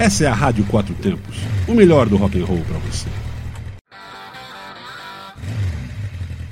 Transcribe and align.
Essa 0.00 0.24
é 0.24 0.28
a 0.28 0.32
Rádio 0.32 0.64
Quatro 0.64 0.94
Tempos, 0.94 1.36
o 1.68 1.74
melhor 1.74 2.08
do 2.08 2.16
rock 2.16 2.40
and 2.40 2.46
roll 2.46 2.64
para 2.64 2.78
você. 2.78 3.06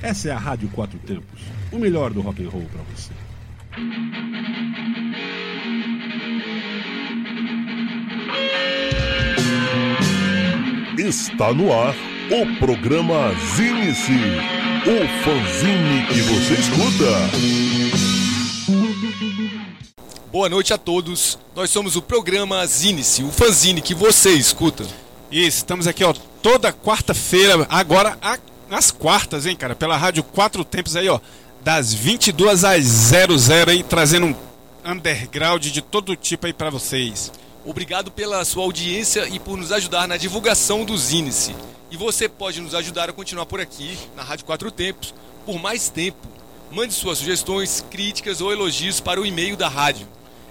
Essa 0.03 0.29
é 0.29 0.31
a 0.31 0.37
Rádio 0.37 0.69
Quatro 0.69 0.99
Tempos, 0.99 1.41
o 1.71 1.79
melhor 1.79 2.13
do 2.13 2.21
rock 2.21 2.43
and 2.43 2.49
roll 2.49 2.67
para 2.71 2.83
você. 2.83 3.11
Está 10.99 11.51
no 11.51 11.73
ar 11.73 11.95
o 12.29 12.59
programa 12.59 13.33
Zine-se, 13.55 14.11
o 14.85 15.23
fanzine 15.23 16.05
que 16.05 16.21
você 16.21 16.53
escuta. 16.53 18.08
Boa 20.39 20.47
noite 20.47 20.73
a 20.73 20.77
todos. 20.77 21.37
Nós 21.53 21.69
somos 21.69 21.97
o 21.97 22.01
programa 22.01 22.65
Zine-se, 22.65 23.23
o 23.23 23.29
fanzine 23.29 23.81
que 23.81 23.93
você 23.93 24.31
escuta. 24.31 24.85
Isso, 25.29 25.57
estamos 25.57 25.85
aqui, 25.85 26.01
ó, 26.01 26.13
toda 26.41 26.71
quarta-feira, 26.71 27.67
agora 27.69 28.17
a, 28.21 28.39
às 28.71 28.89
quartas, 28.89 29.45
hein, 29.45 29.53
cara, 29.53 29.75
pela 29.75 29.97
Rádio 29.97 30.23
Quatro 30.23 30.63
Tempos 30.63 30.95
aí, 30.95 31.09
ó, 31.09 31.19
das 31.61 31.93
22 31.93 32.63
às 32.63 32.85
00 32.85 33.69
aí, 33.69 33.83
trazendo 33.83 34.27
um 34.27 34.35
underground 34.85 35.61
de 35.61 35.81
todo 35.81 36.15
tipo 36.15 36.45
aí 36.45 36.53
para 36.53 36.69
vocês. 36.69 37.33
Obrigado 37.65 38.09
pela 38.09 38.45
sua 38.45 38.63
audiência 38.63 39.27
e 39.27 39.39
por 39.39 39.57
nos 39.57 39.73
ajudar 39.73 40.07
na 40.07 40.15
divulgação 40.15 40.85
do 40.85 40.97
Zine-se. 40.97 41.53
E 41.91 41.97
você 41.97 42.29
pode 42.29 42.61
nos 42.61 42.73
ajudar 42.73 43.09
a 43.09 43.13
continuar 43.13 43.45
por 43.45 43.59
aqui, 43.59 43.97
na 44.15 44.23
Rádio 44.23 44.45
Quatro 44.45 44.71
Tempos, 44.71 45.13
por 45.45 45.61
mais 45.61 45.89
tempo. 45.89 46.29
Mande 46.71 46.93
suas 46.93 47.17
sugestões, 47.17 47.83
críticas 47.91 48.39
ou 48.39 48.53
elogios 48.53 49.01
para 49.01 49.19
o 49.19 49.25
e-mail 49.25 49.57
da 49.57 49.67
rádio. 49.67 50.07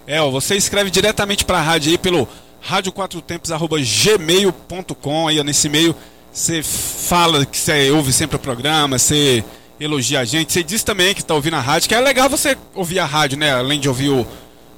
É, 0.09 0.19
ó, 0.19 0.31
você 0.31 0.55
escreve 0.55 0.89
diretamente 0.89 1.45
para 1.45 1.59
a 1.59 1.61
rádio 1.61 1.91
aí 1.91 1.97
pelo 1.99 2.27
radioquatrotempos@gmail.com 2.61 5.27
aí 5.27 5.39
ó, 5.39 5.43
nesse 5.43 5.67
e-mail 5.67 5.95
você 6.33 6.63
fala 6.63 7.45
que 7.45 7.55
você 7.55 7.91
ouve 7.91 8.11
sempre 8.11 8.35
o 8.35 8.39
programa, 8.39 8.97
você 8.97 9.43
elogia 9.79 10.19
a 10.21 10.25
gente, 10.25 10.51
você 10.51 10.63
diz 10.63 10.81
também 10.83 11.13
que 11.13 11.21
está 11.21 11.35
ouvindo 11.35 11.55
a 11.55 11.61
rádio, 11.61 11.87
que 11.89 11.93
é 11.95 12.01
legal 12.01 12.27
você 12.27 12.57
ouvir 12.73 12.97
a 12.99 13.05
rádio, 13.05 13.37
né? 13.37 13.53
Além 13.53 13.79
de 13.79 13.87
ouvir 13.87 14.09
o, 14.09 14.25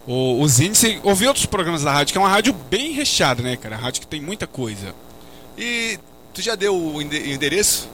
o, 0.06 0.42
os 0.42 0.60
índices, 0.60 1.00
ouvir 1.02 1.28
outros 1.28 1.46
programas 1.46 1.82
da 1.84 1.94
rádio, 1.94 2.12
que 2.12 2.18
é 2.18 2.22
uma 2.22 2.30
rádio 2.30 2.54
bem 2.70 2.92
recheada, 2.92 3.42
né, 3.42 3.56
cara? 3.56 3.78
Rádio 3.78 4.02
que 4.02 4.08
tem 4.08 4.20
muita 4.22 4.46
coisa. 4.46 4.94
E 5.58 5.98
tu 6.34 6.42
já 6.42 6.56
deu 6.56 6.76
o 6.76 7.02
ende- 7.02 7.32
endereço? 7.32 7.88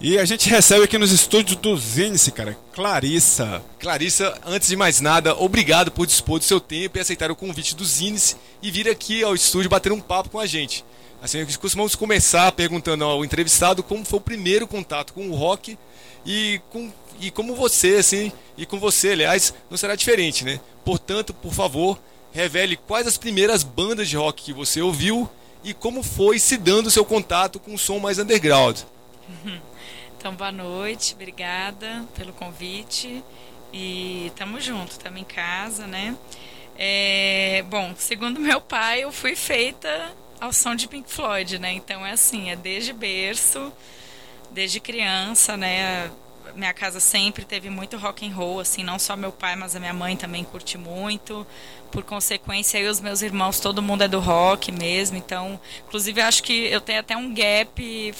E 0.00 0.18
a 0.18 0.24
gente 0.24 0.50
recebe 0.50 0.84
aqui 0.84 0.98
nos 0.98 1.12
estúdios 1.12 1.56
do 1.56 1.76
Zinice, 1.76 2.32
cara. 2.32 2.58
Clarissa. 2.72 3.62
Clarissa, 3.78 4.36
antes 4.44 4.68
de 4.68 4.76
mais 4.76 5.00
nada, 5.00 5.36
obrigado 5.36 5.92
por 5.92 6.04
dispor 6.04 6.40
do 6.40 6.44
seu 6.44 6.60
tempo 6.60 6.98
e 6.98 7.00
aceitar 7.00 7.30
o 7.30 7.36
convite 7.36 7.76
do 7.76 7.84
Zines 7.84 8.36
e 8.60 8.72
vir 8.72 8.88
aqui 8.88 9.22
ao 9.22 9.36
estúdio 9.36 9.70
bater 9.70 9.92
um 9.92 10.00
papo 10.00 10.30
com 10.30 10.40
a 10.40 10.46
gente. 10.46 10.84
Assim, 11.24 11.42
costumamos 11.56 11.94
começar 11.94 12.52
perguntando 12.52 13.02
ao 13.02 13.24
entrevistado 13.24 13.82
como 13.82 14.04
foi 14.04 14.18
o 14.18 14.22
primeiro 14.22 14.68
contato 14.68 15.14
com 15.14 15.26
o 15.30 15.34
rock 15.34 15.78
e, 16.26 16.60
com, 16.68 16.92
e 17.18 17.30
como 17.30 17.54
você, 17.54 17.96
assim, 17.96 18.30
e 18.58 18.66
com 18.66 18.78
você, 18.78 19.12
aliás, 19.12 19.54
não 19.70 19.78
será 19.78 19.96
diferente, 19.96 20.44
né? 20.44 20.60
Portanto, 20.84 21.32
por 21.32 21.54
favor, 21.54 21.98
revele 22.30 22.76
quais 22.76 23.06
as 23.06 23.16
primeiras 23.16 23.62
bandas 23.62 24.10
de 24.10 24.18
rock 24.18 24.42
que 24.42 24.52
você 24.52 24.82
ouviu 24.82 25.26
e 25.64 25.72
como 25.72 26.02
foi 26.02 26.38
se 26.38 26.58
dando 26.58 26.88
o 26.88 26.90
seu 26.90 27.06
contato 27.06 27.58
com 27.58 27.72
o 27.72 27.78
som 27.78 27.98
mais 27.98 28.18
underground. 28.18 28.80
Então, 30.18 30.34
boa 30.34 30.50
noite, 30.52 31.12
obrigada 31.12 32.02
pelo 32.16 32.32
convite. 32.32 33.22
E 33.74 34.32
tamo 34.36 34.58
junto, 34.58 34.92
estamos 34.92 35.20
em 35.20 35.24
casa, 35.24 35.86
né? 35.86 36.16
É, 36.78 37.62
bom, 37.68 37.94
segundo 37.98 38.40
meu 38.40 38.58
pai, 38.58 39.04
eu 39.04 39.12
fui 39.12 39.36
feita 39.36 40.14
ao 40.44 40.52
som 40.52 40.74
de 40.74 40.86
Pink 40.86 41.10
Floyd, 41.10 41.58
né? 41.58 41.72
Então 41.72 42.04
é 42.04 42.12
assim, 42.12 42.50
é 42.50 42.56
desde 42.56 42.92
berço, 42.92 43.72
desde 44.50 44.78
criança, 44.78 45.56
né? 45.56 46.10
Minha 46.54 46.74
casa 46.74 47.00
sempre 47.00 47.44
teve 47.44 47.70
muito 47.70 47.96
rock 47.96 48.26
and 48.26 48.32
roll, 48.32 48.60
assim, 48.60 48.84
não 48.84 48.98
só 48.98 49.16
meu 49.16 49.32
pai, 49.32 49.56
mas 49.56 49.74
a 49.74 49.80
minha 49.80 49.94
mãe 49.94 50.16
também 50.16 50.44
curte 50.44 50.76
muito. 50.76 51.44
Por 51.90 52.04
consequência, 52.04 52.78
eu 52.78 52.86
e 52.86 52.88
os 52.88 53.00
meus 53.00 53.22
irmãos, 53.22 53.58
todo 53.58 53.80
mundo 53.80 54.04
é 54.04 54.08
do 54.08 54.20
rock 54.20 54.70
mesmo. 54.70 55.16
Então, 55.16 55.58
inclusive, 55.86 56.20
acho 56.20 56.42
que 56.42 56.66
eu 56.66 56.80
tenho 56.80 57.00
até 57.00 57.16
um 57.16 57.32
gap, 57.34 58.14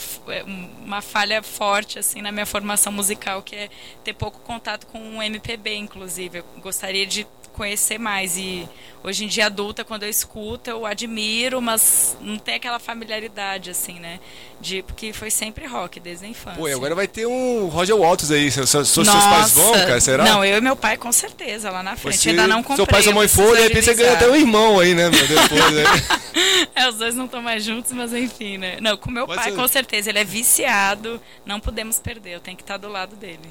uma 0.82 1.02
falha 1.02 1.42
forte, 1.42 1.98
assim, 1.98 2.22
na 2.22 2.32
minha 2.32 2.46
formação 2.46 2.92
musical, 2.92 3.42
que 3.42 3.54
é 3.54 3.68
ter 4.02 4.14
pouco 4.14 4.40
contato 4.40 4.86
com 4.86 5.18
o 5.18 5.22
MPB, 5.22 5.76
inclusive. 5.76 6.38
Eu 6.38 6.44
gostaria 6.60 7.06
de 7.06 7.26
conhecer 7.54 7.98
mais 7.98 8.36
e 8.36 8.68
hoje 9.02 9.24
em 9.24 9.28
dia 9.28 9.46
adulta 9.46 9.84
quando 9.84 10.02
eu 10.02 10.08
escuto 10.10 10.68
eu 10.68 10.84
admiro 10.84 11.62
mas 11.62 12.16
não 12.20 12.36
tem 12.38 12.54
aquela 12.56 12.78
familiaridade 12.78 13.70
assim 13.70 13.98
né 14.00 14.18
de 14.60 14.82
porque 14.82 15.12
foi 15.12 15.30
sempre 15.30 15.66
rock 15.66 16.00
desde 16.00 16.26
a 16.26 16.28
infância 16.28 16.58
Pô, 16.58 16.68
e 16.68 16.72
agora 16.72 16.94
vai 16.94 17.06
ter 17.06 17.26
um 17.26 17.68
Roger 17.68 17.96
Waters 17.96 18.30
aí. 18.30 18.50
Seus, 18.50 18.70
seus, 18.70 18.88
seus 18.88 19.08
pais 19.08 19.52
vão, 19.52 19.72
cara? 19.72 20.00
Será? 20.00 20.24
não 20.24 20.44
eu 20.44 20.58
e 20.58 20.60
meu 20.60 20.74
pai 20.76 20.96
com 20.96 21.12
certeza 21.12 21.70
lá 21.70 21.82
na 21.82 21.96
frente 21.96 22.18
Você- 22.18 22.30
ainda 22.30 22.46
não 22.46 22.62
comprei 22.62 22.76
Seu 22.76 22.86
pai 22.86 23.00
e 23.00 23.02
sua 23.04 23.12
mãe 23.12 23.24
eu 23.24 23.28
preciso 23.28 23.48
for, 23.48 23.56
de 23.56 23.62
repente 23.62 23.84
você 23.84 23.94
ganha 23.94 24.12
até 24.14 24.28
um 24.28 24.36
irmão 24.36 24.78
aí, 24.80 24.94
né, 24.94 25.08
meu? 25.10 25.26
Depois, 25.26 25.70
né? 25.72 25.84
É, 26.74 26.88
os 26.88 26.96
dois 26.96 27.14
não 27.14 27.26
estão 27.26 27.40
mais 27.40 27.62
juntos, 27.64 27.92
mas 27.92 28.12
enfim, 28.12 28.58
né? 28.58 28.78
Não, 28.80 28.96
com 28.96 29.10
meu 29.10 29.26
Mas 29.26 29.36
pai, 29.36 29.50
eu- 29.52 29.54
com 29.56 29.68
certeza. 29.68 30.10
Ele 30.10 30.18
é 30.18 30.24
viciado, 30.24 31.20
não 31.46 31.60
podemos 31.60 31.98
perder. 32.00 32.32
Eu 32.34 32.40
tenho 32.40 32.56
que 32.56 32.62
estar 32.64 32.76
do 32.78 32.88
lado 32.88 33.14
dele. 33.14 33.48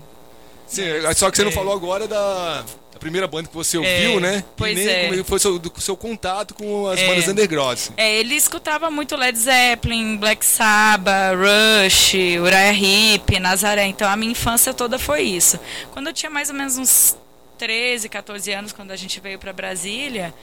Sim, 0.68 0.84
só 1.16 1.30
que 1.30 1.38
você 1.38 1.44
não 1.44 1.52
É. 1.52 1.54
falou 1.54 1.74
agora 1.74 2.08
da, 2.08 2.62
da 2.92 3.00
primeira 3.00 3.28
banda 3.28 3.48
que 3.48 3.54
você 3.56 3.78
ouviu, 3.78 4.18
É, 4.18 4.20
né? 4.20 4.44
pois 4.58 4.78
e 4.78 4.84
nem 4.86 5.20
é. 5.20 5.24
foi 5.24 5.38
o 5.38 5.40
seu, 5.40 5.60
do 5.60 5.72
seu 5.82 5.96
contato 5.96 6.54
com 6.54 6.88
as 6.88 7.00
É. 7.00 7.08
bandas 7.08 7.28
underground. 7.28 7.80
É, 7.98 8.16
ele 8.16 8.36
escutava 8.36 8.90
muito 8.90 9.16
Led 9.16 9.38
Zeppelin, 9.38 10.18
Black 10.18 10.46
Sabbath, 10.46 11.36
Rush, 11.38 12.14
Uriah 12.40 12.74
Heep, 12.74 13.40
Nazaré. 13.40 13.86
Então 13.86 14.10
a 14.10 14.16
minha 14.16 14.32
infância 14.32 14.74
toda 14.74 14.98
foi 14.98 15.22
isso. 15.24 15.60
Quando 15.92 16.08
eu 16.08 16.14
tinha 16.14 16.30
mais 16.30 16.50
ou 16.50 16.56
menos 16.56 16.78
uns 16.78 17.16
13, 17.58 18.10
14 18.10 18.52
anos, 18.52 18.72
quando 18.74 18.92
a 18.92 18.96
gente 18.96 19.20
veio 19.20 19.38
pra 19.38 19.54
Brasília, 19.54 20.34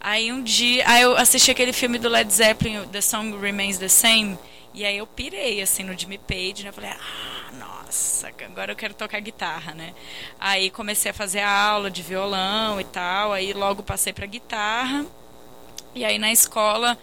aí 0.00 0.30
um 0.30 0.42
dia, 0.42 0.84
aí 0.86 1.02
eu 1.02 1.16
assisti 1.16 1.50
aquele 1.50 1.72
filme 1.72 1.98
do 1.98 2.08
Led 2.08 2.30
Zeppelin, 2.32 2.86
The 2.92 3.00
Song 3.00 3.36
Remains 3.40 3.78
the 3.78 3.88
Same, 3.88 4.38
e 4.72 4.84
aí 4.84 4.96
eu 4.98 5.06
pirei 5.06 5.60
assim 5.60 5.82
no 5.82 5.96
Jimmy 5.98 6.18
Page, 6.18 6.64
né? 6.64 6.72
Falei: 6.72 6.90
"Ah, 6.90 7.52
nossa, 7.52 8.28
agora 8.44 8.72
eu 8.72 8.76
quero 8.76 8.94
tocar 8.94 9.20
guitarra, 9.20 9.74
né?" 9.74 9.94
Aí 10.38 10.70
comecei 10.70 11.10
a 11.10 11.14
fazer 11.14 11.40
aula 11.40 11.90
de 11.90 12.02
violão 12.02 12.80
e 12.80 12.84
tal, 12.84 13.32
aí 13.32 13.52
logo 13.52 13.82
passei 13.82 14.12
pra 14.12 14.26
guitarra. 14.26 15.04
E 15.94 16.04
aí 16.04 16.18
na 16.18 16.32
escola 16.32 16.96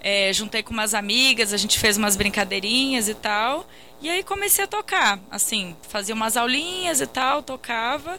é, 0.00 0.32
juntei 0.32 0.62
com 0.62 0.72
umas 0.72 0.94
amigas, 0.94 1.52
a 1.52 1.56
gente 1.56 1.78
fez 1.78 1.96
umas 1.96 2.16
brincadeirinhas 2.16 3.08
e 3.08 3.14
tal. 3.14 3.66
E 4.00 4.08
aí 4.08 4.22
comecei 4.22 4.64
a 4.64 4.68
tocar, 4.68 5.20
assim, 5.30 5.76
fazia 5.88 6.14
umas 6.14 6.36
aulinhas 6.36 7.02
e 7.02 7.06
tal, 7.06 7.42
tocava. 7.42 8.18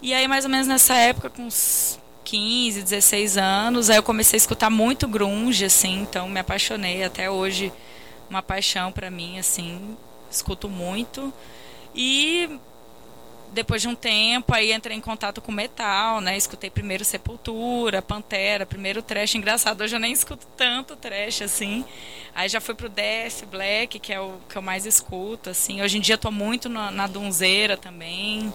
E 0.00 0.14
aí 0.14 0.26
mais 0.26 0.44
ou 0.44 0.50
menos 0.50 0.66
nessa 0.66 0.94
época, 0.94 1.28
com 1.28 1.42
uns 1.42 1.98
15, 2.24 2.82
16 2.82 3.36
anos. 3.36 3.90
Aí 3.90 3.96
eu 3.96 4.02
comecei 4.02 4.36
a 4.36 4.38
escutar 4.38 4.70
muito 4.70 5.06
grunge, 5.06 5.66
assim, 5.66 6.00
então 6.00 6.28
me 6.28 6.40
apaixonei. 6.40 7.04
Até 7.04 7.30
hoje, 7.30 7.70
uma 8.28 8.42
paixão 8.42 8.92
para 8.92 9.10
mim, 9.10 9.38
assim. 9.38 9.96
Escuto 10.30 10.68
muito. 10.68 11.32
E 11.94 12.58
depois 13.52 13.80
de 13.82 13.88
um 13.88 13.94
tempo, 13.94 14.54
aí 14.54 14.72
entrei 14.72 14.96
em 14.96 15.00
contato 15.00 15.40
com 15.40 15.50
metal, 15.50 16.20
né? 16.20 16.36
Escutei 16.36 16.70
primeiro 16.70 17.04
Sepultura, 17.04 18.02
Pantera, 18.02 18.66
primeiro 18.66 19.02
trash. 19.02 19.34
Engraçado, 19.34 19.82
hoje 19.82 19.96
eu 19.96 20.00
nem 20.00 20.12
escuto 20.12 20.46
tanto 20.56 20.96
trash, 20.96 21.42
assim. 21.42 21.84
Aí 22.34 22.48
já 22.48 22.60
fui 22.60 22.74
pro 22.74 22.88
Death, 22.88 23.44
Black, 23.50 23.98
que 23.98 24.12
é 24.12 24.20
o 24.20 24.38
que 24.48 24.56
eu 24.56 24.62
mais 24.62 24.86
escuto, 24.86 25.50
assim. 25.50 25.82
Hoje 25.82 25.98
em 25.98 26.00
dia 26.00 26.18
tô 26.18 26.30
muito 26.30 26.68
na, 26.68 26.90
na 26.90 27.06
Dunzeira 27.06 27.76
também. 27.76 28.52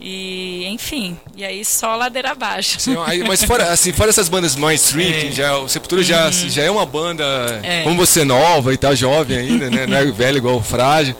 E, 0.00 0.64
enfim, 0.68 1.18
e 1.36 1.44
aí 1.44 1.62
só 1.62 1.94
ladeira 1.94 2.30
abaixo. 2.30 2.80
Sim, 2.80 2.96
aí, 3.04 3.22
mas 3.22 3.44
fora, 3.44 3.68
assim, 3.70 3.92
fora 3.92 4.08
essas 4.08 4.30
bandas 4.30 4.56
mainstream, 4.56 5.28
é. 5.28 5.30
já, 5.30 5.58
o 5.58 5.68
Sepultura 5.68 6.02
já, 6.02 6.26
uhum. 6.26 6.32
já 6.32 6.62
é 6.62 6.70
uma 6.70 6.86
banda, 6.86 7.24
é. 7.62 7.82
como 7.82 7.96
você 7.96 8.24
nova 8.24 8.72
e 8.72 8.78
tá 8.78 8.94
jovem 8.94 9.36
ainda, 9.36 9.68
né? 9.68 9.86
Não 9.86 9.96
é 9.98 10.06
velho 10.10 10.38
igual 10.38 10.56
o 10.56 10.62
Frágil. 10.62 11.14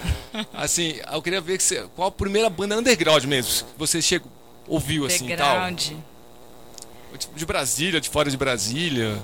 Assim, 0.54 0.94
eu 1.12 1.20
queria 1.20 1.42
ver 1.42 1.58
que 1.58 1.62
você, 1.62 1.84
qual 1.94 2.08
a 2.08 2.12
primeira 2.12 2.48
banda 2.48 2.78
underground 2.78 3.24
mesmo, 3.24 3.52
que 3.52 3.78
você 3.78 4.00
chegou, 4.00 4.30
ouviu 4.66 5.04
assim 5.04 5.24
underground. 5.24 5.82
tal. 5.82 6.10
De 7.36 7.44
Brasília, 7.44 8.00
de 8.00 8.08
fora 8.08 8.30
de 8.30 8.36
Brasília. 8.36 9.18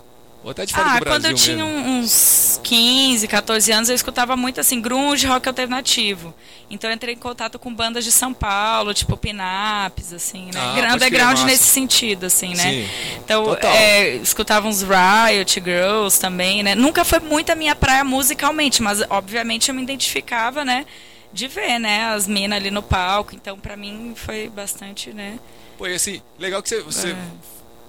Ou 0.46 0.52
até 0.52 0.64
de 0.64 0.72
fora 0.72 0.90
ah, 0.90 0.98
do 0.98 1.00
Brasil 1.00 1.12
quando 1.12 1.25
eu 1.25 1.34
tinha 1.34 1.64
uns 1.64 2.60
15, 2.62 3.26
14 3.26 3.72
anos, 3.72 3.88
eu 3.88 3.96
escutava 3.96 4.37
muito 4.37 4.60
assim, 4.60 4.81
grunge, 4.81 5.26
rock 5.26 5.48
alternativo. 5.48 6.32
Então 6.70 6.88
eu 6.88 6.94
entrei 6.94 7.14
em 7.14 7.19
contato 7.19 7.58
com 7.58 7.75
bandas 7.75 8.04
de 8.04 8.12
São 8.12 8.32
Paulo, 8.32 8.94
tipo 8.94 9.16
Pinaps, 9.16 10.12
assim, 10.12 10.48
né? 10.54 10.60
Ah, 10.88 10.94
Underground 10.94 11.40
nesse 11.40 11.64
sentido, 11.64 12.26
assim, 12.26 12.54
né? 12.54 12.62
Sim. 12.62 12.88
Então, 13.25 13.56
é, 13.60 14.14
escutava 14.19 14.69
uns 14.69 14.82
Riot 14.82 15.60
Girls 15.64 16.20
também, 16.20 16.62
né? 16.62 16.76
Nunca 16.76 17.04
foi 17.04 17.19
muito 17.19 17.50
a 17.50 17.56
minha 17.56 17.75
praia 17.75 18.04
musicalmente, 18.04 18.81
mas 18.81 19.02
obviamente 19.10 19.69
eu 19.69 19.75
me 19.75 19.82
identificava, 19.82 20.64
né? 20.64 20.87
De 21.32 21.48
ver, 21.48 21.81
né? 21.81 22.04
As 22.14 22.28
minas 22.28 22.58
ali 22.58 22.70
no 22.70 22.84
palco. 22.84 23.34
Então, 23.34 23.58
pra 23.58 23.76
mim, 23.76 24.12
foi 24.14 24.48
bastante, 24.48 25.12
né? 25.12 25.40
Pô, 25.76 25.88
e 25.88 25.94
assim, 25.96 26.22
legal 26.38 26.62
que 26.62 26.69
você, 26.69 26.82
você 26.82 27.10
é 27.10 27.16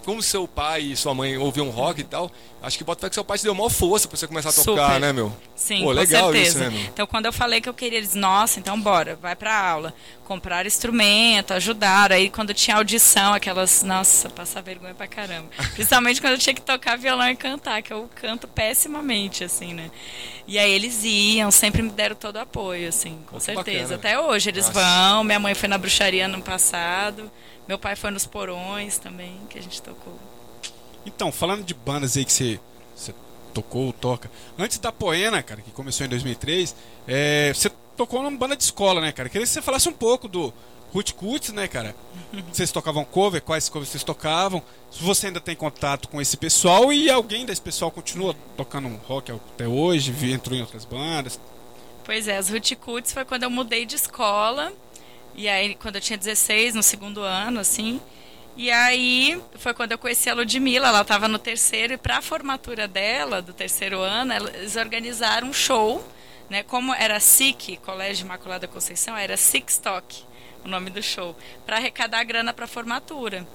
como 0.08 0.24
seu 0.24 0.48
pai 0.48 0.84
e 0.84 0.96
sua 0.96 1.14
mãe 1.14 1.38
ouviam 1.38 1.70
rock 1.70 2.00
e 2.00 2.04
tal, 2.06 2.32
acho 2.64 2.78
que 2.78 2.84
bota 2.86 3.02
fé 3.02 3.10
que 3.10 3.14
seu 3.16 3.26
pai 3.26 3.38
te 3.38 3.44
deu 3.44 3.54
maior 3.54 3.68
força 3.68 4.08
pra 4.08 4.16
você 4.16 4.26
começar 4.26 4.52
a 4.52 4.54
tocar, 4.54 4.86
Super. 4.88 5.02
né, 5.02 5.12
meu? 5.12 5.36
Sim, 5.54 5.84
Pô, 5.84 5.92
legal 5.92 6.28
com 6.28 6.32
certeza. 6.32 6.50
Isso, 6.50 6.60
né, 6.60 6.70
meu? 6.70 6.82
Então, 6.86 7.06
quando 7.06 7.26
eu 7.26 7.34
falei 7.34 7.60
que 7.60 7.68
eu 7.68 7.74
queria, 7.74 7.98
eles, 7.98 8.16
nossa, 8.16 8.58
então 8.58 8.80
bora, 8.80 9.18
vai 9.22 9.36
pra 9.36 9.54
aula. 9.54 9.94
Comprar 10.24 10.66
instrumento, 10.66 11.54
ajudar. 11.54 12.14
Aí, 12.14 12.30
quando 12.30 12.54
tinha 12.54 12.78
audição, 12.78 13.34
aquelas, 13.34 13.84
nossa, 13.84 14.30
passar 14.30 14.62
vergonha 14.62 14.94
pra 14.94 15.08
caramba. 15.08 15.50
Principalmente 15.76 16.22
quando 16.22 16.34
eu 16.34 16.40
tinha 16.40 16.54
que 16.54 16.62
tocar 16.62 16.98
violão 16.98 17.30
e 17.30 17.36
cantar, 17.36 17.82
que 17.82 17.92
eu 17.92 18.10
canto 18.16 18.48
pessimamente, 18.48 19.44
assim, 19.44 19.74
né? 19.74 19.92
E 20.48 20.58
aí 20.58 20.72
eles 20.72 21.02
iam, 21.04 21.52
sempre 21.52 21.82
me 21.82 21.90
deram 21.90 22.16
todo 22.16 22.38
o 22.38 22.40
apoio, 22.40 22.88
assim, 22.88 23.20
com 23.26 23.34
Muito 23.34 23.44
certeza. 23.44 23.98
Bacana. 23.98 24.16
Até 24.16 24.20
hoje 24.22 24.52
eles 24.52 24.68
nossa. 24.68 24.80
vão. 24.80 25.26
Minha 25.26 25.40
mãe 25.40 25.54
foi 25.54 25.68
na 25.68 25.78
bruxaria 25.78 26.30
no 26.30 26.42
passado. 26.42 27.30
Meu 27.68 27.78
pai 27.78 27.96
foi 27.96 28.12
nos 28.12 28.26
Porões 28.26 28.98
também, 28.98 29.40
que 29.50 29.58
a 29.58 29.62
gente 29.62 29.82
tocou. 29.82 30.18
Então, 31.06 31.32
falando 31.32 31.64
de 31.64 31.74
bandas 31.74 32.16
aí 32.16 32.24
que 32.24 32.32
você, 32.32 32.60
você 32.96 33.14
tocou, 33.54 33.92
toca. 33.94 34.30
Antes 34.58 34.78
da 34.78 34.92
Poena, 34.92 35.42
cara, 35.44 35.62
que 35.62 35.72
começou 35.72 36.06
em 36.06 36.10
2003, 36.10 36.76
é, 37.08 37.52
você 37.54 37.70
tocou 37.96 38.22
numa 38.22 38.38
banda 38.38 38.56
de 38.56 38.64
escola, 38.64 39.02
né, 39.02 39.12
cara? 39.12 39.30
Queria 39.30 39.46
que 39.46 39.52
você 39.52 39.62
falasse 39.62 39.90
um 39.90 39.94
pouco 39.94 40.28
do 40.28 40.54
Ruth 40.94 41.12
Kutz, 41.14 41.52
né, 41.52 41.68
cara? 41.68 41.96
Vocês 42.52 42.72
tocavam 42.72 43.04
cover, 43.04 43.42
quais 43.42 43.68
covers 43.68 43.90
vocês 43.90 44.04
tocavam? 44.04 44.62
Se 44.92 45.04
você 45.04 45.28
ainda 45.28 45.42
tem 45.42 45.56
contato 45.56 46.08
com 46.08 46.22
esse 46.22 46.38
pessoal 46.38 46.92
e 46.94 47.10
alguém 47.10 47.46
desse 47.46 47.62
pessoal 47.62 47.92
continua 47.92 48.36
tocando 48.56 48.88
rock 49.08 49.32
até 49.32 49.68
hoje, 49.68 50.14
entrou 50.32 50.58
em 50.58 50.62
outras 50.62 50.86
bandas. 50.86 51.40
Pois 52.04 52.28
é, 52.28 52.38
as 52.38 52.50
Ruth 52.50 52.74
Kutz 52.76 53.12
foi 53.12 53.26
quando 53.26 53.44
eu 53.44 53.50
mudei 53.50 53.86
de 53.86 53.96
escola 53.96 54.72
e 55.38 55.48
aí, 55.48 55.76
quando 55.76 55.96
eu 55.96 56.02
tinha 56.02 56.18
16, 56.18 56.74
no 56.74 56.82
segundo 56.82 57.22
ano, 57.22 57.60
assim. 57.60 58.02
E 58.56 58.72
aí, 58.72 59.40
foi 59.56 59.72
quando 59.72 59.92
eu 59.92 59.98
conheci 60.00 60.32
a 60.32 60.34
Ludmilla, 60.34 60.88
ela 60.88 61.02
estava 61.02 61.28
no 61.28 61.38
terceiro, 61.38 61.94
e 61.94 61.98
para 61.98 62.18
a 62.18 62.22
formatura 62.24 62.88
dela, 62.88 63.40
do 63.40 63.54
terceiro 63.54 64.00
ano, 64.00 64.34
eles 64.34 64.76
organizaram 64.76 65.50
um 65.50 65.54
show, 65.54 66.04
né? 66.50 66.64
Como 66.64 66.92
era 66.92 67.20
SIC, 67.20 67.78
Colégio 67.86 68.26
Imaculada 68.26 68.68
Conceição, 68.68 69.16
era 69.16 69.38
Six 69.38 69.74
Stock, 69.74 70.24
o 70.66 70.68
nome 70.68 70.90
do 70.90 71.04
show, 71.04 71.36
para 71.68 71.78
arrecadar 71.78 72.24
grana 72.24 72.52
para 72.52 72.66
a 72.66 72.68
formatura. 72.68 73.48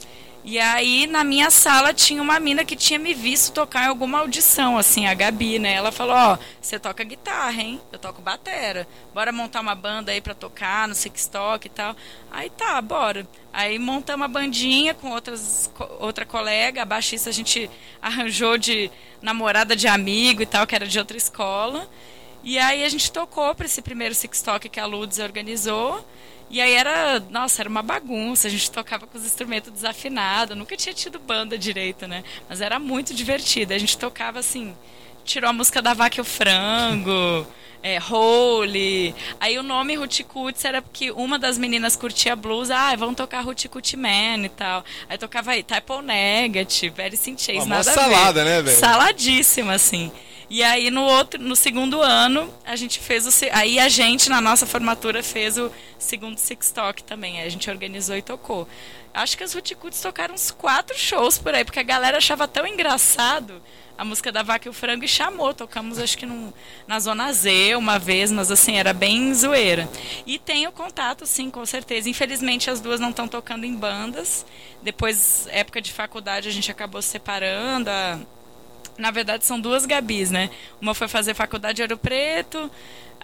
E 0.45 0.59
aí, 0.59 1.07
na 1.07 1.23
minha 1.23 1.51
sala, 1.51 1.95
tinha 1.95 2.21
uma 2.21 2.41
mina 2.41 2.65
que 2.65 2.75
tinha 2.75 2.99
me 2.99 3.15
visto 3.15 3.53
tocar 3.53 3.85
em 3.85 3.89
alguma 3.89 4.19
audição, 4.19 4.77
assim, 4.77 5.07
a 5.07 5.15
Gabi, 5.15 5.61
né? 5.61 5.75
Ela 5.75 5.93
falou, 5.93 6.17
ó, 6.17 6.35
oh, 6.35 6.39
você 6.61 6.81
toca 6.81 7.05
guitarra, 7.05 7.63
hein? 7.63 7.81
Eu 7.93 7.99
toco 7.99 8.21
batera. 8.21 8.89
Bora 9.15 9.31
montar 9.31 9.61
uma 9.61 9.77
banda 9.77 10.11
aí 10.11 10.21
pra 10.21 10.35
tocar 10.35 10.89
no 10.89 10.97
Sixtock 10.97 11.67
e 11.67 11.71
tal. 11.71 11.95
Aí 12.29 12.51
tá, 12.51 12.83
bora. 12.83 13.25
Aí 13.53 13.79
montamos 13.79 14.23
uma 14.23 14.29
bandinha 14.29 14.95
com 14.95 15.13
outras, 15.13 15.71
outra 16.01 16.27
colega, 16.27 16.83
a 16.83 16.87
baixista 16.87 17.31
a 17.31 17.33
gente 17.33 17.71
arranjou 18.03 18.59
de 18.59 18.91
namorada 19.21 19.77
de 19.77 19.87
amigo 19.87 20.43
e 20.43 20.47
tal, 20.47 20.67
que 20.67 20.75
era 20.75 20.89
de 20.89 20.99
outra 20.99 21.17
escola. 21.17 21.89
E 22.43 22.59
aí 22.59 22.83
a 22.83 22.89
gente 22.89 23.13
tocou 23.13 23.55
para 23.55 23.67
esse 23.67 23.81
primeiro 23.81 24.13
Sixtock 24.13 24.69
que 24.69 24.81
a 24.81 24.87
Ludes 24.87 25.21
organizou. 25.21 26.05
E 26.53 26.61
aí 26.61 26.75
era, 26.75 27.19
nossa, 27.31 27.63
era 27.63 27.69
uma 27.69 27.81
bagunça, 27.81 28.47
a 28.47 28.51
gente 28.51 28.71
tocava 28.71 29.07
com 29.07 29.17
os 29.17 29.25
instrumentos 29.25 29.73
desafinados, 29.73 30.55
nunca 30.55 30.77
tinha 30.77 30.93
tido 30.93 31.19
banda 31.19 31.57
direito, 31.57 32.07
né? 32.07 32.23
Mas 32.47 32.61
era 32.61 32.79
muito 32.79 33.15
divertido. 33.15 33.73
A 33.73 33.79
gente 33.79 33.97
tocava 33.97 34.39
assim, 34.39 34.77
tirou 35.25 35.51
a 35.51 35.53
música 35.53 35.81
da 35.81 35.95
Vaca 35.95 36.19
e 36.19 36.21
o 36.21 36.25
Frango, 36.25 37.47
é, 37.83 37.99
Holy. 38.01 39.15
Aí 39.41 39.59
o 39.59 39.63
nome 39.63 39.97
Ruticuts 39.97 40.65
era 40.65 40.81
porque 40.81 41.11
uma 41.11 41.39
das 41.39 41.59
meninas 41.59 41.97
curtia 41.97 42.37
blues, 42.37 42.71
ah, 42.71 42.95
vamos 42.97 43.17
tocar 43.17 43.41
Ruticut 43.41 43.97
Man 43.97 44.45
e 44.45 44.49
tal. 44.49 44.85
Aí 45.09 45.19
tocava 45.19 45.51
aí 45.51 45.63
Type 45.63 45.93
O 45.93 46.01
Negative, 46.01 46.95
Very 46.95 47.17
Chase, 47.17 47.67
nada 47.67 47.83
salada, 47.83 48.45
né, 48.45 48.63
velho? 48.63 48.79
Saladíssima, 48.79 49.75
assim. 49.75 50.13
E 50.49 50.63
aí 50.63 50.91
no 50.91 51.03
outro, 51.03 51.41
no 51.41 51.57
segundo 51.57 52.03
ano, 52.03 52.53
a 52.63 52.77
gente 52.77 52.99
fez 52.99 53.27
o 53.27 53.31
aí 53.53 53.79
a 53.79 53.89
gente 53.89 54.29
na 54.29 54.39
nossa 54.39 54.67
formatura 54.67 55.23
fez 55.23 55.57
o 55.57 55.73
segundo 55.99 56.37
Six 56.37 56.71
Talk 56.71 57.03
também. 57.05 57.41
Aí 57.41 57.47
a 57.47 57.51
gente 57.51 57.71
organizou 57.71 58.17
e 58.17 58.23
tocou. 58.23 58.69
Acho 59.15 59.37
que 59.37 59.45
as 59.45 59.55
Ruticuts 59.55 60.01
tocaram 60.01 60.35
uns 60.35 60.51
quatro 60.51 60.97
shows 60.99 61.39
por 61.39 61.55
aí, 61.55 61.65
porque 61.65 61.81
a 61.81 61.83
galera 61.83 62.19
achava 62.19 62.47
tão 62.47 62.67
engraçado 62.67 63.63
a 64.03 64.05
música 64.05 64.33
da 64.33 64.43
Vaca 64.43 64.67
e 64.67 64.71
o 64.71 64.73
Frango 64.73 65.05
e 65.05 65.09
chamou. 65.09 65.55
Tocamos, 65.55 65.97
acho 65.97 66.19
que 66.19 66.27
num, 66.27 66.53
na 66.89 66.99
Zona 66.99 67.33
Z 67.33 67.77
uma 67.77 68.01
vez, 68.01 68.33
mas 68.33 68.51
assim, 68.51 68.77
era 68.77 68.93
bem 68.93 69.33
zoeira. 69.33 69.89
E 70.27 70.41
tenho 70.41 70.73
contato, 70.73 71.25
sim, 71.25 71.49
com 71.49 71.65
certeza. 71.65 72.11
Infelizmente 72.11 72.69
as 72.69 72.81
duas 72.81 72.99
não 72.99 73.11
estão 73.11 73.29
tocando 73.29 73.65
em 73.65 73.77
bandas. 73.77 74.45
Depois, 74.83 75.47
época 75.53 75.81
de 75.81 75.93
faculdade, 75.93 76.49
a 76.49 76.53
gente 76.53 76.69
acabou 76.69 77.01
se 77.01 77.11
separando. 77.11 77.91
A, 77.91 78.19
na 78.99 79.11
verdade, 79.11 79.45
são 79.45 79.61
duas 79.61 79.87
Gabis, 79.87 80.31
né? 80.31 80.51
Uma 80.81 80.95
foi 80.95 81.09
fazer 81.09 81.35
faculdade 81.35 81.77
de 81.77 81.83
Ouro 81.83 81.97
Preto, 81.97 82.71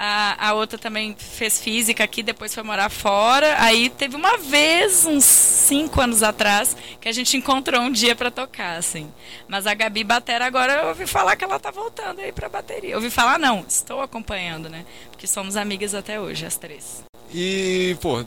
a, 0.01 0.51
a 0.51 0.53
outra 0.55 0.79
também 0.79 1.17
fez 1.19 1.61
física 1.61 2.05
aqui, 2.05 2.23
depois 2.23 2.55
foi 2.55 2.63
morar 2.63 2.89
fora. 2.89 3.61
Aí 3.61 3.91
teve 3.91 4.15
uma 4.15 4.39
vez, 4.39 5.05
uns 5.05 5.25
cinco 5.25 6.01
anos 6.01 6.23
atrás, 6.23 6.77
que 7.01 7.09
a 7.09 7.13
gente 7.13 7.37
encontrou 7.37 7.81
um 7.81 7.91
dia 7.91 8.15
para 8.15 8.31
tocar, 8.31 8.77
assim. 8.77 9.13
Mas 9.49 9.67
a 9.67 9.75
Gabi 9.75 10.05
Batera 10.05 10.47
agora 10.47 10.83
eu 10.83 10.89
ouvi 10.89 11.05
falar 11.05 11.35
que 11.35 11.43
ela 11.43 11.59
tá 11.59 11.73
voltando 11.73 12.21
aí 12.21 12.31
pra 12.31 12.49
bateria. 12.49 12.93
Eu 12.93 12.99
ouvi 12.99 13.11
falar, 13.11 13.41
não, 13.41 13.65
estou 13.67 14.01
acompanhando, 14.01 14.69
né? 14.69 14.85
Porque 15.11 15.27
somos 15.27 15.57
amigas 15.57 15.97
até 15.97 16.21
hoje, 16.21 16.47
as 16.47 16.57
três. 16.57 17.03
E, 17.35 17.97
pô, 18.01 18.25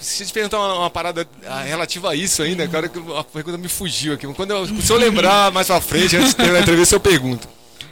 se 0.00 0.22
eu 0.22 0.26
te 0.26 0.32
perguntar 0.32 0.58
uma, 0.58 0.74
uma, 0.80 0.90
parada 0.90 1.26
ah, 1.46 1.62
relativa 1.62 2.10
a 2.10 2.14
isso 2.14 2.42
ainda, 2.42 2.66
cara, 2.68 2.90
a 3.18 3.24
pergunta 3.24 3.58
me 3.58 3.68
fugiu 3.68 4.14
aqui. 4.14 4.26
Quando 4.34 4.50
eu, 4.50 4.66
se 4.80 4.92
eu 4.92 4.96
lembrar 4.96 5.50
mais 5.52 5.66
pra 5.66 5.80
frente, 5.80 6.16
antes 6.16 6.30
de 6.30 6.36
ter 6.36 6.54
a 6.54 6.60
entrevista, 6.60 6.94
eu 6.94 7.00
pergunto. 7.00 7.48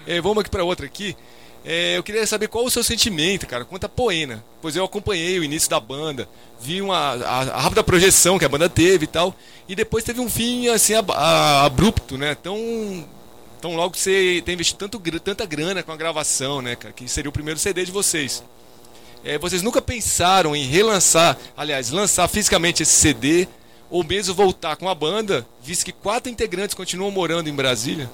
É, 0.06 0.20
vamos 0.20 0.38
aqui 0.38 0.50
para 0.50 0.64
outra 0.64 0.86
aqui. 0.86 1.16
É, 1.64 1.96
eu 1.96 2.02
queria 2.02 2.26
saber 2.26 2.48
qual 2.48 2.64
o 2.64 2.70
seu 2.70 2.84
sentimento, 2.84 3.46
cara, 3.46 3.64
quanto 3.64 3.84
a 3.84 3.88
Poena. 3.88 4.44
Pois 4.60 4.76
eu 4.76 4.84
acompanhei 4.84 5.38
o 5.38 5.44
início 5.44 5.70
da 5.70 5.80
banda, 5.80 6.28
vi 6.60 6.82
uma, 6.82 6.96
a, 6.96 7.40
a, 7.40 7.60
rápida 7.62 7.82
projeção 7.82 8.38
que 8.38 8.44
a 8.44 8.48
banda 8.48 8.68
teve 8.68 9.04
e 9.04 9.08
tal, 9.08 9.34
e 9.66 9.74
depois 9.74 10.04
teve 10.04 10.20
um 10.20 10.28
fim 10.28 10.68
assim 10.68 10.92
a, 10.94 11.64
abrupto, 11.64 12.18
né? 12.18 12.34
Tão, 12.34 12.56
tão 13.62 13.74
logo 13.76 13.96
você 13.96 14.42
tem 14.44 14.52
investido 14.52 14.86
tanto, 14.86 15.20
tanta 15.20 15.46
grana 15.46 15.82
com 15.82 15.90
a 15.90 15.96
gravação, 15.96 16.60
né, 16.60 16.76
cara, 16.76 16.92
que 16.92 17.08
seria 17.08 17.30
o 17.30 17.32
primeiro 17.32 17.58
CD 17.58 17.82
de 17.82 17.92
vocês. 17.92 18.44
É, 19.24 19.38
vocês 19.38 19.62
nunca 19.62 19.80
pensaram 19.80 20.54
em 20.54 20.64
relançar, 20.64 21.38
aliás, 21.56 21.90
lançar 21.90 22.28
fisicamente 22.28 22.82
esse 22.82 22.92
CD, 22.92 23.48
ou 23.88 24.04
mesmo 24.04 24.34
voltar 24.34 24.76
com 24.76 24.88
a 24.88 24.94
banda, 24.94 25.46
visto 25.62 25.84
que 25.84 25.92
quatro 25.92 26.30
integrantes 26.30 26.74
continuam 26.74 27.10
morando 27.10 27.48
em 27.48 27.54
Brasília? 27.54 28.10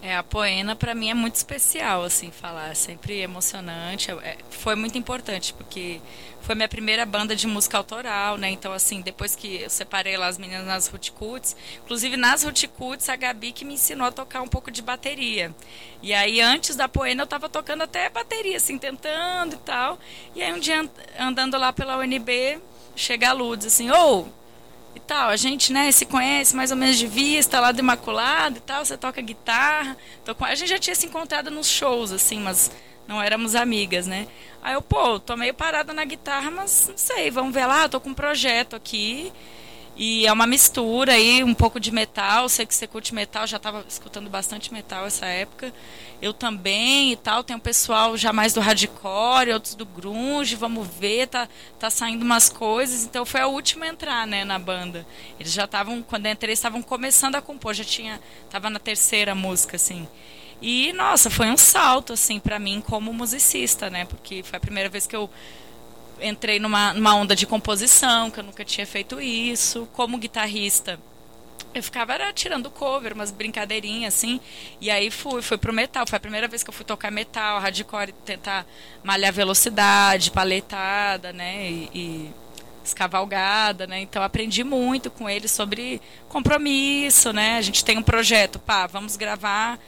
É, 0.00 0.16
a 0.16 0.22
Poena 0.22 0.76
para 0.76 0.94
mim 0.94 1.10
é 1.10 1.14
muito 1.14 1.34
especial, 1.34 2.04
assim, 2.04 2.30
falar, 2.30 2.70
é 2.70 2.74
sempre 2.74 3.20
emocionante, 3.20 4.12
é, 4.12 4.38
foi 4.48 4.76
muito 4.76 4.96
importante, 4.96 5.52
porque 5.52 6.00
foi 6.40 6.54
minha 6.54 6.68
primeira 6.68 7.04
banda 7.04 7.34
de 7.34 7.48
música 7.48 7.76
autoral, 7.76 8.38
né, 8.38 8.48
então 8.48 8.72
assim, 8.72 9.00
depois 9.00 9.34
que 9.34 9.62
eu 9.62 9.68
separei 9.68 10.16
lá 10.16 10.28
as 10.28 10.38
meninas 10.38 10.64
nas 10.64 10.86
Ruticuts, 10.86 11.56
inclusive 11.82 12.16
nas 12.16 12.44
Ruticuts, 12.44 13.08
a 13.08 13.16
Gabi 13.16 13.50
que 13.50 13.64
me 13.64 13.74
ensinou 13.74 14.06
a 14.06 14.12
tocar 14.12 14.40
um 14.40 14.46
pouco 14.46 14.70
de 14.70 14.82
bateria, 14.82 15.52
e 16.00 16.14
aí 16.14 16.40
antes 16.40 16.76
da 16.76 16.88
Poena 16.88 17.24
eu 17.24 17.26
tava 17.26 17.48
tocando 17.48 17.82
até 17.82 18.08
bateria, 18.08 18.56
assim, 18.56 18.78
tentando 18.78 19.54
e 19.54 19.58
tal, 19.58 19.98
e 20.32 20.40
aí 20.40 20.52
um 20.52 20.60
dia 20.60 20.88
andando 21.18 21.58
lá 21.58 21.72
pela 21.72 21.98
UNB, 21.98 22.60
chega 22.94 23.30
a 23.30 23.32
Luz, 23.32 23.66
assim, 23.66 23.90
ô, 23.90 24.20
oh, 24.20 24.37
e 24.98 25.00
tal. 25.00 25.30
A 25.30 25.36
gente, 25.36 25.72
né, 25.72 25.90
se 25.90 26.04
conhece 26.04 26.54
mais 26.54 26.70
ou 26.70 26.76
menos 26.76 26.98
de 26.98 27.06
vista 27.06 27.60
lá 27.60 27.72
do 27.72 27.80
Imaculado 27.80 28.58
e 28.58 28.60
tal. 28.60 28.84
Você 28.84 28.96
toca 28.96 29.20
guitarra. 29.22 29.96
A 30.40 30.54
gente 30.54 30.68
já 30.68 30.78
tinha 30.78 30.94
se 30.94 31.06
encontrado 31.06 31.50
nos 31.50 31.68
shows, 31.68 32.12
assim, 32.12 32.40
mas 32.40 32.70
não 33.06 33.22
éramos 33.22 33.54
amigas, 33.54 34.06
né? 34.06 34.28
Aí 34.62 34.74
eu, 34.74 34.82
pô, 34.82 35.18
tô 35.18 35.36
meio 35.36 35.54
parada 35.54 35.92
na 35.94 36.04
guitarra, 36.04 36.50
mas 36.50 36.88
não 36.88 36.98
sei, 36.98 37.30
vamos 37.30 37.54
ver 37.54 37.64
lá, 37.64 37.88
tô 37.88 38.00
com 38.00 38.10
um 38.10 38.14
projeto 38.14 38.76
aqui. 38.76 39.32
E 39.98 40.28
é 40.28 40.32
uma 40.32 40.46
mistura 40.46 41.14
aí, 41.14 41.42
um 41.42 41.52
pouco 41.52 41.80
de 41.80 41.90
metal. 41.90 42.48
Sei 42.48 42.64
que 42.64 42.72
você 42.72 42.86
curte 42.86 43.12
metal, 43.12 43.48
já 43.48 43.56
estava 43.56 43.84
escutando 43.88 44.30
bastante 44.30 44.72
metal 44.72 45.04
essa 45.04 45.26
época. 45.26 45.74
Eu 46.22 46.32
também 46.32 47.10
e 47.10 47.16
tal. 47.16 47.42
Tem 47.42 47.56
um 47.56 47.60
pessoal 47.60 48.16
já 48.16 48.32
mais 48.32 48.54
do 48.54 48.60
hardcore, 48.60 49.52
outros 49.52 49.74
do 49.74 49.84
grunge. 49.84 50.54
Vamos 50.54 50.86
ver, 50.86 51.26
tá, 51.26 51.48
tá 51.80 51.90
saindo 51.90 52.24
umas 52.24 52.48
coisas. 52.48 53.02
Então 53.02 53.26
foi 53.26 53.40
a 53.40 53.48
última 53.48 53.86
a 53.86 53.88
entrar, 53.88 54.24
né, 54.24 54.44
na 54.44 54.56
banda. 54.56 55.04
Eles 55.38 55.52
já 55.52 55.64
estavam, 55.64 56.00
quando 56.00 56.26
eu 56.26 56.32
entrei, 56.32 56.52
estavam 56.52 56.80
começando 56.80 57.34
a 57.34 57.42
compor. 57.42 57.74
Já 57.74 57.84
tinha, 57.84 58.20
tava 58.48 58.70
na 58.70 58.78
terceira 58.78 59.34
música, 59.34 59.74
assim. 59.74 60.06
E, 60.62 60.92
nossa, 60.92 61.28
foi 61.28 61.50
um 61.50 61.56
salto, 61.56 62.12
assim, 62.12 62.38
para 62.38 62.60
mim 62.60 62.80
como 62.80 63.12
musicista, 63.12 63.90
né? 63.90 64.04
Porque 64.04 64.44
foi 64.44 64.58
a 64.58 64.60
primeira 64.60 64.88
vez 64.88 65.08
que 65.08 65.16
eu 65.16 65.28
entrei 66.20 66.58
numa, 66.58 66.92
numa 66.94 67.14
onda 67.14 67.34
de 67.34 67.46
composição, 67.46 68.30
que 68.30 68.40
eu 68.40 68.44
nunca 68.44 68.64
tinha 68.64 68.86
feito 68.86 69.20
isso. 69.20 69.88
Como 69.92 70.18
guitarrista, 70.18 70.98
eu 71.74 71.82
ficava 71.82 72.14
era, 72.14 72.32
tirando 72.32 72.70
cover, 72.70 73.12
umas 73.12 73.30
brincadeirinhas 73.30 74.14
assim. 74.14 74.40
E 74.80 74.90
aí 74.90 75.10
fui, 75.10 75.42
fui 75.42 75.58
pro 75.58 75.72
metal. 75.72 76.06
Foi 76.06 76.16
a 76.16 76.20
primeira 76.20 76.48
vez 76.48 76.62
que 76.62 76.70
eu 76.70 76.74
fui 76.74 76.84
tocar 76.84 77.10
metal, 77.10 77.60
hardcore, 77.60 78.12
tentar 78.24 78.66
malhar 79.02 79.32
velocidade, 79.32 80.30
paletada, 80.30 81.32
né? 81.32 81.70
E, 81.70 81.90
e 81.94 82.30
escavalgada, 82.84 83.86
né? 83.86 84.00
Então 84.00 84.22
aprendi 84.22 84.64
muito 84.64 85.10
com 85.10 85.28
ele 85.28 85.46
sobre 85.46 86.00
compromisso, 86.28 87.32
né? 87.32 87.58
A 87.58 87.62
gente 87.62 87.84
tem 87.84 87.98
um 87.98 88.02
projeto, 88.02 88.58
pá, 88.58 88.86
vamos 88.86 89.16
gravar 89.16 89.78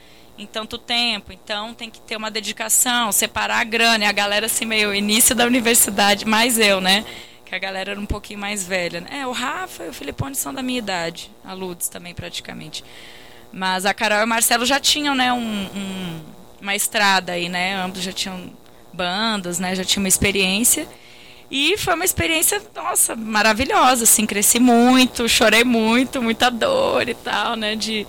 em 0.41 0.45
tanto 0.45 0.77
tempo, 0.77 1.31
então 1.31 1.73
tem 1.73 1.89
que 1.89 2.01
ter 2.01 2.15
uma 2.15 2.31
dedicação, 2.31 3.11
separar 3.11 3.59
a 3.59 3.63
grana, 3.63 4.05
e 4.05 4.07
a 4.07 4.11
galera 4.11 4.47
assim 4.47 4.65
meio 4.65 4.93
início 4.93 5.35
da 5.35 5.45
universidade, 5.45 6.25
mais 6.25 6.57
eu, 6.57 6.81
né? 6.81 7.05
Que 7.45 7.53
a 7.53 7.59
galera 7.59 7.91
era 7.91 7.99
um 7.99 8.05
pouquinho 8.05 8.39
mais 8.39 8.65
velha. 8.65 9.01
Né? 9.01 9.19
É, 9.21 9.27
o 9.27 9.31
Rafa 9.31 9.83
e 9.85 9.89
o 9.89 9.93
Filipone 9.93 10.35
são 10.35 10.53
da 10.53 10.63
minha 10.63 10.79
idade, 10.79 11.29
a 11.43 11.53
Lourdes 11.53 11.89
também 11.89 12.13
praticamente. 12.13 12.83
Mas 13.51 13.85
a 13.85 13.93
Carol 13.93 14.19
e 14.19 14.23
o 14.23 14.27
Marcelo 14.27 14.65
já 14.65 14.79
tinham, 14.79 15.13
né, 15.13 15.31
um, 15.33 15.37
um, 15.37 16.21
uma 16.61 16.75
estrada 16.75 17.33
aí, 17.33 17.49
né? 17.49 17.75
Ambos 17.75 18.01
já 18.01 18.13
tinham 18.13 18.53
bandas, 18.93 19.59
né? 19.59 19.75
Já 19.75 19.83
tinham 19.83 20.03
uma 20.03 20.07
experiência. 20.07 20.87
E 21.49 21.77
foi 21.77 21.93
uma 21.95 22.05
experiência, 22.05 22.61
nossa, 22.73 23.13
maravilhosa, 23.13 24.05
assim, 24.05 24.25
cresci 24.25 24.57
muito, 24.57 25.27
chorei 25.27 25.65
muito, 25.65 26.21
muita 26.21 26.49
dor 26.49 27.09
e 27.09 27.13
tal, 27.13 27.57
né? 27.57 27.75
De 27.75 28.07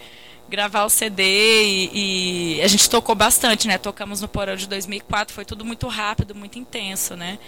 gravar 0.53 0.85
o 0.85 0.91
CD 0.91 1.23
e, 1.65 2.57
e, 2.59 2.63
a 2.63 2.69
gente 2.69 2.89
tocou 2.91 3.15
bastante, 3.15 3.67
né? 3.67 3.79
Tocamos 3.79 4.21
no 4.21 4.29
Porão 4.29 4.55
de 4.55 4.69
2004, 4.69 5.35
foi 5.35 5.47
tudo 5.47 5.65
muito 5.65 5.89
rápido, 5.89 6.35
muito 6.35 6.59
intenso, 6.59 7.17
né? 7.17 7.39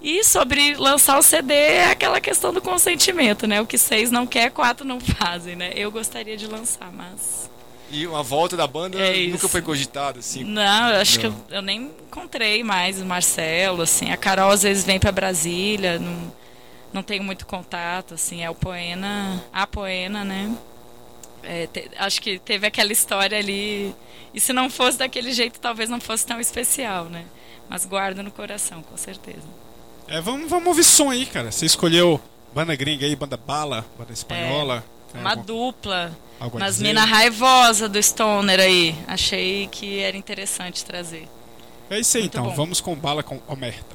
E 0.00 0.22
sobre 0.22 0.76
lançar 0.76 1.18
o 1.18 1.22
CD 1.22 1.52
é 1.52 1.90
aquela 1.90 2.20
questão 2.20 2.52
do 2.52 2.62
consentimento, 2.62 3.48
né? 3.48 3.60
O 3.60 3.66
que 3.66 3.76
seis 3.76 4.08
não 4.12 4.24
quer, 4.24 4.52
quatro 4.52 4.86
não 4.86 5.00
fazem, 5.00 5.56
né? 5.56 5.72
Eu 5.74 5.90
gostaria 5.90 6.36
de 6.36 6.46
lançar, 6.46 6.92
mas 6.92 7.50
e 7.90 8.06
uma 8.06 8.22
volta 8.22 8.56
da 8.56 8.66
banda 8.66 8.98
é 8.98 9.26
nunca 9.26 9.48
foi 9.48 9.60
cogitada, 9.60 10.20
assim? 10.20 10.44
Não, 10.44 10.90
eu 10.90 11.00
acho 11.00 11.20
não. 11.20 11.20
que 11.20 11.26
eu, 11.26 11.56
eu, 11.56 11.62
nem 11.62 11.90
encontrei 12.06 12.62
mais 12.62 13.00
o 13.00 13.04
Marcelo, 13.04 13.82
assim. 13.82 14.10
A 14.10 14.16
Carol 14.16 14.50
às 14.50 14.62
vezes 14.62 14.84
vem 14.84 14.98
para 14.98 15.12
Brasília, 15.12 15.98
não, 15.98 16.32
não 16.92 17.02
tenho 17.02 17.24
muito 17.24 17.46
contato, 17.46 18.14
assim. 18.14 18.42
É 18.42 18.50
o 18.50 18.54
Poena, 18.54 19.44
a 19.52 19.66
Poena, 19.66 20.24
né? 20.24 20.54
É, 21.46 21.66
te, 21.66 21.90
acho 21.96 22.20
que 22.20 22.38
teve 22.38 22.66
aquela 22.66 22.92
história 22.92 23.38
ali. 23.38 23.94
E 24.32 24.40
se 24.40 24.52
não 24.52 24.68
fosse 24.68 24.98
daquele 24.98 25.32
jeito, 25.32 25.60
talvez 25.60 25.88
não 25.88 26.00
fosse 26.00 26.26
tão 26.26 26.40
especial, 26.40 27.04
né? 27.06 27.24
Mas 27.68 27.84
guarda 27.84 28.22
no 28.22 28.30
coração, 28.30 28.82
com 28.82 28.96
certeza. 28.96 29.46
É, 30.08 30.20
vamos, 30.20 30.50
vamos 30.50 30.66
ouvir 30.68 30.84
som 30.84 31.10
aí, 31.10 31.24
cara. 31.26 31.50
Você 31.50 31.66
escolheu 31.66 32.20
banda 32.54 32.74
gringa 32.76 33.06
aí, 33.06 33.16
banda 33.16 33.36
bala, 33.36 33.84
banda 33.98 34.12
espanhola. 34.12 34.84
É, 35.14 35.18
uma 35.18 35.30
algum, 35.30 35.42
dupla. 35.44 36.16
Umas 36.52 36.80
mina 36.80 37.04
raivosa 37.04 37.88
do 37.88 38.02
Stoner 38.02 38.60
aí. 38.60 38.94
Achei 39.06 39.68
que 39.68 40.00
era 40.00 40.16
interessante 40.16 40.84
trazer. 40.84 41.28
É 41.88 41.98
isso 42.00 42.16
aí, 42.16 42.24
Muito 42.24 42.34
então. 42.34 42.50
Bom. 42.50 42.54
Vamos 42.54 42.80
com 42.80 42.94
bala 42.94 43.22
com 43.22 43.40
Omerta. 43.46 43.93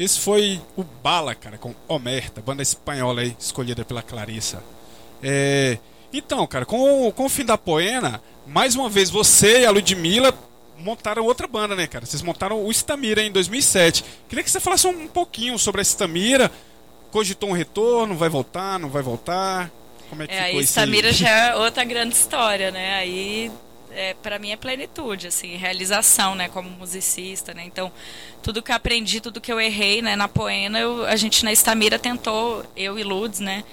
Esse 0.00 0.18
foi 0.20 0.60
o 0.76 0.82
Bala, 0.82 1.34
cara, 1.34 1.58
com 1.58 1.74
Omerta, 1.86 2.40
banda 2.40 2.62
espanhola 2.62 3.20
aí, 3.20 3.36
escolhida 3.38 3.84
pela 3.84 4.02
Clarissa. 4.02 4.62
É, 5.22 5.76
então, 6.12 6.46
cara, 6.46 6.64
com, 6.64 7.12
com 7.12 7.26
o 7.26 7.28
fim 7.28 7.44
da 7.44 7.58
Poena, 7.58 8.22
mais 8.46 8.74
uma 8.74 8.88
vez 8.88 9.10
você 9.10 9.60
e 9.60 9.66
a 9.66 9.70
Ludmilla 9.70 10.32
montaram 10.78 11.24
outra 11.24 11.46
banda, 11.46 11.76
né, 11.76 11.86
cara? 11.86 12.06
Vocês 12.06 12.22
montaram 12.22 12.64
o 12.64 12.70
Estamira 12.70 13.22
em 13.22 13.30
2007. 13.30 14.02
Queria 14.26 14.42
que 14.42 14.50
você 14.50 14.58
falasse 14.58 14.86
um 14.86 15.06
pouquinho 15.06 15.58
sobre 15.58 15.80
a 15.80 15.82
Estamira. 15.82 16.50
Cogitou 17.10 17.50
um 17.50 17.52
retorno, 17.52 18.16
vai 18.16 18.30
voltar, 18.30 18.78
não 18.78 18.88
vai 18.88 19.02
voltar? 19.02 19.70
Como 20.08 20.22
é 20.22 20.26
que 20.26 20.32
É, 20.32 20.46
ficou 20.46 20.66
Samira 20.66 21.08
aí? 21.08 21.14
já 21.14 21.28
é 21.28 21.56
outra 21.56 21.84
grande 21.84 22.14
história, 22.14 22.70
né? 22.70 22.94
Aí, 22.94 23.52
é, 23.92 24.14
para 24.14 24.38
mim 24.38 24.50
é 24.52 24.56
plenitude, 24.56 25.26
assim, 25.28 25.56
realização, 25.56 26.34
né? 26.34 26.48
Como 26.48 26.68
musicista, 26.70 27.54
né? 27.54 27.64
Então, 27.64 27.92
tudo 28.42 28.62
que 28.62 28.70
eu 28.72 28.76
aprendi, 28.76 29.20
tudo 29.20 29.40
que 29.40 29.52
eu 29.52 29.60
errei, 29.60 30.02
né? 30.02 30.16
Na 30.16 30.28
Poena, 30.28 30.78
eu- 30.78 31.04
a 31.04 31.16
gente 31.16 31.44
na 31.44 31.52
Estamira 31.52 31.98
tentou, 31.98 32.64
eu 32.76 32.98
e 32.98 33.02
Ludes, 33.02 33.40
né? 33.40 33.64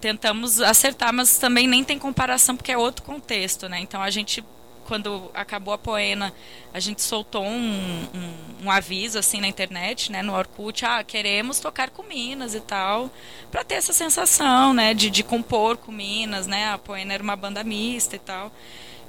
Tentamos 0.00 0.60
acertar, 0.60 1.12
mas 1.12 1.38
também 1.38 1.66
nem 1.68 1.84
tem 1.84 1.98
comparação 1.98 2.56
porque 2.56 2.72
é 2.72 2.78
outro 2.78 3.04
contexto, 3.04 3.68
né? 3.68 3.78
Então 3.80 4.02
a 4.02 4.10
gente 4.10 4.44
quando 4.84 5.30
acabou 5.32 5.72
a 5.72 5.78
Poena, 5.78 6.34
a 6.74 6.80
gente 6.80 7.00
soltou 7.02 7.44
um, 7.44 8.08
um, 8.14 8.64
um 8.66 8.70
aviso 8.70 9.18
assim 9.18 9.40
na 9.40 9.46
internet, 9.46 10.10
né, 10.10 10.22
no 10.22 10.34
Orkut, 10.34 10.84
ah, 10.84 11.02
queremos 11.04 11.60
tocar 11.60 11.88
com 11.90 12.02
Minas 12.02 12.54
e 12.54 12.60
tal, 12.60 13.08
para 13.50 13.62
ter 13.64 13.76
essa 13.76 13.92
sensação, 13.92 14.74
né, 14.74 14.92
de, 14.92 15.08
de 15.08 15.22
compor 15.22 15.76
com 15.76 15.92
Minas, 15.92 16.46
né? 16.46 16.68
A 16.72 16.78
Poena 16.78 17.14
era 17.14 17.22
uma 17.22 17.36
banda 17.36 17.62
mista 17.62 18.16
e 18.16 18.18
tal. 18.18 18.52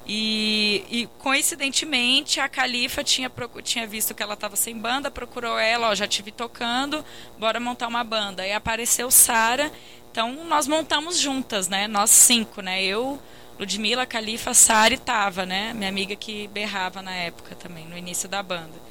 E, 0.05 0.83
e, 0.89 1.07
coincidentemente 1.19 2.39
a 2.39 2.49
Califa 2.49 3.03
tinha, 3.03 3.31
tinha 3.63 3.87
visto 3.87 4.13
que 4.13 4.21
ela 4.21 4.33
estava 4.33 4.55
sem 4.55 4.77
banda, 4.77 5.09
procurou 5.09 5.57
ela, 5.57 5.89
ó, 5.89 5.95
já 5.95 6.05
tive 6.05 6.29
tocando, 6.29 7.03
bora 7.39 7.59
montar 7.59 7.87
uma 7.87 8.03
banda. 8.03 8.43
Aí 8.43 8.51
apareceu 8.51 9.09
Sara, 9.09 9.71
então 10.11 10.45
nós 10.45 10.67
montamos 10.67 11.17
juntas, 11.19 11.69
né? 11.69 11.87
Nós 11.87 12.09
cinco, 12.09 12.61
né? 12.61 12.83
Eu, 12.83 13.17
Ludmilla, 13.57 14.05
Califa, 14.05 14.53
Sara 14.53 14.93
e 14.93 14.97
Tava, 14.97 15.45
né? 15.45 15.73
Minha 15.73 15.89
amiga 15.89 16.15
que 16.15 16.47
berrava 16.49 17.01
na 17.01 17.15
época 17.15 17.55
também, 17.55 17.85
no 17.85 17.97
início 17.97 18.27
da 18.27 18.43
banda. 18.43 18.81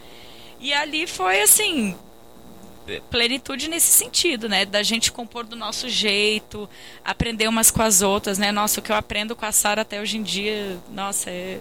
E 0.59 0.73
ali 0.73 1.07
foi 1.07 1.42
assim, 1.42 1.95
plenitude 3.10 3.68
nesse 3.68 3.92
sentido, 3.92 4.48
né? 4.48 4.64
Da 4.64 4.82
gente 4.82 5.12
compor 5.12 5.44
do 5.44 5.56
nosso 5.56 5.88
jeito, 5.88 6.68
aprender 7.04 7.48
umas 7.48 7.70
com 7.70 7.82
as 7.82 8.02
outras, 8.02 8.38
né? 8.38 8.50
Nossa, 8.50 8.80
o 8.80 8.82
que 8.82 8.90
eu 8.90 8.96
aprendo 8.96 9.36
com 9.36 9.46
a 9.46 9.52
Sara 9.52 9.82
até 9.82 10.00
hoje 10.00 10.16
em 10.16 10.22
dia, 10.22 10.78
nossa, 10.92 11.30
é, 11.30 11.60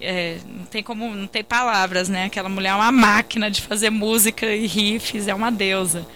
é, 0.00 0.38
não 0.46 0.64
tem 0.66 0.82
como, 0.82 1.14
não 1.14 1.26
tem 1.26 1.42
palavras, 1.42 2.08
né? 2.08 2.26
Aquela 2.26 2.48
mulher 2.48 2.70
é 2.70 2.74
uma 2.74 2.92
máquina 2.92 3.50
de 3.50 3.60
fazer 3.60 3.90
música 3.90 4.46
e 4.46 4.66
riffs, 4.66 5.28
é 5.28 5.34
uma 5.34 5.50
deusa. 5.50 6.06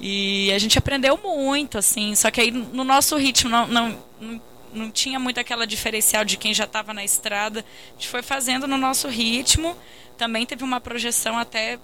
E 0.00 0.50
a 0.52 0.58
gente 0.58 0.78
aprendeu 0.78 1.16
muito, 1.16 1.78
assim, 1.78 2.14
só 2.14 2.30
que 2.30 2.40
aí 2.40 2.50
no 2.50 2.84
nosso 2.84 3.16
ritmo 3.16 3.48
não, 3.50 3.66
não, 3.68 3.98
não, 4.20 4.40
não 4.74 4.90
tinha 4.90 5.18
muito 5.18 5.38
aquela 5.38 5.66
diferencial 5.66 6.24
de 6.24 6.36
quem 6.36 6.52
já 6.52 6.64
estava 6.64 6.92
na 6.92 7.04
estrada. 7.04 7.64
A 7.90 7.92
gente 7.92 8.08
foi 8.08 8.22
fazendo 8.22 8.66
no 8.66 8.76
nosso 8.76 9.08
ritmo. 9.08 9.76
Também 10.18 10.44
teve 10.44 10.64
uma 10.64 10.80
projeção 10.80 11.38
até 11.38 11.78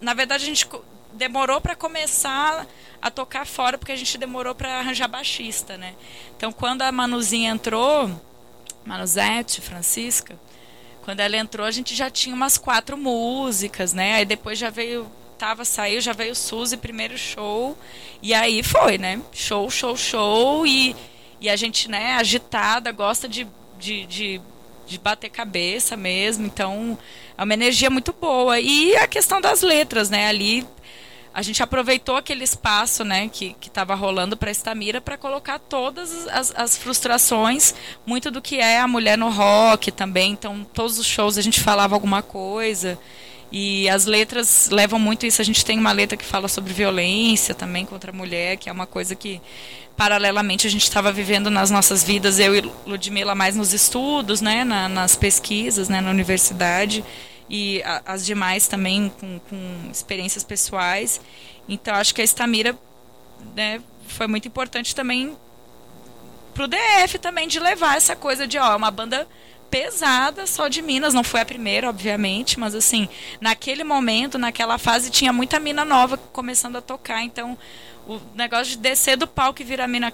na 0.00 0.14
verdade 0.14 0.44
a 0.44 0.46
gente 0.46 0.68
demorou 1.12 1.60
para 1.60 1.76
começar 1.76 2.66
a 3.00 3.10
tocar 3.10 3.46
fora 3.46 3.76
porque 3.76 3.92
a 3.92 3.96
gente 3.96 4.16
demorou 4.16 4.54
para 4.54 4.78
arranjar 4.78 5.08
baixista, 5.08 5.76
né? 5.76 5.94
Então 6.36 6.52
quando 6.52 6.82
a 6.82 6.92
Manuzinha 6.92 7.50
entrou, 7.50 8.10
Manuzete, 8.84 9.60
Francisca, 9.60 10.38
quando 11.02 11.20
ela 11.20 11.36
entrou 11.36 11.66
a 11.66 11.70
gente 11.70 11.94
já 11.94 12.10
tinha 12.10 12.34
umas 12.34 12.56
quatro 12.58 12.96
músicas, 12.96 13.92
né? 13.92 14.14
Aí 14.14 14.24
depois 14.24 14.58
já 14.58 14.70
veio 14.70 15.10
tava 15.38 15.64
saiu, 15.64 16.00
já 16.00 16.12
veio 16.12 16.36
Suzy 16.36 16.76
primeiro 16.76 17.18
show 17.18 17.76
e 18.22 18.32
aí 18.32 18.62
foi, 18.62 18.96
né? 18.98 19.20
Show, 19.32 19.68
show, 19.70 19.96
show 19.96 20.66
e 20.66 20.94
e 21.42 21.50
a 21.50 21.56
gente, 21.56 21.90
né, 21.90 22.14
agitada, 22.14 22.92
gosta 22.92 23.28
de, 23.28 23.48
de, 23.76 24.06
de, 24.06 24.40
de 24.86 24.96
bater 24.96 25.28
cabeça 25.28 25.96
mesmo, 25.96 26.46
então 26.46 26.96
é 27.42 27.44
uma 27.44 27.54
energia 27.54 27.90
muito 27.90 28.12
boa. 28.12 28.58
E 28.60 28.96
a 28.96 29.06
questão 29.06 29.40
das 29.40 29.62
letras, 29.62 30.08
né, 30.08 30.28
ali 30.28 30.64
a 31.34 31.40
gente 31.40 31.62
aproveitou 31.62 32.16
aquele 32.16 32.44
espaço, 32.44 33.04
né, 33.04 33.28
que 33.28 33.56
estava 33.66 33.94
rolando 33.94 34.36
para 34.36 34.50
Estamira 34.50 35.00
para 35.00 35.16
colocar 35.16 35.58
todas 35.58 36.28
as, 36.28 36.52
as 36.54 36.76
frustrações, 36.76 37.74
muito 38.04 38.30
do 38.30 38.42
que 38.42 38.56
é 38.56 38.78
a 38.78 38.86
mulher 38.86 39.16
no 39.16 39.30
rock 39.30 39.90
também. 39.90 40.32
Então, 40.32 40.64
todos 40.74 40.98
os 40.98 41.06
shows 41.06 41.38
a 41.38 41.42
gente 41.42 41.60
falava 41.60 41.94
alguma 41.94 42.22
coisa. 42.22 42.98
E 43.50 43.88
as 43.88 44.06
letras 44.06 44.70
levam 44.70 44.98
muito 44.98 45.26
isso. 45.26 45.42
A 45.42 45.44
gente 45.44 45.64
tem 45.64 45.78
uma 45.78 45.92
letra 45.92 46.16
que 46.16 46.24
fala 46.24 46.48
sobre 46.48 46.72
violência 46.72 47.54
também 47.54 47.84
contra 47.84 48.10
a 48.10 48.14
mulher, 48.14 48.56
que 48.56 48.68
é 48.68 48.72
uma 48.72 48.86
coisa 48.86 49.14
que, 49.14 49.42
paralelamente, 49.94 50.66
a 50.66 50.70
gente 50.70 50.84
estava 50.84 51.12
vivendo 51.12 51.50
nas 51.50 51.70
nossas 51.70 52.02
vidas, 52.02 52.38
eu 52.38 52.56
e 52.56 52.72
Ludmilla, 52.86 53.34
mais 53.34 53.54
nos 53.54 53.74
estudos, 53.74 54.40
né, 54.40 54.64
na, 54.64 54.88
nas 54.88 55.16
pesquisas, 55.16 55.90
né, 55.90 56.00
na 56.00 56.10
universidade, 56.10 57.04
e 57.54 57.82
a, 57.84 58.02
as 58.06 58.24
demais 58.24 58.66
também 58.66 59.12
com, 59.20 59.38
com 59.40 59.90
experiências 59.90 60.42
pessoais. 60.42 61.20
Então, 61.68 61.94
acho 61.94 62.14
que 62.14 62.22
a 62.22 62.24
Estamira 62.24 62.76
né, 63.54 63.80
foi 64.08 64.26
muito 64.26 64.48
importante 64.48 64.94
também 64.94 65.36
pro 66.54 66.66
DF 66.66 67.18
também 67.18 67.46
de 67.46 67.60
levar 67.60 67.96
essa 67.96 68.16
coisa 68.16 68.46
de 68.46 68.58
ó, 68.58 68.76
uma 68.76 68.90
banda 68.90 69.28
pesada 69.70 70.46
só 70.46 70.68
de 70.68 70.82
Minas, 70.82 71.14
não 71.14 71.24
foi 71.24 71.40
a 71.40 71.46
primeira, 71.46 71.88
obviamente, 71.88 72.60
mas 72.60 72.74
assim, 72.74 73.08
naquele 73.40 73.82
momento, 73.84 74.36
naquela 74.38 74.76
fase 74.76 75.10
tinha 75.10 75.32
muita 75.32 75.58
mina 75.58 75.82
nova 75.84 76.18
começando 76.18 76.76
a 76.76 76.82
tocar, 76.82 77.22
então 77.22 77.56
o 78.06 78.20
negócio 78.34 78.72
de 78.72 78.78
descer 78.78 79.16
do 79.16 79.26
palco 79.26 79.62
e 79.62 79.64
vir 79.64 79.80
a 79.80 79.88
mina 79.88 80.12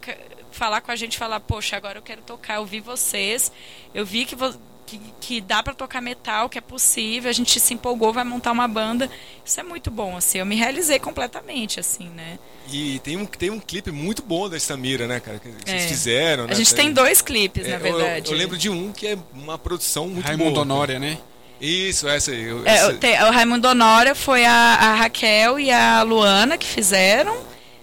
falar 0.53 0.81
com 0.81 0.93
a 0.93 0.97
gente, 0.97 1.19
falar, 1.19 1.41
poxa, 1.41 1.77
agora 1.77 1.99
eu 1.99 2.03
quero 2.03 2.23
tocar, 2.23 2.57
eu 2.57 2.65
vi 2.67 2.79
vocês, 2.81 3.51
eu 3.93 4.07
vi 4.07 4.25
que 4.25 4.37
vo- 4.37 4.55
que, 4.89 5.01
que 5.21 5.41
dá 5.41 5.63
para 5.63 5.75
tocar 5.75 6.01
metal, 6.01 6.49
que 6.49 6.57
é 6.57 6.61
possível, 6.61 7.29
a 7.29 7.33
gente 7.35 7.61
se 7.61 7.75
empolgou, 7.75 8.13
vai 8.13 8.25
montar 8.25 8.53
uma 8.53 8.67
banda. 8.67 9.11
Isso 9.45 9.61
é 9.61 9.63
muito 9.63 9.91
bom, 9.91 10.17
assim, 10.17 10.39
eu 10.39 10.47
me 10.47 10.57
realizei 10.57 10.99
completamente, 10.99 11.79
assim, 11.79 12.09
né? 12.09 12.39
E 12.73 12.99
tem 13.01 13.17
um, 13.17 13.27
tem 13.27 13.51
um 13.51 13.61
clipe 13.61 13.91
muito 13.91 14.23
bom 14.23 14.49
da 14.49 14.57
Estamira, 14.57 15.07
né, 15.07 15.21
cara? 15.21 15.39
Que 15.39 15.49
vocês 15.51 15.85
É. 15.85 15.89
fizeram, 15.89 16.47
né? 16.47 16.53
A 16.53 16.55
gente 16.57 16.75
tem 16.75 16.93
dois 16.93 17.21
clipes, 17.21 17.67
É, 17.67 17.71
na 17.71 17.77
eu- 17.77 17.81
verdade. 17.81 18.31
Eu, 18.33 18.37
lembro 18.39 18.57
de 18.57 18.71
um 18.71 18.93
que 18.93 19.07
é 19.09 19.19
uma 19.35 19.59
produção 19.59 20.09
muito 20.09 20.25
Raimundo 20.27 20.51
boa. 20.53 20.63
Honória, 20.63 20.99
né? 20.99 21.19
Isso, 21.61 22.09
essa 22.09 22.31
aí. 22.31 22.45
eu- 22.45 22.65
É, 22.67 22.71
essa- 22.77 22.89
o, 22.91 22.99
te- 22.99 23.23
o 23.25 23.31
Raimundo 23.33 23.69
Honória 23.69 24.15
foi 24.15 24.45
a, 24.45 24.53
a 24.53 24.95
Raquel 24.95 25.59
e 25.59 25.71
a 25.71 26.03
Luana 26.03 26.57
que 26.57 26.67
fizeram, 26.67 27.37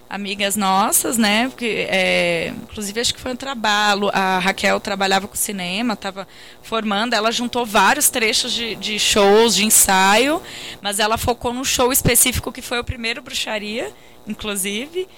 amigas 0.08 0.56
nossas, 0.56 1.18
né? 1.18 1.48
Porque, 1.48 1.86
é, 1.88 2.52
inclusive 2.62 3.00
acho 3.00 3.14
que 3.14 3.20
foi 3.20 3.32
um 3.32 3.36
trabalho. 3.36 4.10
A 4.12 4.38
Raquel 4.38 4.78
trabalhava 4.80 5.26
com 5.26 5.34
cinema, 5.34 5.94
estava 5.94 6.26
formando, 6.62 7.14
ela 7.14 7.30
juntou 7.30 7.66
vários 7.66 8.08
trechos 8.08 8.52
de, 8.52 8.74
de 8.76 8.98
shows, 8.98 9.54
de 9.56 9.64
ensaio, 9.64 10.40
mas 10.80 10.98
ela 10.98 11.16
focou 11.18 11.52
num 11.52 11.64
show 11.64 11.92
específico 11.92 12.52
que 12.52 12.62
foi 12.62 12.78
o 12.78 12.84
primeiro 12.84 13.20
bruxaria, 13.22 13.92
inclusive. 14.26 15.08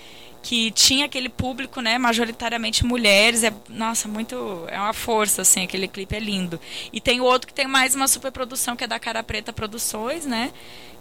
Que 0.49 0.71
tinha 0.71 1.05
aquele 1.05 1.29
público, 1.29 1.83
né, 1.83 1.99
majoritariamente 1.99 2.83
mulheres, 2.83 3.45
é, 3.45 3.53
nossa, 3.69 4.09
muito, 4.09 4.65
é 4.69 4.81
uma 4.81 4.95
força, 4.95 5.43
assim, 5.43 5.65
aquele 5.65 5.87
clipe 5.87 6.17
é 6.17 6.19
lindo. 6.19 6.59
E 6.91 7.03
tem 7.03 7.21
outro 7.21 7.47
que 7.47 7.53
tem 7.53 7.67
mais 7.67 7.95
uma 7.95 8.09
superprodução, 8.09 8.75
que 8.75 8.83
é 8.83 8.87
da 8.87 8.99
Cara 8.99 9.23
Preta 9.23 9.53
Produções, 9.53 10.25
né, 10.25 10.51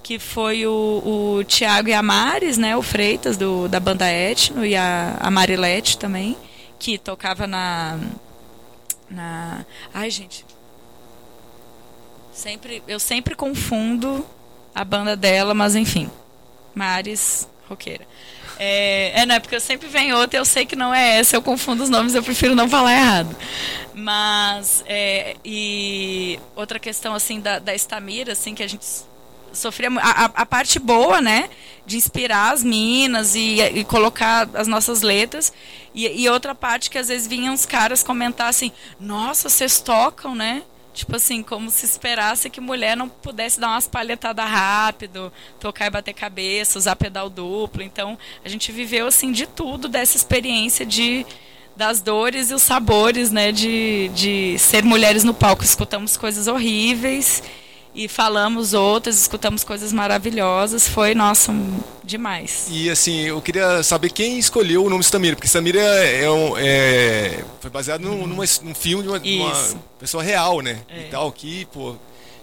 que 0.04 0.20
foi 0.20 0.68
o, 0.68 1.38
o 1.38 1.44
Tiago 1.46 1.88
e 1.88 1.94
a 1.94 2.04
Maris, 2.04 2.58
né, 2.58 2.76
o 2.76 2.82
Freitas, 2.82 3.38
do, 3.38 3.70
da 3.70 3.80
banda 3.80 4.12
Etno, 4.12 4.66
e 4.66 4.76
a, 4.76 5.16
a 5.18 5.32
Marilete 5.32 5.98
também, 5.98 6.36
que 6.78 6.98
tocava 6.98 7.48
na, 7.48 7.98
na... 9.10 9.66
Ai, 9.94 10.10
gente, 10.10 10.46
sempre, 12.34 12.84
eu 12.86 13.00
sempre 13.00 13.34
confundo 13.34 14.28
a 14.76 14.84
banda 14.84 15.16
dela, 15.16 15.54
mas 15.54 15.74
enfim, 15.74 16.12
Maris, 16.76 17.48
roqueira. 17.70 18.06
É, 18.60 19.22
é, 19.22 19.26
não, 19.26 19.36
é 19.36 19.40
porque 19.40 19.56
eu 19.56 19.62
sempre 19.62 19.88
venho 19.88 20.18
outra, 20.18 20.40
eu 20.40 20.46
sei 20.46 20.66
que 20.66 20.76
não 20.76 20.94
é 20.94 21.20
essa, 21.20 21.36
eu 21.36 21.42
confundo 21.42 21.84
os 21.84 21.90
nomes, 21.90 22.16
eu 22.16 22.24
prefiro 22.24 22.56
não 22.56 22.68
falar 22.68 22.94
errado. 22.94 23.36
Mas, 23.94 24.84
é, 24.88 25.36
e 25.44 26.40
outra 26.56 26.80
questão, 26.80 27.14
assim, 27.14 27.40
da, 27.40 27.60
da 27.60 27.74
Estamira, 27.74 28.34
assim, 28.34 28.54
que 28.56 28.64
a 28.64 28.68
gente 28.68 28.86
sofria, 29.54 29.90
a- 30.00 30.32
a 30.36 30.46
parte 30.46 30.78
boa, 30.80 31.20
né, 31.22 31.50
de 31.86 31.98
inspirar 31.98 32.52
as 32.54 32.64
minas 32.64 33.34
e, 33.36 33.60
e 33.62 33.84
colocar 33.84 34.48
as 34.54 34.68
nossas 34.68 35.02
letras, 35.02 35.52
e, 35.96 36.06
e 36.24 36.30
outra 36.30 36.54
parte 36.54 36.90
que 36.90 36.98
às 36.98 37.08
vezes 37.08 37.28
vinham 37.28 37.54
os 37.54 37.66
caras 37.66 38.04
comentar 38.04 38.50
assim, 38.50 38.72
nossa, 39.00 39.50
vocês 39.50 39.80
tocam, 39.80 40.36
né? 40.36 40.62
Tipo 40.98 41.16
assim, 41.16 41.44
como 41.44 41.70
se 41.70 41.86
esperasse 41.86 42.50
que 42.50 42.60
mulher 42.60 42.98
não 42.98 43.08
pudesse 43.08 43.60
dar 43.60 43.68
umas 43.68 43.88
palhetadas 43.88 44.50
rápido, 44.50 45.32
tocar 45.60 45.86
e 45.86 45.90
bater 45.92 46.12
cabeça, 46.12 46.80
usar 46.80 46.96
pedal 46.96 47.30
duplo. 47.30 47.84
Então, 47.84 48.18
a 48.44 48.50
gente 48.50 48.72
viveu 48.72 49.06
assim 49.06 49.32
de 49.32 49.46
tudo 49.46 49.88
dessa 49.88 50.18
experiência 50.18 50.84
de 50.84 51.24
das 51.76 52.02
dores 52.02 52.50
e 52.50 52.56
os 52.56 52.64
sabores, 52.64 53.30
né, 53.30 53.52
de, 53.52 54.10
de 54.16 54.58
ser 54.58 54.84
mulheres 54.84 55.24
no 55.24 55.36
palco. 55.36 55.64
Escutamos 55.64 56.18
coisas 56.18 56.48
horríveis 56.48 57.44
e 57.98 58.08
falamos 58.08 58.76
outras, 58.76 59.20
escutamos 59.20 59.64
coisas 59.64 59.92
maravilhosas. 59.92 60.88
Foi, 60.88 61.16
nossa, 61.16 61.52
um, 61.52 61.80
demais. 62.04 62.68
E 62.70 62.92
assim, 62.92 63.22
eu 63.22 63.42
queria 63.42 63.82
saber 63.82 64.12
quem 64.12 64.38
escolheu 64.38 64.86
o 64.86 64.90
nome 64.90 65.04
Stamira, 65.04 65.36
porque 65.36 65.48
Stamira 65.48 65.82
é, 65.82 66.30
um, 66.30 66.56
é 66.56 67.44
foi 67.60 67.72
baseado 67.72 68.02
num, 68.02 68.28
numa, 68.28 68.44
num 68.62 68.76
filme 68.76 69.02
de 69.04 69.10
uma, 69.10 69.18
uma, 69.18 69.80
pessoa 70.00 70.22
real, 70.22 70.62
né? 70.62 70.80
É. 70.88 71.02
E 71.02 71.04
tal, 71.06 71.32
que, 71.32 71.66
pô, 71.74 71.96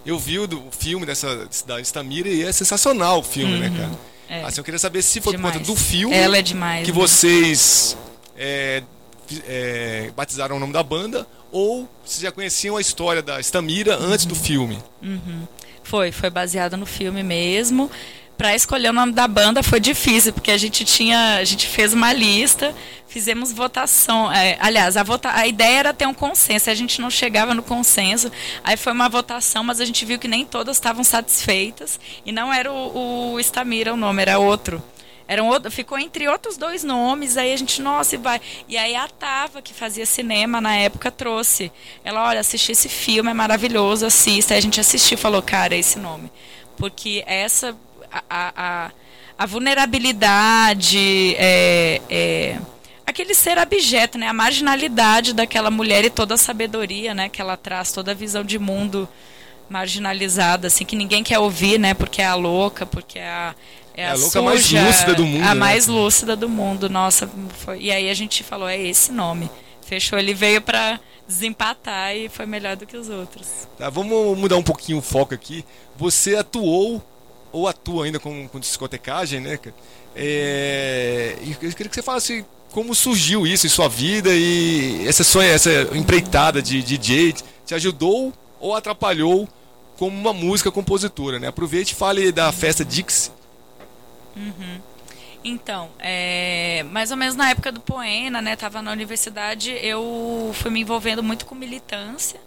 eu 0.05 0.19
vi 0.19 0.40
o, 0.40 0.45
o 0.45 0.71
filme 0.73 1.07
dessa 1.07 1.49
da 1.64 1.81
Stamira 1.81 2.29
e 2.29 2.43
é 2.43 2.51
sensacional 2.51 3.21
o 3.21 3.23
filme, 3.23 3.57
né, 3.57 3.69
uhum. 3.69 3.75
né, 3.75 3.81
cara? 3.81 4.40
É. 4.40 4.43
Assim, 4.43 4.59
eu 4.59 4.64
queria 4.64 4.81
saber 4.81 5.03
se 5.03 5.21
foi 5.21 5.35
demais. 5.35 5.55
por 5.55 5.61
conta 5.61 5.73
do 5.73 5.79
filme 5.79 6.17
Ela 6.17 6.38
é 6.38 6.43
demais, 6.43 6.85
que 6.85 6.90
né? 6.90 6.99
vocês 6.99 7.97
é, 8.37 8.83
é, 9.47 10.11
batizaram 10.17 10.57
o 10.57 10.59
nome 10.59 10.73
da 10.73 10.83
banda 10.83 11.25
ou 11.55 11.88
se 12.05 12.21
já 12.21 12.33
conheciam 12.33 12.77
a 12.77 12.81
história 12.81 13.23
da 13.23 13.38
Stamira 13.38 13.97
uhum. 13.97 14.12
antes 14.12 14.27
do 14.27 14.35
filme? 14.35 14.77
Uhum. 15.01 15.47
Foi, 15.85 16.11
foi 16.11 16.29
baseada 16.29 16.77
no 16.77 16.85
filme 16.85 17.23
mesmo. 17.23 17.88
Para 18.37 18.57
escolher 18.57 18.90
o 18.90 18.93
nome 18.93 19.12
da 19.12 19.29
banda 19.29 19.62
foi 19.62 19.79
difícil, 19.79 20.33
porque 20.33 20.51
a 20.51 20.59
gente 20.59 20.85
tinha, 20.85 21.37
a 21.37 21.45
gente 21.45 21.69
fez 21.69 21.93
uma 21.93 22.12
lista, 22.12 22.75
fizemos 23.07 23.53
votação. 23.53 24.33
É, 24.33 24.59
aliás, 24.61 24.97
a, 24.97 25.05
vota, 25.05 25.31
a 25.33 25.47
ideia 25.47 25.79
era 25.79 25.95
ter 25.95 26.09
um 26.09 26.12
consenso, 26.12 26.69
a 26.69 26.75
gente 26.75 27.01
não 27.01 27.09
chegava 27.09 27.55
no 27.55 27.62
consenso. 27.62 28.33
Aí 28.64 28.77
foi 28.77 28.93
uma 28.93 29.09
votação, 29.09 29.62
mas 29.62 29.81
a 29.81 29.85
gente 29.85 30.05
viu 30.05 30.19
que 30.19 30.27
nem 30.27 30.45
todas 30.45 30.77
estavam 30.77 31.05
satisfeitas. 31.05 32.01
E 32.27 32.33
não 32.33 32.53
era 32.53 32.73
o, 32.73 33.35
o 33.35 33.40
Stamira 33.40 33.95
o 33.95 33.97
nome, 33.97 34.23
era 34.23 34.40
outro. 34.40 34.83
Era 35.27 35.43
um 35.43 35.49
outro, 35.49 35.71
ficou 35.71 35.99
entre 35.99 36.29
outros 36.29 36.59
dois 36.59 36.85
nomes, 36.85 37.37
aí 37.37 37.53
a 37.53 37.57
gente, 37.57 37.81
nossa, 37.81 38.15
e 38.15 38.19
vai. 38.19 38.41
E 38.69 38.77
aí 38.77 38.95
a 38.95 39.09
Tava, 39.09 39.63
que 39.63 39.73
fazia 39.73 40.05
cinema 40.05 40.61
na 40.61 40.77
época, 40.77 41.11
trouxe. 41.11 41.73
Ela, 42.05 42.29
olha, 42.29 42.41
assisti 42.41 42.73
esse 42.73 42.89
filme, 42.89 43.31
é 43.31 43.35
maravilhoso, 43.35 44.05
assista. 44.05 44.53
Aí 44.53 44.59
a 44.59 44.63
gente 44.63 44.79
assistiu 44.81 45.15
e 45.15 45.21
falou, 45.21 45.41
cara, 45.41 45.75
é 45.75 45.79
esse 45.79 45.99
nome. 45.99 46.31
Porque 46.77 47.25
essa, 47.27 47.75
a, 48.29 48.53
a, 48.57 48.91
a 49.39 49.47
vulnerabilidade, 49.47 51.35
é, 51.39 52.03
é, 52.11 52.59
aquele 53.07 53.35
ser 53.35 53.57
abjeto, 53.59 54.19
né? 54.19 54.29
A 54.29 54.33
marginalidade 54.35 55.33
daquela 55.33 55.71
mulher 55.71 56.05
e 56.05 56.11
toda 56.11 56.35
a 56.35 56.39
sabedoria, 56.39 57.15
né? 57.15 57.31
Que 57.31 57.41
ela 57.41 57.57
traz, 57.57 57.93
toda 57.93 58.11
a 58.11 58.15
visão 58.15 58.45
de 58.45 58.59
mundo 58.59 59.09
marginalizada, 59.68 60.66
assim, 60.68 60.85
que 60.85 60.96
ninguém 60.96 61.22
quer 61.22 61.38
ouvir, 61.38 61.79
né? 61.79 61.94
Porque 61.94 62.22
é 62.22 62.27
a 62.27 62.35
louca, 62.35 62.85
porque 62.85 63.18
é 63.18 63.29
a 63.29 63.55
é, 63.96 64.03
é 64.03 64.07
a, 64.07 64.12
a 64.12 64.14
louca 64.14 64.31
suja, 64.31 64.42
mais 64.42 64.70
lúcida 64.72 65.14
do 65.14 65.24
mundo. 65.24 65.44
A 65.44 65.48
né? 65.48 65.55
mais 65.55 65.87
lúcida 65.87 66.37
do 66.37 66.48
mundo, 66.48 66.88
nossa. 66.88 67.31
Foi... 67.64 67.81
E 67.81 67.92
aí 67.92 68.11
a 68.11 68.14
gente 68.14 68.42
falou, 68.42 68.68
é 68.68 68.79
esse 68.79 69.12
nome. 69.12 69.48
Fechou, 69.87 70.18
ele 70.18 70.35
veio 70.35 70.61
para 70.61 70.98
desempatar 71.27 72.14
e 72.14 72.29
foi 72.29 72.44
melhor 72.44 72.77
do 72.77 72.87
que 72.87 72.96
os 72.96 73.09
outros. 73.09 73.68
Tá, 73.79 73.88
vamos 73.88 74.37
mudar 74.37 74.57
um 74.57 74.62
pouquinho 74.62 74.98
o 74.98 75.03
foco 75.03 75.33
aqui. 75.33 75.64
Você 75.96 76.37
atuou, 76.37 77.03
ou 77.53 77.68
atua 77.68 78.07
ainda 78.07 78.18
com, 78.18 78.48
com 78.48 78.59
discotecagem, 78.59 79.40
né? 79.40 79.59
É... 80.16 81.37
Eu 81.40 81.57
queria 81.72 81.88
que 81.88 81.94
você 81.94 82.03
falasse 82.03 82.44
como 82.72 82.92
surgiu 82.94 83.46
isso 83.46 83.66
em 83.66 83.70
sua 83.70 83.88
vida 83.88 84.31
e 84.35 85.07
essa, 85.07 85.22
sua, 85.22 85.44
essa 85.44 85.70
empreitada 85.92 86.61
de 86.61 86.83
DJ 86.83 87.35
te 87.64 87.74
ajudou 87.74 88.33
ou 88.64 88.74
atrapalhou 88.74 89.46
como 89.98 90.18
uma 90.18 90.33
música 90.33 90.70
compositora, 90.70 91.38
né? 91.38 91.48
Aproveite 91.48 91.92
e 91.92 91.96
fale 91.96 92.33
da 92.33 92.50
festa 92.50 92.85
Dix 92.85 93.31
Uhum. 94.37 94.81
Então, 95.44 95.90
é, 96.00 96.83
mais 96.90 97.11
ou 97.12 97.16
menos 97.16 97.37
na 97.37 97.50
época 97.50 97.70
do 97.70 97.79
Poena, 97.79 98.42
né, 98.42 98.57
tava 98.57 98.83
na 98.83 98.90
universidade, 98.90 99.70
eu 99.70 100.50
fui 100.55 100.72
me 100.72 100.81
envolvendo 100.81 101.22
muito 101.22 101.46
com 101.46 101.55
militância 101.55 102.40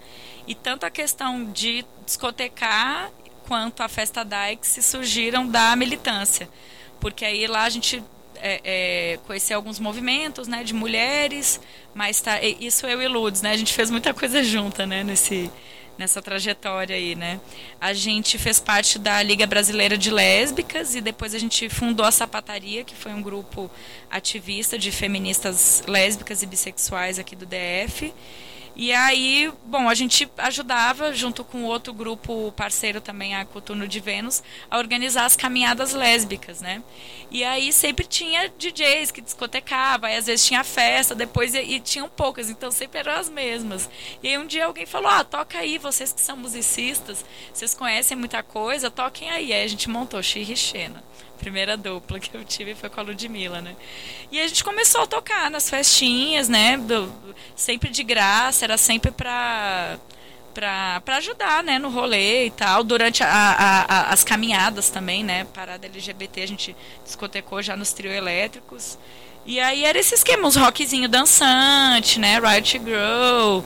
e 0.46 0.54
tanto 0.54 0.86
a 0.86 0.90
questão 0.90 1.46
de 1.46 1.86
discotecar 2.06 3.10
quanto 3.48 3.84
a 3.84 3.88
festa 3.88 4.26
Dykes 4.26 4.84
surgiram 4.84 5.48
da 5.48 5.76
militância, 5.78 6.50
porque 7.00 7.24
aí 7.24 7.48
lá 7.48 7.64
a 7.64 7.70
gente 7.70 8.04
é, 8.36 8.62
é, 8.66 9.20
conheceu 9.28 9.58
alguns 9.58 9.80
movimentos, 9.80 10.48
né, 10.48 10.64
de 10.64 10.74
mulheres, 10.74 11.62
mas 11.94 12.20
tá, 12.20 12.42
isso 12.42 12.86
eu 12.88 13.02
e 13.02 13.08
Ludes, 13.08 13.42
né, 13.44 13.52
a 13.52 13.58
gente 13.58 13.74
fez 13.74 13.92
muita 13.92 14.14
coisa 14.14 14.44
junta, 14.44 14.86
né, 14.86 15.04
nesse 15.04 15.50
nessa 15.98 16.22
trajetória 16.22 16.96
aí, 16.96 17.16
né? 17.16 17.40
A 17.82 17.94
gente 17.94 18.38
fez 18.38 18.60
parte 18.60 19.00
da 19.00 19.22
Liga 19.24 19.48
Brasileira 19.48 19.98
de 19.98 20.12
Lésbicas 20.12 20.96
e 20.96 21.02
depois 21.02 21.34
a 21.34 21.40
gente 21.40 21.68
fundou 21.70 22.06
a 22.06 22.12
Sapataria, 22.12 22.84
que 22.84 22.96
foi 22.96 23.14
um 23.14 23.22
grupo 23.22 23.70
ativista 24.10 24.78
de 24.78 24.92
feministas 24.92 25.84
lésbicas 25.88 26.44
e 26.44 26.46
bissexuais 26.46 27.18
aqui 27.18 27.36
do 27.36 27.46
DF. 27.46 28.14
E 28.80 28.94
aí, 28.94 29.52
bom, 29.66 29.90
a 29.90 29.96
gente 29.96 30.30
ajudava, 30.38 31.12
junto 31.12 31.44
com 31.44 31.64
outro 31.64 31.92
grupo 31.92 32.52
parceiro 32.52 33.02
também, 33.02 33.34
a 33.34 33.44
Coturno 33.44 33.88
de 33.88 34.00
Vênus, 34.00 34.44
a 34.70 34.78
organizar 34.78 35.26
as 35.26 35.36
caminhadas 35.36 35.94
lésbicas, 35.94 36.62
né? 36.62 36.84
E 37.32 37.44
aí 37.44 37.74
sempre 37.74 38.06
tinha 38.06 38.48
DJs 38.56 39.10
que 39.10 39.20
discotecavam, 39.20 40.08
aí 40.08 40.16
às 40.16 40.28
vezes 40.28 40.46
tinha 40.46 40.64
festa, 40.64 41.16
depois 41.16 41.56
e, 41.56 41.60
e 41.60 41.80
tinham 41.80 42.08
poucas, 42.08 42.52
então 42.52 42.70
sempre 42.70 43.00
eram 43.00 43.14
as 43.14 43.30
mesmas. 43.30 43.90
E 44.22 44.28
aí 44.28 44.38
um 44.38 44.46
dia 44.46 44.68
alguém 44.68 44.86
falou, 44.86 45.10
ah, 45.10 45.24
toca 45.24 45.58
aí, 45.58 45.80
vocês 45.80 46.14
que 46.14 46.22
são 46.22 46.38
musicistas, 46.38 47.26
vocês 47.52 47.74
conhecem 47.74 48.16
muita 48.16 48.44
coisa, 48.44 48.92
toquem 48.92 49.32
aí. 49.32 49.54
Aí 49.54 49.64
a 49.64 49.68
gente 49.68 49.90
montou 49.90 50.22
Xirri 50.22 50.56
Xena 50.56 51.04
primeira 51.38 51.78
dupla 51.78 52.20
que 52.20 52.36
eu 52.36 52.44
tive 52.44 52.76
foi 52.76 52.90
com 52.90 53.00
a 53.00 53.04
Ludmilla, 53.04 53.62
né? 53.62 53.76
E 54.32 54.40
a 54.40 54.48
gente 54.48 54.64
começou 54.64 55.02
a 55.02 55.08
tocar 55.08 55.50
nas 55.52 55.70
festinhas, 55.70 56.50
né? 56.50 56.78
Do, 56.78 57.14
sempre 57.56 57.90
de 57.90 58.04
graça, 58.04 58.66
era 58.66 58.78
sempre 58.78 59.12
pra 59.12 59.98
para 60.54 61.18
ajudar, 61.18 61.64
né, 61.64 61.78
no 61.78 61.88
rolê 61.90 62.48
e 62.48 62.50
tal. 62.52 62.84
Durante 62.84 63.24
a, 63.24 63.28
a, 63.30 63.82
a, 63.82 64.14
as 64.14 64.24
caminhadas 64.24 64.90
também, 64.90 65.24
né, 65.24 65.46
parada 65.54 65.86
LGBT, 65.86 66.42
a 66.42 66.48
gente 66.48 66.76
discotecou 67.06 67.62
já 67.62 67.76
nos 67.76 67.94
trio 67.94 68.12
elétricos. 68.12 68.98
E 69.46 69.60
aí 69.60 69.86
era 69.86 70.00
esse 70.00 70.16
esquema, 70.16 70.48
uns 70.48 70.56
rockzinho 70.56 71.08
dançante, 71.08 72.20
né, 72.20 72.40
Riot 72.40 72.82
Girl, 72.84 73.62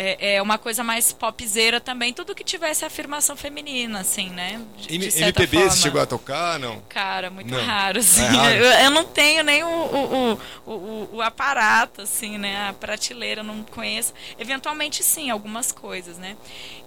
é, 0.00 0.36
é, 0.36 0.42
uma 0.42 0.56
coisa 0.56 0.84
mais 0.84 1.12
popzeira 1.12 1.80
também, 1.80 2.12
tudo 2.12 2.32
que 2.32 2.44
tivesse 2.44 2.84
afirmação 2.84 3.36
feminina, 3.36 3.98
assim, 3.98 4.30
né? 4.30 4.64
De, 4.76 4.96
de 4.96 5.22
MPB 5.22 5.56
forma. 5.56 5.70
você 5.72 5.82
chegou 5.82 6.00
a 6.00 6.06
tocar, 6.06 6.56
não? 6.60 6.80
Cara, 6.88 7.30
muito 7.30 7.50
não. 7.50 7.60
raro, 7.60 7.98
assim. 7.98 8.22
É 8.22 8.28
raro. 8.28 8.54
Eu, 8.54 8.64
eu, 8.64 8.90
não 8.92 9.04
tenho 9.04 9.42
nem 9.42 9.64
o, 9.64 9.66
o, 9.66 10.40
o, 10.64 11.08
o, 11.14 11.20
aparato, 11.20 12.02
assim, 12.02 12.38
né? 12.38 12.68
A 12.68 12.72
prateleira, 12.74 13.42
não 13.42 13.64
conheço. 13.64 14.14
Eventualmente, 14.38 15.02
sim, 15.02 15.30
algumas 15.30 15.72
coisas, 15.72 16.16
né? 16.16 16.36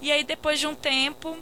E 0.02 0.10
aí, 0.10 0.24
depois 0.24 0.58
de 0.58 0.68
um 0.68 0.74
tempo, 0.74 1.38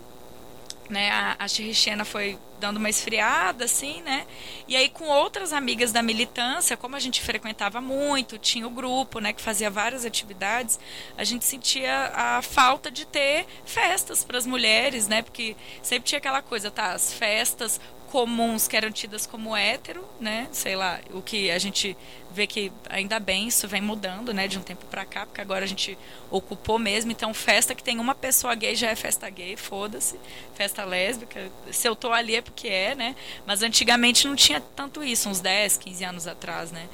né, 0.89 1.11
a, 1.11 1.37
a 1.39 2.05
foi 2.05 2.37
dando 2.59 2.77
uma 2.77 2.89
esfriada, 2.89 3.65
assim, 3.65 4.01
né? 4.01 4.25
E 4.67 4.75
aí, 4.75 4.89
com 4.89 5.05
outras 5.05 5.53
amigas 5.53 5.91
da 5.91 6.01
militância, 6.01 6.75
como 6.75 6.95
a 6.95 6.99
gente 6.99 7.21
frequentava 7.21 7.79
muito, 7.79 8.37
tinha 8.37 8.67
o 8.67 8.69
grupo, 8.69 9.19
né, 9.19 9.31
que 9.31 9.41
fazia 9.41 9.69
várias 9.69 10.03
atividades, 10.03 10.79
a 11.17 11.23
gente 11.23 11.45
sentia 11.45 12.11
a 12.13 12.41
falta 12.41 12.91
de 12.91 13.05
ter 13.05 13.45
festas 13.65 14.23
para 14.23 14.37
as 14.37 14.45
mulheres, 14.45 15.07
né? 15.07 15.21
Porque 15.21 15.55
sempre 15.81 16.09
tinha 16.09 16.19
aquela 16.19 16.41
coisa, 16.41 16.69
tá? 16.69 16.91
As 16.91 17.13
festas 17.13 17.79
comuns 18.09 18.67
que 18.67 18.75
eram 18.75 18.91
tidas 18.91 19.25
como 19.27 19.55
hétero, 19.55 20.03
né? 20.19 20.47
Sei 20.51 20.75
lá, 20.75 20.99
o 21.11 21.21
que 21.21 21.51
a 21.51 21.59
gente 21.59 21.95
vê 22.31 22.45
que 22.47 22.71
ainda 22.89 23.19
bem 23.19 23.47
isso 23.47 23.67
vem 23.67 23.81
mudando, 23.81 24.33
né, 24.33 24.47
de 24.47 24.57
um 24.57 24.61
tempo 24.61 24.85
para 24.85 25.05
cá, 25.05 25.25
porque 25.25 25.41
agora 25.41 25.65
a 25.65 25.67
gente 25.67 25.97
ocupou 26.29 26.77
mesmo, 26.77 27.11
então 27.11 27.33
festa 27.33 27.73
que 27.73 27.83
tem 27.83 27.99
uma 27.99 28.13
pessoa 28.13 28.53
gay 28.53 28.75
já 28.75 28.89
é 28.89 28.95
festa 28.95 29.29
gay, 29.29 29.55
foda-se. 29.55 30.19
Festa 30.53 30.83
lésbica, 30.83 31.51
se 31.71 31.87
eu 31.87 31.95
tô 31.95 32.11
ali 32.11 32.35
é 32.35 32.41
porque 32.41 32.67
é, 32.67 32.95
né? 32.95 33.15
Mas 33.45 33.61
antigamente 33.61 34.27
não 34.27 34.35
tinha 34.35 34.59
tanto 34.75 35.03
isso, 35.03 35.29
uns 35.29 35.39
10, 35.39 35.77
15 35.77 36.03
anos 36.03 36.27
atrás, 36.27 36.71
né? 36.71 36.87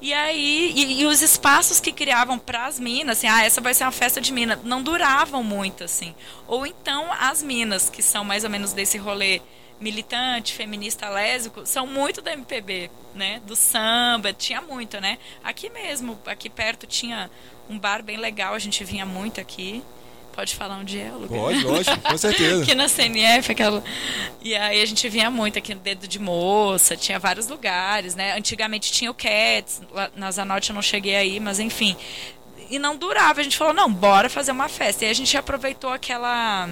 E 0.00 0.12
aí, 0.12 0.72
e, 0.74 1.02
e 1.02 1.06
os 1.06 1.22
espaços 1.22 1.78
que 1.78 1.92
criavam 1.92 2.36
para 2.36 2.66
as 2.66 2.80
minas, 2.80 3.18
assim, 3.18 3.28
ah, 3.28 3.44
essa 3.44 3.60
vai 3.60 3.72
ser 3.72 3.84
uma 3.84 3.92
festa 3.92 4.20
de 4.20 4.32
mina, 4.32 4.58
não 4.64 4.82
duravam 4.82 5.44
muito, 5.44 5.84
assim. 5.84 6.12
Ou 6.48 6.66
então 6.66 7.06
as 7.12 7.40
minas, 7.40 7.88
que 7.88 8.02
são 8.02 8.24
mais 8.24 8.42
ou 8.42 8.50
menos 8.50 8.72
desse 8.72 8.98
rolê 8.98 9.40
militante, 9.82 10.54
feminista 10.54 11.08
lésbico, 11.08 11.66
são 11.66 11.86
muito 11.86 12.22
da 12.22 12.32
MPB, 12.32 12.90
né? 13.14 13.42
Do 13.44 13.56
samba, 13.56 14.32
tinha 14.32 14.60
muito, 14.60 15.00
né? 15.00 15.18
Aqui 15.42 15.68
mesmo, 15.68 16.18
aqui 16.24 16.48
perto 16.48 16.86
tinha 16.86 17.30
um 17.68 17.78
bar 17.78 18.02
bem 18.02 18.16
legal, 18.16 18.54
a 18.54 18.58
gente 18.58 18.84
vinha 18.84 19.04
muito 19.04 19.40
aqui. 19.40 19.82
Pode 20.32 20.56
falar 20.56 20.78
onde 20.78 20.98
é 20.98 21.10
o 21.12 21.18
lugar? 21.18 21.38
Pode, 21.38 21.62
lógico, 21.62 22.00
com 22.00 22.16
certeza. 22.16 22.62
aqui 22.62 22.74
na 22.74 22.88
CNF, 22.88 23.52
aquela. 23.52 23.84
E 24.40 24.54
aí 24.54 24.80
a 24.80 24.86
gente 24.86 25.06
vinha 25.08 25.30
muito 25.30 25.58
aqui 25.58 25.74
no 25.74 25.80
Dedo 25.80 26.08
de 26.08 26.18
Moça, 26.18 26.96
tinha 26.96 27.18
vários 27.18 27.48
lugares, 27.48 28.14
né? 28.14 28.34
Antigamente 28.34 28.90
tinha 28.90 29.10
o 29.10 29.14
Cats, 29.14 29.82
na 30.16 30.30
Zanotti 30.30 30.70
eu 30.70 30.74
não 30.74 30.80
cheguei 30.80 31.16
aí, 31.16 31.38
mas 31.38 31.58
enfim. 31.58 31.94
E 32.70 32.78
não 32.78 32.96
durava, 32.96 33.40
a 33.40 33.44
gente 33.44 33.58
falou, 33.58 33.74
não, 33.74 33.92
bora 33.92 34.30
fazer 34.30 34.52
uma 34.52 34.68
festa. 34.68 35.04
E 35.04 35.08
a 35.10 35.12
gente 35.12 35.36
aproveitou 35.36 35.90
aquela 35.90 36.66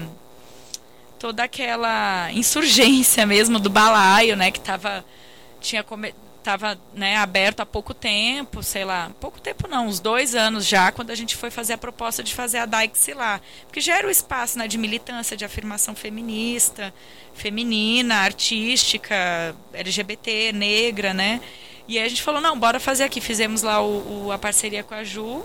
toda 1.21 1.45
aquela 1.45 2.33
insurgência 2.33 3.27
mesmo 3.27 3.61
do 3.61 3.69
balaio, 3.69 4.35
né, 4.35 4.51
que 4.51 4.59
tava 4.59 5.05
tinha 5.61 5.85
come... 5.85 6.15
estava 6.39 6.81
né, 6.95 7.17
aberto 7.19 7.61
há 7.61 7.67
pouco 7.67 7.93
tempo, 7.93 8.63
sei 8.63 8.87
lá, 8.87 9.13
pouco 9.21 9.39
tempo 9.39 9.69
não, 9.69 9.87
uns 9.87 10.01
dois 10.01 10.35
anos 10.35 10.67
já, 10.67 10.91
quando 10.91 11.11
a 11.11 11.15
gente 11.15 11.37
foi 11.37 11.51
fazer 11.51 11.75
a 11.75 11.79
proposta 11.79 12.23
de 12.23 12.35
fazer 12.35 12.59
a 12.59 12.67
DAIX 12.67 13.09
lá. 13.15 13.39
Porque 13.67 13.83
já 13.83 13.99
era 13.99 14.09
o 14.09 14.11
espaço 14.11 14.59
né, 14.59 14.67
de 14.67 14.79
militância, 14.79 15.37
de 15.37 15.45
afirmação 15.45 15.95
feminista, 15.95 16.93
feminina, 17.35 18.15
artística, 18.17 19.55
LGBT, 19.75 20.53
negra, 20.53 21.13
né? 21.13 21.43
E 21.87 21.99
aí 21.99 22.07
a 22.07 22.09
gente 22.09 22.23
falou, 22.23 22.41
não, 22.41 22.59
bora 22.59 22.81
fazer 22.81 23.05
aqui. 23.05 23.21
Fizemos 23.21 23.61
lá 23.61 23.83
o, 23.83 24.27
o, 24.27 24.33
a 24.33 24.39
parceria 24.39 24.83
com 24.83 24.95
a 24.95 25.05
Ju, 25.05 25.45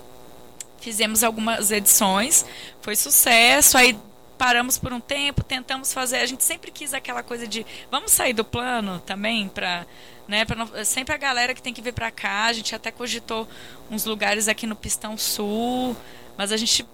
fizemos 0.80 1.22
algumas 1.22 1.70
edições, 1.70 2.46
foi 2.80 2.96
sucesso, 2.96 3.76
aí 3.76 3.98
paramos 4.36 4.78
por 4.78 4.92
um 4.92 5.00
tempo, 5.00 5.42
tentamos 5.42 5.92
fazer. 5.92 6.18
A 6.18 6.26
gente 6.26 6.44
sempre 6.44 6.70
quis 6.70 6.94
aquela 6.94 7.22
coisa 7.22 7.46
de 7.46 7.66
vamos 7.90 8.12
sair 8.12 8.32
do 8.32 8.44
plano 8.44 9.00
também 9.00 9.48
para 9.48 9.86
né, 10.28 10.44
pra 10.44 10.56
não, 10.56 10.84
sempre 10.84 11.14
a 11.14 11.18
galera 11.18 11.54
que 11.54 11.62
tem 11.62 11.72
que 11.72 11.82
vir 11.82 11.92
para 11.92 12.10
cá. 12.10 12.44
A 12.46 12.52
gente 12.52 12.74
até 12.74 12.90
cogitou 12.90 13.48
uns 13.90 14.04
lugares 14.04 14.48
aqui 14.48 14.66
no 14.66 14.76
Pistão 14.76 15.16
Sul, 15.16 15.96
mas 16.36 16.52
a 16.52 16.56
gente 16.56 16.86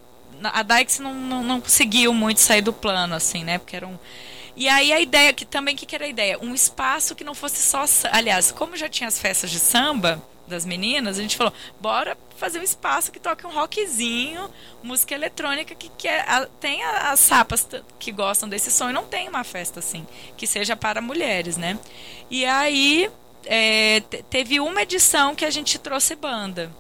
a 0.43 0.63
Dykes 0.63 0.99
não, 0.99 1.15
não, 1.15 1.43
não 1.43 1.61
conseguiu 1.61 2.13
muito 2.13 2.41
sair 2.41 2.63
do 2.63 2.73
plano 2.73 3.15
assim, 3.15 3.45
né? 3.45 3.59
Porque 3.59 3.77
era 3.77 3.87
um 3.87 3.99
e 4.55 4.69
aí 4.69 4.93
a 4.93 5.01
ideia 5.01 5.33
que 5.33 5.45
também 5.45 5.75
que, 5.75 5.87
que 5.87 5.95
era 5.95 6.05
a 6.05 6.09
ideia, 6.09 6.39
um 6.41 6.55
espaço 6.55 7.15
que 7.15 7.25
não 7.25 7.35
fosse 7.35 7.63
só, 7.63 7.85
aliás, 8.11 8.53
como 8.53 8.77
já 8.77 8.89
tinha 8.89 9.09
as 9.09 9.19
festas 9.19 9.51
de 9.51 9.59
samba, 9.59 10.23
das 10.53 10.65
meninas, 10.65 11.19
a 11.19 11.23
gente 11.23 11.37
falou, 11.37 11.53
bora 11.81 12.17
fazer 12.37 12.61
um 12.61 12.63
espaço 12.63 13.11
que 13.11 13.19
toque 13.19 13.47
um 13.47 13.51
rockzinho, 13.51 14.49
música 14.83 15.15
eletrônica 15.15 15.75
que, 15.75 15.89
que 15.99 16.07
é, 16.07 16.21
a, 16.21 16.47
tem 16.61 16.83
as 16.85 17.19
sapas 17.19 17.67
que 17.99 18.13
gostam 18.13 18.49
desse 18.49 18.71
som 18.71 18.91
e 18.91 18.93
não 18.93 19.05
tem 19.05 19.29
uma 19.29 19.43
festa 19.43 19.81
assim, 19.81 20.07
que 20.37 20.47
seja 20.47 20.77
para 20.77 21.01
mulheres, 21.01 21.57
né? 21.57 21.79
E 22.31 22.45
aí 22.45 23.11
é, 23.45 24.01
teve 24.31 24.61
uma 24.61 24.83
edição 24.83 25.35
que 25.35 25.45
a 25.45 25.51
gente 25.51 25.79
trouxe 25.79 26.15
banda. 26.15 26.71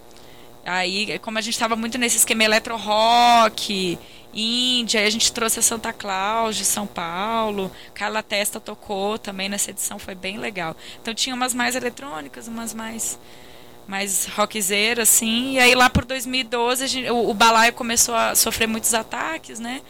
Aí, 0.64 1.18
como 1.18 1.38
a 1.38 1.40
gente 1.40 1.54
estava 1.54 1.74
muito 1.74 1.98
nesse 1.98 2.18
esquema 2.18 2.44
eletro-rock, 2.44 3.98
Índia, 4.34 5.00
aí 5.00 5.06
a 5.06 5.10
gente 5.10 5.30
trouxe 5.30 5.58
a 5.58 5.62
Santa 5.62 5.92
Claus 5.92 6.56
de 6.56 6.64
São 6.64 6.86
Paulo, 6.86 7.70
Carla 7.92 8.22
Testa 8.22 8.58
tocou 8.58 9.18
também 9.18 9.48
nessa 9.48 9.70
edição, 9.70 9.98
foi 9.98 10.14
bem 10.14 10.38
legal. 10.38 10.74
Então 11.00 11.12
tinha 11.12 11.34
umas 11.34 11.52
mais 11.52 11.76
eletrônicas, 11.76 12.48
umas 12.48 12.72
mais 12.72 13.18
mais 13.86 14.26
rockzeira, 14.26 15.02
assim. 15.02 15.54
E 15.54 15.58
aí 15.58 15.74
lá 15.74 15.90
por 15.90 16.04
2012 16.04 16.86
gente, 16.86 17.10
o, 17.10 17.30
o 17.30 17.34
balaio 17.34 17.72
começou 17.72 18.14
a 18.14 18.34
sofrer 18.34 18.66
muitos 18.66 18.94
ataques, 18.94 19.58
né? 19.58 19.82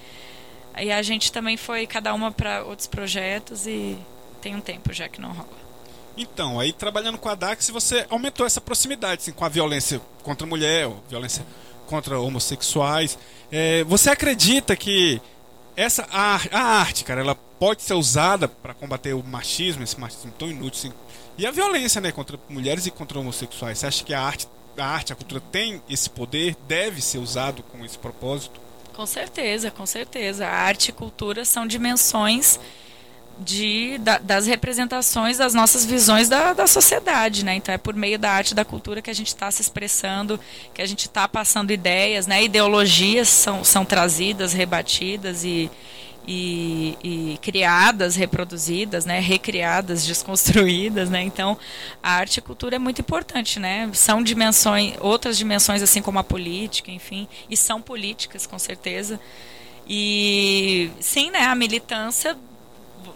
Aí 0.75 0.91
a 0.91 1.03
gente 1.03 1.31
também 1.31 1.57
foi 1.57 1.87
cada 1.87 2.15
uma 2.15 2.33
para 2.33 2.65
outros 2.65 2.87
projetos 2.87 3.67
e 3.67 3.99
tem 4.41 4.55
um 4.57 4.61
tempo 4.61 4.93
já 4.93 5.09
que 5.09 5.21
não 5.21 5.33
rola. 5.33 5.63
Então, 6.17 6.61
aí 6.61 6.73
trabalhando 6.73 7.19
com 7.19 7.29
a 7.29 7.35
Dax, 7.35 7.71
você 7.71 8.07
aumentou 8.11 8.45
essa 8.45 8.61
proximidade 8.61 9.23
assim, 9.23 9.33
com 9.33 9.45
a 9.45 9.49
violência 9.49 10.01
contra 10.23 10.47
a 10.47 10.49
mulher, 10.49 10.91
violência 11.09 11.45
contra 11.87 12.19
homossexuais. 12.21 13.19
É, 13.51 13.85
você 13.85 14.11
acredita 14.11 14.77
que 14.77 15.21
essa 15.77 16.07
a, 16.11 16.41
a, 16.51 16.61
arte, 16.81 17.05
cara, 17.05 17.21
ela 17.21 17.35
pode 17.35 17.83
ser 17.83 17.95
usada 17.95 18.47
para 18.47 18.75
combater 18.75 19.15
o 19.15 19.23
machismo, 19.23 19.83
esse 19.83 19.99
machismo 19.99 20.33
tão 20.39 20.49
inútil 20.49 20.91
assim, 20.91 20.93
e 21.37 21.47
a 21.47 21.51
violência, 21.51 22.01
né, 22.01 22.13
contra 22.13 22.39
mulheres 22.49 22.87
e 22.87 22.91
contra 22.91 23.19
homossexuais. 23.19 23.79
Você 23.79 23.87
acha 23.87 24.05
que 24.05 24.15
a 24.15 24.21
arte, 24.21 24.47
a 24.77 24.85
arte, 24.85 25.13
a 25.13 25.17
cultura 25.17 25.41
tem 25.53 25.83
esse 25.89 26.11
poder, 26.11 26.57
deve 26.67 27.01
ser 27.01 27.19
usado 27.19 27.63
com 27.63 27.85
esse 27.85 27.99
propósito? 27.99 28.61
Com 28.95 29.07
certeza, 29.07 29.71
com 29.71 29.87
certeza. 29.87 30.47
A 30.47 30.53
arte 30.53 30.91
e 30.91 30.93
cultura 30.93 31.45
são 31.45 31.67
dimensões 31.67 32.61
de, 33.39 33.99
da, 33.99 34.19
das 34.19 34.47
representações 34.47 35.39
das 35.39 35.55
nossas 35.55 35.85
visões 35.85 36.29
da, 36.29 36.53
da 36.53 36.67
sociedade, 36.67 37.45
né? 37.45 37.55
Então 37.55 37.75
é 37.75 37.79
por 37.79 37.95
meio 37.95 38.19
da 38.19 38.31
arte 38.31 38.51
e 38.51 38.55
da 38.55 38.65
cultura 38.65 39.01
que 39.01 39.11
a 39.11 39.15
gente 39.15 39.29
está 39.29 39.51
se 39.51 39.63
expressando, 39.63 40.39
que 40.75 40.83
a 40.83 40.87
gente 40.87 41.07
está 41.07 41.27
passando 41.27 41.73
ideias, 41.73 42.27
né? 42.27 42.45
Ideologias 42.45 43.29
são, 43.29 43.65
são 43.65 43.85
trazidas, 43.85 44.53
rebatidas 44.53 45.45
e, 45.45 45.71
e, 46.27 46.97
e, 47.03 47.39
criadas, 47.43 48.15
reproduzidas, 48.15 49.05
né, 49.05 49.19
recriadas, 49.19 50.05
desconstruídas, 50.07 51.11
né? 51.11 51.23
Então, 51.23 51.59
a 52.03 52.13
arte 52.13 52.37
e 52.37 52.41
a 52.41 52.43
cultura 52.43 52.77
é 52.77 52.79
muito 52.79 53.01
importante, 53.01 53.59
né? 53.59 53.91
São 53.93 54.23
dimensões, 54.23 54.95
outras 55.01 55.37
dimensões 55.37 55.83
assim 55.83 56.01
como 56.01 56.19
a 56.19 56.25
política, 56.25 56.91
enfim, 56.91 57.29
e 57.51 57.57
são 57.57 57.81
políticas 57.81 58.47
com 58.47 58.59
certeza. 58.59 59.19
E 59.89 60.91
sim, 61.01 61.31
né, 61.31 61.41
a 61.41 61.55
militância 61.55 62.37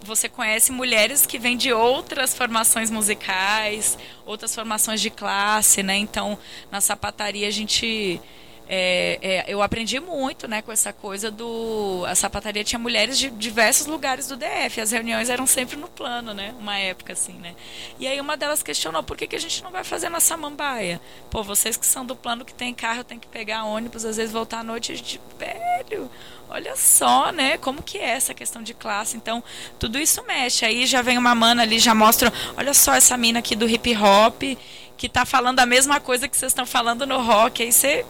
você 0.03 0.29
conhece 0.29 0.71
mulheres 0.71 1.27
que 1.27 1.38
vêm 1.38 1.57
de 1.57 1.73
outras 1.73 2.35
formações 2.35 2.90
musicais, 2.90 3.99
outras 4.25 4.55
formações 4.55 5.01
de 5.01 5.11
classe, 5.11 5.83
né? 5.83 5.97
Então, 5.97 6.38
na 6.71 6.81
sapataria 6.81 7.49
a 7.49 7.51
gente 7.51 8.21
é, 8.68 9.18
é, 9.22 9.44
eu 9.46 9.62
aprendi 9.62 10.00
muito 10.00 10.48
né, 10.48 10.61
com 10.61 10.72
essa 10.72 10.92
coisa 10.92 11.31
do. 11.31 12.05
A 12.07 12.14
sapataria 12.14 12.64
tinha 12.64 12.79
mulheres 12.79 13.16
de 13.16 13.31
diversos 13.31 13.87
lugares 13.87 14.26
do 14.26 14.37
DF. 14.37 14.81
As 14.81 14.90
reuniões 14.90 15.31
eram 15.31 15.46
sempre 15.46 15.76
no 15.76 15.87
plano, 15.87 16.35
né? 16.35 16.52
Uma 16.59 16.76
época 16.76 17.12
assim, 17.12 17.35
né? 17.35 17.55
E 17.98 18.09
aí 18.09 18.20
uma 18.20 18.37
delas 18.37 18.64
questionou 18.64 19.05
por 19.05 19.16
que, 19.16 19.29
que 19.29 19.37
a 19.37 19.40
gente 19.40 19.62
não 19.62 19.70
vai 19.70 19.85
fazer 19.85 20.09
na 20.09 20.18
Samambaia? 20.18 21.00
Pô, 21.31 21.44
vocês 21.44 21.76
que 21.76 21.87
são 21.87 22.05
do 22.05 22.16
plano 22.16 22.44
que 22.44 22.52
tem 22.52 22.74
carro, 22.74 23.05
tem 23.05 23.20
que 23.20 23.29
pegar 23.29 23.64
ônibus, 23.64 24.05
às 24.05 24.16
vezes 24.16 24.33
voltar 24.33 24.61
à 24.61 24.64
noite. 24.64 24.90
A 24.90 24.96
gente, 24.96 25.20
velho, 25.38 26.11
olha 26.48 26.74
só, 26.74 27.31
né? 27.31 27.59
Como 27.59 27.83
que 27.83 27.98
é 27.98 28.11
essa 28.11 28.35
questão 28.35 28.62
de 28.62 28.74
classe. 28.74 29.16
Então, 29.16 29.44
tudo 29.79 29.96
isso 29.96 30.24
mexe. 30.24 30.64
Aí 30.64 30.87
já 30.87 31.02
vem 31.02 31.16
uma 31.18 31.37
mana 31.37 31.62
ali, 31.62 31.79
já 31.79 31.94
mostra, 31.94 32.33
olha 32.57 32.74
só 32.74 32.94
essa 32.94 33.16
mina 33.16 33.38
aqui 33.38 33.55
do 33.55 33.68
hip 33.68 33.96
hop 33.96 34.42
que 34.96 35.09
tá 35.09 35.24
falando 35.26 35.61
a 35.61 35.66
mesma 35.66 36.00
coisa 36.00 36.26
que 36.26 36.37
vocês 36.37 36.50
estão 36.50 36.66
falando 36.66 37.07
no 37.07 37.20
rock. 37.20 37.62
Aí 37.62 37.70
você 37.70 38.05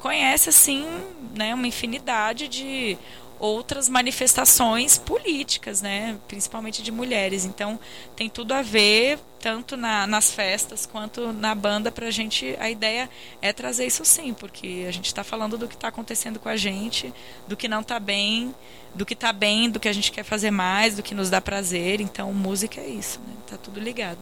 conhece 0.00 0.48
assim, 0.48 0.86
né, 1.34 1.54
uma 1.54 1.66
infinidade 1.66 2.48
de 2.48 2.98
outras 3.40 3.88
manifestações 3.88 4.98
políticas, 4.98 5.80
né, 5.80 6.18
principalmente 6.28 6.82
de 6.82 6.92
mulheres. 6.92 7.44
Então 7.44 7.80
tem 8.14 8.28
tudo 8.28 8.52
a 8.52 8.60
ver 8.60 9.18
tanto 9.40 9.76
na, 9.76 10.06
nas 10.06 10.30
festas 10.30 10.84
quanto 10.84 11.32
na 11.32 11.54
banda 11.54 11.90
para 11.90 12.08
a 12.08 12.10
gente. 12.10 12.54
A 12.60 12.70
ideia 12.70 13.08
é 13.40 13.52
trazer 13.52 13.86
isso 13.86 14.04
sim, 14.04 14.34
porque 14.34 14.84
a 14.86 14.90
gente 14.90 15.06
está 15.06 15.24
falando 15.24 15.56
do 15.56 15.66
que 15.66 15.74
está 15.74 15.88
acontecendo 15.88 16.38
com 16.38 16.50
a 16.50 16.56
gente, 16.56 17.12
do 17.48 17.56
que 17.56 17.66
não 17.66 17.80
está 17.80 17.98
bem, 17.98 18.54
do 18.94 19.06
que 19.06 19.14
está 19.14 19.32
bem, 19.32 19.70
do 19.70 19.80
que 19.80 19.88
a 19.88 19.92
gente 19.92 20.12
quer 20.12 20.24
fazer 20.24 20.50
mais, 20.50 20.96
do 20.96 21.02
que 21.02 21.14
nos 21.14 21.30
dá 21.30 21.40
prazer. 21.40 22.00
Então 22.00 22.32
música 22.34 22.80
é 22.80 22.88
isso, 22.88 23.18
né? 23.20 23.34
Tá 23.46 23.56
tudo 23.56 23.80
ligado. 23.80 24.18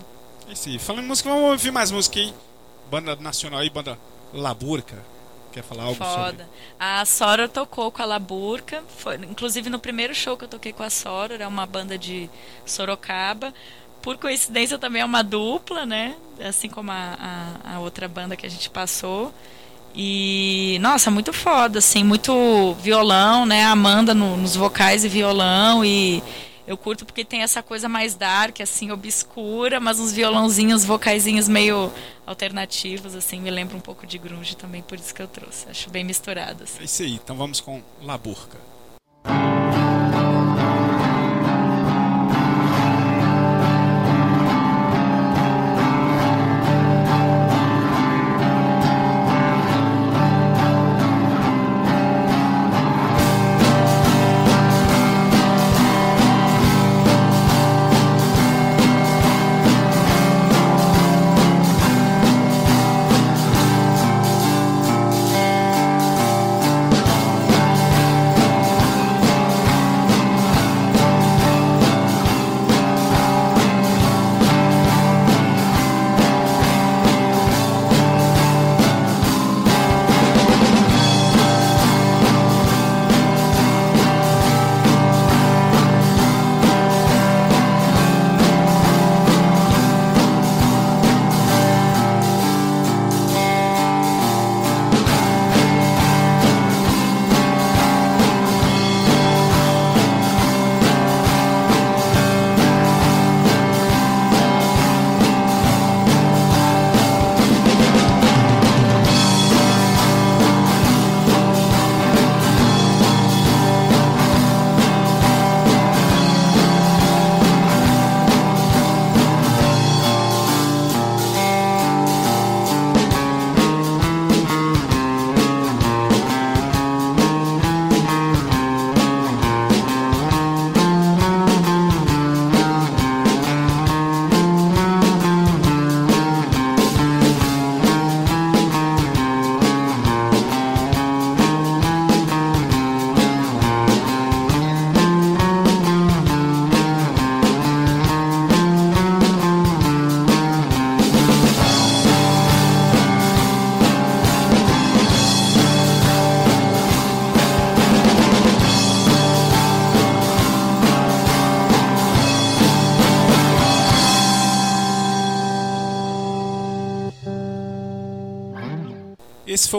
É 0.49 0.55
sim. 0.55 0.79
Falando 0.79 1.05
em 1.05 1.09
música, 1.09 1.29
vamos 1.29 1.51
ouvir 1.51 1.73
mais 1.73 1.91
música 1.91 2.21
aí. 2.21 2.33
Banda 2.89 3.17
nacional 3.17 3.61
aí, 3.61 3.69
banda 3.69 3.99
Laburca. 4.33 5.18
Quer 5.59 5.65
falar 5.65 5.83
algo 5.85 5.97
Foda. 5.97 6.15
sobre? 6.15 6.45
A 6.79 7.05
Sora 7.05 7.49
tocou 7.49 7.91
com 7.91 8.01
a 8.01 8.05
Laburca, 8.05 8.81
foi, 8.97 9.17
inclusive 9.17 9.69
no 9.69 9.81
primeiro 9.81 10.15
show 10.15 10.37
que 10.37 10.45
eu 10.45 10.49
toquei 10.49 10.73
com 10.73 10.85
a 10.85 10.91
Sora, 10.91 11.35
era 11.35 11.49
uma 11.49 11.67
banda 11.67 11.99
de 11.99 12.31
Sorocaba. 12.65 13.53
Por 14.01 14.17
coincidência 14.19 14.79
também 14.79 15.03
é 15.03 15.05
uma 15.05 15.25
dupla, 15.25 15.85
né? 15.85 16.15
Assim 16.41 16.69
como 16.69 16.93
a, 16.93 17.59
a, 17.65 17.75
a 17.75 17.81
outra 17.81 18.07
banda 18.07 18.37
que 18.37 18.47
a 18.47 18.49
gente 18.49 18.71
passou. 18.71 19.35
E, 19.93 20.79
nossa, 20.81 21.11
muito 21.11 21.33
foda, 21.33 21.81
assim, 21.81 22.05
muito 22.05 22.75
violão, 22.75 23.45
né? 23.45 23.65
Amanda 23.65 24.15
no, 24.15 24.37
nos 24.37 24.55
vocais 24.55 25.05
e 25.05 25.09
violão 25.09 25.85
e 25.85 26.23
eu 26.69 26.77
curto 26.77 27.07
porque 27.07 27.25
tem 27.25 27.43
essa 27.43 27.63
coisa 27.63 27.89
mais 27.89 28.15
dark, 28.15 28.61
assim, 28.61 28.91
obscura, 28.91 29.81
mas 29.81 29.99
uns 29.99 30.13
violãozinhos, 30.13 30.85
vocaizinhos 30.85 31.49
meio 31.49 31.91
alternativos, 32.27 33.15
assim, 33.15 33.41
me 33.41 33.51
lembra 33.51 33.75
um 33.75 33.81
pouco 33.81 34.07
de 34.07 34.19
grunge 34.19 34.55
também, 34.55 34.83
por 34.83 34.99
isso 34.99 35.15
que 35.15 35.23
eu 35.23 35.27
trouxe. 35.27 35.67
Acho 35.71 35.89
bem 35.89 36.05
misturado. 36.05 36.65
Assim. 36.65 36.81
É 36.81 36.85
isso 36.85 37.03
aí, 37.03 37.15
então 37.15 37.35
vamos 37.37 37.59
com 37.59 37.83
Laburca. 38.03 38.59
esse 39.25 39.58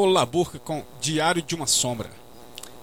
o 0.01 0.05
Laburca 0.05 0.59
com 0.59 0.83
Diário 0.99 1.41
de 1.41 1.55
uma 1.55 1.67
Sombra. 1.67 2.09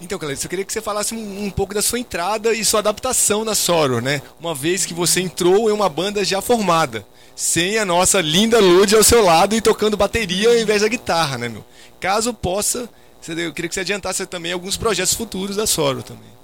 Então, 0.00 0.18
Clarice, 0.18 0.44
eu 0.44 0.50
queria 0.50 0.64
que 0.64 0.72
você 0.72 0.82
falasse 0.82 1.14
um, 1.14 1.44
um, 1.44 1.50
pouco 1.50 1.72
da 1.72 1.80
sua 1.80 1.98
entrada 1.98 2.52
e 2.52 2.64
sua 2.64 2.80
adaptação 2.80 3.44
na 3.44 3.54
Soror, 3.54 4.02
né? 4.02 4.20
Uma 4.38 4.54
vez 4.54 4.84
que 4.84 4.92
você 4.92 5.20
entrou 5.20 5.70
em 5.70 5.72
uma 5.72 5.88
banda 5.88 6.22
já 6.22 6.42
formada, 6.42 7.06
sem 7.34 7.78
a 7.78 7.84
nossa 7.84 8.20
linda 8.20 8.60
Lud 8.60 8.94
ao 8.94 9.02
seu 9.02 9.24
lado 9.24 9.54
e 9.54 9.60
tocando 9.60 9.96
bateria 9.96 10.50
ao 10.50 10.56
invés 10.56 10.82
da 10.82 10.88
guitarra, 10.88 11.38
né, 11.38 11.48
meu? 11.48 11.64
Caso 11.98 12.34
possa, 12.34 12.88
eu 13.26 13.52
queria 13.54 13.68
que 13.68 13.74
você 13.74 13.80
adiantasse 13.80 14.26
também 14.26 14.52
alguns 14.52 14.76
projetos 14.76 15.14
futuros 15.14 15.56
da 15.56 15.66
Soror 15.66 16.02
também. 16.02 16.36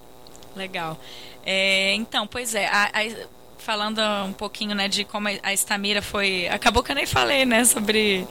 Legal. 0.56 0.98
É, 1.44 1.94
então, 1.94 2.26
pois 2.26 2.54
é, 2.54 2.66
a, 2.68 2.84
a, 2.84 3.26
falando 3.58 4.00
um 4.26 4.32
pouquinho, 4.32 4.74
né, 4.74 4.88
de 4.88 5.04
como 5.04 5.28
a 5.28 5.52
Estamira 5.52 6.00
foi... 6.00 6.48
Acabou 6.48 6.82
que 6.82 6.90
eu 6.90 6.96
nem 6.96 7.06
falei, 7.06 7.44
né, 7.44 7.64
sobre 7.66 8.26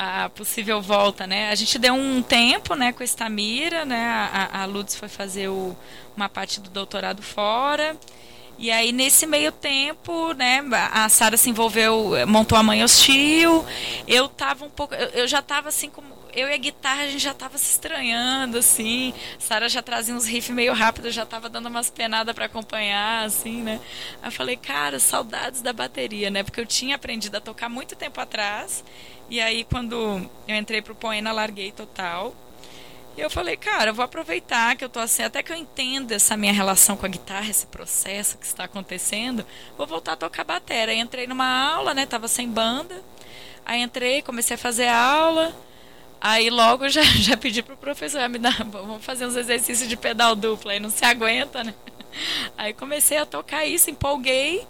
a 0.00 0.28
possível 0.28 0.80
volta, 0.80 1.26
né? 1.26 1.50
A 1.50 1.56
gente 1.56 1.76
deu 1.76 1.92
um 1.92 2.22
tempo, 2.22 2.76
né, 2.76 2.92
com 2.92 3.02
esta 3.02 3.28
mira, 3.28 3.84
né? 3.84 4.06
A, 4.32 4.62
a 4.62 4.64
Lutz 4.64 4.94
foi 4.94 5.08
fazer 5.08 5.48
o, 5.48 5.76
uma 6.16 6.28
parte 6.28 6.60
do 6.60 6.70
doutorado 6.70 7.20
fora. 7.20 7.96
E 8.56 8.70
aí 8.70 8.92
nesse 8.92 9.26
meio 9.26 9.50
tempo, 9.50 10.32
né, 10.34 10.62
a 10.92 11.08
Sara 11.08 11.36
se 11.36 11.50
envolveu, 11.50 12.12
montou 12.28 12.56
a 12.56 12.62
mãe 12.62 12.84
hostil. 12.84 13.66
Eu 14.06 14.28
tava 14.28 14.64
um 14.64 14.70
pouco, 14.70 14.94
eu, 14.94 15.08
eu 15.08 15.28
já 15.28 15.42
tava 15.42 15.68
assim 15.68 15.90
como 15.90 16.17
eu 16.38 16.48
e 16.48 16.54
a 16.54 16.56
guitarra 16.56 17.02
a 17.02 17.06
gente 17.06 17.22
já 17.22 17.34
tava 17.34 17.58
se 17.58 17.70
estranhando 17.72 18.58
assim. 18.58 19.12
Sara 19.38 19.68
já 19.68 19.82
trazia 19.82 20.14
uns 20.14 20.26
riffs 20.26 20.54
meio 20.54 20.72
rápido, 20.72 21.10
já 21.10 21.26
tava 21.26 21.48
dando 21.48 21.66
umas 21.66 21.90
penadas 21.90 22.34
para 22.34 22.46
acompanhar 22.46 23.24
assim, 23.24 23.62
né? 23.62 23.80
Aí 24.22 24.28
eu 24.28 24.32
falei, 24.32 24.56
cara, 24.56 24.98
saudades 24.98 25.62
da 25.62 25.72
bateria, 25.72 26.30
né? 26.30 26.42
Porque 26.42 26.60
eu 26.60 26.66
tinha 26.66 26.96
aprendido 26.96 27.36
a 27.36 27.40
tocar 27.40 27.68
muito 27.68 27.96
tempo 27.96 28.20
atrás 28.20 28.84
e 29.30 29.40
aí, 29.40 29.64
quando 29.64 30.26
eu 30.46 30.56
entrei 30.56 30.80
pro 30.80 30.94
Poena, 30.94 31.32
larguei 31.32 31.70
total. 31.70 32.34
E 33.14 33.20
eu 33.20 33.28
falei, 33.28 33.56
cara, 33.58 33.90
eu 33.90 33.94
vou 33.94 34.04
aproveitar 34.04 34.74
que 34.74 34.82
eu 34.84 34.88
tô 34.88 35.00
assim, 35.00 35.22
até 35.22 35.42
que 35.42 35.52
eu 35.52 35.56
entenda 35.56 36.14
essa 36.14 36.36
minha 36.36 36.52
relação 36.52 36.96
com 36.96 37.04
a 37.04 37.08
guitarra, 37.08 37.50
esse 37.50 37.66
processo 37.66 38.38
que 38.38 38.46
está 38.46 38.64
acontecendo, 38.64 39.44
vou 39.76 39.86
voltar 39.86 40.12
a 40.12 40.16
tocar 40.16 40.44
bateria. 40.44 40.94
Aí 40.94 41.00
entrei 41.00 41.26
numa 41.26 41.46
aula, 41.46 41.92
né? 41.92 42.06
Tava 42.06 42.26
sem 42.26 42.48
banda. 42.48 43.02
Aí 43.66 43.82
entrei, 43.82 44.22
comecei 44.22 44.54
a 44.54 44.58
fazer 44.58 44.88
aula. 44.88 45.54
Aí 46.20 46.50
logo 46.50 46.88
já, 46.88 47.02
já 47.20 47.36
pedi 47.36 47.62
pro 47.62 47.76
professor, 47.76 48.20
ah, 48.20 48.28
me 48.28 48.38
dar, 48.38 48.64
vamos 48.64 49.04
fazer 49.04 49.26
uns 49.26 49.36
exercícios 49.36 49.88
de 49.88 49.96
pedal 49.96 50.34
duplo, 50.34 50.70
aí 50.70 50.80
não 50.80 50.90
se 50.90 51.04
aguenta, 51.04 51.62
né? 51.62 51.74
Aí 52.56 52.72
comecei 52.72 53.18
a 53.18 53.26
tocar 53.26 53.64
isso, 53.64 53.90
empolguei. 53.90 54.66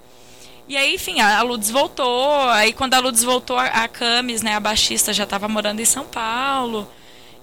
E 0.69 0.77
aí, 0.77 0.97
enfim, 0.97 1.19
a 1.21 1.41
Lourdes 1.41 1.71
voltou. 1.71 2.51
Aí, 2.51 2.75
quando 2.75 2.93
a 2.93 2.99
Lourdes 2.99 3.25
voltou, 3.25 3.57
a, 3.57 3.89
Camis, 3.89 4.43
né, 4.43 4.55
a 4.55 4.61
baixista, 4.61 5.15
já 5.15 5.25
estava 5.25 5.49
morando 5.49 5.81
em 5.81 5.85
São 5.85 6.05
Paulo. 6.05 6.87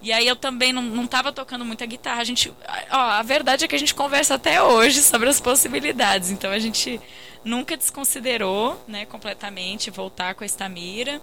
E 0.02 0.14
aí 0.14 0.28
eu 0.28 0.36
também 0.36 0.72
não, 0.72 0.84
não 0.84 1.08
tocando 1.08 1.66
muita 1.66 1.84
guitarra. 1.88 2.22
A 2.22 2.24
gente, 2.24 2.54
ó, 2.92 2.96
a 2.96 3.24
verdade 3.24 3.66
é 3.66 3.68
que 3.68 3.76
a 3.76 3.80
gente 3.80 3.96
conversa 3.96 4.36
até 4.36 4.62
hoje 4.62 5.02
sobre 5.02 5.28
as 5.28 5.42
possibilidades. 5.42 6.30
Então 6.30 6.52
a 6.52 6.60
gente 6.60 7.02
nunca 7.44 7.76
desconsiderou, 7.76 8.80
né, 8.88 9.06
completamente 9.08 9.90
voltar 9.90 10.36
com 10.36 10.44
a 10.44 10.46
Estamira. 10.46 11.20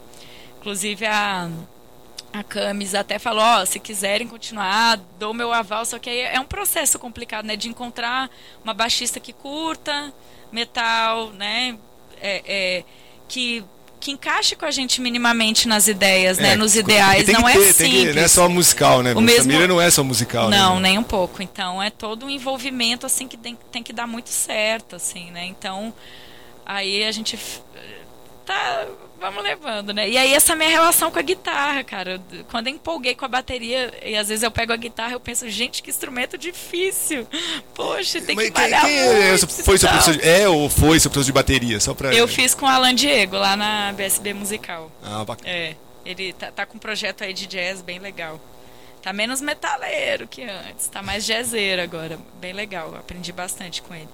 Inclusive 0.58 1.06
a 1.06 1.48
a 2.32 2.42
Camis 2.42 2.94
até 2.94 3.18
falou, 3.18 3.42
ó, 3.42 3.64
se 3.64 3.78
quiserem 3.78 4.26
continuar, 4.26 4.98
dou 5.18 5.34
meu 5.34 5.52
aval, 5.52 5.84
só 5.84 5.98
que 5.98 6.08
aí 6.08 6.20
é 6.20 6.40
um 6.40 6.44
processo 6.44 6.98
complicado, 6.98 7.44
né, 7.44 7.56
de 7.56 7.68
encontrar 7.68 8.30
uma 8.64 8.72
baixista 8.72 9.20
que 9.20 9.32
curta 9.32 10.12
metal, 10.50 11.30
né, 11.30 11.76
é, 12.20 12.42
é, 12.46 12.84
que 13.28 13.64
que 14.02 14.10
encaixe 14.10 14.56
com 14.56 14.64
a 14.64 14.70
gente 14.72 15.00
minimamente 15.00 15.68
nas 15.68 15.86
ideias, 15.86 16.36
né, 16.36 16.48
é, 16.48 16.50
né, 16.50 16.56
nos 16.56 16.74
ideais. 16.74 17.28
Não 17.28 17.48
é 17.48 17.52
ter, 17.52 17.72
simples. 17.72 18.08
Que, 18.08 18.12
não 18.14 18.22
é 18.22 18.26
só 18.26 18.48
musical, 18.48 19.00
né? 19.00 19.14
O 19.14 19.20
mesmo... 19.20 19.44
Samira 19.44 19.68
não 19.68 19.80
é 19.80 19.88
só 19.92 20.02
musical. 20.02 20.50
Né, 20.50 20.58
não, 20.58 20.74
né, 20.80 20.88
nem 20.88 20.98
um 20.98 21.04
pouco. 21.04 21.40
Então 21.40 21.80
é 21.80 21.88
todo 21.88 22.26
um 22.26 22.28
envolvimento 22.28 23.06
assim 23.06 23.28
que 23.28 23.36
tem, 23.36 23.56
tem 23.70 23.80
que 23.80 23.92
dar 23.92 24.08
muito 24.08 24.28
certo, 24.28 24.96
assim, 24.96 25.30
né? 25.30 25.46
Então 25.46 25.94
aí 26.66 27.04
a 27.04 27.12
gente 27.12 27.38
tá 28.44 28.86
vamos 29.22 29.42
levando, 29.42 29.94
né? 29.94 30.08
E 30.10 30.18
aí 30.18 30.34
essa 30.34 30.54
minha 30.54 30.68
relação 30.68 31.10
com 31.10 31.18
a 31.18 31.22
guitarra, 31.22 31.82
cara. 31.82 32.20
Quando 32.50 32.66
eu 32.66 32.74
empolguei 32.74 33.14
com 33.14 33.24
a 33.24 33.28
bateria, 33.28 33.94
e 34.04 34.16
às 34.16 34.28
vezes 34.28 34.42
eu 34.42 34.50
pego 34.50 34.72
a 34.72 34.76
guitarra, 34.76 35.12
eu 35.12 35.20
penso, 35.20 35.48
gente, 35.48 35.82
que 35.82 35.88
instrumento 35.88 36.36
difícil. 36.36 37.26
Poxa, 37.74 38.20
tem 38.20 38.36
que 38.36 38.50
Mas 38.50 38.70
quem, 38.70 38.80
quem 38.80 38.98
é, 38.98 39.38
foi 39.38 39.78
seu 39.78 39.88
professor 39.88 40.16
de, 40.16 40.28
É 40.28 40.48
ou 40.48 40.68
foi 40.68 41.00
seu 41.00 41.10
professor 41.10 41.26
de 41.26 41.32
bateria? 41.32 41.80
Só 41.80 41.94
pra... 41.94 42.12
Eu 42.12 42.28
fiz 42.28 42.54
com 42.54 42.66
o 42.66 42.68
Alan 42.68 42.94
Diego, 42.94 43.36
lá 43.36 43.56
na 43.56 43.92
BSB 43.92 44.34
Musical. 44.34 44.90
Ah, 45.02 45.24
bacana. 45.24 45.48
É. 45.48 45.76
Ele 46.04 46.32
tá, 46.32 46.50
tá 46.50 46.66
com 46.66 46.76
um 46.76 46.80
projeto 46.80 47.22
aí 47.22 47.32
de 47.32 47.46
jazz 47.46 47.80
bem 47.80 48.00
legal. 48.00 48.40
Tá 49.00 49.12
menos 49.12 49.40
metaleiro 49.40 50.28
que 50.28 50.42
antes, 50.42 50.86
tá 50.88 51.02
mais 51.02 51.24
jazzeiro 51.24 51.82
agora. 51.82 52.18
Bem 52.40 52.52
legal, 52.52 52.94
aprendi 52.94 53.32
bastante 53.32 53.82
com 53.82 53.94
ele. 53.94 54.08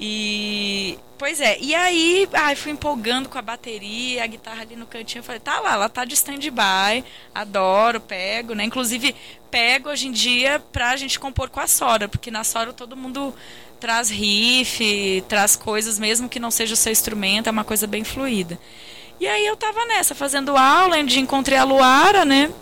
E. 0.00 0.98
Pois 1.16 1.40
é, 1.40 1.56
e 1.60 1.74
aí, 1.74 2.28
ai, 2.32 2.56
fui 2.56 2.72
empolgando 2.72 3.28
com 3.28 3.38
a 3.38 3.42
bateria, 3.42 4.24
a 4.24 4.26
guitarra 4.26 4.62
ali 4.62 4.76
no 4.76 4.86
cantinho. 4.86 5.22
Falei, 5.22 5.40
tá 5.40 5.60
lá, 5.60 5.74
ela 5.74 5.88
tá 5.88 6.04
de 6.04 6.14
stand-by, 6.14 7.04
adoro, 7.34 8.00
pego, 8.00 8.52
né? 8.54 8.64
Inclusive, 8.64 9.14
pego 9.50 9.88
hoje 9.88 10.08
em 10.08 10.12
dia 10.12 10.60
pra 10.72 10.96
gente 10.96 11.18
compor 11.18 11.48
com 11.48 11.60
a 11.60 11.66
Sora, 11.66 12.08
porque 12.08 12.30
na 12.30 12.42
Sora 12.42 12.72
todo 12.72 12.96
mundo 12.96 13.32
traz 13.78 14.10
riff, 14.10 15.24
traz 15.28 15.56
coisas, 15.56 15.98
mesmo 15.98 16.28
que 16.28 16.40
não 16.40 16.50
seja 16.50 16.74
o 16.74 16.76
seu 16.76 16.90
instrumento, 16.90 17.46
é 17.46 17.50
uma 17.50 17.64
coisa 17.64 17.86
bem 17.86 18.02
fluida. 18.02 18.58
E 19.20 19.26
aí 19.26 19.46
eu 19.46 19.56
tava 19.56 19.84
nessa, 19.86 20.14
fazendo 20.14 20.56
aula, 20.56 20.96
onde 20.98 21.20
encontrei 21.20 21.56
a 21.56 21.64
Luara, 21.64 22.24
né? 22.24 22.52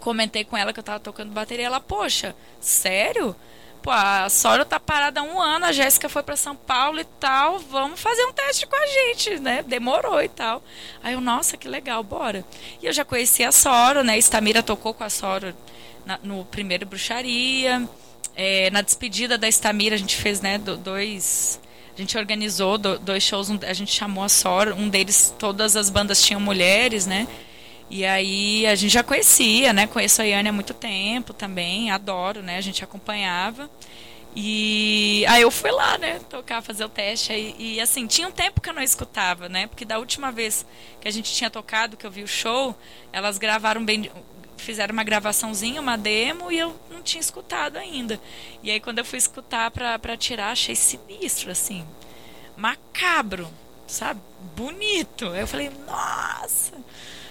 Comentei 0.00 0.44
com 0.44 0.56
ela 0.56 0.72
que 0.72 0.78
eu 0.78 0.84
tava 0.84 1.00
tocando 1.00 1.32
bateria. 1.32 1.66
Ela, 1.66 1.80
poxa, 1.80 2.36
sério? 2.60 3.34
Pô, 3.82 3.90
a 3.90 4.28
Sora 4.28 4.64
tá 4.64 4.80
parada 4.80 5.20
há 5.20 5.22
um 5.22 5.40
ano, 5.40 5.66
a 5.66 5.72
Jéssica 5.72 6.08
foi 6.08 6.22
para 6.22 6.36
São 6.36 6.56
Paulo 6.56 7.00
e 7.00 7.04
tal, 7.04 7.58
vamos 7.58 8.00
fazer 8.00 8.24
um 8.26 8.32
teste 8.32 8.66
com 8.66 8.76
a 8.76 8.86
gente, 8.86 9.38
né? 9.38 9.62
Demorou 9.62 10.20
e 10.22 10.28
tal. 10.28 10.62
Aí 11.02 11.14
eu, 11.14 11.20
nossa, 11.20 11.56
que 11.56 11.68
legal, 11.68 12.02
bora. 12.02 12.44
E 12.82 12.86
eu 12.86 12.92
já 12.92 13.04
conheci 13.04 13.44
a 13.44 13.52
Sora, 13.52 14.02
né? 14.02 14.18
Estamira 14.18 14.62
tocou 14.62 14.92
com 14.92 15.04
a 15.04 15.10
Sora 15.10 15.54
no 16.22 16.44
primeiro 16.44 16.86
Bruxaria. 16.86 17.88
É, 18.34 18.70
na 18.70 18.82
despedida 18.82 19.38
da 19.38 19.48
Estamira, 19.48 19.94
a 19.94 19.98
gente 19.98 20.16
fez, 20.16 20.40
né, 20.40 20.58
dois... 20.58 21.60
A 21.96 22.00
gente 22.00 22.16
organizou 22.16 22.78
dois 22.78 23.24
shows, 23.24 23.50
a 23.50 23.72
gente 23.72 23.92
chamou 23.92 24.22
a 24.22 24.28
Sora, 24.28 24.72
um 24.72 24.88
deles, 24.88 25.34
todas 25.36 25.74
as 25.74 25.90
bandas 25.90 26.22
tinham 26.22 26.40
mulheres, 26.40 27.06
né? 27.06 27.26
E 27.90 28.04
aí 28.04 28.66
a 28.66 28.74
gente 28.74 28.92
já 28.92 29.02
conhecia, 29.02 29.72
né? 29.72 29.86
Conheço 29.86 30.20
a 30.20 30.24
Yane 30.24 30.48
há 30.48 30.52
muito 30.52 30.74
tempo 30.74 31.32
também, 31.32 31.90
adoro, 31.90 32.42
né? 32.42 32.58
A 32.58 32.60
gente 32.60 32.84
acompanhava. 32.84 33.70
E 34.36 35.24
aí 35.26 35.42
eu 35.42 35.50
fui 35.50 35.70
lá, 35.70 35.98
né, 35.98 36.20
tocar, 36.30 36.62
fazer 36.62 36.84
o 36.84 36.88
teste. 36.88 37.32
E, 37.32 37.74
e, 37.76 37.80
assim, 37.80 38.06
tinha 38.06 38.28
um 38.28 38.30
tempo 38.30 38.60
que 38.60 38.68
eu 38.68 38.74
não 38.74 38.82
escutava, 38.82 39.48
né? 39.48 39.66
Porque 39.66 39.84
da 39.84 39.98
última 39.98 40.30
vez 40.30 40.66
que 41.00 41.08
a 41.08 41.10
gente 41.10 41.32
tinha 41.32 41.50
tocado, 41.50 41.96
que 41.96 42.06
eu 42.06 42.10
vi 42.10 42.22
o 42.22 42.28
show, 42.28 42.76
elas 43.12 43.38
gravaram 43.38 43.84
bem. 43.84 44.10
Fizeram 44.56 44.92
uma 44.92 45.04
gravaçãozinha, 45.04 45.80
uma 45.80 45.96
demo, 45.96 46.52
e 46.52 46.58
eu 46.58 46.78
não 46.90 47.02
tinha 47.02 47.20
escutado 47.20 47.78
ainda. 47.78 48.20
E 48.62 48.70
aí 48.70 48.80
quando 48.80 48.98
eu 48.98 49.04
fui 49.04 49.18
escutar 49.18 49.70
pra, 49.70 49.98
pra 49.98 50.16
tirar, 50.16 50.52
achei 50.52 50.76
sinistro, 50.76 51.50
assim. 51.50 51.84
Macabro, 52.56 53.48
sabe? 53.86 54.20
Bonito. 54.54 55.24
Eu 55.26 55.46
falei, 55.46 55.70
nossa! 55.86 56.74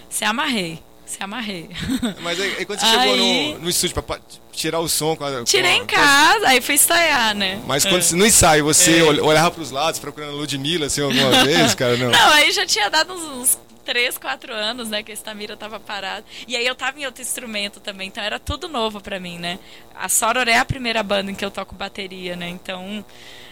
Se 0.09 0.25
amarrei. 0.25 0.81
Se 1.05 1.23
amarrei. 1.23 1.69
Mas 2.21 2.39
aí, 2.39 2.55
aí 2.57 2.65
quando 2.65 2.79
você 2.79 2.85
aí... 2.85 2.99
chegou 2.99 3.17
no, 3.17 3.59
no 3.59 3.69
estúdio 3.69 4.01
pra 4.01 4.19
tirar 4.51 4.79
o 4.79 4.89
som 4.89 5.15
com 5.15 5.23
a, 5.23 5.43
Tirei 5.45 5.75
com 5.75 5.79
a, 5.79 5.83
em 5.83 5.85
casa, 5.85 6.47
aí 6.49 6.61
fui 6.61 6.75
ensaiar, 6.75 7.33
né? 7.33 7.61
Mas 7.65 7.85
quando 7.85 8.03
é. 8.03 8.15
no 8.15 8.25
ensaio 8.25 8.65
você 8.65 8.99
é. 8.99 9.03
olhava 9.03 9.51
pros 9.51 9.71
lados 9.71 9.99
procurando 9.99 10.35
Ludmilla 10.35 10.87
assim 10.87 11.01
alguma 11.01 11.31
vez, 11.45 11.73
cara? 11.73 11.95
Não. 11.95 12.09
Não, 12.09 12.33
aí 12.33 12.51
já 12.51 12.65
tinha 12.65 12.89
dado 12.89 13.13
uns, 13.13 13.23
uns 13.23 13.59
3, 13.85 14.17
4 14.17 14.53
anos, 14.53 14.89
né, 14.89 15.01
que 15.01 15.11
a 15.11 15.13
Estamira 15.13 15.55
tava 15.55 15.79
parada. 15.79 16.25
E 16.45 16.57
aí 16.57 16.67
eu 16.67 16.75
tava 16.75 16.99
em 16.99 17.05
outro 17.05 17.21
instrumento 17.21 17.79
também, 17.79 18.09
então 18.09 18.21
era 18.21 18.37
tudo 18.37 18.67
novo 18.67 18.99
para 18.99 19.17
mim, 19.17 19.39
né? 19.39 19.59
A 19.95 20.09
Soror 20.09 20.49
é 20.49 20.57
a 20.57 20.65
primeira 20.65 21.01
banda 21.01 21.31
em 21.31 21.35
que 21.35 21.45
eu 21.45 21.49
toco 21.49 21.73
bateria, 21.73 22.35
né? 22.35 22.49
Então, 22.49 23.03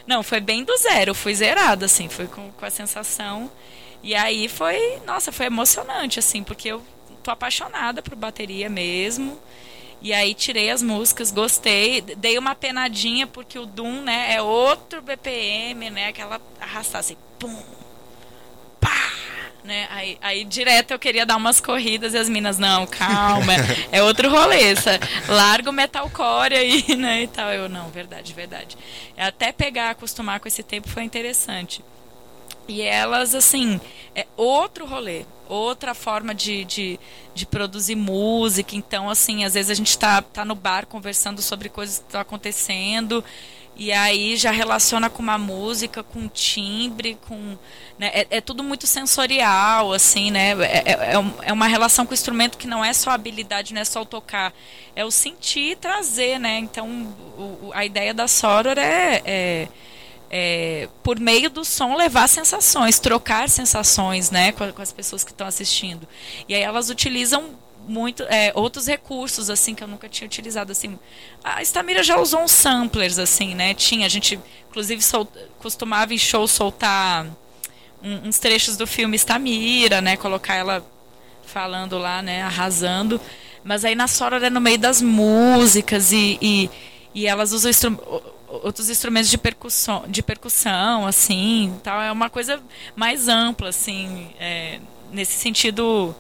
não, 0.06 0.22
foi 0.22 0.42
bem 0.42 0.66
do 0.66 0.76
zero, 0.76 1.16
fui 1.16 1.34
zerado, 1.34 1.86
assim, 1.86 2.10
foi 2.10 2.28
com, 2.28 2.52
com 2.52 2.66
a 2.66 2.70
sensação 2.70 3.50
e 4.06 4.14
aí 4.14 4.48
foi, 4.48 5.02
nossa, 5.04 5.32
foi 5.32 5.48
emocionante, 5.48 6.20
assim, 6.20 6.44
porque 6.44 6.70
eu 6.70 6.84
tô 7.24 7.32
apaixonada 7.32 8.04
por 8.04 8.16
bateria 8.16 8.70
mesmo. 8.70 9.40
E 10.00 10.14
aí 10.14 10.36
tirei 10.36 10.70
as 10.70 10.84
músicas, 10.84 11.32
gostei, 11.32 12.02
dei 12.02 12.38
uma 12.38 12.54
penadinha 12.54 13.26
porque 13.26 13.58
o 13.58 13.66
Doom, 13.66 14.04
né, 14.04 14.36
é 14.36 14.42
outro 14.44 15.02
BPM, 15.02 15.90
né, 15.90 16.10
aquela 16.10 16.40
arrastar 16.62 17.00
assim, 17.00 17.18
pum, 17.40 17.58
pá, 18.80 19.12
né? 19.64 19.88
Aí, 19.90 20.20
aí 20.22 20.44
direto 20.44 20.92
eu 20.92 21.00
queria 21.00 21.26
dar 21.26 21.38
umas 21.38 21.60
corridas 21.60 22.14
e 22.14 22.18
as 22.20 22.30
minas, 22.30 22.60
não, 22.60 22.86
calma, 22.86 23.54
é 23.92 24.04
outro 24.04 24.30
rolê, 24.30 24.66
essa, 24.66 25.00
larga 25.28 25.72
o 25.72 25.74
metalcore 25.74 26.54
aí, 26.54 26.96
né, 26.96 27.24
e 27.24 27.28
tal. 27.28 27.52
Eu, 27.52 27.68
não, 27.68 27.90
verdade, 27.90 28.32
verdade. 28.34 28.78
Até 29.18 29.52
pegar, 29.52 29.90
acostumar 29.90 30.40
com 30.40 30.48
esse 30.48 30.62
tempo 30.62 30.88
foi 30.88 31.02
interessante. 31.02 31.84
E 32.68 32.82
elas, 32.82 33.36
assim, 33.36 33.80
é 34.16 34.26
outro 34.36 34.86
rolê, 34.86 35.26
outra 35.48 35.94
forma 35.94 36.34
de, 36.34 36.66
de, 36.66 37.00
de 37.34 37.46
produzir 37.46 37.96
música. 37.96 38.76
Então, 38.76 39.10
assim, 39.10 39.44
às 39.44 39.54
vezes 39.54 39.72
a 39.72 39.76
gente 39.76 39.90
está 39.90 40.22
tá 40.22 40.44
no 40.44 40.56
bar 40.56 40.88
conversando 40.88 41.42
sobre 41.42 41.70
coisas 41.70 42.00
que 42.00 42.06
estão 42.06 42.22
acontecendo. 42.22 43.24
E 43.78 43.92
aí 43.92 44.38
já 44.38 44.52
relaciona 44.52 45.10
com 45.10 45.22
uma 45.22 45.38
música, 45.38 46.02
com 46.02 46.30
timbre, 46.30 47.18
com. 47.28 47.58
Né, 48.00 48.10
é, 48.14 48.28
é, 48.30 48.42
tudo 48.42 48.64
muito 48.64 48.88
sensorial, 48.88 49.92
assim, 49.92 50.32
né? 50.32 50.52
É, 50.64 50.92
é, 50.92 51.24
é, 51.44 51.54
uma 51.54 51.68
relação 51.68 52.06
com 52.06 52.12
o 52.12 52.14
instrumento 52.14 52.58
que 52.58 52.68
não 52.68 52.84
é 52.84 52.94
só 52.94 53.12
habilidade, 53.12 53.74
não 53.74 53.82
é 53.82 53.86
só 53.86 54.02
o 54.02 54.06
tocar. 54.06 54.54
É 54.96 55.04
o 55.04 55.12
sentir 55.12 55.72
e 55.72 55.76
trazer, 55.76 56.40
né? 56.40 56.58
Então, 56.60 56.88
o, 57.38 57.72
a 57.74 57.86
ideia 57.86 58.14
da 58.14 58.30
Soror 58.30 58.78
é, 58.78 59.22
é, 59.26 59.68
é, 60.38 60.90
por 61.02 61.18
meio 61.18 61.50
do 61.50 61.64
som, 61.64 61.96
levar 61.96 62.28
sensações, 62.28 63.00
trocar 63.00 63.48
sensações, 63.48 64.32
né? 64.32 64.52
Com, 64.52 64.70
com 64.74 64.82
as 64.82 64.92
pessoas 64.92 65.24
que 65.24 65.32
estão 65.32 65.48
assistindo. 65.48 66.06
E 66.50 66.54
aí 66.54 66.62
elas 66.62 66.90
utilizam 66.90 67.52
muito 67.88 68.24
é, 68.24 68.52
outros 68.54 68.86
recursos 68.86 69.50
assim 69.50 69.74
que 69.74 69.82
eu 69.82 69.88
nunca 69.88 70.10
tinha 70.10 70.26
utilizado 70.26 70.72
assim 70.72 70.98
a 71.44 71.62
Stamira 71.62 72.02
já 72.02 72.18
usou 72.18 72.42
uns 72.42 72.50
samplers 72.50 73.20
assim 73.20 73.54
né 73.54 73.76
tinha 73.76 74.08
a 74.08 74.10
gente 74.10 74.40
inclusive 74.68 75.04
sol, 75.04 75.28
costumava 75.60 76.12
em 76.12 76.18
show 76.18 76.48
soltar 76.48 77.28
um, 78.04 78.28
uns 78.28 78.40
trechos 78.40 78.76
do 78.76 78.88
filme 78.88 79.16
Stamira 79.16 80.02
né 80.02 80.18
colocar 80.18 80.56
ela 80.56 80.84
falando 81.46 82.00
lá 82.00 82.24
né 82.24 82.42
arrasando 82.42 83.22
mas 83.64 83.86
aí 83.86 83.94
na 83.94 84.08
Sora 84.08 84.38
era 84.38 84.50
no 84.50 84.60
meio 84.60 84.80
das 84.80 85.00
músicas 85.00 86.12
e, 86.12 86.40
e, 86.42 86.70
e 87.14 87.28
elas 87.28 87.52
usam 87.52 87.70
outros 88.48 88.90
instrumentos 88.90 89.30
de 89.30 89.38
percussão 89.38 90.04
de 90.08 90.22
percussão 90.22 91.06
assim 91.06 91.80
tal 91.84 92.02
é 92.02 92.12
uma 92.12 92.30
coisa 92.30 92.62
mais 92.96 93.28
ampla 93.28 93.70
assim 93.70 94.30
é, 94.40 94.80
nesse 95.12 95.34
sentido 95.34 96.16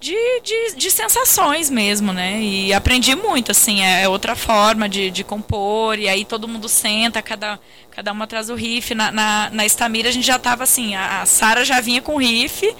de, 0.00 0.40
de, 0.40 0.76
de, 0.76 0.90
sensações 0.90 1.68
mesmo, 1.68 2.12
né? 2.12 2.40
E 2.40 2.72
aprendi 2.72 3.16
muito, 3.16 3.50
assim, 3.50 3.82
é, 3.82 4.02
é 4.02 4.08
outra 4.08 4.36
forma 4.36 4.88
de, 4.88 5.10
de 5.10 5.24
compor, 5.24 5.98
e 5.98 6.08
aí 6.08 6.24
todo 6.24 6.46
mundo 6.46 6.68
senta, 6.68 7.20
cada, 7.20 7.58
cada 7.90 8.12
uma 8.12 8.26
traz 8.26 8.48
o 8.48 8.54
riff. 8.54 8.94
Na, 8.94 9.10
na, 9.10 9.50
na 9.50 9.66
Estamira 9.66 10.08
a 10.08 10.12
gente 10.12 10.26
já 10.26 10.38
tava 10.38 10.62
assim, 10.62 10.94
a, 10.94 11.22
a 11.22 11.26
Sara 11.26 11.64
já 11.64 11.80
vinha 11.80 12.00
com 12.00 12.14
o 12.14 12.18
riff, 12.18 12.74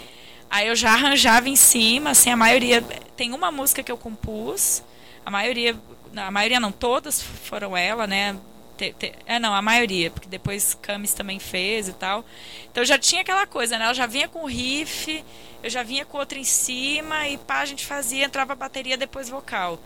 aí 0.49 0.69
eu 0.69 0.77
já 0.77 0.93
arranjava 0.93 1.49
em 1.49 1.57
cima, 1.57 2.11
assim, 2.11 2.31
a 2.31 2.37
maioria. 2.37 2.83
Tem 3.16 3.33
uma 3.33 3.51
música 3.51 3.83
que 3.83 3.91
eu 3.91 3.99
compus, 3.99 4.83
a 5.27 5.31
maioria. 5.31 5.77
A 6.17 6.31
maioria 6.31 6.61
não, 6.61 6.73
todas 6.73 7.23
foram 7.23 7.77
ela, 7.77 8.07
né? 8.07 8.37
Te, 8.77 8.93
te, 8.93 9.13
é, 9.27 9.39
não, 9.39 9.55
a 9.55 9.61
maioria, 9.61 10.11
porque 10.11 10.29
depois 10.29 10.75
Camis 10.81 11.15
também 11.15 11.39
fez 11.39 11.89
e 11.89 11.93
tal. 11.93 12.25
Então 12.71 12.85
já 12.85 12.99
tinha 12.99 13.23
aquela 13.23 13.47
coisa, 13.47 13.77
né? 13.77 13.85
Ela 13.85 13.95
já 13.95 14.07
vinha 14.07 14.29
com 14.29 14.45
o 14.45 14.47
riff 14.47 15.25
eu 15.63 15.71
já 15.71 15.83
vinha 15.83 16.05
com 16.05 16.19
outra 16.19 16.39
em 16.39 16.45
cima 16.45 17.29
e 17.29 17.37
pá, 17.37 17.61
a 17.61 17.65
gente 17.65 17.85
fazia, 17.85 18.25
entrava 18.25 18.53
a 18.53 18.57
bateria, 18.57 18.97
depois 18.97 19.29
vocal. 19.29 19.79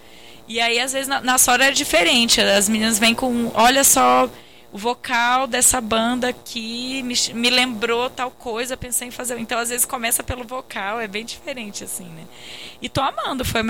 E 0.46 0.60
aí, 0.60 0.78
às 0.78 0.92
vezes, 0.92 1.08
na, 1.08 1.20
na 1.20 1.38
Sora 1.38 1.66
é 1.66 1.70
diferente. 1.70 2.40
As 2.40 2.68
meninas 2.68 2.98
vêm 2.98 3.14
com, 3.14 3.50
olha 3.54 3.82
só, 3.82 4.28
o 4.70 4.76
vocal 4.76 5.46
dessa 5.46 5.80
banda 5.80 6.28
aqui 6.28 7.02
me, 7.04 7.14
me 7.34 7.48
lembrou 7.48 8.10
tal 8.10 8.30
coisa, 8.30 8.76
pensei 8.76 9.08
em 9.08 9.10
fazer. 9.10 9.38
Então, 9.38 9.58
às 9.58 9.70
vezes, 9.70 9.86
começa 9.86 10.22
pelo 10.22 10.44
vocal, 10.44 11.00
é 11.00 11.08
bem 11.08 11.24
diferente, 11.24 11.84
assim, 11.84 12.04
né? 12.04 12.24
E 12.82 12.88
tô 12.88 13.00
amando. 13.00 13.44
Foi, 13.44 13.62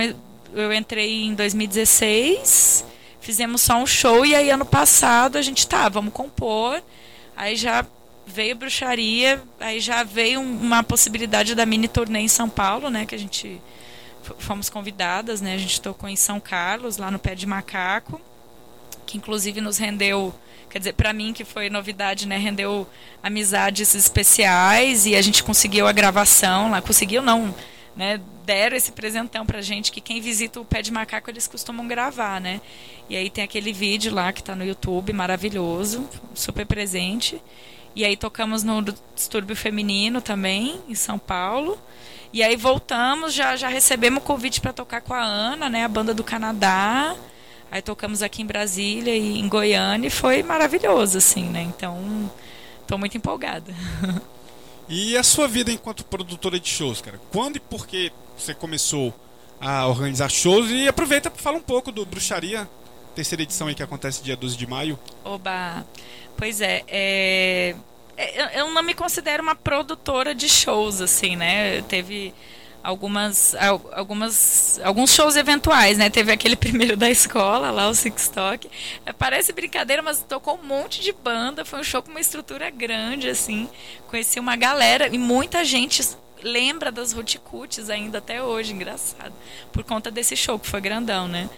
eu 0.54 0.72
entrei 0.72 1.24
em 1.24 1.34
2016, 1.34 2.84
fizemos 3.20 3.62
só 3.62 3.76
um 3.76 3.86
show, 3.86 4.24
e 4.24 4.34
aí, 4.34 4.50
ano 4.50 4.64
passado, 4.64 5.36
a 5.36 5.42
gente 5.42 5.66
tá, 5.66 5.88
vamos 5.88 6.12
compor. 6.12 6.82
Aí 7.36 7.56
já 7.56 7.86
veio 8.26 8.56
bruxaria, 8.56 9.42
aí 9.60 9.80
já 9.80 10.02
veio 10.02 10.40
uma 10.40 10.82
possibilidade 10.82 11.54
da 11.54 11.66
mini 11.66 11.88
turnê 11.88 12.20
em 12.20 12.28
São 12.28 12.48
Paulo, 12.48 12.88
né, 12.88 13.04
que 13.04 13.14
a 13.14 13.18
gente 13.18 13.60
fomos 14.38 14.70
convidadas, 14.70 15.40
né, 15.40 15.54
a 15.54 15.58
gente 15.58 15.80
tocou 15.80 16.08
em 16.08 16.16
São 16.16 16.38
Carlos, 16.38 16.96
lá 16.96 17.10
no 17.10 17.18
Pé 17.18 17.34
de 17.34 17.46
Macaco, 17.46 18.20
que 19.04 19.18
inclusive 19.18 19.60
nos 19.60 19.78
rendeu, 19.78 20.32
quer 20.70 20.78
dizer, 20.78 20.92
para 20.94 21.12
mim 21.12 21.32
que 21.32 21.44
foi 21.44 21.68
novidade, 21.68 22.26
né, 22.26 22.38
rendeu 22.38 22.86
amizades 23.22 23.94
especiais 23.94 25.04
e 25.06 25.16
a 25.16 25.22
gente 25.22 25.42
conseguiu 25.42 25.86
a 25.86 25.92
gravação 25.92 26.70
lá, 26.70 26.80
conseguiu 26.80 27.20
não, 27.20 27.54
né, 27.96 28.20
deram 28.44 28.76
esse 28.76 28.92
presentão 28.92 29.44
pra 29.44 29.60
gente 29.60 29.92
que 29.92 30.00
quem 30.00 30.20
visita 30.20 30.60
o 30.60 30.64
Pé 30.64 30.82
de 30.82 30.90
Macaco 30.90 31.30
eles 31.30 31.46
costumam 31.46 31.86
gravar, 31.86 32.40
né? 32.40 32.60
E 33.08 33.16
aí 33.16 33.28
tem 33.28 33.44
aquele 33.44 33.72
vídeo 33.72 34.14
lá 34.14 34.32
que 34.32 34.42
tá 34.42 34.54
no 34.54 34.64
YouTube, 34.64 35.12
maravilhoso, 35.12 36.08
super 36.34 36.64
presente. 36.66 37.42
E 37.94 38.04
aí 38.04 38.16
tocamos 38.16 38.62
no 38.62 38.82
Distúrbio 39.14 39.54
Feminino 39.54 40.22
também, 40.22 40.80
em 40.88 40.94
São 40.94 41.18
Paulo. 41.18 41.78
E 42.32 42.42
aí 42.42 42.56
voltamos, 42.56 43.34
já, 43.34 43.54
já 43.56 43.68
recebemos 43.68 44.22
o 44.22 44.26
convite 44.26 44.60
para 44.60 44.72
tocar 44.72 45.02
com 45.02 45.12
a 45.12 45.22
Ana, 45.22 45.68
né, 45.68 45.84
a 45.84 45.88
banda 45.88 46.14
do 46.14 46.24
Canadá. 46.24 47.14
Aí 47.70 47.82
tocamos 47.82 48.22
aqui 48.22 48.42
em 48.42 48.46
Brasília 48.46 49.14
e 49.14 49.38
em 49.38 49.48
Goiânia 49.48 50.06
e 50.06 50.10
foi 50.10 50.42
maravilhoso, 50.42 51.18
assim, 51.18 51.44
né? 51.44 51.62
Então, 51.62 52.30
estou 52.80 52.98
muito 52.98 53.16
empolgada. 53.16 53.74
E 54.94 55.16
a 55.16 55.22
sua 55.22 55.48
vida 55.48 55.72
enquanto 55.72 56.04
produtora 56.04 56.60
de 56.60 56.68
shows, 56.68 57.00
cara? 57.00 57.18
Quando 57.30 57.56
e 57.56 57.60
por 57.60 57.86
que 57.86 58.12
você 58.36 58.52
começou 58.52 59.14
a 59.58 59.86
organizar 59.86 60.28
shows? 60.28 60.70
E 60.70 60.86
aproveita 60.86 61.30
para 61.30 61.42
falar 61.42 61.56
um 61.56 61.62
pouco 61.62 61.90
do 61.90 62.04
Bruxaria, 62.04 62.68
terceira 63.14 63.42
edição 63.42 63.68
aí 63.68 63.74
que 63.74 63.82
acontece 63.82 64.22
dia 64.22 64.36
12 64.36 64.54
de 64.54 64.66
maio. 64.66 64.98
Oba! 65.24 65.86
Pois 66.36 66.60
é, 66.60 66.84
é... 66.88 67.74
é 68.18 68.60
eu 68.60 68.68
não 68.70 68.82
me 68.82 68.92
considero 68.92 69.42
uma 69.42 69.54
produtora 69.54 70.34
de 70.34 70.46
shows, 70.46 71.00
assim, 71.00 71.36
né? 71.36 71.80
Teve 71.88 72.34
algumas, 72.82 73.54
algumas, 73.92 74.80
alguns 74.82 75.14
shows 75.14 75.36
eventuais, 75.36 75.96
né? 75.96 76.10
Teve 76.10 76.32
aquele 76.32 76.56
primeiro 76.56 76.96
da 76.96 77.10
escola, 77.10 77.70
lá 77.70 77.88
o 77.88 77.94
Six 77.94 78.28
Talk. 78.28 78.68
É, 79.06 79.12
parece 79.12 79.52
brincadeira, 79.52 80.02
mas 80.02 80.24
tocou 80.28 80.58
um 80.62 80.66
monte 80.66 81.00
de 81.00 81.12
banda. 81.12 81.64
Foi 81.64 81.80
um 81.80 81.84
show 81.84 82.02
com 82.02 82.10
uma 82.10 82.20
estrutura 82.20 82.70
grande, 82.70 83.28
assim. 83.28 83.68
Conheci 84.08 84.40
uma 84.40 84.56
galera 84.56 85.08
e 85.08 85.18
muita 85.18 85.64
gente 85.64 86.02
lembra 86.42 86.90
das 86.90 87.12
Roticuts 87.12 87.88
ainda 87.88 88.18
até 88.18 88.42
hoje, 88.42 88.72
engraçado. 88.72 89.32
Por 89.72 89.84
conta 89.84 90.10
desse 90.10 90.36
show, 90.36 90.58
que 90.58 90.66
foi 90.66 90.80
grandão, 90.80 91.28
né? 91.28 91.48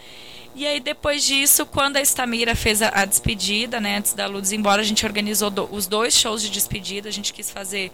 E 0.57 0.65
aí, 0.67 0.79
depois 0.79 1.25
disso, 1.25 1.67
quando 1.67 1.97
a 1.97 2.01
Estamira 2.01 2.55
fez 2.55 2.81
a, 2.81 2.89
a 2.91 3.05
despedida, 3.05 3.81
né, 3.81 3.97
antes 3.97 4.15
da 4.15 4.27
Luz 4.27 4.53
embora, 4.53 4.83
a 4.83 4.85
gente 4.85 5.05
organizou 5.05 5.51
do, 5.51 5.69
os 5.75 5.89
dois 5.89 6.15
shows 6.15 6.43
de 6.43 6.51
despedida. 6.51 7.09
A 7.09 7.13
gente 7.13 7.33
quis 7.33 7.51
fazer 7.51 7.91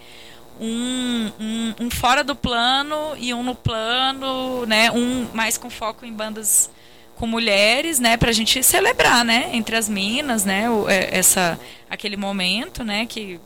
um, 0.61 1.33
um, 1.41 1.75
um, 1.81 1.91
fora 1.91 2.23
do 2.23 2.37
plano 2.37 3.17
e 3.17 3.33
um 3.33 3.43
no 3.43 3.55
plano, 3.55 4.67
né, 4.67 4.91
um 4.91 5.27
mais 5.33 5.57
com 5.57 5.71
foco 5.71 6.05
em 6.05 6.13
bandas 6.13 6.71
com 7.17 7.27
mulheres, 7.27 7.99
né, 7.99 8.19
a 8.21 8.33
gente 8.33 8.63
celebrar, 8.63 9.25
né, 9.25 9.51
entre 9.53 9.77
as 9.77 9.89
minas, 9.89 10.45
né, 10.45 10.71
o, 10.71 10.89
é, 10.89 11.09
essa, 11.11 11.59
aquele 11.89 12.17
momento, 12.17 12.85
né, 12.85 13.07
que, 13.07 13.41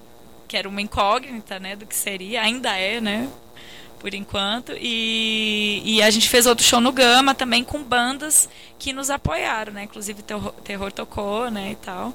que 0.46 0.56
era 0.56 0.68
uma 0.68 0.80
incógnita, 0.80 1.58
né, 1.58 1.76
do 1.76 1.86
que 1.86 1.94
seria, 1.94 2.42
ainda 2.42 2.76
é, 2.76 3.00
né, 3.00 3.28
por 4.04 4.12
enquanto. 4.12 4.72
E, 4.78 5.80
e 5.82 6.02
a 6.02 6.10
gente 6.10 6.28
fez 6.28 6.44
outro 6.44 6.62
show 6.62 6.78
no 6.78 6.92
Gama 6.92 7.34
também 7.34 7.64
com 7.64 7.82
bandas 7.82 8.50
que 8.78 8.92
nos 8.92 9.08
apoiaram, 9.08 9.72
né? 9.72 9.84
Inclusive 9.84 10.22
Terror, 10.22 10.52
Terror 10.62 10.92
tocou, 10.92 11.50
né, 11.50 11.70
e 11.70 11.76
tal. 11.76 12.12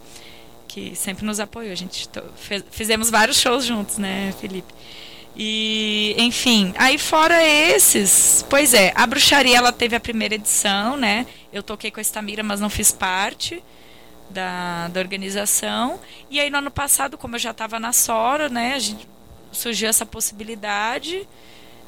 Que 0.70 0.96
sempre 0.96 1.26
nos 1.26 1.42
apoiou. 1.42 1.74
A 1.74 1.76
gente 1.76 2.08
fez, 2.38 2.64
fizemos 2.72 3.10
vários 3.10 3.38
shows 3.42 3.66
juntos, 3.66 3.98
né, 3.98 4.34
Felipe? 4.40 4.74
E, 5.36 6.16
enfim, 6.18 6.74
aí 6.78 6.98
fora 6.98 7.44
esses, 7.44 8.46
pois 8.50 8.74
é, 8.74 8.92
a 8.96 9.06
bruxaria 9.08 9.58
ela 9.58 9.72
teve 9.72 9.96
a 9.96 10.00
primeira 10.00 10.36
edição, 10.36 10.96
né? 10.96 11.26
Eu 11.52 11.64
toquei 11.64 11.90
com 11.92 12.00
a 12.00 12.02
Estamira, 12.02 12.44
mas 12.44 12.60
não 12.60 12.70
fiz 12.70 12.92
parte 12.92 13.64
da, 14.30 14.88
da 14.90 15.00
organização. 15.00 16.00
E 16.30 16.40
aí 16.40 16.50
no 16.50 16.58
ano 16.58 16.72
passado, 16.72 17.18
como 17.18 17.36
eu 17.36 17.40
já 17.40 17.52
estava 17.52 17.80
na 17.80 17.92
Sora, 17.92 18.48
né, 18.48 18.74
a 18.76 18.80
gente, 18.80 19.08
surgiu 19.52 19.90
essa 19.90 20.06
possibilidade. 20.06 21.28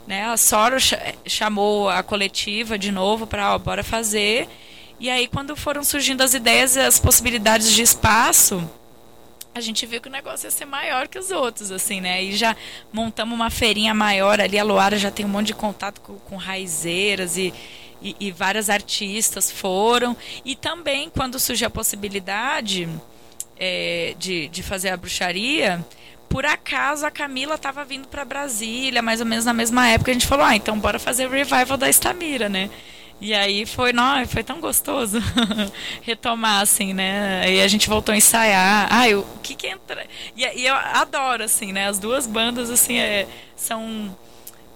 Né? 0.07 0.25
A 0.25 0.37
Sora 0.37 0.77
chamou 1.25 1.89
a 1.89 2.01
coletiva 2.01 2.77
de 2.77 2.91
novo 2.91 3.27
para, 3.27 3.57
bora 3.57 3.83
fazer. 3.83 4.47
E 5.01 5.09
aí, 5.09 5.27
quando 5.27 5.55
foram 5.55 5.83
surgindo 5.83 6.21
as 6.21 6.35
ideias, 6.35 6.77
as 6.77 6.99
possibilidades 6.99 7.71
de 7.71 7.81
espaço, 7.81 8.69
a 9.51 9.59
gente 9.59 9.83
viu 9.87 9.99
que 9.99 10.07
o 10.07 10.11
negócio 10.11 10.45
ia 10.45 10.51
ser 10.51 10.65
maior 10.65 11.07
que 11.07 11.17
os 11.17 11.31
outros, 11.31 11.71
assim, 11.71 11.99
né? 11.99 12.23
E 12.23 12.37
já 12.37 12.55
montamos 12.93 13.33
uma 13.33 13.49
feirinha 13.49 13.95
maior 13.95 14.39
ali. 14.39 14.59
A 14.59 14.63
Luara 14.63 14.99
já 14.99 15.09
tem 15.09 15.25
um 15.25 15.29
monte 15.29 15.47
de 15.47 15.53
contato 15.55 16.01
com, 16.01 16.19
com 16.19 16.35
raizeiras 16.35 17.35
e, 17.35 17.51
e, 17.99 18.15
e 18.19 18.31
várias 18.31 18.69
artistas 18.69 19.51
foram. 19.51 20.15
E 20.45 20.55
também, 20.55 21.09
quando 21.09 21.39
surgiu 21.39 21.65
a 21.65 21.71
possibilidade 21.71 22.87
é, 23.57 24.13
de, 24.19 24.49
de 24.49 24.61
fazer 24.61 24.89
a 24.89 24.97
bruxaria, 24.97 25.83
por 26.29 26.45
acaso 26.45 27.07
a 27.07 27.09
Camila 27.09 27.55
estava 27.55 27.83
vindo 27.83 28.07
para 28.07 28.23
Brasília, 28.23 29.01
mais 29.01 29.19
ou 29.19 29.25
menos 29.25 29.45
na 29.45 29.53
mesma 29.53 29.87
época, 29.87 30.11
a 30.11 30.13
gente 30.13 30.27
falou, 30.27 30.45
ah, 30.45 30.55
então 30.55 30.77
bora 30.77 30.99
fazer 30.99 31.25
o 31.25 31.31
revival 31.31 31.75
da 31.75 31.89
Estamira, 31.89 32.47
né? 32.47 32.69
E 33.21 33.35
aí 33.35 33.67
foi, 33.67 33.93
não, 33.93 34.25
foi 34.25 34.43
tão 34.43 34.59
gostoso 34.59 35.19
retomar, 36.01 36.61
assim, 36.61 36.91
né? 36.91 37.41
Aí 37.43 37.61
a 37.61 37.67
gente 37.67 37.87
voltou 37.87 38.11
a 38.13 38.17
ensaiar. 38.17 38.87
Ai, 38.89 39.13
o 39.13 39.23
que 39.43 39.53
que 39.53 39.67
entra... 39.67 40.07
E, 40.35 40.43
e 40.43 40.65
eu 40.65 40.73
adoro, 40.73 41.43
assim, 41.43 41.71
né? 41.71 41.87
As 41.87 41.99
duas 41.99 42.25
bandas, 42.25 42.71
assim, 42.71 42.97
é, 42.97 43.27
são 43.55 44.17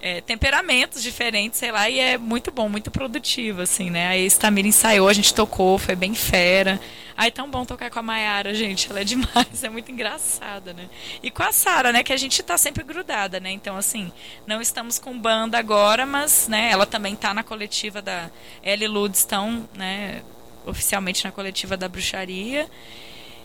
é, 0.05 0.21
temperamentos 0.21 1.01
diferentes, 1.01 1.57
sei 1.57 1.71
lá, 1.71 1.89
e 1.89 1.97
é 1.97 2.15
muito 2.15 2.51
bom, 2.51 2.69
muito 2.69 2.91
produtivo, 2.91 3.63
assim, 3.63 3.89
né? 3.89 4.09
Aí 4.09 4.23
Stamira 4.27 4.67
ensaiou, 4.67 5.07
a 5.07 5.13
gente 5.13 5.33
tocou, 5.33 5.79
foi 5.79 5.95
bem 5.95 6.13
fera. 6.13 6.79
Ai, 7.17 7.31
tão 7.31 7.49
bom 7.49 7.65
tocar 7.65 7.89
com 7.89 7.97
a 7.97 8.03
Mayara, 8.03 8.53
gente, 8.53 8.87
ela 8.87 8.99
é 8.99 9.03
demais, 9.03 9.63
é 9.63 9.67
muito 9.67 9.91
engraçada, 9.91 10.73
né? 10.73 10.87
E 11.23 11.31
com 11.31 11.41
a 11.41 11.51
Sara, 11.51 11.91
né, 11.91 12.03
que 12.03 12.13
a 12.13 12.17
gente 12.17 12.43
tá 12.43 12.55
sempre 12.55 12.83
grudada, 12.83 13.39
né? 13.39 13.49
Então, 13.49 13.75
assim, 13.77 14.11
não 14.45 14.61
estamos 14.61 14.99
com 14.99 15.17
banda 15.17 15.57
agora, 15.57 16.05
mas, 16.05 16.47
né, 16.47 16.69
ela 16.69 16.85
também 16.85 17.15
tá 17.15 17.33
na 17.33 17.41
coletiva 17.41 17.99
da... 17.99 18.29
Ela 18.61 18.83
e 18.83 18.87
Lud 18.87 19.15
estão, 19.15 19.67
né, 19.73 20.21
oficialmente 20.67 21.25
na 21.25 21.31
coletiva 21.31 21.75
da 21.75 21.89
bruxaria. 21.89 22.69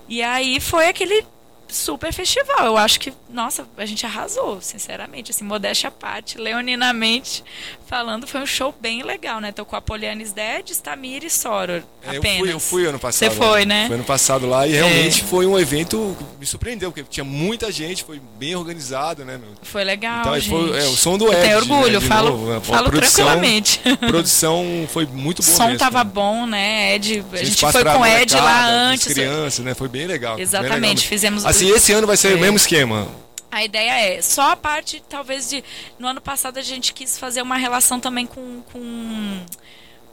E 0.07 0.23
aí 0.23 0.61
foi 0.61 0.89
aquele 0.89 1.25
super 1.73 2.13
festival. 2.13 2.67
Eu 2.67 2.77
acho 2.77 3.01
que, 3.01 3.13
nossa, 3.29 3.67
a 3.77 3.87
gente 3.87 4.05
arrasou, 4.05 4.61
sinceramente. 4.61 5.31
Assim, 5.31 5.45
modéstia 5.45 5.89
à 5.89 5.91
parte, 5.91 6.39
leoninamente 6.39 7.45
falando, 7.91 8.25
foi 8.25 8.41
um 8.41 8.47
show 8.47 8.73
bem 8.81 9.03
legal, 9.03 9.41
né? 9.41 9.51
Tocou 9.51 9.77
a 9.77 9.83
Polianis 9.83 10.31
Dead, 10.31 10.71
Stamir 10.71 11.25
e 11.25 11.29
Soror. 11.29 11.83
É, 12.05 12.17
apenas. 12.17 12.25
eu, 12.25 12.39
fui, 12.39 12.53
eu 12.53 12.61
fui 12.61 12.87
ano 12.87 13.01
passado. 13.01 13.29
Você 13.29 13.37
foi, 13.37 13.65
né? 13.65 13.89
Foi 13.89 13.97
ano 13.97 14.05
passado 14.05 14.47
lá 14.47 14.65
e 14.65 14.71
realmente 14.71 15.23
é. 15.23 15.25
foi 15.25 15.45
um 15.45 15.59
evento 15.59 16.17
que 16.17 16.25
me 16.39 16.47
surpreendeu, 16.47 16.93
porque 16.93 17.03
tinha 17.11 17.25
muita 17.25 17.73
gente, 17.73 18.05
foi 18.05 18.21
bem 18.39 18.55
organizado, 18.55 19.25
né? 19.25 19.41
Foi 19.63 19.83
legal. 19.83 20.21
Então, 20.21 20.39
gente. 20.39 20.51
Foi, 20.51 20.79
é, 20.79 20.85
o 20.85 20.97
som 20.97 21.19
do 21.19 21.33
Ed. 21.33 21.43
Tenho 21.43 21.57
orgulho, 21.57 22.01
né, 22.01 22.07
falo, 22.07 22.31
novo, 22.31 22.53
né? 22.53 22.61
falo 22.61 22.91
produção, 22.91 23.25
tranquilamente. 23.25 23.81
produção 24.07 24.89
foi 24.89 25.05
muito 25.07 25.43
boa. 25.43 25.53
O 25.53 25.57
som 25.57 25.65
mesmo, 25.65 25.79
tava 25.81 26.05
né? 26.05 26.11
bom, 26.15 26.47
né? 26.47 26.95
Ed, 26.95 27.25
a 27.33 27.37
gente 27.39 27.49
espaço 27.49 27.73
foi 27.73 27.83
pra 27.83 27.95
com 27.95 28.03
o 28.03 28.07
Ed 28.07 28.37
lá 28.37 28.69
antes. 28.69 29.13
crianças, 29.13 29.65
né? 29.65 29.75
Foi 29.75 29.89
bem 29.89 30.07
legal. 30.07 30.39
Exatamente, 30.39 30.81
bem 30.81 30.91
legal. 30.91 31.09
fizemos 31.09 31.45
Assim, 31.45 31.60
esse 31.69 31.93
ano 31.93 32.07
vai 32.07 32.17
ser 32.17 32.33
É. 32.33 32.35
o 32.35 32.39
mesmo 32.41 32.57
esquema. 32.57 33.09
A 33.51 33.65
ideia 33.65 34.15
é 34.17 34.23
só 34.23 34.53
a 34.53 34.57
parte, 34.57 35.03
talvez, 35.09 35.49
de. 35.49 35.63
No 35.99 36.07
ano 36.07 36.21
passado 36.21 36.59
a 36.59 36.63
gente 36.63 36.93
quis 36.93 37.19
fazer 37.19 37.43
uma 37.43 37.57
relação 37.57 37.99
também 38.01 38.27
com. 38.27 38.63
com 38.73 39.41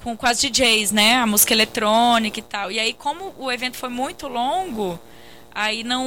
com, 0.04 0.16
com 0.16 0.26
as 0.28 0.40
DJs, 0.40 0.92
né? 0.92 1.16
A 1.18 1.26
música 1.26 1.54
eletrônica 1.54 2.40
e 2.40 2.44
tal. 2.44 2.72
E 2.72 2.80
aí, 2.80 2.94
como 2.94 3.34
o 3.38 3.52
evento 3.52 3.76
foi 3.78 3.90
muito 3.90 4.28
longo, 4.28 4.98
aí 5.54 5.84
não, 5.84 6.06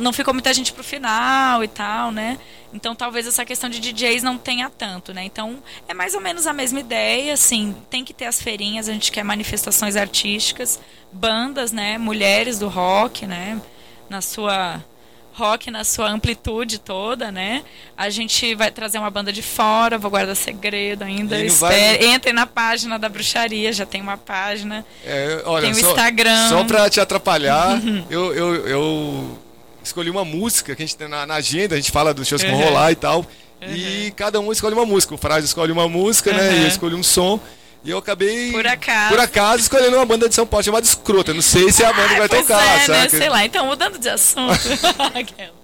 não 0.00 0.12
ficou 0.12 0.32
muita 0.32 0.52
gente 0.54 0.72
pro 0.72 0.82
final 0.82 1.62
e 1.62 1.68
tal, 1.68 2.10
né? 2.10 2.38
Então 2.72 2.94
talvez 2.94 3.26
essa 3.26 3.44
questão 3.44 3.68
de 3.68 3.78
DJs 3.78 4.22
não 4.22 4.38
tenha 4.38 4.70
tanto, 4.70 5.12
né? 5.12 5.22
Então 5.24 5.62
é 5.86 5.92
mais 5.94 6.14
ou 6.14 6.20
menos 6.20 6.46
a 6.46 6.52
mesma 6.52 6.80
ideia, 6.80 7.34
assim, 7.34 7.76
tem 7.90 8.04
que 8.04 8.14
ter 8.14 8.24
as 8.24 8.40
feirinhas, 8.40 8.88
a 8.88 8.92
gente 8.92 9.12
quer 9.12 9.22
manifestações 9.22 9.96
artísticas, 9.96 10.80
bandas, 11.12 11.72
né? 11.72 11.98
Mulheres 11.98 12.58
do 12.58 12.68
rock, 12.68 13.26
né? 13.26 13.60
Na 14.10 14.20
sua 14.20 14.82
rock 15.32 15.70
na 15.70 15.84
sua 15.84 16.10
amplitude 16.10 16.78
toda, 16.78 17.30
né? 17.32 17.62
A 17.96 18.10
gente 18.10 18.54
vai 18.56 18.70
trazer 18.70 18.98
uma 18.98 19.08
banda 19.10 19.32
de 19.32 19.40
fora, 19.40 19.96
vou 19.96 20.10
guardar 20.10 20.34
segredo 20.36 21.02
ainda. 21.04 21.38
Espere- 21.42 21.98
vai- 21.98 22.06
Entrem 22.14 22.34
na 22.34 22.46
página 22.46 22.98
da 22.98 23.08
bruxaria, 23.08 23.72
já 23.72 23.86
tem 23.86 24.02
uma 24.02 24.18
página. 24.18 24.84
É, 25.06 25.40
olha, 25.46 25.62
Tem 25.62 25.70
o 25.70 25.74
só, 25.76 25.90
Instagram. 25.92 26.48
Só 26.50 26.64
pra 26.64 26.90
te 26.90 27.00
atrapalhar, 27.00 27.80
eu, 28.10 28.34
eu, 28.34 28.66
eu 28.66 29.38
escolhi 29.82 30.10
uma 30.10 30.24
música 30.24 30.74
que 30.76 30.82
a 30.82 30.84
gente 30.86 30.96
tem 30.96 31.08
na, 31.08 31.24
na 31.24 31.34
agenda, 31.36 31.74
a 31.76 31.78
gente 31.78 31.92
fala 31.92 32.12
dos 32.12 32.26
shows 32.28 32.42
que 32.42 32.50
vão 32.50 32.58
Uhum. 32.58 32.66
rolar 32.66 32.92
e 32.92 32.96
tal. 32.96 33.24
E 33.62 34.12
cada 34.16 34.40
um 34.40 34.50
escolhe 34.50 34.74
uma 34.74 34.84
música. 34.86 35.14
O 35.14 35.18
Frade 35.18 35.46
escolhe 35.46 35.70
uma 35.70 35.88
música, 35.88 36.32
né? 36.32 36.50
E 36.52 36.56
Uhum. 36.56 36.62
eu 36.62 36.68
escolhi 36.68 36.94
um 36.96 37.02
som. 37.02 37.38
E 37.82 37.90
eu 37.90 37.98
acabei, 37.98 38.52
Por 38.52 38.66
acaso. 38.66 39.08
por 39.08 39.20
acaso, 39.20 39.62
escolhendo 39.62 39.96
uma 39.96 40.04
banda 40.04 40.28
de 40.28 40.34
São 40.34 40.46
Paulo 40.46 40.62
chamada 40.62 40.84
Escrota. 40.84 41.32
Não 41.32 41.40
sei 41.40 41.72
se 41.72 41.82
é 41.82 41.86
a 41.86 41.92
banda 41.92 42.08
que 42.10 42.18
vai 42.18 42.28
tocar, 42.28 42.82
é, 42.82 42.88
né? 42.88 43.08
Sei 43.08 43.28
lá. 43.28 43.44
Então, 43.44 43.66
mudando 43.66 43.98
de 43.98 44.08
assunto. 44.08 44.60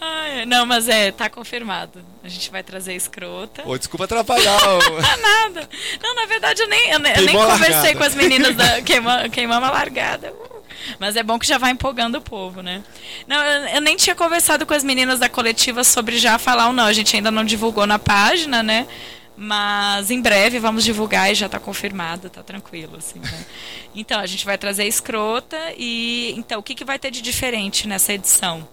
Ai, 0.00 0.44
não, 0.44 0.66
mas 0.66 0.88
é, 0.88 1.12
tá 1.12 1.30
confirmado. 1.30 2.04
A 2.24 2.28
gente 2.28 2.50
vai 2.50 2.64
trazer 2.64 2.94
escrota. 2.94 3.62
Pô, 3.62 3.78
desculpa 3.78 4.04
atrapalhar. 4.04 4.60
ô. 4.60 4.78
Ah, 4.98 5.16
nada. 5.16 5.68
Não, 6.02 6.14
na 6.16 6.26
verdade, 6.26 6.62
eu 6.62 6.68
nem, 6.68 6.90
eu 6.90 6.98
nem, 6.98 7.12
eu 7.12 7.32
conversei 7.32 7.68
largada. 7.68 7.96
com 7.96 8.02
as 8.02 8.14
meninas 8.16 8.56
da 8.56 8.82
queima, 8.82 9.28
Queimamos 9.28 9.68
a 9.68 9.72
Largada. 9.72 10.32
Uh. 10.32 10.56
Mas 10.98 11.16
é 11.16 11.22
bom 11.22 11.38
que 11.38 11.46
já 11.46 11.58
vai 11.58 11.70
empolgando 11.70 12.16
o 12.18 12.20
povo, 12.20 12.62
né? 12.62 12.82
Não, 13.26 13.42
eu, 13.42 13.68
eu 13.76 13.80
nem 13.80 13.96
tinha 13.96 14.14
conversado 14.14 14.66
com 14.66 14.74
as 14.74 14.84
meninas 14.84 15.18
da 15.18 15.28
coletiva 15.28 15.82
sobre 15.84 16.18
já 16.18 16.38
falar 16.38 16.68
ou 16.68 16.72
não. 16.72 16.84
A 16.84 16.92
gente 16.92 17.14
ainda 17.16 17.30
não 17.30 17.44
divulgou 17.44 17.86
na 17.86 17.98
página, 17.98 18.62
né? 18.62 18.86
Mas 19.36 20.10
em 20.10 20.20
breve 20.20 20.58
vamos 20.58 20.82
divulgar 20.84 21.30
e 21.30 21.34
já 21.34 21.46
está 21.46 21.58
confirmado, 21.60 22.30
tá 22.30 22.42
tranquilo. 22.42 22.96
Assim, 22.96 23.18
né? 23.18 23.46
Então, 23.94 24.20
a 24.20 24.26
gente 24.26 24.44
vai 24.44 24.58
trazer 24.58 24.82
a 24.82 24.86
escrota 24.86 25.56
e. 25.76 26.34
Então, 26.36 26.60
o 26.60 26.62
que, 26.62 26.74
que 26.74 26.84
vai 26.84 26.98
ter 26.98 27.10
de 27.10 27.20
diferente 27.22 27.86
nessa 27.88 28.12
edição? 28.12 28.66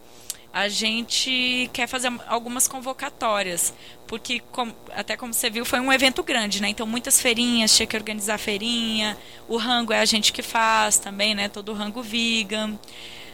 a 0.54 0.70
gente 0.70 1.68
quer 1.74 1.88
fazer 1.88 2.14
algumas 2.28 2.68
convocatórias, 2.68 3.74
porque 4.06 4.40
com- 4.52 4.72
até 4.92 5.18
como 5.18 5.34
você 5.34 5.50
viu 5.50 5.66
foi 5.66 5.80
um 5.80 5.92
evento 5.92 6.22
grande, 6.22 6.62
né? 6.62 6.70
Então 6.70 6.86
muitas 6.86 7.20
feirinhas, 7.20 7.76
tinha 7.76 7.88
que 7.88 7.98
organizar 7.98 8.38
feirinha, 8.38 9.18
o 9.48 9.58
rango 9.58 9.92
é 9.92 10.00
a 10.00 10.06
gente 10.06 10.32
que 10.32 10.44
faz 10.44 11.00
também, 11.00 11.34
né? 11.34 11.50
Todo 11.50 11.70
o 11.72 11.74
rango 11.74 12.04
vegan. 12.04 12.78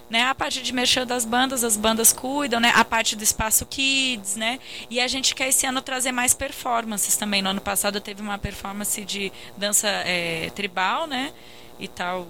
Né, 0.10 0.24
a 0.24 0.34
parte 0.34 0.64
de 0.64 0.74
merchan 0.74 1.06
das 1.06 1.24
bandas, 1.24 1.64
as 1.64 1.78
bandas 1.78 2.12
cuidam, 2.12 2.60
né? 2.60 2.72
A 2.76 2.84
parte 2.84 3.16
do 3.16 3.24
espaço 3.24 3.64
kids, 3.66 4.36
né? 4.36 4.60
E 4.90 5.00
a 5.00 5.08
gente 5.08 5.36
quer 5.36 5.50
esse 5.50 5.68
ano 5.68 5.84
trazer 5.84 6.12
mais 6.12 6.34
performances 6.34 7.16
também. 7.16 7.44
No 7.44 7.52
ano 7.52 7.62
passado 7.62 8.02
teve 8.02 8.20
uma 8.20 8.40
performance 8.40 9.06
de 9.06 9.32
dança 9.56 9.88
é, 9.88 10.50
tribal, 10.56 11.06
né? 11.06 11.32
E 11.80 11.88
tal 11.88 12.28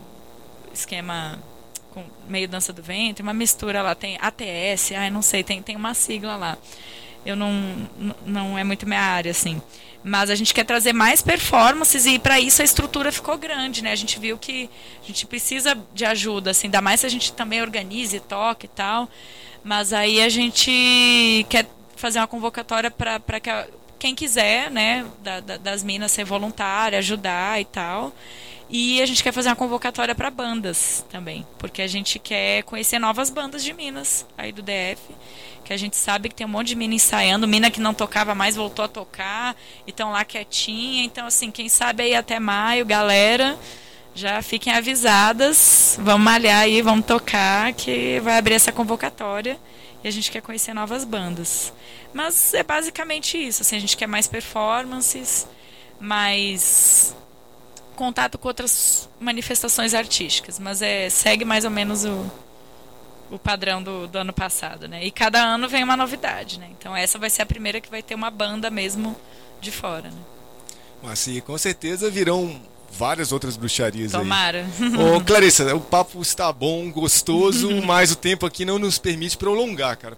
esquema 0.73 1.39
com 1.91 2.03
meio 2.27 2.47
dança 2.47 2.71
do 2.71 2.83
ventre, 2.83 3.23
uma 3.23 3.33
mistura 3.33 3.81
lá, 3.81 3.95
tem 3.95 4.17
ATS, 4.21 4.91
ai, 4.91 5.09
não 5.09 5.21
sei, 5.21 5.43
tem, 5.43 5.61
tem 5.61 5.75
uma 5.75 5.93
sigla 5.93 6.35
lá. 6.35 6.57
Eu 7.25 7.35
não, 7.35 7.51
não 8.25 8.57
é 8.57 8.63
muito 8.63 8.87
minha 8.87 9.01
área, 9.01 9.31
assim. 9.31 9.61
Mas 10.03 10.29
a 10.29 10.35
gente 10.35 10.53
quer 10.53 10.63
trazer 10.63 10.93
mais 10.93 11.21
performances 11.21 12.05
e 12.05 12.17
para 12.17 12.39
isso 12.39 12.61
a 12.61 12.65
estrutura 12.65 13.11
ficou 13.11 13.37
grande, 13.37 13.83
né? 13.83 13.91
A 13.91 13.95
gente 13.95 14.17
viu 14.17 14.37
que 14.37 14.69
a 15.03 15.05
gente 15.07 15.25
precisa 15.25 15.77
de 15.93 16.05
ajuda, 16.05 16.51
assim, 16.51 16.67
ainda 16.67 16.81
mais 16.81 17.01
se 17.01 17.05
a 17.05 17.09
gente 17.09 17.33
também 17.33 17.61
organize, 17.61 18.19
toque 18.21 18.65
e 18.65 18.69
tal. 18.69 19.09
Mas 19.63 19.91
aí 19.91 20.21
a 20.21 20.29
gente 20.29 21.45
quer 21.49 21.67
fazer 21.97 22.19
uma 22.19 22.27
convocatória 22.27 22.89
para 22.89 23.39
que 23.41 23.49
a- 23.49 23.67
quem 23.99 24.15
quiser, 24.15 24.71
né, 24.71 25.05
da- 25.21 25.39
da- 25.41 25.57
das 25.57 25.83
minas 25.83 26.11
ser 26.11 26.23
voluntária, 26.23 26.97
ajudar 26.99 27.59
e 27.61 27.65
tal. 27.65 28.13
E 28.71 29.01
a 29.01 29.05
gente 29.05 29.23
quer 29.23 29.31
fazer 29.33 29.49
uma 29.49 29.55
convocatória 29.55 30.13
para 30.13 30.29
bandas 30.29 31.03
também, 31.09 31.45
porque 31.57 31.81
a 31.81 31.87
gente 31.87 32.19
quer 32.19 32.61
conhecer 32.63 32.99
novas 32.99 33.31
bandas 33.31 33.63
de 33.63 33.73
Minas, 33.73 34.27
aí 34.37 34.51
do 34.51 34.61
DF, 34.61 35.01
que 35.65 35.73
a 35.73 35.77
gente 35.77 35.97
sabe 35.97 36.29
que 36.29 36.35
tem 36.35 36.45
um 36.45 36.49
monte 36.49 36.67
de 36.67 36.75
mina 36.75 36.93
ensaiando, 36.93 37.47
mina 37.47 37.71
que 37.71 37.79
não 37.79 37.95
tocava 37.95 38.35
mais 38.35 38.55
voltou 38.55 38.85
a 38.85 38.87
tocar, 38.87 39.55
e 39.87 39.89
estão 39.89 40.11
lá 40.11 40.23
quietinha. 40.23 41.03
Então, 41.03 41.25
assim, 41.25 41.49
quem 41.49 41.67
sabe 41.67 42.03
aí 42.03 42.13
até 42.13 42.39
maio, 42.39 42.85
galera, 42.85 43.57
já 44.13 44.39
fiquem 44.43 44.71
avisadas, 44.71 45.97
vamos 45.99 46.23
malhar 46.25 46.61
aí, 46.61 46.81
vamos 46.83 47.07
tocar, 47.07 47.73
que 47.73 48.19
vai 48.19 48.37
abrir 48.37 48.53
essa 48.53 48.71
convocatória 48.71 49.59
e 50.03 50.07
a 50.07 50.11
gente 50.11 50.31
quer 50.31 50.41
conhecer 50.41 50.73
novas 50.73 51.03
bandas. 51.03 51.73
Mas 52.13 52.53
é 52.53 52.63
basicamente 52.63 53.37
isso, 53.37 53.61
assim, 53.61 53.75
a 53.75 53.79
gente 53.79 53.97
quer 53.97 54.07
mais 54.07 54.27
performances, 54.27 55.47
mais 55.99 57.15
contato 57.95 58.37
com 58.37 58.47
outras 58.47 59.09
manifestações 59.19 59.93
artísticas, 59.93 60.57
mas 60.57 60.81
é 60.81 61.09
segue 61.09 61.43
mais 61.43 61.65
ou 61.65 61.71
menos 61.71 62.05
o, 62.05 62.31
o 63.29 63.37
padrão 63.37 63.83
do, 63.83 64.07
do 64.07 64.17
ano 64.17 64.31
passado, 64.31 64.87
né? 64.87 65.03
E 65.05 65.11
cada 65.11 65.43
ano 65.43 65.67
vem 65.67 65.83
uma 65.83 65.97
novidade, 65.97 66.59
né? 66.59 66.69
Então 66.71 66.95
essa 66.95 67.19
vai 67.19 67.29
ser 67.29 67.41
a 67.41 67.45
primeira 67.45 67.81
que 67.81 67.89
vai 67.89 68.01
ter 68.01 68.15
uma 68.15 68.31
banda 68.31 68.69
mesmo 68.69 69.15
de 69.59 69.69
fora, 69.69 70.09
né? 70.09 70.21
Mas 71.03 71.19
sim, 71.19 71.39
com 71.41 71.57
certeza 71.57 72.09
virão 72.09 72.61
várias 72.99 73.31
outras 73.31 73.55
bruxarias 73.55 74.13
aí. 74.13 74.19
Tomara. 74.19 74.67
Ô, 75.15 75.21
Clarissa, 75.21 75.73
o 75.73 75.79
papo 75.79 76.21
está 76.21 76.51
bom, 76.51 76.91
gostoso, 76.91 77.69
mas 77.87 78.11
o 78.11 78.15
tempo 78.17 78.45
aqui 78.45 78.65
não 78.65 78.77
nos 78.77 78.97
permite 78.99 79.37
prolongar, 79.37 79.95
cara. 79.97 80.17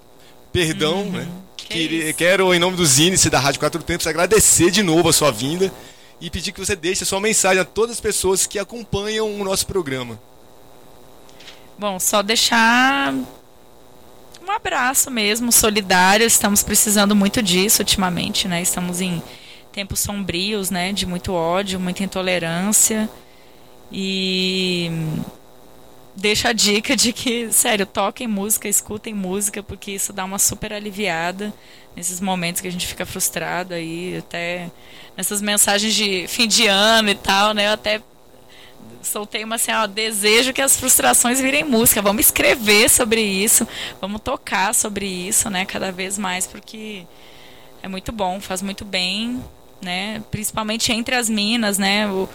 Perdão, 0.52 1.06
né? 1.06 1.22
Uhum. 1.22 1.42
Que 1.56 1.68
Queria- 1.68 2.10
isso. 2.10 2.18
quero, 2.18 2.52
em 2.54 2.60
nome 2.60 2.76
dos 2.76 2.98
índices 2.98 3.30
da 3.30 3.40
Rádio 3.40 3.60
Quatro 3.60 3.84
Tempos, 3.84 4.08
agradecer 4.08 4.72
de 4.72 4.82
novo 4.82 5.08
a 5.10 5.14
sua 5.14 5.32
vinda 5.32 5.72
e 6.20 6.30
pedir 6.32 6.52
que 6.52 6.60
você 6.60 6.76
deixe 6.76 7.04
a 7.04 7.06
sua 7.06 7.20
mensagem 7.20 7.62
a 7.62 7.66
todas 7.66 7.98
as 7.98 8.02
pessoas 8.02 8.48
que 8.48 8.58
acompanham 8.58 9.40
o 9.40 9.44
nosso 9.44 9.68
programa. 9.68 10.20
Bom, 11.78 12.00
só 12.00 12.22
deixar 12.24 13.14
um 13.14 14.52
abraço 14.52 15.10
mesmo, 15.12 15.52
solidário. 15.52 16.26
Estamos 16.26 16.64
precisando 16.64 17.16
muito 17.16 17.42
disso 17.44 17.84
ultimamente, 17.84 18.48
né? 18.48 18.62
Estamos 18.62 19.02
em 19.02 19.22
tempos 19.72 20.00
sombrios, 20.00 20.70
né? 20.70 20.92
De 20.94 21.06
muito 21.06 21.34
ódio, 21.34 21.80
muita 21.80 22.04
intolerância. 22.04 23.10
E 23.92 24.90
deixo 26.16 26.48
a 26.48 26.54
dica 26.54 26.96
de 26.96 27.12
que, 27.12 27.52
sério, 27.52 27.86
toquem 27.86 28.28
música, 28.28 28.68
escutem 28.68 29.14
música, 29.14 29.64
porque 29.64 29.92
isso 29.92 30.14
dá 30.14 30.24
uma 30.24 30.40
super 30.40 30.74
aliviada 30.74 31.54
nesses 31.96 32.22
momentos 32.22 32.62
que 32.62 32.68
a 32.68 32.72
gente 32.72 32.88
fica 32.88 33.06
frustrado 33.06 33.74
aí, 33.74 34.18
até 34.18 34.72
nessas 35.16 35.42
mensagens 35.42 35.94
de 35.94 36.26
fim 36.28 36.48
de 36.48 36.68
ano 36.68 37.10
e 37.10 37.16
tal, 37.16 37.54
né? 37.54 37.68
Eu 37.68 37.74
até 37.74 38.02
soltei 39.02 39.44
uma 39.44 39.56
assim, 39.56 39.72
ó, 39.72 39.88
desejo 39.88 40.54
que 40.54 40.62
as 40.62 40.78
frustrações 40.78 41.42
virem 41.42 41.64
música. 41.64 42.02
Vamos 42.02 42.26
escrever 42.26 42.90
sobre 42.90 43.22
isso, 43.22 43.68
vamos 44.00 44.22
tocar 44.22 44.74
sobre 44.74 45.06
isso, 45.06 45.50
né? 45.50 45.66
Cada 45.66 45.92
vez 45.92 46.18
mais, 46.18 46.48
porque 46.48 47.06
é 47.82 47.88
muito 47.88 48.12
bom, 48.12 48.40
faz 48.40 48.62
muito 48.62 48.86
bem, 48.86 49.44
né? 49.82 50.22
Principalmente 50.32 50.92
entre 50.92 51.16
as 51.16 51.30
minas, 51.30 51.78
né? 51.78 52.08
O, 52.08 52.28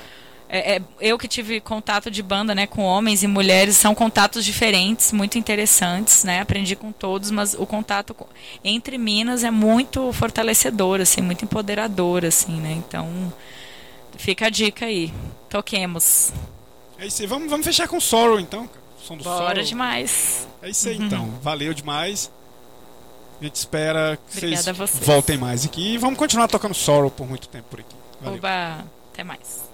é, 0.49 0.77
é, 0.77 0.83
eu 1.01 1.19
que 1.19 1.27
tive 1.27 1.61
contato 1.61 2.11
de 2.11 2.23
banda 2.23 2.55
né, 2.55 2.67
com 2.67 2.83
homens 2.83 3.23
e 3.23 3.27
mulheres, 3.27 3.77
são 3.77 3.95
contatos 3.95 4.45
diferentes, 4.45 5.11
muito 5.13 5.37
interessantes, 5.39 6.23
né? 6.23 6.41
Aprendi 6.41 6.77
com 6.77 6.93
todos, 6.93 7.31
mas 7.31 7.55
o 7.55 7.67
contato 7.67 8.15
com, 8.15 8.27
entre 8.63 8.97
minas 8.97 9.43
é 9.43 9.51
muito 9.51 10.13
fortalecedor, 10.13 11.01
assim, 11.01 11.21
muito 11.21 11.45
empoderador, 11.45 12.25
assim, 12.25 12.61
né? 12.61 12.73
Então, 12.73 13.33
fica 14.17 14.47
a 14.47 14.51
dica 14.51 14.87
aí. 14.87 15.13
Toquemos. 15.49 16.33
É 16.99 17.07
isso 17.07 17.23
aí. 17.23 17.29
Vamos, 17.29 17.51
vamos 17.51 17.67
fechar 17.67 17.89
com 17.89 17.99
Sorrow, 17.99 18.39
então. 18.39 18.69
Som 19.03 19.17
do 19.17 19.25
Bora 19.25 19.49
Sorrow. 19.49 19.63
demais. 19.63 20.47
É 20.63 20.71
isso 20.71 20.89
aí, 20.89 20.97
então. 20.97 21.29
Valeu 21.43 21.75
demais. 21.75 22.31
A 23.41 23.45
gente 23.45 23.57
espera 23.57 24.19
que 24.31 24.39
Obrigada 24.39 24.73
vocês, 24.73 24.91
vocês. 24.91 25.07
voltem 25.07 25.37
mais 25.37 25.65
aqui. 25.65 25.95
E 25.95 25.99
vamos 25.99 26.19
continuar 26.19 26.49
tocando 26.49 26.75
Sorrow 26.75 27.11
por 27.11 27.29
muito 27.29 27.49
tempo 27.49 27.67
por 27.71 27.81
aqui. 27.81 27.95
Valeu. 28.21 28.39
Oba, 28.39 28.85
até 29.13 29.23
mais. 29.23 29.67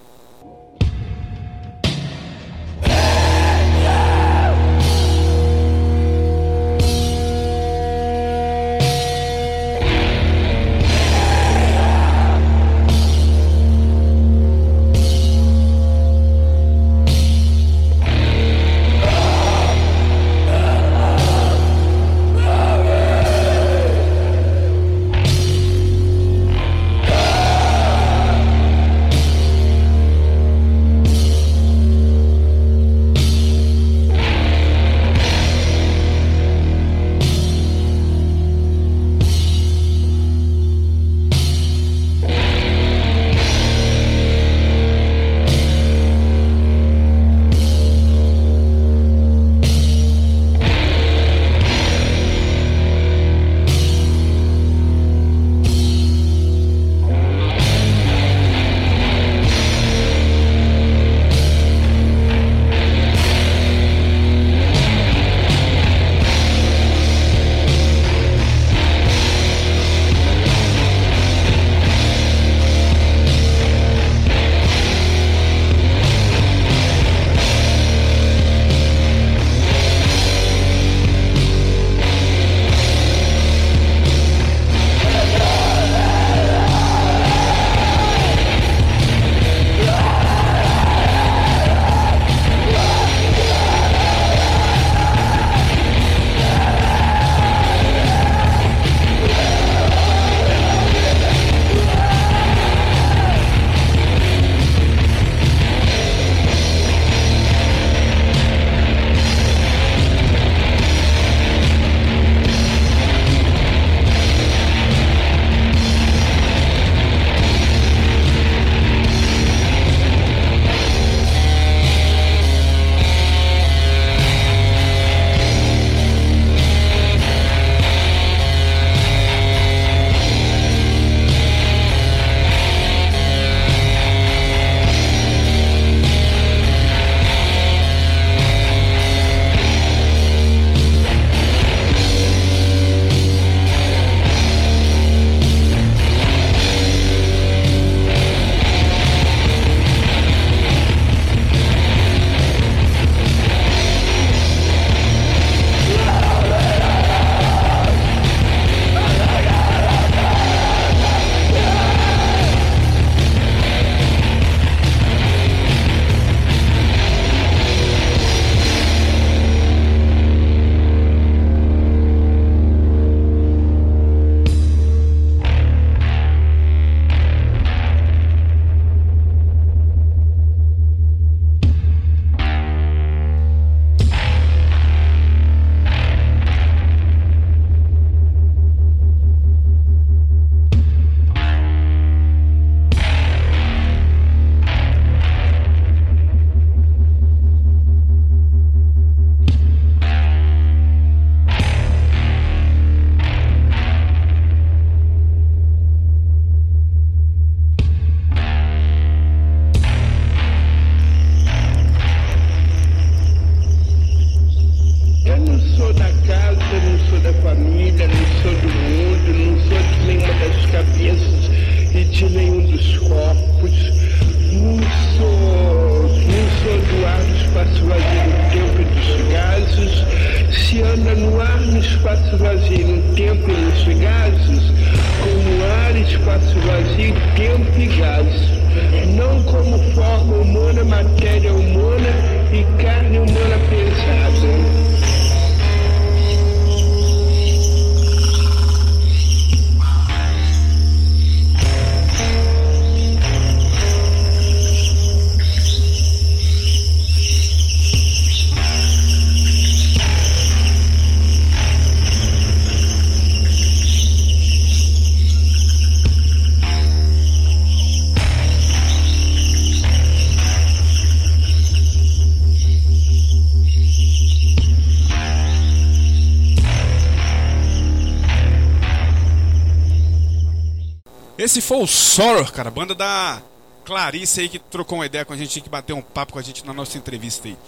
Esse 281.52 281.60
foi 281.60 281.82
o 281.82 281.86
Sorrow, 281.86 282.50
cara, 282.50 282.70
banda 282.70 282.94
da 282.94 283.42
Clarice 283.84 284.40
aí 284.40 284.48
que 284.48 284.58
trocou 284.58 284.96
uma 284.96 285.04
ideia 285.04 285.22
com 285.22 285.34
a 285.34 285.36
gente, 285.36 285.60
que 285.60 285.68
bateu 285.68 285.94
um 285.94 286.00
papo 286.00 286.32
com 286.32 286.38
a 286.38 286.42
gente 286.42 286.64
na 286.64 286.72
nossa 286.72 286.96
entrevista 286.96 287.46
aí. 287.46 287.58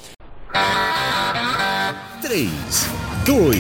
3, 2.23 2.51
2, 3.25 3.57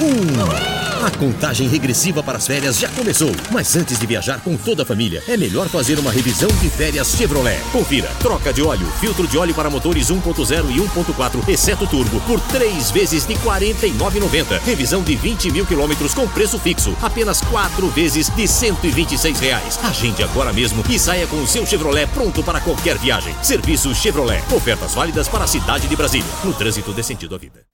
1. 0.00 0.82
A 1.04 1.10
contagem 1.18 1.66
regressiva 1.66 2.22
para 2.22 2.38
as 2.38 2.46
férias 2.46 2.78
já 2.78 2.88
começou. 2.90 3.32
Mas 3.50 3.74
antes 3.74 3.98
de 3.98 4.06
viajar 4.06 4.40
com 4.40 4.56
toda 4.56 4.84
a 4.84 4.86
família, 4.86 5.20
é 5.26 5.36
melhor 5.36 5.68
fazer 5.68 5.98
uma 5.98 6.12
revisão 6.12 6.48
de 6.60 6.70
férias 6.70 7.16
Chevrolet. 7.16 7.60
Confira: 7.72 8.08
troca 8.20 8.52
de 8.52 8.62
óleo, 8.62 8.86
filtro 9.00 9.26
de 9.26 9.36
óleo 9.36 9.52
para 9.52 9.68
motores 9.68 10.06
1.0 10.06 10.70
e 10.70 10.78
1.4, 10.78 11.48
exceto 11.48 11.88
turbo, 11.88 12.20
por 12.20 12.38
3 12.38 12.92
vezes 12.92 13.26
de 13.26 13.34
R$ 13.34 13.40
49,90. 13.40 14.60
Revisão 14.64 15.02
de 15.02 15.16
20 15.16 15.50
mil 15.50 15.66
quilômetros 15.66 16.14
com 16.14 16.28
preço 16.28 16.56
fixo, 16.60 16.96
apenas 17.02 17.40
4 17.40 17.88
vezes 17.88 18.30
de 18.30 18.46
126 18.46 19.40
reais. 19.40 19.80
Agende 19.82 20.22
agora 20.22 20.52
mesmo 20.52 20.84
e 20.88 20.96
saia 20.96 21.26
com 21.26 21.42
o 21.42 21.46
seu 21.48 21.66
Chevrolet 21.66 22.06
pronto 22.06 22.44
para 22.44 22.60
qualquer 22.60 22.96
viagem. 22.98 23.34
Serviço 23.42 23.92
Chevrolet. 23.96 24.44
Ofertas 24.54 24.94
válidas 24.94 25.26
para 25.26 25.42
a 25.42 25.48
cidade 25.48 25.88
de 25.88 25.96
Brasília. 25.96 26.30
No 26.44 26.54
trânsito 26.54 26.92
dê 26.92 27.02
sentido 27.02 27.34
à 27.34 27.38
vida. 27.38 27.64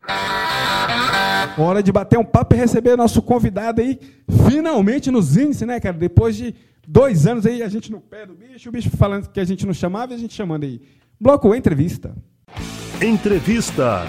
Hora 1.57 1.83
de 1.83 1.91
bater 1.91 2.19
um 2.19 2.25
papo 2.25 2.55
e 2.55 2.59
receber 2.59 2.97
nosso 2.97 3.21
convidado 3.21 3.81
aí, 3.81 3.99
finalmente 4.49 5.11
nos 5.11 5.37
índices, 5.37 5.67
né, 5.67 5.81
cara? 5.81 5.97
Depois 5.97 6.37
de 6.37 6.55
dois 6.87 7.27
anos 7.27 7.45
aí, 7.47 7.63
a 7.63 7.69
gente 7.69 7.91
no 7.91 8.01
pé 8.01 8.25
do 8.27 8.35
bicho, 8.35 8.69
o 8.69 8.73
bicho 8.73 8.91
falando 8.91 9.29
que 9.29 9.41
a 9.41 9.45
gente 9.45 9.67
não 9.67 9.75
chamava 9.75 10.13
e 10.13 10.17
a 10.17 10.19
gente 10.19 10.35
chamando 10.35 10.65
aí. 10.65 10.81
Bloco 11.21 11.55
Entrevista. 11.55 12.15
Entrevista. 13.03 14.07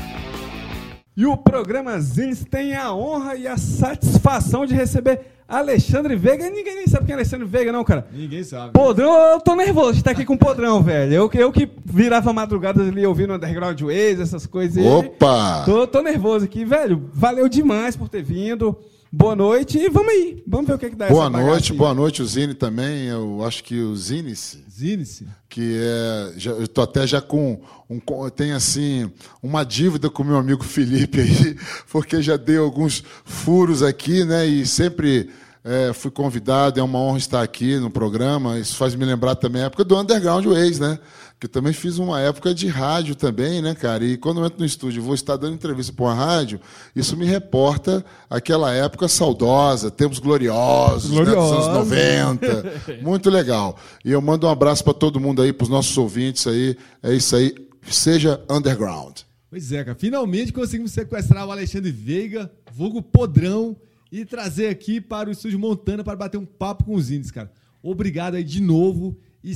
E 1.18 1.26
o 1.26 1.36
programa 1.36 2.00
Zines 2.00 2.46
tem 2.46 2.76
a 2.76 2.94
honra 2.94 3.36
e 3.36 3.48
a 3.48 3.58
satisfação 3.58 4.66
de 4.66 4.74
receber 4.74 5.39
Alexandre 5.50 6.16
Veiga. 6.16 6.46
E 6.48 6.52
ninguém 6.52 6.76
nem 6.76 6.88
sabe 6.88 7.06
quem 7.06 7.14
é 7.14 7.16
Alexandre 7.16 7.48
Veiga, 7.48 7.72
não, 7.72 7.84
cara. 7.84 8.08
Ninguém 8.14 8.44
sabe. 8.44 8.72
Podrão, 8.72 9.12
eu 9.32 9.42
tô 9.42 9.56
nervoso 9.56 9.94
de 9.94 9.98
estar 10.00 10.12
aqui 10.12 10.24
com 10.24 10.36
o 10.36 10.38
Podrão, 10.38 10.84
velho. 10.84 11.14
Eu, 11.14 11.32
eu 11.34 11.52
que 11.52 11.68
virava 11.84 12.32
madrugadas 12.32 12.88
ali 12.88 13.06
ouvindo 13.06 13.34
Underground 13.34 13.82
Ways, 13.82 14.20
essas 14.20 14.46
coisas 14.46 14.78
aí. 14.78 14.88
Opa! 14.88 15.64
Tô, 15.66 15.88
tô 15.88 16.02
nervoso 16.02 16.46
aqui, 16.46 16.64
velho. 16.64 17.10
Valeu 17.12 17.50
demais 17.50 17.96
por 17.96 18.08
ter 18.08 18.22
vindo. 18.22 18.78
Boa 19.12 19.36
noite 19.36 19.80
e 19.80 19.90
vamos 19.90 20.14
aí. 20.14 20.44
Vamos 20.46 20.68
ver 20.68 20.74
o 20.74 20.78
que, 20.78 20.92
que 20.92 20.96
dá 20.96 21.08
Boa 21.08 21.24
essa 21.24 21.30
bagaça 21.32 21.50
noite, 21.50 21.74
boa 21.74 21.94
noite, 21.96 22.22
o 22.22 22.26
Zine 22.26 22.54
também. 22.54 23.08
Eu 23.08 23.44
acho 23.44 23.64
que 23.64 23.82
o 23.82 23.96
Zinice, 23.96 24.64
Zinice. 24.70 25.28
que 25.50 25.80
é. 25.82 26.34
Já, 26.38 26.52
eu 26.52 26.68
tô 26.68 26.82
até 26.82 27.08
já 27.08 27.20
com. 27.20 27.60
Um, 27.90 28.00
tenho 28.30 28.56
assim, 28.56 29.12
uma 29.42 29.64
dívida 29.64 30.12
com 30.12 30.22
o 30.22 30.26
meu 30.26 30.38
amigo 30.38 30.64
Felipe 30.64 31.22
aí, 31.22 31.58
porque 31.92 32.22
já 32.22 32.38
dei 32.38 32.58
alguns 32.58 33.04
furos 33.26 33.82
aqui, 33.82 34.24
né? 34.24 34.46
E 34.46 34.64
sempre 34.64 35.32
é, 35.64 35.92
fui 35.92 36.12
convidado, 36.12 36.80
é 36.80 36.84
uma 36.84 37.00
honra 37.00 37.18
estar 37.18 37.42
aqui 37.42 37.78
no 37.78 37.90
programa. 37.90 38.60
Isso 38.60 38.76
faz 38.76 38.94
me 38.94 39.06
lembrar 39.06 39.36
também 39.36 39.64
a 39.64 39.66
época 39.66 39.84
do 39.84 39.98
Underground 39.98 40.46
Ways, 40.46 40.80
né? 40.80 41.00
Que 41.40 41.46
eu 41.46 41.50
também 41.50 41.72
fiz 41.72 41.98
uma 41.98 42.20
época 42.20 42.54
de 42.54 42.68
rádio 42.68 43.16
também, 43.16 43.62
né, 43.62 43.74
cara? 43.74 44.04
E 44.04 44.18
quando 44.18 44.42
eu 44.42 44.46
entro 44.46 44.60
no 44.60 44.66
estúdio 44.66 45.00
e 45.00 45.04
vou 45.04 45.16
estar 45.16 45.38
dando 45.38 45.54
entrevista 45.54 45.94
para 45.94 46.06
uma 46.06 46.14
rádio, 46.14 46.60
isso 46.94 47.16
me 47.16 47.26
reporta 47.26 48.04
aquela 48.30 48.74
época 48.74 49.08
saudosa, 49.08 49.90
tempos 49.90 50.20
gloriosos, 50.20 51.12
né, 51.12 51.24
dos 51.24 51.34
anos 51.34 51.68
Gloriosos. 51.68 51.90
90. 51.90 52.74
Muito 53.02 53.30
legal. 53.30 53.80
E 54.04 54.12
eu 54.12 54.22
mando 54.22 54.48
um 54.48 54.50
abraço 54.50 54.84
para 54.84 54.94
todo 54.94 55.20
mundo 55.20 55.42
aí, 55.42 55.54
para 55.54 55.64
os 55.64 55.70
nossos 55.70 55.98
ouvintes 55.98 56.46
aí. 56.46 56.76
É 57.02 57.14
isso 57.14 57.34
aí. 57.36 57.56
Seja 57.90 58.44
underground. 58.50 59.20
Pois 59.50 59.72
é, 59.72 59.84
cara. 59.84 59.98
Finalmente 59.98 60.52
conseguimos 60.52 60.92
sequestrar 60.92 61.48
o 61.48 61.52
Alexandre 61.52 61.90
Veiga, 61.90 62.52
vulgo 62.74 63.02
podrão, 63.02 63.78
e 64.12 64.26
trazer 64.26 64.68
aqui 64.68 65.00
para 65.00 65.30
o 65.30 65.32
estúdio 65.32 65.58
Montana 65.58 66.04
para 66.04 66.16
bater 66.16 66.38
um 66.38 66.46
papo 66.46 66.84
com 66.84 66.96
os 66.96 67.10
índios, 67.10 67.32
cara. 67.32 67.52
Obrigado 67.82 68.36
aí 68.36 68.44
de 68.44 68.62
novo. 68.62 69.18
E, 69.44 69.56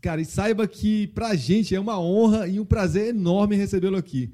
cara, 0.00 0.20
e 0.20 0.24
saiba 0.24 0.66
que 0.66 1.06
pra 1.08 1.34
gente 1.34 1.74
é 1.74 1.80
uma 1.80 1.98
honra 2.00 2.46
e 2.48 2.58
um 2.60 2.64
prazer 2.64 3.08
enorme 3.08 3.56
recebê-lo 3.56 3.96
aqui. 3.96 4.30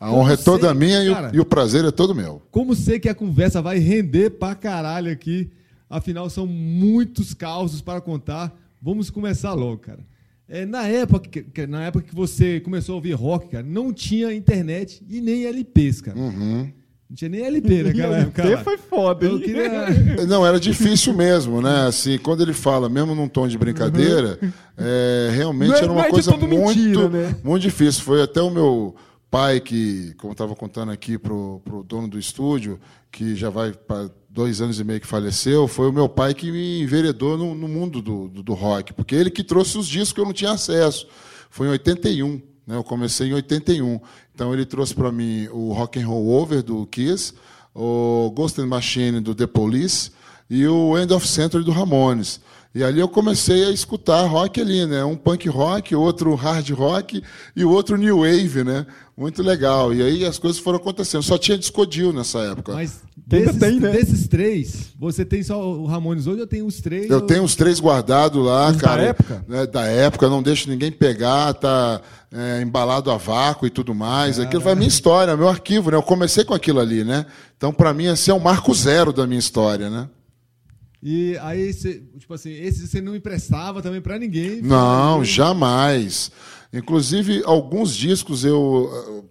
A 0.00 0.12
honra 0.12 0.32
é 0.34 0.36
Como 0.36 0.44
toda 0.44 0.68
sei- 0.70 0.78
minha 0.78 1.02
e 1.04 1.08
o, 1.08 1.14
cara, 1.14 1.30
e 1.34 1.40
o 1.40 1.44
prazer 1.44 1.84
é 1.84 1.90
todo 1.90 2.14
meu. 2.14 2.42
Como 2.50 2.74
sei 2.74 2.98
que 2.98 3.08
a 3.08 3.14
conversa 3.14 3.62
vai 3.62 3.78
render 3.78 4.30
pra 4.30 4.54
caralho 4.54 5.10
aqui, 5.10 5.50
afinal 5.88 6.28
são 6.28 6.46
muitos 6.46 7.32
causos 7.32 7.80
para 7.80 8.00
contar. 8.00 8.54
Vamos 8.82 9.08
começar 9.08 9.52
logo, 9.54 9.78
cara. 9.78 10.00
É, 10.46 10.66
na, 10.66 10.86
época, 10.86 11.26
que- 11.28 11.42
que- 11.42 11.66
na 11.66 11.84
época 11.86 12.04
que 12.06 12.14
você 12.14 12.60
começou 12.60 12.92
a 12.92 12.96
ouvir 12.96 13.12
rock, 13.12 13.48
cara, 13.48 13.64
não 13.66 13.92
tinha 13.94 14.34
internet 14.34 15.02
e 15.08 15.20
nem 15.22 15.44
LPs, 15.46 16.02
cara. 16.02 16.18
Uhum. 16.18 16.70
Não 17.14 17.16
tinha 17.16 17.28
nem 17.28 17.42
LP 17.44 17.82
naquela 17.84 18.18
época. 18.18 18.50
Lá. 18.50 18.64
foi 18.64 18.76
foda, 18.76 19.24
Eu 19.24 19.36
hein? 19.36 19.40
queria... 19.40 19.70
Não, 20.26 20.44
era 20.44 20.58
difícil 20.58 21.14
mesmo, 21.14 21.62
né? 21.62 21.86
Assim, 21.86 22.18
quando 22.18 22.42
ele 22.42 22.52
fala, 22.52 22.88
mesmo 22.88 23.14
num 23.14 23.28
tom 23.28 23.46
de 23.46 23.56
brincadeira, 23.56 24.36
é, 24.76 25.30
realmente 25.32 25.68
Não 25.68 25.76
é- 25.76 25.82
era 25.84 25.92
uma 25.92 26.08
coisa 26.08 26.32
muito, 26.36 26.48
mentira, 26.48 27.08
né? 27.08 27.36
muito 27.44 27.62
difícil. 27.62 28.02
Foi 28.02 28.20
até 28.20 28.42
o 28.42 28.50
meu 28.50 28.96
pai 29.30 29.60
que, 29.60 30.12
como 30.18 30.32
eu 30.32 30.34
estava 30.34 30.56
contando 30.56 30.90
aqui 30.90 31.16
pro, 31.16 31.62
pro 31.64 31.84
dono 31.84 32.08
do 32.08 32.18
estúdio, 32.18 32.80
que 33.12 33.36
já 33.36 33.48
vai 33.48 33.70
para 33.72 34.10
dois 34.28 34.60
anos 34.60 34.80
e 34.80 34.82
meio 34.82 35.00
que 35.00 35.06
faleceu, 35.06 35.68
foi 35.68 35.88
o 35.88 35.92
meu 35.92 36.08
pai 36.08 36.34
que 36.34 36.50
me 36.50 36.82
enveredou 36.82 37.38
no, 37.38 37.54
no 37.54 37.68
mundo 37.68 38.02
do, 38.02 38.26
do, 38.26 38.42
do 38.42 38.54
rock, 38.54 38.92
porque 38.92 39.14
ele 39.14 39.30
que 39.30 39.44
trouxe 39.44 39.78
os 39.78 39.86
discos 39.86 40.12
que 40.12 40.20
eu 40.20 40.24
não 40.24 40.32
tinha 40.32 40.50
acesso. 40.50 41.06
Foi 41.48 41.68
em 41.68 41.70
81, 41.70 42.42
né? 42.66 42.74
Eu 42.74 42.82
comecei 42.82 43.28
em 43.28 43.34
81. 43.34 44.00
Então 44.34 44.52
ele 44.52 44.66
trouxe 44.66 44.94
para 44.94 45.12
mim 45.12 45.48
o 45.52 45.72
Rock 45.72 46.00
and 46.00 46.06
Roll 46.06 46.28
Over 46.28 46.62
do 46.62 46.86
Kiss, 46.86 47.32
o 47.74 48.32
Ghost 48.34 48.60
and 48.60 48.66
Machine 48.66 49.20
do 49.20 49.34
The 49.34 49.46
Police 49.46 50.10
e 50.50 50.66
o 50.66 50.98
End 50.98 51.12
of 51.12 51.26
Century 51.26 51.64
do 51.64 51.70
Ramones. 51.70 52.40
E 52.74 52.82
ali 52.82 52.98
eu 52.98 53.08
comecei 53.08 53.66
a 53.66 53.70
escutar 53.70 54.26
rock 54.26 54.60
ali, 54.60 54.84
né? 54.84 55.04
Um 55.04 55.14
punk 55.14 55.48
rock, 55.48 55.94
outro 55.94 56.34
hard 56.34 56.68
rock 56.70 57.22
e 57.54 57.64
o 57.64 57.70
outro 57.70 57.96
new 57.96 58.18
wave, 58.18 58.64
né? 58.64 58.84
Muito 59.16 59.44
legal. 59.44 59.94
E 59.94 60.02
aí 60.02 60.24
as 60.24 60.40
coisas 60.40 60.60
foram 60.60 60.78
acontecendo. 60.78 61.22
Só 61.22 61.38
tinha 61.38 61.56
discodil 61.56 62.12
nessa 62.12 62.40
época. 62.40 62.72
Mas 62.72 63.02
Ainda 63.32 63.46
desses, 63.52 63.58
tem, 63.60 63.80
né? 63.80 63.90
desses 63.90 64.28
três, 64.28 64.92
você 64.98 65.24
tem 65.24 65.42
só 65.42 65.58
o 65.78 65.86
Ramones 65.86 66.26
hoje 66.26 66.42
ou 66.42 66.46
tem 66.46 66.62
os 66.62 66.80
três? 66.80 67.08
Eu 67.10 67.16
ou- 67.20 67.26
tenho 67.26 67.42
os 67.42 67.54
três 67.56 67.80
guardados 67.80 68.44
lá, 68.44 68.68
Os 68.70 68.76
da 68.76 68.82
cara. 68.82 69.02
época? 69.02 69.44
né, 69.48 69.66
da 69.66 69.82
época, 69.86 70.28
não 70.28 70.42
deixo 70.42 70.68
ninguém 70.68 70.92
pegar, 70.92 71.54
tá 71.54 72.02
é, 72.30 72.60
embalado 72.60 73.10
a 73.10 73.16
vácuo 73.16 73.66
e 73.66 73.70
tudo 73.70 73.94
mais. 73.94 74.38
Aquilo 74.38 74.60
foi 74.62 74.72
a 74.72 74.76
minha 74.76 74.88
história, 74.88 75.36
meu 75.36 75.48
arquivo, 75.48 75.90
né? 75.90 75.96
Eu 75.96 76.02
comecei 76.02 76.44
com 76.44 76.52
aquilo 76.52 76.80
ali, 76.80 77.02
né? 77.02 77.24
Então, 77.56 77.72
para 77.72 77.94
mim, 77.94 78.06
esse 78.06 78.30
é 78.30 78.34
o 78.34 78.40
marco 78.40 78.74
zero 78.74 79.12
da 79.12 79.26
minha 79.26 79.38
história, 79.38 79.88
né? 79.88 80.08
E 81.02 81.36
aí, 81.42 81.72
você, 81.72 82.02
tipo 82.18 82.32
assim, 82.34 82.50
esse 82.52 82.86
você 82.86 83.00
não 83.00 83.14
emprestava 83.16 83.80
também 83.82 84.00
pra 84.00 84.18
ninguém? 84.18 84.60
Não, 84.62 85.24
jamais. 85.24 86.30
Inclusive, 86.72 87.42
alguns 87.46 87.94
discos 87.94 88.44
eu 88.44 89.24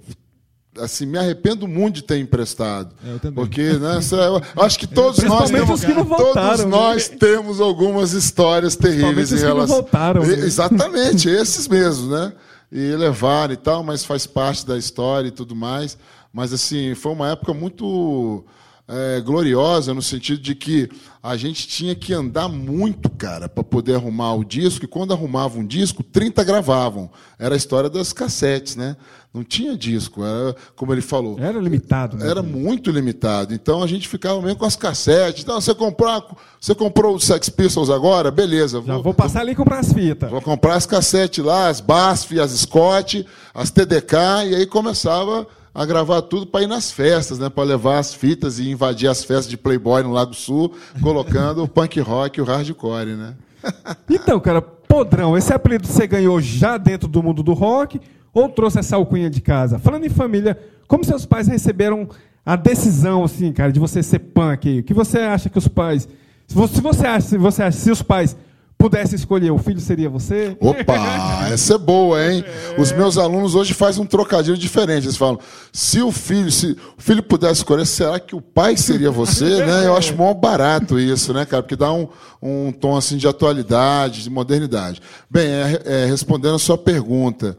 assim 0.80 1.05
me 1.05 1.17
arrependo 1.17 1.67
muito 1.67 1.95
de 1.95 2.03
ter 2.03 2.17
emprestado. 2.17 2.93
É, 3.05 3.13
eu 3.13 3.19
também. 3.19 3.36
Porque 3.36 3.74
nessa, 3.74 4.15
eu 4.15 4.41
acho 4.63 4.78
que 4.80 4.88
todos 4.88 5.21
nós 5.24 5.49
temos, 5.49 5.82
não 5.84 6.05
todos 6.05 6.07
voltaram, 6.07 6.57
né? 6.57 6.65
nós 6.65 7.07
temos 7.07 7.59
algumas 7.61 8.13
histórias 8.13 8.76
terríveis 8.76 9.32
em 9.32 9.38
relação. 9.38 9.76
voltaram, 9.78 10.24
E- 10.24 10.28
né? 10.38 10.45
Exatamente, 10.45 11.30
esses 11.30 11.67
mesmos, 11.67 12.09
né? 12.09 12.34
E 12.71 12.95
levaram 12.95 13.53
e 13.53 13.57
tal, 13.57 13.84
mas 13.84 14.03
faz 14.03 14.26
parte 14.26 14.65
da 14.65 14.78
história 14.78 15.28
e 15.28 15.32
tudo 15.32 15.55
mais. 15.55 15.97
Mas 16.34 16.51
assim, 16.51 16.95
foi 16.95 17.11
uma 17.11 17.30
época 17.30 17.53
muito 17.53 18.43
é, 18.88 19.21
gloriosa 19.21 19.93
no 19.93 20.01
sentido 20.01 20.41
de 20.41 20.53
que 20.53 20.89
a 21.21 21.38
gente 21.38 21.67
tinha 21.67 21.95
que 21.95 22.13
andar 22.13 22.49
muito, 22.49 23.09
cara, 23.09 23.47
para 23.47 23.63
poder 23.63 23.95
arrumar 23.95 24.34
o 24.34 24.43
disco. 24.43 24.84
E 24.84 24.88
quando 24.88 25.13
arrumava 25.13 25.57
um 25.57 25.65
disco, 25.65 26.03
30 26.03 26.43
gravavam. 26.43 27.09
Era 27.39 27.55
a 27.55 27.57
história 27.57 27.89
das 27.89 28.11
cassetes, 28.11 28.75
né? 28.75 28.97
Não 29.34 29.43
tinha 29.43 29.75
disco, 29.75 30.23
era 30.23 30.55
como 30.75 30.93
ele 30.93 31.01
falou. 31.01 31.39
Era 31.39 31.59
limitado, 31.59 32.17
né? 32.17 32.29
Era 32.29 32.43
muito 32.43 32.91
limitado. 32.91 33.53
Então 33.53 33.81
a 33.81 33.88
gente 33.88 34.07
ficava 34.07 34.41
mesmo 34.41 34.57
com 34.57 34.65
as 34.65 34.75
cassetes. 34.75 35.43
Então, 35.43 35.59
você 35.59 35.73
comprou, 35.73 36.38
você 36.59 36.75
comprou 36.75 37.15
o 37.15 37.19
Sex 37.19 37.49
Pistols 37.49 37.89
agora? 37.89 38.29
Beleza. 38.29 38.84
Já 38.86 38.97
vou 38.97 39.13
passar 39.13 39.39
ali 39.41 39.53
e 39.53 39.55
comprar 39.55 39.79
as 39.79 39.93
fitas. 39.93 40.29
Vou 40.29 40.41
comprar 40.41 40.75
as 40.75 40.86
cassetes 40.86 41.43
lá, 41.43 41.69
as 41.69 41.79
BASF, 41.79 42.39
as 42.39 42.51
Scott, 42.51 43.25
as 43.53 43.71
TDK, 43.71 44.15
e 44.49 44.55
aí 44.55 44.65
começava 44.67 45.47
a 45.74 45.86
gravar 45.86 46.21
tudo 46.21 46.45
para 46.45 46.63
ir 46.63 46.67
nas 46.67 46.91
festas, 46.91 47.39
né? 47.39 47.49
Para 47.49 47.63
levar 47.63 47.97
as 47.97 48.13
fitas 48.13 48.59
e 48.59 48.69
invadir 48.69 49.09
as 49.09 49.24
festas 49.24 49.47
de 49.47 49.57
Playboy 49.57 50.03
no 50.03 50.11
Lago 50.11 50.34
Sul, 50.34 50.74
colocando 51.01 51.63
o 51.63 51.67
punk 51.67 51.99
rock 51.99 52.38
e 52.39 52.41
o 52.41 52.45
hardcore, 52.45 53.15
né? 53.15 53.36
Então, 54.09 54.39
cara, 54.39 54.61
Podrão, 54.61 55.36
esse 55.36 55.51
apelido 55.51 55.88
você 55.88 56.05
ganhou 56.05 56.39
já 56.39 56.78
dentro 56.78 57.07
do 57.07 57.24
mundo 57.24 57.41
do 57.41 57.53
rock 57.53 57.99
ou 58.32 58.47
trouxe 58.49 58.78
essa 58.80 58.95
alcunha 58.95 59.30
de 59.30 59.41
casa? 59.41 59.80
Falando 59.80 60.05
em 60.05 60.09
família, 60.09 60.59
como 60.88 61.03
seus 61.03 61.26
pais 61.26 61.47
receberam 61.47 62.07
a 62.45 62.55
decisão, 62.55 63.24
assim, 63.24 63.51
cara, 63.51 63.71
de 63.71 63.80
você 63.80 64.03
ser 64.03 64.19
punk? 64.19 64.80
O 64.80 64.84
que 64.84 64.93
você 64.93 65.19
acha 65.19 65.49
que 65.49 65.57
os 65.57 65.67
pais. 65.67 66.07
Se 66.45 66.55
você, 66.55 67.07
acha, 67.07 67.28
se 67.28 67.38
você 67.38 67.63
acha, 67.63 67.78
se 67.78 67.89
os 67.89 68.01
pais 68.01 68.36
pudesse 68.84 69.15
escolher, 69.15 69.49
o 69.49 69.57
filho 69.57 69.79
seria 69.79 70.09
você? 70.09 70.57
Opa, 70.59 71.47
essa 71.49 71.75
é 71.75 71.77
boa, 71.77 72.21
hein? 72.21 72.43
Os 72.77 72.91
meus 72.91 73.17
alunos 73.17 73.55
hoje 73.55 73.73
fazem 73.73 74.03
um 74.03 74.05
trocadilho 74.05 74.57
diferente. 74.57 75.05
Eles 75.05 75.15
falam: 75.15 75.39
se 75.71 76.01
o 76.01 76.11
filho, 76.11 76.51
se 76.51 76.77
o 76.97 77.01
filho 77.01 77.23
pudesse 77.23 77.61
escolher, 77.61 77.86
será 77.86 78.19
que 78.19 78.36
o 78.36 78.41
pai 78.41 78.75
seria 78.75 79.09
você? 79.09 79.45
né? 79.65 79.86
Eu 79.86 79.95
acho 79.95 80.13
mó 80.17 80.34
barato 80.34 80.99
isso, 80.99 81.34
né, 81.34 81.45
cara? 81.45 81.63
Porque 81.63 81.77
dá 81.77 81.93
um, 81.93 82.09
um 82.41 82.73
tom 82.73 82.97
assim 82.97 83.15
de 83.15 83.25
atualidade, 83.25 84.21
de 84.21 84.29
modernidade. 84.29 85.01
Bem, 85.29 85.47
é, 85.47 85.81
é, 85.86 86.05
respondendo 86.05 86.55
a 86.55 86.59
sua 86.59 86.77
pergunta. 86.77 87.57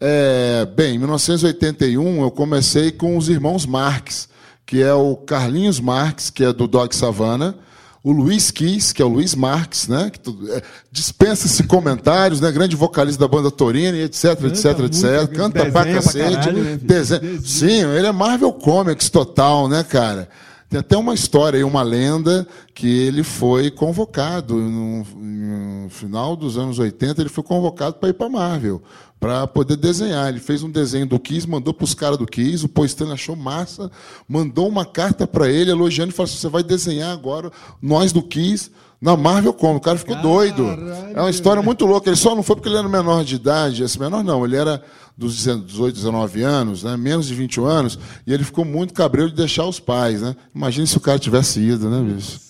É, 0.00 0.68
bem, 0.76 0.94
em 0.94 0.98
1981 0.98 2.22
eu 2.22 2.30
comecei 2.30 2.92
com 2.92 3.16
os 3.16 3.28
irmãos 3.28 3.66
Marx, 3.66 4.28
que 4.64 4.80
é 4.80 4.94
o 4.94 5.16
Carlinhos 5.16 5.80
Marx, 5.80 6.30
que 6.30 6.44
é 6.44 6.52
do 6.52 6.68
Dog 6.68 6.94
Savana, 6.94 7.58
o 8.02 8.12
Luiz 8.12 8.50
Kiss, 8.50 8.94
que 8.94 9.02
é 9.02 9.04
o 9.04 9.08
Luiz 9.08 9.34
Marx, 9.34 9.86
né? 9.88 10.10
É, 10.50 10.62
dispensa-se 10.90 11.62
comentários, 11.64 12.40
né? 12.40 12.50
Grande 12.50 12.74
vocalista 12.76 13.20
da 13.20 13.28
banda 13.28 13.50
Torino, 13.50 13.96
etc, 13.98 14.24
etc, 14.44 14.64
etc. 14.80 14.80
música, 14.80 15.28
Canta 15.28 15.64
desenha 15.64 15.72
pra 15.72 15.82
pra 15.84 15.94
cacete. 15.94 16.34
caralho, 16.36 16.64
né? 16.64 16.78
desenha- 16.82 17.40
Sim, 17.44 17.84
ele 17.96 18.06
é 18.06 18.12
Marvel 18.12 18.52
Comics 18.52 19.10
total, 19.10 19.68
né, 19.68 19.84
cara? 19.84 20.28
Tem 20.70 20.78
até 20.78 20.96
uma 20.96 21.12
história 21.12 21.56
aí, 21.56 21.64
uma 21.64 21.82
lenda, 21.82 22.46
que 22.72 22.86
ele 22.86 23.24
foi 23.24 23.72
convocado 23.72 24.54
no, 24.54 25.04
no 25.16 25.90
final 25.90 26.36
dos 26.36 26.56
anos 26.56 26.78
80, 26.78 27.20
ele 27.20 27.28
foi 27.28 27.42
convocado 27.42 27.96
para 27.96 28.10
ir 28.10 28.12
para 28.12 28.28
Marvel, 28.28 28.80
para 29.18 29.48
poder 29.48 29.76
desenhar. 29.76 30.28
Ele 30.28 30.38
fez 30.38 30.62
um 30.62 30.70
desenho 30.70 31.06
do 31.06 31.18
Kiss, 31.18 31.44
mandou 31.48 31.74
para 31.74 31.82
os 31.82 31.92
caras 31.92 32.16
do 32.16 32.24
Kiss, 32.24 32.64
o 32.64 32.84
Stanley 32.84 33.14
achou 33.14 33.34
massa, 33.34 33.90
mandou 34.28 34.68
uma 34.68 34.84
carta 34.84 35.26
para 35.26 35.50
ele 35.50 35.72
elogiando 35.72 36.12
e 36.12 36.14
falou 36.14 36.30
assim: 36.30 36.38
você 36.38 36.48
vai 36.48 36.62
desenhar 36.62 37.12
agora 37.12 37.50
nós 37.82 38.12
do 38.12 38.22
Kiss 38.22 38.70
na 39.00 39.16
Marvel 39.16 39.52
Comics. 39.52 39.80
O 39.80 39.84
cara 39.84 39.98
ficou 39.98 40.16
doido. 40.22 40.68
É 41.12 41.20
uma 41.20 41.30
história 41.30 41.60
muito 41.62 41.84
louca. 41.84 42.08
Ele 42.08 42.16
só 42.16 42.36
não 42.36 42.44
foi 42.44 42.54
porque 42.54 42.68
ele 42.68 42.78
era 42.78 42.88
menor 42.88 43.24
de 43.24 43.34
idade, 43.34 43.82
esse 43.82 43.98
menor 43.98 44.22
não, 44.22 44.44
ele 44.44 44.54
era 44.54 44.80
dos 45.20 45.36
18, 45.44 45.94
19 45.94 46.42
anos, 46.42 46.82
né, 46.82 46.96
menos 46.96 47.26
de 47.26 47.34
21 47.34 47.66
anos, 47.66 47.98
e 48.26 48.32
ele 48.32 48.42
ficou 48.42 48.64
muito 48.64 48.94
cabreiro 48.94 49.30
de 49.30 49.36
deixar 49.36 49.66
os 49.66 49.78
pais, 49.78 50.22
né? 50.22 50.34
Imagina 50.54 50.86
se 50.86 50.96
o 50.96 51.00
cara 51.00 51.18
tivesse 51.18 51.60
ido, 51.60 51.90
né, 51.90 52.02
bicho? 52.02 52.40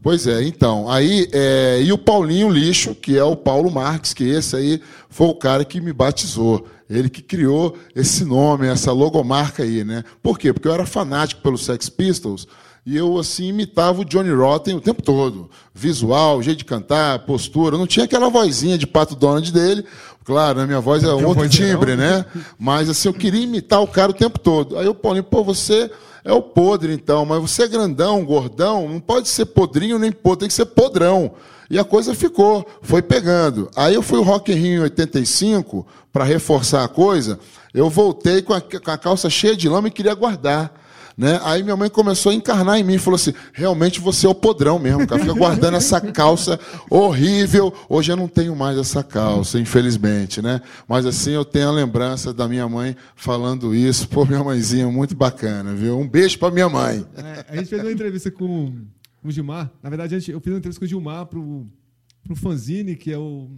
Pois 0.00 0.26
é, 0.28 0.44
então, 0.44 0.88
aí, 0.88 1.26
é, 1.32 1.82
e 1.82 1.92
o 1.92 1.98
Paulinho 1.98 2.48
Lixo, 2.48 2.94
que 2.94 3.18
é 3.18 3.24
o 3.24 3.34
Paulo 3.34 3.68
Marques, 3.68 4.14
que 4.14 4.22
esse 4.22 4.54
aí 4.54 4.80
foi 5.10 5.26
o 5.26 5.34
cara 5.34 5.64
que 5.64 5.80
me 5.80 5.92
batizou. 5.92 6.68
Ele 6.88 7.08
que 7.08 7.22
criou 7.22 7.76
esse 7.96 8.24
nome, 8.24 8.68
essa 8.68 8.92
logomarca 8.92 9.64
aí, 9.64 9.82
né? 9.82 10.04
Por 10.22 10.38
quê? 10.38 10.52
Porque 10.52 10.68
eu 10.68 10.74
era 10.74 10.86
fanático 10.86 11.42
pelos 11.42 11.64
Sex 11.64 11.88
Pistols 11.88 12.46
e 12.86 12.96
eu, 12.96 13.18
assim, 13.18 13.48
imitava 13.48 14.02
o 14.02 14.04
Johnny 14.04 14.30
Rotten 14.30 14.76
o 14.76 14.80
tempo 14.80 15.02
todo. 15.02 15.48
Visual, 15.72 16.42
jeito 16.42 16.58
de 16.58 16.64
cantar, 16.64 17.20
postura. 17.20 17.78
Não 17.78 17.86
tinha 17.86 18.04
aquela 18.04 18.28
vozinha 18.28 18.76
de 18.76 18.86
pato 18.86 19.16
Donald 19.16 19.50
dele. 19.50 19.84
Claro, 20.24 20.60
a 20.60 20.66
minha 20.66 20.80
voz 20.80 21.02
é 21.02 21.12
um 21.14 21.26
outro 21.26 21.48
timbre, 21.48 21.96
né? 21.96 22.26
Mas, 22.58 22.90
assim, 22.90 23.08
eu 23.08 23.14
queria 23.14 23.42
imitar 23.42 23.82
o 23.82 23.86
cara 23.86 24.10
o 24.10 24.14
tempo 24.14 24.38
todo. 24.38 24.78
Aí 24.78 24.86
o 24.86 24.94
Paulinho, 24.94 25.24
pô, 25.24 25.42
você 25.42 25.90
é 26.24 26.32
o 26.32 26.42
podre, 26.42 26.92
então, 26.92 27.24
mas 27.24 27.40
você 27.40 27.64
é 27.64 27.68
grandão, 27.68 28.24
gordão, 28.24 28.88
não 28.88 29.00
pode 29.00 29.28
ser 29.28 29.46
podrinho 29.46 29.98
nem 29.98 30.10
podre, 30.10 30.40
tem 30.40 30.48
que 30.48 30.54
ser 30.54 30.66
podrão. 30.66 31.32
E 31.70 31.78
a 31.78 31.84
coisa 31.84 32.14
ficou, 32.14 32.66
foi 32.82 33.02
pegando. 33.02 33.70
Aí 33.76 33.94
eu 33.94 34.02
fui 34.02 34.18
o 34.18 34.22
Rock 34.22 34.52
in 34.52 34.56
Rio 34.56 34.80
em 34.80 34.82
85, 34.84 35.86
para 36.12 36.24
reforçar 36.24 36.84
a 36.84 36.88
coisa, 36.88 37.40
eu 37.74 37.90
voltei 37.90 38.40
com 38.40 38.52
a, 38.52 38.60
com 38.60 38.90
a 38.90 38.96
calça 38.96 39.28
cheia 39.28 39.56
de 39.56 39.68
lama 39.68 39.88
e 39.88 39.90
queria 39.90 40.14
guardar. 40.14 40.72
Né? 41.16 41.40
Aí 41.44 41.62
minha 41.62 41.76
mãe 41.76 41.88
começou 41.88 42.32
a 42.32 42.34
encarnar 42.34 42.78
em 42.78 42.82
mim 42.82 42.94
e 42.94 42.98
falou 42.98 43.14
assim: 43.16 43.32
realmente 43.52 44.00
você 44.00 44.26
é 44.26 44.28
o 44.28 44.34
podrão 44.34 44.78
mesmo, 44.78 45.06
cara. 45.06 45.20
Fica 45.20 45.32
guardando 45.32 45.76
essa 45.76 46.00
calça 46.00 46.58
horrível. 46.90 47.72
Hoje 47.88 48.10
eu 48.10 48.16
não 48.16 48.26
tenho 48.26 48.56
mais 48.56 48.76
essa 48.76 49.02
calça, 49.02 49.58
infelizmente, 49.60 50.42
né? 50.42 50.60
Mas 50.88 51.06
assim 51.06 51.30
eu 51.30 51.44
tenho 51.44 51.68
a 51.68 51.72
lembrança 51.72 52.34
da 52.34 52.48
minha 52.48 52.68
mãe 52.68 52.96
falando 53.14 53.74
isso. 53.74 54.08
Pô, 54.08 54.24
minha 54.24 54.42
mãezinha, 54.42 54.88
muito 54.88 55.14
bacana, 55.14 55.72
viu? 55.72 55.98
Um 55.98 56.08
beijo 56.08 56.38
pra 56.38 56.50
minha 56.50 56.68
mãe. 56.68 57.04
É, 57.16 57.44
a 57.48 57.56
gente 57.56 57.68
fez 57.68 57.82
uma 57.82 57.92
entrevista 57.92 58.30
com 58.30 58.72
o 59.22 59.30
Gilmar. 59.30 59.70
Na 59.82 59.88
verdade, 59.88 60.16
a 60.16 60.18
gente, 60.18 60.32
eu 60.32 60.40
fiz 60.40 60.52
uma 60.52 60.58
entrevista 60.58 60.80
com 60.80 60.84
o 60.84 60.88
Gilmar 60.88 61.26
pro, 61.26 61.66
pro 62.24 62.34
Fanzine, 62.34 62.96
que 62.96 63.12
é 63.12 63.18
o. 63.18 63.48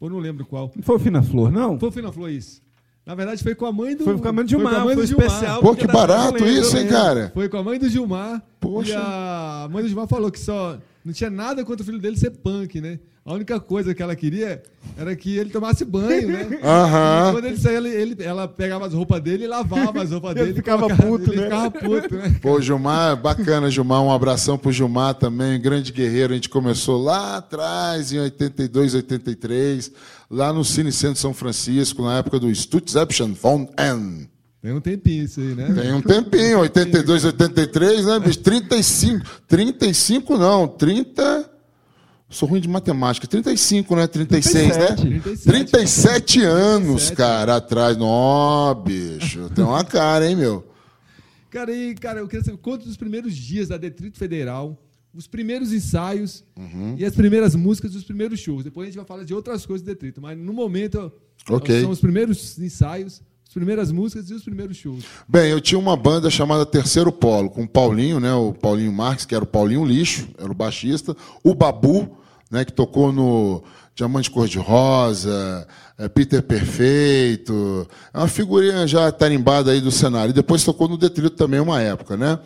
Eu 0.00 0.08
não 0.08 0.18
lembro 0.18 0.46
qual. 0.46 0.70
Não 0.74 0.82
foi 0.82 0.96
o 0.96 0.98
Fina 0.98 1.22
Flor, 1.22 1.50
não? 1.50 1.78
Foi 1.78 1.88
o 1.88 1.92
Fina 1.92 2.12
Flor, 2.12 2.30
isso. 2.30 2.60
Na 3.04 3.14
verdade, 3.16 3.42
foi 3.42 3.54
com 3.54 3.66
a 3.66 3.72
mãe 3.72 3.96
do. 3.96 4.04
Foi 4.04 4.16
com 4.18 4.28
a 4.28 4.32
mãe 4.32 4.44
do 4.44 4.50
Gilmar, 4.50 4.74
a 4.74 4.84
mãe 4.84 4.94
foi 4.94 5.02
do 5.04 5.06
Gilmar. 5.08 5.26
especial. 5.26 5.60
Pô, 5.60 5.74
que 5.74 5.84
era- 5.84 5.92
barato 5.92 6.44
isso, 6.46 6.76
hein, 6.76 6.86
cara? 6.86 7.30
Foi 7.34 7.48
com 7.48 7.56
a 7.56 7.62
mãe 7.62 7.78
do 7.78 7.88
Gilmar. 7.88 8.40
Poxa. 8.60 8.92
E 8.92 8.94
a 8.94 9.68
mãe 9.70 9.82
do 9.82 9.88
Gilmar 9.88 10.06
falou 10.06 10.30
que 10.30 10.38
só 10.38 10.78
não 11.04 11.12
tinha 11.12 11.28
nada 11.28 11.64
contra 11.64 11.82
o 11.82 11.84
filho 11.86 11.98
dele 11.98 12.16
ser 12.16 12.30
punk, 12.30 12.80
né? 12.80 13.00
A 13.24 13.34
única 13.34 13.60
coisa 13.60 13.94
que 13.94 14.02
ela 14.02 14.16
queria 14.16 14.60
era 14.96 15.14
que 15.14 15.36
ele 15.38 15.50
tomasse 15.50 15.84
banho, 15.84 16.26
né? 16.26 16.58
Aham. 16.64 17.28
E 17.28 17.32
Quando 17.32 17.44
ele 17.46 17.56
saía, 17.56 17.76
ele, 17.78 17.88
ele- 17.88 18.16
ela 18.24 18.48
pegava 18.48 18.84
as 18.84 18.92
roupas 18.92 19.22
dele 19.22 19.44
e 19.44 19.46
lavava 19.46 20.02
as 20.02 20.10
roupas 20.10 20.32
Ele 20.36 20.40
dele. 20.46 20.50
e 20.52 20.54
ficava 20.56 20.82
colocava- 20.88 21.08
puto, 21.08 21.30
ele 21.32 21.36
né? 21.40 21.44
ficava 21.44 21.70
puto, 21.70 22.14
né? 22.16 22.38
Pô, 22.42 22.60
Gilmar, 22.60 23.16
bacana, 23.16 23.70
Gilmar. 23.70 24.02
Um 24.02 24.10
abração 24.10 24.58
pro 24.58 24.72
Gilmar 24.72 25.14
também, 25.14 25.60
grande 25.60 25.92
guerreiro. 25.92 26.32
A 26.32 26.34
gente 26.34 26.48
começou 26.48 27.00
lá 27.00 27.36
atrás, 27.36 28.12
em 28.12 28.18
82, 28.18 28.94
83, 28.94 29.92
lá 30.28 30.52
no 30.52 30.64
Cine 30.64 30.90
Centro 30.90 31.20
São 31.20 31.32
Francisco, 31.32 32.02
na 32.02 32.18
época 32.18 32.40
do 32.40 32.52
Stutzeption 32.52 33.34
von 33.34 33.68
N. 33.78 34.28
Tem 34.60 34.72
um 34.72 34.80
tempinho 34.80 35.24
isso 35.24 35.40
aí, 35.40 35.54
né? 35.54 35.72
Tem 35.80 35.92
um 35.92 36.00
tempinho, 36.02 36.58
82, 36.58 37.24
83, 37.24 38.04
né, 38.06 38.18
bicho? 38.18 38.40
35. 38.40 39.24
35 39.46 40.36
não, 40.38 40.66
30. 40.66 41.51
Sou 42.32 42.48
ruim 42.48 42.60
de 42.60 42.68
matemática. 42.68 43.26
35, 43.26 43.94
né? 43.94 44.06
36, 44.06 44.76
37. 44.76 45.04
né? 45.08 45.20
37 45.44 46.40
anos, 46.42 47.10
cara, 47.10 47.56
atrás. 47.56 47.96
Nó, 47.96 48.74
bicho. 48.74 49.48
Tem 49.54 49.64
uma 49.64 49.84
cara, 49.84 50.28
hein, 50.28 50.34
meu? 50.36 50.66
Cara, 51.50 51.70
e, 51.70 51.94
cara, 51.94 52.20
eu 52.20 52.26
queria 52.28 52.44
saber 52.44 52.56
quantos 52.58 52.86
dos 52.86 52.96
primeiros 52.96 53.36
dias 53.36 53.68
da 53.68 53.76
Detrito 53.76 54.18
Federal, 54.18 54.78
os 55.14 55.26
primeiros 55.26 55.72
ensaios 55.72 56.42
Uhum. 56.58 56.94
e 56.98 57.04
as 57.04 57.14
primeiras 57.14 57.54
músicas 57.54 57.92
dos 57.92 58.02
primeiros 58.04 58.40
shows. 58.40 58.64
Depois 58.64 58.86
a 58.86 58.90
gente 58.90 58.96
vai 58.96 59.04
falar 59.06 59.24
de 59.24 59.34
outras 59.34 59.66
coisas 59.66 59.84
do 59.84 59.88
Detrito, 59.90 60.20
mas 60.22 60.36
no 60.38 60.54
momento 60.54 61.12
Ok. 61.50 61.82
são 61.82 61.90
os 61.90 62.00
primeiros 62.00 62.58
ensaios, 62.58 63.20
as 63.46 63.52
primeiras 63.52 63.92
músicas 63.92 64.30
e 64.30 64.34
os 64.34 64.42
primeiros 64.42 64.78
shows. 64.78 65.04
Bem, 65.28 65.50
eu 65.50 65.60
tinha 65.60 65.78
uma 65.78 65.94
banda 65.94 66.30
chamada 66.30 66.64
Terceiro 66.64 67.12
Polo, 67.12 67.50
com 67.50 67.64
o 67.64 67.68
Paulinho, 67.68 68.18
né? 68.18 68.32
O 68.32 68.54
Paulinho 68.54 68.90
Marques, 68.90 69.26
que 69.26 69.34
era 69.34 69.44
o 69.44 69.46
Paulinho 69.46 69.84
Lixo, 69.84 70.28
era 70.38 70.50
o 70.50 70.54
baixista. 70.54 71.14
O 71.44 71.54
Babu, 71.54 72.16
né? 72.52 72.64
Que 72.64 72.72
tocou 72.72 73.10
no 73.10 73.64
Diamante 73.94 74.30
Cor-de-Rosa, 74.30 75.66
é, 75.98 76.08
Peter 76.08 76.42
Perfeito. 76.42 77.88
É 78.12 78.18
uma 78.18 78.28
figurinha 78.28 78.86
já 78.86 79.10
tarimbada 79.10 79.72
aí 79.72 79.80
do 79.80 79.90
cenário. 79.90 80.30
E 80.30 80.34
depois 80.34 80.62
tocou 80.62 80.86
no 80.86 80.98
Detrito 80.98 81.30
também 81.30 81.58
uma 81.58 81.80
época, 81.80 82.16
né? 82.16 82.38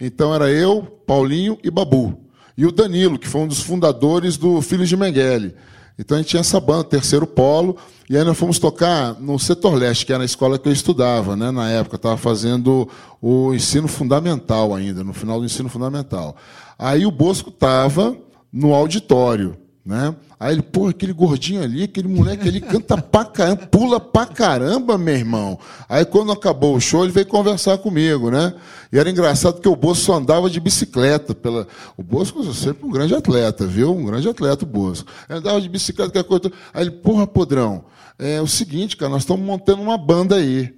Então 0.00 0.34
era 0.34 0.50
eu, 0.50 0.82
Paulinho 1.06 1.56
e 1.62 1.70
Babu. 1.70 2.18
E 2.58 2.66
o 2.66 2.72
Danilo, 2.72 3.18
que 3.18 3.28
foi 3.28 3.42
um 3.42 3.48
dos 3.48 3.60
fundadores 3.60 4.36
do 4.36 4.60
Filhos 4.60 4.88
de 4.88 4.96
Mengele. 4.96 5.54
Então 5.98 6.16
a 6.16 6.20
gente 6.20 6.30
tinha 6.30 6.40
essa 6.40 6.58
banda, 6.58 6.84
Terceiro 6.84 7.26
Polo, 7.26 7.76
e 8.08 8.16
aí 8.16 8.24
nós 8.24 8.36
fomos 8.36 8.58
tocar 8.58 9.14
no 9.20 9.38
Setor 9.38 9.74
Leste, 9.74 10.04
que 10.04 10.12
era 10.12 10.22
a 10.22 10.26
escola 10.26 10.58
que 10.58 10.68
eu 10.68 10.72
estudava, 10.72 11.36
né, 11.36 11.50
na 11.50 11.70
época. 11.70 11.96
Estava 11.96 12.16
fazendo 12.16 12.88
o 13.20 13.54
ensino 13.54 13.86
fundamental 13.86 14.74
ainda, 14.74 15.04
no 15.04 15.12
final 15.12 15.38
do 15.38 15.46
ensino 15.46 15.68
fundamental. 15.68 16.36
Aí 16.78 17.06
o 17.06 17.10
Bosco 17.10 17.50
estava 17.50 18.16
no 18.52 18.74
auditório. 18.74 19.56
Né? 19.84 20.14
Aí 20.38 20.54
ele, 20.54 20.62
pô, 20.62 20.86
aquele 20.86 21.12
gordinho 21.12 21.60
ali, 21.60 21.82
aquele 21.82 22.06
moleque 22.06 22.48
ali 22.48 22.60
canta 22.60 22.96
pra 22.96 23.24
caramba, 23.24 23.66
pula 23.66 23.98
pra 23.98 24.26
caramba, 24.26 24.96
meu 24.96 25.14
irmão. 25.14 25.58
Aí 25.88 26.04
quando 26.04 26.30
acabou 26.30 26.76
o 26.76 26.80
show, 26.80 27.02
ele 27.02 27.12
veio 27.12 27.26
conversar 27.26 27.78
comigo, 27.78 28.30
né? 28.30 28.54
E 28.92 28.98
era 28.98 29.10
engraçado 29.10 29.60
que 29.60 29.68
o 29.68 29.74
Bosco 29.74 30.12
andava 30.12 30.48
de 30.48 30.60
bicicleta. 30.60 31.34
Pela... 31.34 31.66
O 31.96 32.02
Bosco 32.02 32.48
é 32.48 32.52
sempre 32.52 32.86
um 32.86 32.90
grande 32.90 33.12
atleta, 33.12 33.66
viu? 33.66 33.92
Um 33.92 34.04
grande 34.04 34.28
atleta, 34.28 34.64
o 34.64 34.68
Bosco. 34.68 35.10
Ele 35.28 35.40
andava 35.40 35.60
de 35.60 35.68
bicicleta, 35.68 36.12
que 36.12 36.22
coisa. 36.22 36.52
Aí 36.72 36.84
ele, 36.84 36.92
porra, 36.92 37.26
podrão, 37.26 37.84
é 38.18 38.40
o 38.40 38.46
seguinte, 38.46 38.96
cara, 38.96 39.10
nós 39.10 39.22
estamos 39.22 39.44
montando 39.44 39.82
uma 39.82 39.98
banda 39.98 40.36
aí. 40.36 40.72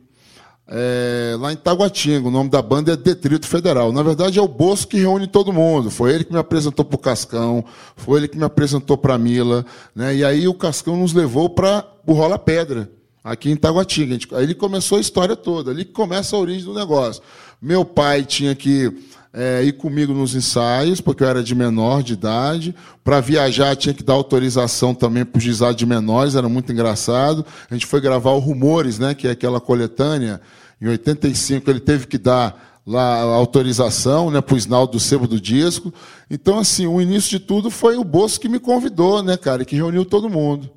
É, 0.67 1.37
lá 1.39 1.53
em 1.53 1.57
Taguatinga, 1.57 2.27
o 2.27 2.31
nome 2.31 2.49
da 2.49 2.63
banda 2.63 2.93
é 2.93 2.97
Detrito 2.97 3.47
Federal. 3.47 3.93
Na 3.93 4.03
verdade, 4.03 4.39
é 4.39 4.43
o 4.43 4.49
Bosco 4.49 4.93
que 4.93 4.99
reúne 4.99 5.27
todo 5.27 5.53
mundo. 5.53 5.91
Foi 5.91 6.13
ele 6.13 6.25
que 6.25 6.33
me 6.33 6.39
apresentou 6.39 6.85
para 6.85 6.97
o 6.97 6.99
Cascão, 6.99 7.65
foi 7.97 8.21
ele 8.21 8.29
que 8.29 8.39
me 8.39 8.45
apresentou 8.45 8.97
para 8.97 9.15
a 9.15 9.19
Mila. 9.19 9.65
Né? 9.95 10.17
E 10.17 10.25
aí 10.25 10.49
o 10.49 10.55
Cascão 10.55 10.97
nos 10.97 11.13
levou 11.13 11.51
para 11.51 11.87
o 12.07 12.15
Rola 12.15 12.39
Pedra, 12.39 12.91
aqui 13.23 13.51
em 13.51 13.57
Taguatinga. 13.57 14.19
Aí 14.33 14.45
ele 14.45 14.55
começou 14.55 14.97
a 14.97 15.01
história 15.01 15.37
toda, 15.37 15.71
ali 15.71 15.85
que 15.85 15.93
começa 15.93 16.35
a 16.35 16.39
origem 16.39 16.65
do 16.65 16.75
negócio. 16.75 17.23
Meu 17.61 17.85
pai 17.85 18.25
tinha 18.25 18.55
que 18.55 18.93
é, 19.37 19.65
ir 19.65 19.73
comigo 19.73 20.15
nos 20.15 20.37
ensaios, 20.37 21.01
porque 21.01 21.25
eu 21.25 21.29
era 21.29 21.43
de 21.43 21.57
menor 21.57 22.05
de 22.05 22.13
idade. 22.13 22.73
Para 23.03 23.21
viajar, 23.21 23.75
tinha 23.75 23.93
que 23.93 24.05
dar 24.05 24.13
autorização 24.13 24.95
também 24.95 25.25
para 25.25 25.39
o 25.39 25.41
juizado 25.41 25.77
de 25.77 25.85
menores, 25.85 26.37
era 26.37 26.49
muito 26.49 26.71
engraçado. 26.73 27.45
A 27.69 27.75
gente 27.75 27.85
foi 27.85 28.01
gravar 28.01 28.31
o 28.31 28.39
Rumores, 28.39 29.01
né, 29.01 29.13
que 29.13 29.27
é 29.27 29.33
aquela 29.33 29.61
coletânea. 29.61 30.41
Em 30.81 30.87
85, 30.87 31.69
ele 31.69 31.81
teve 31.81 32.07
que 32.07 32.17
dar 32.17 32.81
lá 32.87 33.23
a 33.23 33.35
autorização, 33.35 34.31
né, 34.31 34.41
para 34.41 34.55
o 34.55 34.59
Isnaldo 34.59 34.93
do 34.93 35.01
sebo 35.01 35.27
do 35.27 35.41
disco. 35.41 35.93
Então, 36.31 36.59
assim, 36.59 36.87
o 36.87 37.01
início 37.01 37.31
de 37.31 37.41
tudo 37.41 37.71
foi 37.71 37.97
o 37.97 38.05
Bosco 38.05 38.43
que 38.43 38.49
me 38.49 38.61
convidou, 38.61 39.21
né, 39.21 39.37
cara, 39.37 39.63
e 39.63 39.67
que 39.67 39.75
reuniu 39.75 40.05
todo 40.05 40.31
mundo. 40.31 40.71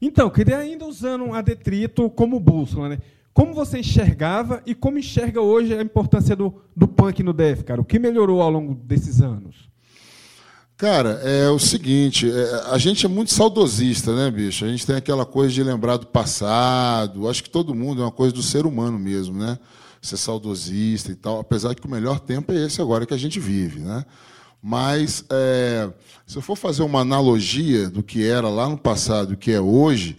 Então, 0.00 0.30
queria 0.30 0.58
ainda 0.58 0.86
usando 0.86 1.34
a 1.34 1.42
Detrito 1.42 2.08
como 2.10 2.38
bússola, 2.38 2.90
né? 2.90 2.98
Como 3.40 3.54
você 3.54 3.78
enxergava 3.78 4.62
e 4.66 4.74
como 4.74 4.98
enxerga 4.98 5.40
hoje 5.40 5.72
a 5.72 5.80
importância 5.80 6.36
do, 6.36 6.60
do 6.76 6.86
punk 6.86 7.22
no 7.22 7.32
DF, 7.32 7.64
cara? 7.64 7.80
O 7.80 7.84
que 7.86 7.98
melhorou 7.98 8.42
ao 8.42 8.50
longo 8.50 8.74
desses 8.74 9.22
anos? 9.22 9.70
Cara, 10.76 11.22
é 11.24 11.48
o 11.48 11.58
seguinte, 11.58 12.30
é, 12.30 12.64
a 12.70 12.76
gente 12.76 13.06
é 13.06 13.08
muito 13.08 13.32
saudosista, 13.32 14.14
né, 14.14 14.30
bicho? 14.30 14.66
A 14.66 14.68
gente 14.68 14.86
tem 14.86 14.94
aquela 14.94 15.24
coisa 15.24 15.54
de 15.54 15.62
lembrar 15.62 15.96
do 15.96 16.06
passado. 16.06 17.30
Acho 17.30 17.42
que 17.42 17.48
todo 17.48 17.74
mundo 17.74 18.02
é 18.02 18.04
uma 18.04 18.12
coisa 18.12 18.34
do 18.34 18.42
ser 18.42 18.66
humano 18.66 18.98
mesmo, 18.98 19.38
né? 19.38 19.58
Ser 20.02 20.18
saudosista 20.18 21.10
e 21.10 21.14
tal. 21.14 21.40
Apesar 21.40 21.74
que 21.74 21.86
o 21.86 21.90
melhor 21.90 22.20
tempo 22.20 22.52
é 22.52 22.66
esse 22.66 22.82
agora 22.82 23.06
que 23.06 23.14
a 23.14 23.18
gente 23.18 23.40
vive, 23.40 23.80
né? 23.80 24.04
Mas 24.62 25.24
é, 25.30 25.90
se 26.26 26.36
eu 26.36 26.42
for 26.42 26.56
fazer 26.56 26.82
uma 26.82 27.00
analogia 27.00 27.88
do 27.88 28.02
que 28.02 28.22
era 28.22 28.50
lá 28.50 28.68
no 28.68 28.76
passado 28.76 29.30
e 29.30 29.34
o 29.34 29.38
que 29.38 29.50
é 29.50 29.60
hoje, 29.62 30.18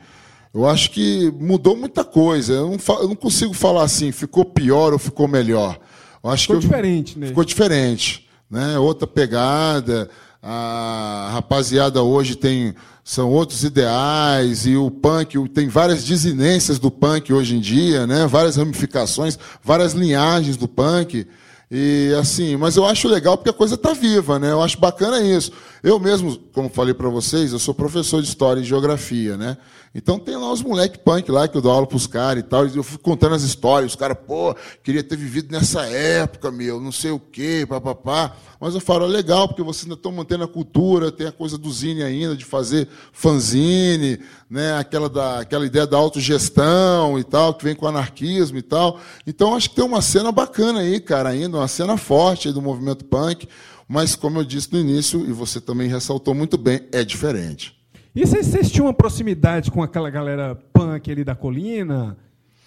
eu 0.54 0.68
acho 0.68 0.91
que 0.91 1.32
mudou 1.39 1.76
muita 1.76 2.04
coisa. 2.04 2.54
Eu 2.54 2.70
não, 2.70 2.97
eu 3.02 3.08
não 3.10 3.16
consigo 3.16 3.54
falar 3.54 3.84
assim, 3.84 4.12
ficou 4.12 4.43
pior 4.45 4.93
ou 4.93 4.99
ficou 4.99 5.28
melhor. 5.28 5.80
Eu 6.24 6.30
acho 6.30 6.43
Ficou 6.43 6.60
que 6.60 6.66
eu- 6.66 6.70
diferente, 6.70 7.18
né? 7.20 7.28
Ficou 7.28 7.43
diferente, 7.43 8.28
né? 8.49 8.78
Outra 8.80 9.08
pegada. 9.08 10.10
A 10.43 11.30
rapaziada 11.34 12.02
hoje 12.02 12.36
tem 12.36 12.74
são 13.04 13.30
outros 13.30 13.64
ideais 13.64 14.66
e 14.66 14.76
o 14.76 14.89
punk 14.89 15.38
tem 15.49 15.68
várias 15.68 16.04
desinências 16.04 16.80
do 16.80 16.89
punk 16.89 17.32
hoje 17.32 17.56
em 17.56 17.60
dia, 17.60 18.06
né? 18.08 18.26
Várias 18.28 18.56
ramificações, 18.56 19.38
várias 19.64 19.93
linhagens 19.93 20.58
do 20.58 20.68
punk. 20.68 21.28
E 21.70 22.12
assim, 22.20 22.58
mas 22.58 22.76
eu 22.76 22.86
acho 22.86 23.08
legal 23.08 23.38
porque 23.38 23.49
a 23.49 23.54
coisa 23.54 23.76
está 23.76 23.93
viva, 23.93 24.38
né? 24.39 24.52
Eu 24.52 24.62
acho 24.62 24.80
bacana 24.80 25.22
isso. 25.22 25.52
Eu 25.84 25.99
mesmo, 25.99 26.36
como 26.54 26.70
falei 26.70 26.93
para 26.93 27.08
vocês, 27.10 27.54
eu 27.54 27.60
sou 27.60 27.74
professor 27.74 28.22
de 28.22 28.28
história 28.28 28.60
e 28.62 28.64
geografia, 28.64 29.38
né? 29.38 29.58
Então 29.94 30.18
tem 30.18 30.38
lá 30.38 30.50
os 30.50 30.62
moleque 30.62 30.98
punk 31.00 31.30
lá 31.30 31.50
que 31.50 31.58
eu 31.58 31.62
dou 31.62 31.70
aula 31.70 31.86
pros 31.86 32.08
caras 32.08 32.42
e 32.42 32.48
tal, 32.48 32.66
e 32.66 32.78
eu 32.78 32.84
fico 32.84 33.04
contando 33.04 33.36
as 33.36 33.44
histórias, 33.44 33.92
os 33.92 33.96
caras, 33.96 34.18
pô, 34.26 34.56
queria 34.82 35.04
ter 35.04 35.18
vivido 35.18 35.52
nessa 35.52 35.86
época, 35.86 36.50
meu, 36.50 36.80
não 36.80 36.94
sei 36.94 37.12
o 37.12 37.20
quê, 37.20 37.66
papapá. 37.68 38.34
Mas 38.58 38.74
eu 38.74 38.80
falo, 38.80 39.04
é 39.04 39.08
legal, 39.10 39.50
porque 39.50 39.62
vocês 39.62 39.84
ainda 39.84 39.96
estão 39.96 40.12
mantendo 40.14 40.46
a 40.46 40.48
cultura, 40.48 41.12
tem 41.12 41.28
a 41.28 41.32
coisa 41.32 41.58
do 41.58 41.70
zine 41.70 42.04
ainda, 42.04 42.38
de 42.38 42.46
fazer 42.46 42.88
fanzine, 43.12 44.20
né? 44.50 44.78
aquela, 44.78 45.10
da, 45.10 45.39
aquela 45.39 45.66
ideia 45.66 45.86
da 45.86 45.98
autogestão 45.98 47.20
e 47.20 47.24
tal, 47.26 47.54
que 47.54 47.66
vem 47.66 47.76
com 47.76 47.86
o 47.86 47.89
anarquismo 47.89 48.58
e 48.58 48.62
tal. 48.62 48.98
Então 49.28 49.56
acho 49.56 49.70
que 49.72 49.76
tem 49.76 49.84
uma 49.84 50.02
cena 50.02 50.32
bacana 50.32 50.80
aí, 50.80 51.02
cara, 51.02 51.30
ainda, 51.30 51.58
uma 51.58 51.68
cena 51.68 51.98
forte 51.98 52.48
aí 52.48 52.54
do 52.54 52.62
movimento 52.62 53.04
punk, 53.04 53.46
mas 53.89 54.16
como 54.16 54.39
eu 54.39 54.46
disse 54.46 54.72
no 54.72 54.80
início, 54.80 55.20
e 55.28 55.34
você 55.34 55.60
também 55.60 55.89
ressaltou 55.89 56.34
muito 56.34 56.58
bem, 56.58 56.88
é 56.94 57.04
diferente. 57.04 57.80
E 58.14 58.26
vocês, 58.26 58.47
vocês 58.47 58.72
tinham 58.72 58.88
uma 58.88 58.93
proximidade 58.93 59.72
com 59.72 59.82
aquela 59.82 60.09
galera 60.09 60.55
punk 60.74 61.09
ali 61.12 61.24
da 61.24 61.34
colina? 61.34 62.18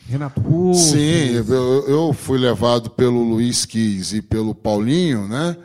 Renato 0.09 0.41
Russo? 0.41 0.93
Sim, 0.93 1.45
eu, 1.49 1.85
eu 1.89 2.13
fui 2.13 2.39
levado 2.39 2.91
pelo 2.91 3.23
Luiz 3.23 3.65
Quis 3.65 4.13
e 4.13 4.23
pelo 4.23 4.55
Paulinho, 4.55 5.29
né? 5.29 5.57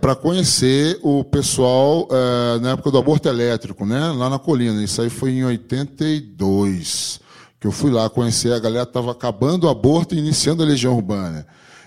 para 0.00 0.14
conhecer 0.14 1.00
o 1.02 1.24
pessoal 1.24 2.06
eh, 2.10 2.60
na 2.60 2.70
época 2.70 2.92
do 2.92 2.98
aborto 2.98 3.28
elétrico, 3.28 3.84
né? 3.84 4.12
Lá 4.12 4.30
na 4.30 4.38
colina. 4.38 4.82
Isso 4.84 5.02
aí 5.02 5.10
foi 5.10 5.32
em 5.32 5.44
82 5.44 7.20
que 7.60 7.66
eu 7.66 7.72
fui 7.72 7.90
lá 7.90 8.08
conhecer. 8.08 8.52
A 8.52 8.58
galera 8.60 8.84
estava 8.84 9.10
acabando 9.10 9.64
o 9.64 9.68
aborto 9.68 10.14
e 10.14 10.18
iniciando 10.18 10.62
a 10.62 10.66
Legião 10.66 10.94
Urbana. 10.94 11.44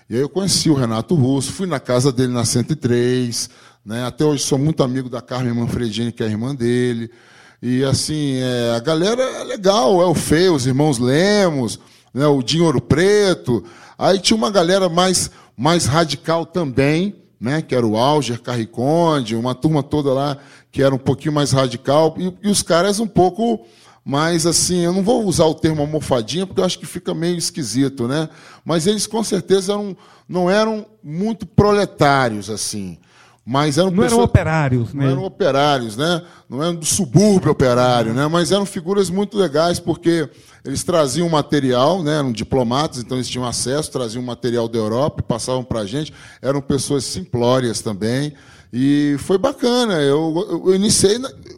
E 0.10 0.16
aí 0.16 0.22
eu 0.22 0.28
conheci 0.28 0.70
o 0.70 0.74
Renato 0.74 1.16
Russo, 1.16 1.54
fui 1.54 1.66
na 1.66 1.80
casa 1.80 2.12
dele 2.12 2.34
na 2.34 2.44
103, 2.44 3.50
né? 3.86 4.06
Até 4.06 4.24
hoje 4.24 4.44
sou 4.44 4.58
muito 4.58 4.84
amigo 4.84 5.10
da 5.10 5.22
Carmen 5.22 5.54
Manfredini, 5.54 6.12
que 6.12 6.24
é 6.24 6.28
a 6.28 6.30
irmã 6.30 6.56
dele. 6.56 7.12
E 7.62 7.84
assim, 7.84 8.40
é, 8.42 8.76
a 8.76 8.80
galera 8.80 9.22
é 9.22 9.44
legal, 9.44 10.02
é 10.02 10.06
o 10.06 10.16
Feio, 10.16 10.56
os 10.56 10.66
irmãos 10.66 10.98
Lemos, 10.98 11.80
né, 12.14 12.26
o 12.26 12.42
Dinho 12.42 12.66
Ouro 12.66 12.82
Preto. 12.82 13.64
Aí 13.98 14.20
tinha 14.20 14.36
uma 14.36 14.50
galera 14.50 14.90
mais, 14.90 15.30
mais 15.56 15.86
radical 15.86 16.46
também, 16.46 17.16
né, 17.40 17.62
que 17.62 17.76
era 17.76 17.86
o 17.86 17.98
Alger 17.98 18.42
Carriconde, 18.42 19.36
uma 19.36 19.54
turma 19.54 19.84
toda 19.84 20.12
lá 20.12 20.38
que 20.72 20.82
era 20.82 20.96
um 20.96 20.98
pouquinho 20.98 21.34
mais 21.34 21.52
radical, 21.52 22.16
e, 22.18 22.34
e 22.42 22.50
os 22.50 22.64
caras 22.64 23.00
um 23.00 23.08
pouco 23.08 23.66
mais 24.04 24.48
assim, 24.48 24.80
eu 24.80 24.94
não 24.94 25.04
vou 25.04 25.26
usar 25.26 25.46
o 25.46 25.54
termo 25.54 25.82
almofadinha, 25.82 26.48
porque 26.48 26.62
eu 26.62 26.66
acho 26.66 26.80
que 26.80 26.86
fica 26.86 27.14
meio 27.14 27.38
esquisito, 27.38 28.08
né? 28.08 28.30
Mas 28.66 28.88
eles 28.88 29.06
com 29.06 29.24
certeza 29.24 29.74
eram, 29.74 29.96
não 30.28 30.50
eram 30.50 30.86
muito 31.04 31.46
proletários, 31.46 32.50
assim. 32.50 32.98
Mas 33.44 33.78
eram 33.80 33.90
Não 33.90 33.98
eram 34.04 34.10
pessoas- 34.10 34.26
operários, 34.26 34.94
né? 34.94 35.04
não 35.04 35.12
eram 35.12 35.24
operários, 35.24 35.98
né? 35.98 36.22
Não 36.48 36.62
eram 36.62 36.76
do 36.76 36.86
subúrbio 36.86 37.52
operário, 37.52 38.14
né? 38.14 38.28
Mas 38.28 38.52
eram 38.52 38.66
figuras 38.68 39.10
muito 39.10 39.36
legais 39.36 39.80
porque 39.80 40.30
eles 40.64 40.84
traziam 40.84 41.28
material, 41.28 42.04
né? 42.04 42.20
Eram 42.20 42.32
diplomatas, 42.32 43.00
então 43.00 43.18
eles 43.18 43.28
tinham 43.28 43.46
acesso, 43.48 43.90
traziam 43.92 44.22
material 44.24 44.68
da 44.68 44.78
Europa 44.78 45.22
e 45.22 45.24
passavam 45.24 45.64
para 45.64 45.80
a 45.80 45.86
gente. 45.88 46.14
Eram 46.40 46.62
pessoas 46.62 47.04
simplórias 47.04 47.82
também 47.82 48.32
e 48.72 49.16
foi 49.18 49.40
bacana. 49.40 49.96
Eu, 49.96 50.46
eu- 50.50 50.68
eu 50.68 50.76
iniciei 50.76 51.18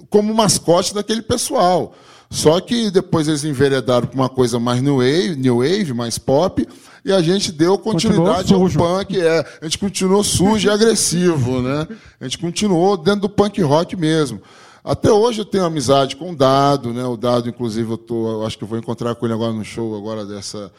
como 0.09 0.33
mascote 0.33 0.93
daquele 0.93 1.21
pessoal. 1.21 1.93
Só 2.29 2.59
que 2.61 2.89
depois 2.89 3.27
eles 3.27 3.43
enveredaram 3.43 4.07
para 4.07 4.15
uma 4.15 4.29
coisa 4.29 4.57
mais 4.57 4.81
new 4.81 4.97
wave, 4.97 5.35
new 5.35 5.57
wave, 5.57 5.93
mais 5.93 6.17
pop, 6.17 6.65
e 7.05 7.11
a 7.11 7.21
gente 7.21 7.51
deu 7.51 7.77
continuidade 7.77 8.53
ao 8.53 8.69
punk, 8.69 9.19
é. 9.19 9.45
A 9.61 9.65
gente 9.65 9.77
continuou 9.77 10.23
sujo 10.23 10.67
e 10.67 10.71
agressivo, 10.71 11.61
né? 11.61 11.87
A 12.19 12.23
gente 12.23 12.37
continuou 12.37 12.95
dentro 12.95 13.21
do 13.21 13.29
punk 13.29 13.61
rock 13.61 13.95
mesmo. 13.95 14.41
Até 14.83 15.11
hoje 15.11 15.39
eu 15.39 15.45
tenho 15.45 15.63
amizade 15.63 16.15
com 16.15 16.31
o 16.31 16.35
Dado, 16.35 16.93
né? 16.93 17.05
O 17.05 17.15
Dado, 17.15 17.47
inclusive, 17.47 17.91
eu, 17.91 17.97
tô, 17.97 18.31
eu 18.31 18.45
acho 18.45 18.57
que 18.57 18.63
eu 18.63 18.67
vou 18.67 18.77
encontrar 18.77 19.15
com 19.15 19.25
ele 19.25 19.33
agora 19.33 19.53
no 19.53 19.63
show 19.63 19.95
agora 19.95 20.25
dessa 20.25 20.71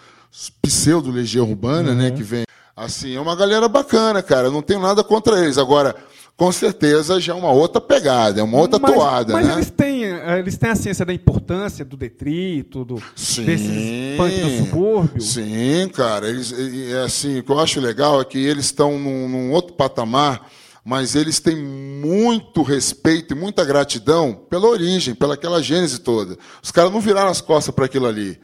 pseudo 0.61 1.11
Legião 1.11 1.49
Urbana, 1.49 1.95
né? 1.95 2.11
Que 2.11 2.23
vem. 2.23 2.45
Assim, 2.77 3.15
é 3.15 3.21
uma 3.21 3.37
galera 3.37 3.69
bacana, 3.69 4.23
cara. 4.23 4.49
Eu 4.49 4.53
não 4.53 4.63
tenho 4.63 4.81
nada 4.81 5.05
contra 5.05 5.39
eles. 5.43 5.59
Agora, 5.59 5.95
com 6.37 6.51
certeza 6.51 7.21
já 7.21 7.33
é 7.33 7.37
uma 7.37 7.53
outra 7.53 7.81
pegada, 7.81 8.41
é 8.41 8.43
uma 8.43 8.59
outra 8.59 8.79
mas, 8.81 8.93
toada, 8.93 9.33
mas 9.33 9.47
né? 9.47 9.55
eles 9.55 9.71
têm, 9.71 10.05
eh, 10.05 10.39
eles 10.39 10.57
têm 10.57 10.71
a 10.71 10.75
ciência 10.75 11.05
da 11.05 11.15
importância 11.15 11.85
do 11.85 11.97
detrito, 11.97 12.85
do, 12.85 12.97
desses 12.97 14.17
punk 14.17 14.41
do 14.41 14.65
subúrbio. 14.65 15.23
Sim, 15.23 15.89
cara. 15.93 16.29
Eles, 16.29 16.53
é 16.53 17.03
assim, 17.05 17.39
o 17.39 17.43
que 17.45 17.53
eu 17.53 17.61
acho 17.61 17.81
legal 17.81 18.21
é 18.21 18.25
que 18.25 18.39
eles 18.39 18.65
estão 18.65 18.99
num, 18.99 19.29
num 19.29 19.53
outro 19.53 19.75
patamar, 19.75 20.51
mas 20.85 21.15
eles 21.15 21.39
têm 21.39 21.57
muito 21.57 22.63
respeito 22.63 23.33
e 23.33 23.37
muita 23.37 23.65
gratidão 23.65 24.35
pela 24.51 24.67
origem, 24.67 25.15
pela 25.15 25.35
aquela 25.35 25.63
gênese 25.63 26.01
toda. 26.01 26.37
Os 26.61 26.73
caras 26.73 26.93
não 26.93 27.01
viraram 27.01 27.31
as 27.31 27.41
costas 27.41 27.73
para 27.73 27.85
aquilo 27.85 28.07
ali. 28.07 28.41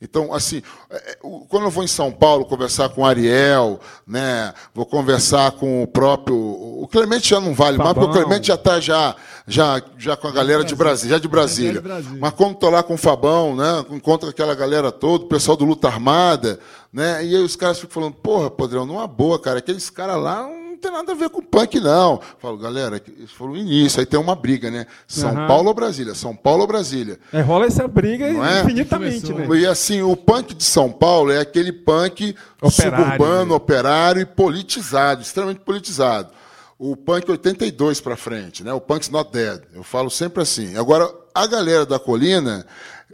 Então, 0.00 0.32
assim, 0.32 0.62
é, 0.90 0.96
é, 0.96 1.18
quando 1.48 1.64
eu 1.64 1.70
vou 1.70 1.82
em 1.82 1.88
São 1.88 2.12
Paulo 2.12 2.44
conversar 2.44 2.88
com 2.90 3.02
o 3.02 3.04
Ariel, 3.04 3.80
né, 4.06 4.54
vou 4.72 4.86
conversar 4.86 5.50
com 5.52 5.82
o 5.82 5.86
próprio. 5.88 6.36
O 6.36 6.86
Clemente 6.90 7.28
já 7.28 7.40
não 7.40 7.52
vale 7.52 7.78
mais, 7.78 7.94
porque 7.94 8.10
o. 8.10 8.12
Clemente 8.12 8.46
já 8.46 8.54
está 8.54 8.78
já, 8.78 9.16
já, 9.46 9.82
já 9.98 10.16
com 10.16 10.28
a 10.28 10.32
galera 10.32 10.62
de 10.62 10.74
Brasília, 10.74 11.16
já 11.16 11.20
de 11.20 11.26
Brasília. 11.26 11.82
Mas 12.20 12.32
como 12.34 12.52
estou 12.52 12.70
lá 12.70 12.82
com 12.82 12.94
o 12.94 12.98
Fabão, 12.98 13.56
né, 13.56 13.84
encontro 13.90 14.28
aquela 14.28 14.54
galera 14.54 14.92
toda, 14.92 15.24
o 15.24 15.28
pessoal 15.28 15.56
do 15.56 15.64
Luta 15.64 15.88
Armada, 15.88 16.60
né, 16.92 17.24
e 17.24 17.34
aí 17.34 17.42
os 17.42 17.56
caras 17.56 17.80
ficam 17.80 17.94
falando, 17.94 18.14
porra, 18.14 18.50
Podrão, 18.50 18.86
numa 18.86 19.06
boa, 19.06 19.38
cara, 19.38 19.58
aqueles 19.58 19.90
caras 19.90 20.16
lá 20.16 20.42
não 20.42 20.67
tem 20.78 20.90
nada 20.90 21.12
a 21.12 21.14
ver 21.14 21.28
com 21.28 21.42
punk, 21.42 21.78
não. 21.80 22.20
Falo, 22.38 22.56
galera, 22.56 23.00
isso 23.18 23.34
foi 23.34 23.48
o 23.48 23.56
início, 23.56 24.00
aí 24.00 24.06
tem 24.06 24.18
uma 24.18 24.34
briga, 24.34 24.70
né? 24.70 24.86
São 25.06 25.30
Aham. 25.30 25.46
Paulo 25.46 25.68
ou 25.68 25.74
Brasília? 25.74 26.14
São 26.14 26.34
Paulo 26.34 26.62
ou 26.62 26.66
Brasília? 26.66 27.18
É, 27.32 27.40
rola 27.40 27.66
essa 27.66 27.86
briga 27.86 28.32
Não 28.32 28.44
é? 28.44 28.62
infinitamente, 28.62 29.32
né? 29.32 29.46
E 29.58 29.66
assim, 29.66 30.02
o 30.02 30.16
punk 30.16 30.54
de 30.54 30.64
São 30.64 30.90
Paulo 30.90 31.30
é 31.32 31.40
aquele 31.40 31.72
punk 31.72 32.34
Operário, 32.62 33.04
suburbano, 33.04 33.50
né? 33.50 33.54
operário 33.54 34.22
e 34.22 34.26
politizado, 34.26 35.22
extremamente 35.22 35.60
politizado. 35.60 36.30
O 36.78 36.96
punk 36.96 37.28
82 37.30 38.00
para 38.00 38.16
frente, 38.16 38.62
né? 38.62 38.72
O 38.72 38.80
punk's 38.80 39.10
not 39.10 39.32
dead. 39.32 39.62
Eu 39.74 39.82
falo 39.82 40.08
sempre 40.08 40.42
assim. 40.42 40.76
Agora, 40.76 41.12
a 41.34 41.46
galera 41.46 41.84
da 41.84 41.98
colina 41.98 42.64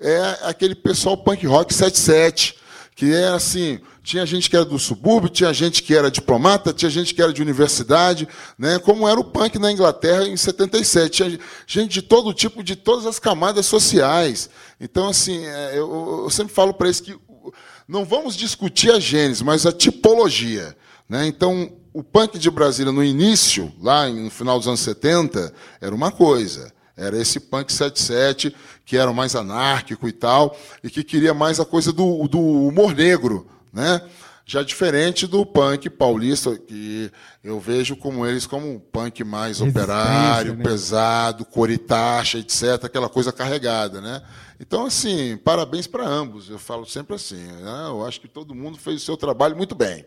é 0.01 0.37
aquele 0.43 0.75
pessoal 0.75 1.17
punk 1.17 1.47
rock 1.47 1.73
77, 1.73 2.57
que 2.95 3.15
é 3.15 3.29
assim, 3.29 3.81
tinha 4.05 4.27
gente 4.27 4.51
que 4.51 4.55
era 4.55 4.67
do 4.67 4.79
subúrbio, 4.79 5.31
tinha 5.31 5.51
gente 5.55 5.83
que 5.83 5.95
era 5.95 6.11
diplomata, 6.11 6.75
tinha 6.75 6.91
gente 6.91 7.15
que 7.15 7.23
era 7.23 7.33
de 7.33 7.41
universidade, 7.41 8.29
né? 8.59 8.79
Como 8.79 9.09
era 9.09 9.19
o 9.19 9.25
punk 9.25 9.59
na 9.59 9.73
Inglaterra 9.73 10.29
em 10.29 10.37
77. 10.37 11.11
Tinha 11.11 11.39
gente 11.67 11.91
de 11.91 12.03
todo 12.03 12.35
tipo, 12.35 12.63
de 12.63 12.77
todas 12.77 13.07
as 13.07 13.19
camadas 13.19 13.65
sociais. 13.65 14.51
Então, 14.79 15.09
assim, 15.09 15.47
é, 15.47 15.79
eu, 15.79 16.29
sempre 16.31 16.53
falo 16.53 16.75
para 16.75 16.89
eles 16.89 17.01
que 17.01 17.19
não 17.89 18.05
vamos 18.05 18.37
discutir 18.37 18.93
a 18.93 19.01
gênese, 19.01 19.43
mas 19.43 19.65
a 19.65 19.73
tipologia. 19.73 20.77
Né? 21.09 21.27
Então, 21.27 21.73
o 21.91 22.03
punk 22.03 22.39
de 22.39 22.51
Brasília, 22.51 22.93
no 22.93 23.03
início, 23.03 23.73
lá 23.81 24.07
no 24.07 24.31
final 24.31 24.59
dos 24.59 24.69
anos 24.69 24.81
70, 24.81 25.51
era 25.81 25.95
uma 25.95 26.13
coisa. 26.13 26.75
Era 26.95 27.19
esse 27.19 27.41
punk 27.41 27.73
77, 27.73 28.55
que 28.85 28.99
era 28.99 29.15
mais 29.15 29.35
anárquico 29.35 30.07
e 30.07 30.13
tal, 30.13 30.55
e 30.83 30.91
que 30.91 31.03
queria 31.03 31.33
mais 31.33 31.59
a 31.59 31.65
coisa 31.65 31.91
do, 31.91 32.29
do 32.29 32.39
humor 32.39 32.95
negro. 32.95 33.49
Né? 33.75 34.01
Já 34.47 34.62
diferente 34.62 35.27
do 35.27 35.45
punk 35.45 35.89
paulista, 35.89 36.57
que 36.59 37.11
eu 37.43 37.59
vejo 37.59 37.97
como 37.97 38.27
eles 38.27 38.47
como 38.47 38.75
um 38.75 38.79
punk 38.79 39.25
mais 39.25 39.61
operário, 39.61 40.55
né? 40.55 40.62
pesado, 40.62 41.47
coritacha, 41.47 42.39
etc., 42.39 42.85
aquela 42.85 43.09
coisa 43.09 43.33
carregada, 43.33 44.03
né? 44.03 44.22
Então, 44.61 44.87
assim, 44.87 45.37
parabéns 45.39 45.87
para 45.87 46.07
ambos. 46.07 46.49
Eu 46.51 46.59
falo 46.59 46.85
sempre 46.85 47.16
assim. 47.16 47.43
né? 47.43 47.87
Eu 47.89 48.05
acho 48.07 48.20
que 48.20 48.29
todo 48.29 48.55
mundo 48.55 48.79
fez 48.79 49.03
o 49.03 49.05
seu 49.05 49.16
trabalho 49.16 49.57
muito 49.57 49.75
bem. 49.75 50.05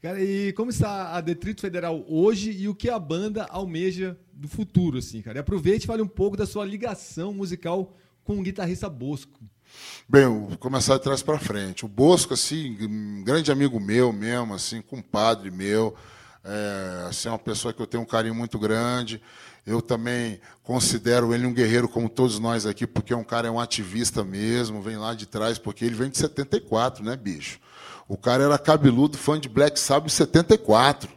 Cara, 0.00 0.22
e 0.22 0.52
como 0.52 0.70
está 0.70 1.14
a 1.16 1.20
Detrito 1.20 1.62
Federal 1.62 2.04
hoje 2.06 2.52
e 2.52 2.68
o 2.68 2.74
que 2.74 2.90
a 2.90 2.98
banda 2.98 3.44
almeja 3.46 4.16
do 4.32 4.46
futuro, 4.46 4.98
assim, 4.98 5.22
cara? 5.22 5.38
E 5.38 5.40
aproveite 5.40 5.84
e 5.84 5.86
fale 5.86 6.02
um 6.02 6.06
pouco 6.06 6.36
da 6.36 6.46
sua 6.46 6.66
ligação 6.66 7.32
musical 7.32 7.96
com 8.22 8.38
o 8.38 8.42
guitarrista 8.42 8.90
Bosco. 8.90 9.40
Bem, 10.08 10.24
vou 10.24 10.56
começar 10.58 10.96
de 10.96 11.02
trás 11.02 11.22
para 11.22 11.38
frente. 11.38 11.84
O 11.84 11.88
Bosco, 11.88 12.34
assim, 12.34 12.76
um 12.80 13.24
grande 13.24 13.50
amigo 13.50 13.80
meu 13.80 14.12
mesmo, 14.12 14.54
assim, 14.54 14.80
compadre 14.80 15.50
meu, 15.50 15.96
é, 16.44 17.06
assim, 17.08 17.28
é 17.28 17.30
uma 17.32 17.38
pessoa 17.38 17.74
que 17.74 17.82
eu 17.82 17.86
tenho 17.86 18.02
um 18.02 18.06
carinho 18.06 18.34
muito 18.34 18.58
grande. 18.58 19.20
Eu 19.66 19.82
também 19.82 20.40
considero 20.62 21.34
ele 21.34 21.44
um 21.44 21.52
guerreiro 21.52 21.88
como 21.88 22.08
todos 22.08 22.38
nós 22.38 22.66
aqui, 22.66 22.86
porque 22.86 23.12
é 23.12 23.16
um 23.16 23.24
cara 23.24 23.48
é 23.48 23.50
um 23.50 23.58
ativista 23.58 24.22
mesmo, 24.22 24.80
vem 24.80 24.96
lá 24.96 25.12
de 25.12 25.26
trás, 25.26 25.58
porque 25.58 25.84
ele 25.84 25.96
vem 25.96 26.08
de 26.08 26.18
74, 26.18 27.04
né, 27.04 27.16
bicho? 27.16 27.58
O 28.08 28.16
cara 28.16 28.44
era 28.44 28.56
cabeludo, 28.58 29.18
fã 29.18 29.40
de 29.40 29.48
Black 29.48 29.78
Sabbath 29.80 30.06
em 30.06 30.14
74. 30.14 31.10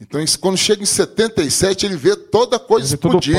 Então, 0.00 0.22
quando 0.40 0.56
chega 0.56 0.82
em 0.82 0.86
77, 0.86 1.86
ele 1.86 1.96
vê 1.96 2.14
toda 2.14 2.58
coisa 2.58 2.94
explodir. 2.94 3.36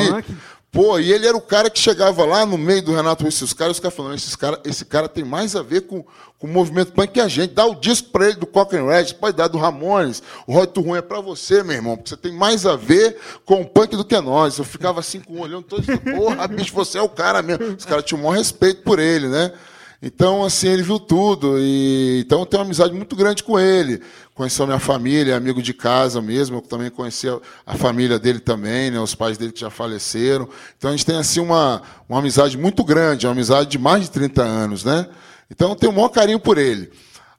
Pô, 0.71 0.99
e 0.99 1.11
ele 1.11 1.27
era 1.27 1.35
o 1.35 1.41
cara 1.41 1.67
que 1.67 1.79
chegava 1.79 2.23
lá 2.25 2.45
no 2.45 2.55
meio 2.55 2.83
do 2.83 2.93
Renato 2.93 3.23
Russo, 3.23 3.43
os 3.43 3.53
caras, 3.53 3.77
os 3.77 3.79
caras 3.79 3.97
falando, 3.97 4.15
esse 4.15 4.37
cara, 4.37 4.61
esse 4.63 4.85
cara 4.85 5.09
tem 5.09 5.23
mais 5.23 5.55
a 5.55 5.63
ver 5.63 5.81
com, 5.81 6.05
com 6.37 6.45
o 6.45 6.49
movimento 6.49 6.91
punk 6.91 7.13
que 7.13 7.19
a 7.19 7.27
gente. 7.27 7.55
Dá 7.55 7.65
o 7.65 7.73
disco 7.73 8.09
pra 8.09 8.27
ele 8.27 8.35
do 8.35 8.45
Cochrane 8.45 8.87
Red, 8.87 9.15
pode 9.15 9.35
dar 9.35 9.47
do 9.47 9.57
Ramones, 9.57 10.21
o 10.45 10.53
Roy 10.53 10.67
Turruim 10.67 10.99
é 10.99 11.01
pra 11.01 11.21
você, 11.21 11.63
meu 11.63 11.75
irmão, 11.75 11.97
porque 11.97 12.09
você 12.09 12.17
tem 12.17 12.31
mais 12.31 12.67
a 12.67 12.75
ver 12.75 13.17
com 13.45 13.61
o 13.61 13.65
punk 13.65 13.95
do 13.95 14.05
que 14.05 14.19
nós. 14.21 14.59
Eu 14.59 14.63
ficava 14.63 14.99
assim 14.99 15.19
com 15.19 15.33
o 15.33 15.41
olhão 15.41 15.63
todo, 15.63 15.83
porra, 16.15 16.47
bicho, 16.47 16.73
você 16.73 16.99
é 16.99 17.01
o 17.01 17.09
cara 17.09 17.41
mesmo. 17.41 17.65
Os 17.75 17.85
caras 17.85 18.05
tinham 18.05 18.21
o 18.21 18.23
maior 18.23 18.37
respeito 18.37 18.83
por 18.83 18.99
ele, 18.99 19.27
né? 19.27 19.51
Então, 20.01 20.45
assim, 20.45 20.69
ele 20.69 20.81
viu 20.81 20.97
tudo. 20.97 21.59
E, 21.59 22.21
então, 22.25 22.39
eu 22.39 22.45
tenho 22.45 22.61
uma 22.61 22.67
amizade 22.67 22.93
muito 22.93 23.15
grande 23.15 23.43
com 23.43 23.59
ele. 23.59 24.01
Conheceu 24.33 24.63
a 24.63 24.67
minha 24.67 24.79
família, 24.79 25.35
amigo 25.35 25.61
de 25.61 25.73
casa 25.73 26.21
mesmo. 26.21 26.57
Eu 26.57 26.61
também 26.61 26.89
conheci 26.89 27.27
a, 27.65 27.75
família 27.75 28.17
dele 28.17 28.39
também, 28.39 28.89
né, 28.89 28.99
os 28.99 29.13
pais 29.13 29.37
dele 29.37 29.51
que 29.51 29.59
já 29.59 29.69
faleceram. 29.69 30.47
Então, 30.77 30.89
a 30.89 30.95
gente 30.95 31.05
tem, 31.05 31.17
assim, 31.17 31.41
uma, 31.41 31.81
uma 32.07 32.19
amizade 32.19 32.57
muito 32.57 32.83
grande, 32.83 33.27
uma 33.27 33.33
amizade 33.33 33.69
de 33.69 33.77
mais 33.77 34.03
de 34.03 34.11
30 34.11 34.41
anos, 34.41 34.83
né? 34.85 35.07
Então, 35.51 35.69
eu 35.69 35.75
tenho 35.75 35.91
o 35.91 35.95
maior 35.95 36.09
carinho 36.09 36.39
por 36.39 36.57
ele. 36.57 36.89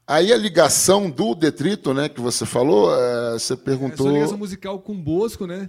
Aí, 0.06 0.30
a 0.30 0.36
ligação 0.36 1.08
do 1.08 1.34
detrito, 1.34 1.94
né, 1.94 2.10
que 2.10 2.20
você 2.20 2.44
falou, 2.44 2.94
é, 2.94 3.32
você 3.38 3.54
É, 3.54 3.56
perguntou... 3.56 4.06
sua 4.06 4.12
ligação 4.12 4.36
musical 4.36 4.78
com 4.80 4.92
o 4.92 4.98
Bosco, 4.98 5.46
né? 5.46 5.66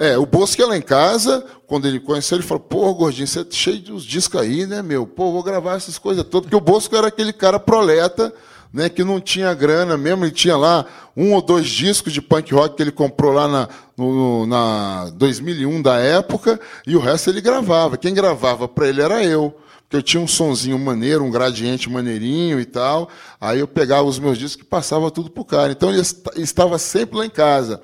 É, 0.00 0.16
o 0.16 0.24
Bosco 0.24 0.62
ia 0.62 0.66
lá 0.66 0.76
em 0.78 0.82
casa, 0.82 1.44
quando 1.66 1.86
ele 1.86 2.00
conheceu, 2.00 2.38
ele 2.38 2.46
falou, 2.46 2.62
pô, 2.64 2.94
gordinho, 2.94 3.26
você 3.26 3.40
é 3.40 3.46
cheio 3.50 3.78
de 3.78 3.94
discos 4.06 4.40
aí, 4.40 4.66
né, 4.66 4.80
meu? 4.80 5.06
Pô, 5.06 5.30
vou 5.30 5.42
gravar 5.42 5.76
essas 5.76 5.98
coisas 5.98 6.24
todas. 6.24 6.46
Porque 6.48 6.56
o 6.56 6.60
Bosco 6.60 6.96
era 6.96 7.08
aquele 7.08 7.34
cara 7.34 7.60
proleta, 7.60 8.32
né, 8.72 8.88
que 8.88 9.04
não 9.04 9.20
tinha 9.20 9.52
grana 9.52 9.98
mesmo, 9.98 10.24
ele 10.24 10.32
tinha 10.32 10.56
lá 10.56 10.86
um 11.14 11.34
ou 11.34 11.42
dois 11.42 11.68
discos 11.68 12.14
de 12.14 12.22
punk 12.22 12.54
rock 12.54 12.76
que 12.76 12.82
ele 12.82 12.90
comprou 12.92 13.30
lá 13.30 13.46
na, 13.46 13.68
no, 13.94 14.46
na 14.46 15.10
2001 15.10 15.82
da 15.82 15.98
época, 15.98 16.58
e 16.86 16.96
o 16.96 17.00
resto 17.00 17.28
ele 17.28 17.42
gravava. 17.42 17.98
Quem 17.98 18.14
gravava 18.14 18.66
para 18.66 18.88
ele 18.88 19.02
era 19.02 19.22
eu. 19.22 19.54
Porque 19.82 19.96
eu 19.96 20.02
tinha 20.04 20.22
um 20.22 20.28
sonzinho 20.28 20.78
maneiro, 20.78 21.24
um 21.24 21.32
gradiente 21.32 21.90
maneirinho 21.90 22.60
e 22.60 22.64
tal. 22.64 23.08
Aí 23.40 23.58
eu 23.58 23.66
pegava 23.66 24.04
os 24.04 24.20
meus 24.20 24.38
discos 24.38 24.64
e 24.64 24.68
passava 24.68 25.10
tudo 25.10 25.28
pro 25.28 25.44
cara. 25.44 25.72
Então 25.72 25.90
ele 25.90 26.00
est- 26.00 26.24
estava 26.36 26.78
sempre 26.78 27.18
lá 27.18 27.26
em 27.26 27.30
casa. 27.30 27.80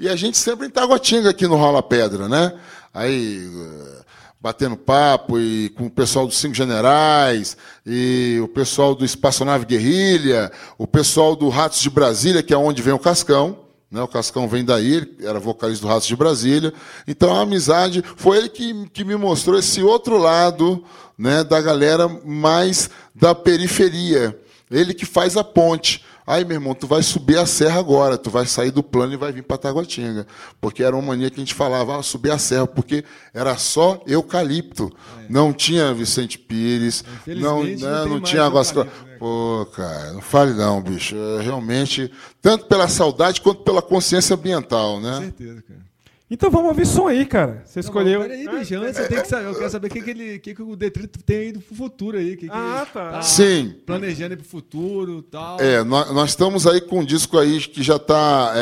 E 0.00 0.08
a 0.08 0.14
gente 0.14 0.38
sempre 0.38 0.66
em 0.66 0.70
Taguatinga 0.70 1.30
aqui 1.30 1.46
no 1.48 1.56
Rola 1.56 1.82
Pedra, 1.82 2.28
né? 2.28 2.52
Aí, 2.94 3.44
eh, 3.44 4.02
batendo 4.40 4.76
papo 4.76 5.40
e 5.40 5.70
com 5.70 5.86
o 5.86 5.90
pessoal 5.90 6.24
dos 6.24 6.38
Cinco 6.38 6.54
Generais, 6.54 7.56
e 7.84 8.38
o 8.40 8.46
pessoal 8.46 8.94
do 8.94 9.04
Espaçonave 9.04 9.66
Guerrilha, 9.66 10.52
o 10.78 10.86
pessoal 10.86 11.34
do 11.34 11.48
Ratos 11.48 11.80
de 11.80 11.90
Brasília, 11.90 12.44
que 12.44 12.54
é 12.54 12.56
onde 12.56 12.80
vem 12.80 12.94
o 12.94 12.98
Cascão. 12.98 13.58
Né, 13.90 14.00
o 14.00 14.06
Cascão 14.06 14.46
vem 14.46 14.64
daí, 14.64 15.16
era 15.20 15.40
vocalista 15.40 15.84
do 15.84 15.90
Ratos 15.90 16.06
de 16.06 16.14
Brasília. 16.14 16.72
Então 17.06 17.34
a 17.34 17.40
amizade 17.40 18.04
foi 18.16 18.38
ele 18.38 18.48
que, 18.48 18.88
que 18.90 19.02
me 19.02 19.16
mostrou 19.16 19.58
esse 19.58 19.82
outro 19.82 20.16
lado 20.16 20.84
né, 21.16 21.42
da 21.42 21.60
galera 21.60 22.06
mais 22.24 22.88
da 23.12 23.34
periferia. 23.34 24.38
Ele 24.70 24.94
que 24.94 25.06
faz 25.06 25.36
a 25.36 25.42
ponte. 25.42 26.04
Aí, 26.28 26.44
meu 26.44 26.56
irmão, 26.56 26.74
tu 26.74 26.86
vai 26.86 27.02
subir 27.02 27.38
a 27.38 27.46
serra 27.46 27.80
agora, 27.80 28.18
tu 28.18 28.28
vai 28.28 28.44
sair 28.44 28.70
do 28.70 28.82
plano 28.82 29.14
e 29.14 29.16
vai 29.16 29.32
vir 29.32 29.42
para 29.42 29.56
Taguatinga. 29.56 30.26
Porque 30.60 30.82
era 30.84 30.94
uma 30.94 31.00
mania 31.00 31.30
que 31.30 31.36
a 31.36 31.38
gente 31.38 31.54
falava, 31.54 31.98
ah, 31.98 32.02
subir 32.02 32.30
a 32.30 32.36
serra, 32.36 32.66
porque 32.66 33.02
era 33.32 33.56
só 33.56 34.02
eucalipto. 34.06 34.92
Não 35.26 35.54
tinha 35.54 35.94
Vicente 35.94 36.38
Pires, 36.38 37.02
não, 37.26 37.64
né, 37.64 37.76
não 37.80 38.08
não 38.08 38.20
tinha 38.20 38.44
água. 38.44 38.62
né? 38.62 38.90
Pô, 39.18 39.66
cara, 39.72 40.12
não 40.12 40.20
fale 40.20 40.52
não, 40.52 40.82
bicho. 40.82 41.16
É, 41.16 41.40
realmente, 41.40 42.12
tanto 42.42 42.66
pela 42.66 42.88
saudade 42.88 43.40
quanto 43.40 43.62
pela 43.62 43.80
consciência 43.80 44.34
ambiental, 44.36 44.96
Com 44.96 45.00
né? 45.00 45.18
certeza, 45.20 45.62
cara. 45.62 45.87
Então 46.30 46.50
vamos 46.50 46.68
ouvir 46.68 46.86
som 46.86 47.06
aí, 47.08 47.24
cara. 47.24 47.62
Você 47.64 47.80
escolheu. 47.80 48.20
Peraí, 48.20 48.46
bicho, 48.46 48.74
antes 48.76 48.98
eu 48.98 49.08
tenho 49.08 49.22
que 49.22 49.28
saber. 49.28 49.46
Eu 49.46 49.54
quero 49.54 49.70
saber 49.70 49.86
o 49.86 49.90
que, 49.90 50.02
que, 50.02 50.10
ele, 50.10 50.38
que, 50.38 50.54
que 50.54 50.62
o 50.62 50.76
Detrito 50.76 51.22
tem 51.22 51.36
aí 51.38 51.52
do 51.52 51.60
futuro 51.60 52.18
aí. 52.18 52.36
Que 52.36 52.46
que 52.48 52.52
Ah, 52.52 52.82
ele 52.82 52.90
tá. 52.92 53.22
Sim. 53.22 53.74
Planejando 53.86 54.34
aí 54.34 54.36
pro 54.36 54.46
futuro 54.46 55.20
e 55.20 55.30
tal. 55.30 55.58
É, 55.58 55.82
nós, 55.82 56.12
nós 56.12 56.28
estamos 56.30 56.66
aí 56.66 56.82
com 56.82 57.00
um 57.00 57.04
disco 57.04 57.38
aí 57.38 57.58
que 57.60 57.82
já 57.82 57.96
está. 57.96 58.52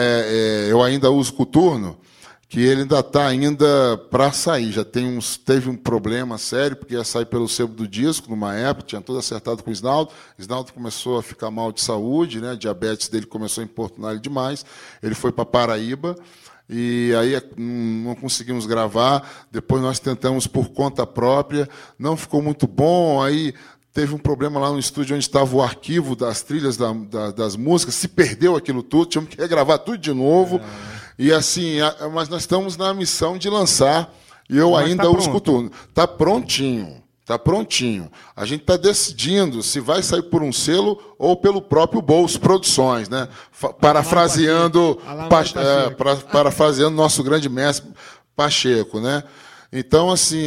eu 0.68 0.80
ainda 0.80 1.10
uso 1.10 1.32
coturno, 1.32 1.98
que 2.48 2.60
ele 2.60 2.82
ainda 2.82 3.00
está 3.00 3.26
ainda 3.26 3.98
para 4.12 4.30
sair. 4.30 4.70
Já 4.70 4.84
tem 4.84 5.04
uns, 5.04 5.36
teve 5.36 5.68
um 5.68 5.76
problema 5.76 6.38
sério, 6.38 6.76
porque 6.76 6.94
ia 6.94 7.02
sair 7.02 7.26
pelo 7.26 7.48
sebo 7.48 7.74
do 7.74 7.88
disco 7.88 8.30
numa 8.30 8.54
época, 8.54 8.86
tinha 8.86 9.00
tudo 9.00 9.18
acertado 9.18 9.64
com 9.64 9.70
o 9.70 9.72
Isnaldo. 9.72 10.12
O 10.38 10.40
Isnaldo 10.40 10.72
começou 10.72 11.18
a 11.18 11.22
ficar 11.22 11.50
mal 11.50 11.72
de 11.72 11.80
saúde, 11.80 12.40
né? 12.40 12.52
A 12.52 12.54
diabetes 12.54 13.08
dele 13.08 13.26
começou 13.26 13.62
a 13.62 13.64
importunar 13.64 14.12
ele 14.12 14.20
demais. 14.20 14.64
Ele 15.02 15.16
foi 15.16 15.32
para 15.32 15.44
Paraíba. 15.44 16.14
E 16.68 17.12
aí 17.18 17.36
hum, 17.58 18.02
não 18.06 18.14
conseguimos 18.14 18.66
gravar. 18.66 19.46
Depois 19.50 19.80
nós 19.82 19.98
tentamos 19.98 20.46
por 20.46 20.68
conta 20.70 21.06
própria, 21.06 21.68
não 21.98 22.16
ficou 22.16 22.42
muito 22.42 22.66
bom. 22.66 23.22
Aí 23.22 23.54
teve 23.92 24.14
um 24.14 24.18
problema 24.18 24.58
lá 24.60 24.70
no 24.70 24.78
estúdio 24.78 25.14
onde 25.16 25.24
estava 25.24 25.54
o 25.56 25.62
arquivo 25.62 26.14
das 26.16 26.42
trilhas 26.42 26.76
da- 26.76 26.92
da- 26.92 27.30
das 27.30 27.56
músicas, 27.56 27.94
se 27.94 28.08
perdeu 28.08 28.54
aquilo 28.56 28.82
tudo, 28.82 29.06
tivemos 29.06 29.34
que 29.34 29.40
regravar 29.40 29.78
tudo 29.78 29.96
de 29.98 30.12
novo. 30.12 30.60
E 31.18 31.32
assim, 31.32 31.80
a- 31.80 32.08
mas 32.12 32.28
nós 32.28 32.42
estamos 32.42 32.76
na 32.76 32.92
missão 32.92 33.38
de 33.38 33.48
lançar, 33.48 34.12
e 34.50 34.56
eu 34.58 34.72
Mas 34.72 34.86
ainda 34.90 35.04
tá 35.04 35.10
pronto. 35.10 35.30
coturno. 35.30 35.70
Está 35.88 36.06
prontinho. 36.06 37.02
Está 37.26 37.36
prontinho. 37.36 38.08
A 38.36 38.44
gente 38.44 38.60
está 38.60 38.76
decidindo 38.76 39.60
se 39.60 39.80
vai 39.80 40.00
sair 40.00 40.22
por 40.22 40.44
um 40.44 40.52
selo 40.52 40.96
ou 41.18 41.36
pelo 41.36 41.60
próprio 41.60 42.00
Bolso 42.00 42.38
Produções, 42.38 43.08
né? 43.08 43.26
Parafraseando, 43.80 44.96
Alá 45.04 45.26
Pa- 45.26 45.36
Mário 45.36 45.52
Pacheco. 45.52 46.28
é, 46.28 46.30
parafraseando 46.32 46.94
nosso 46.96 47.24
grande 47.24 47.48
mestre 47.48 47.90
Pacheco, 48.36 49.00
né? 49.00 49.24
Então, 49.72 50.08
assim, 50.12 50.40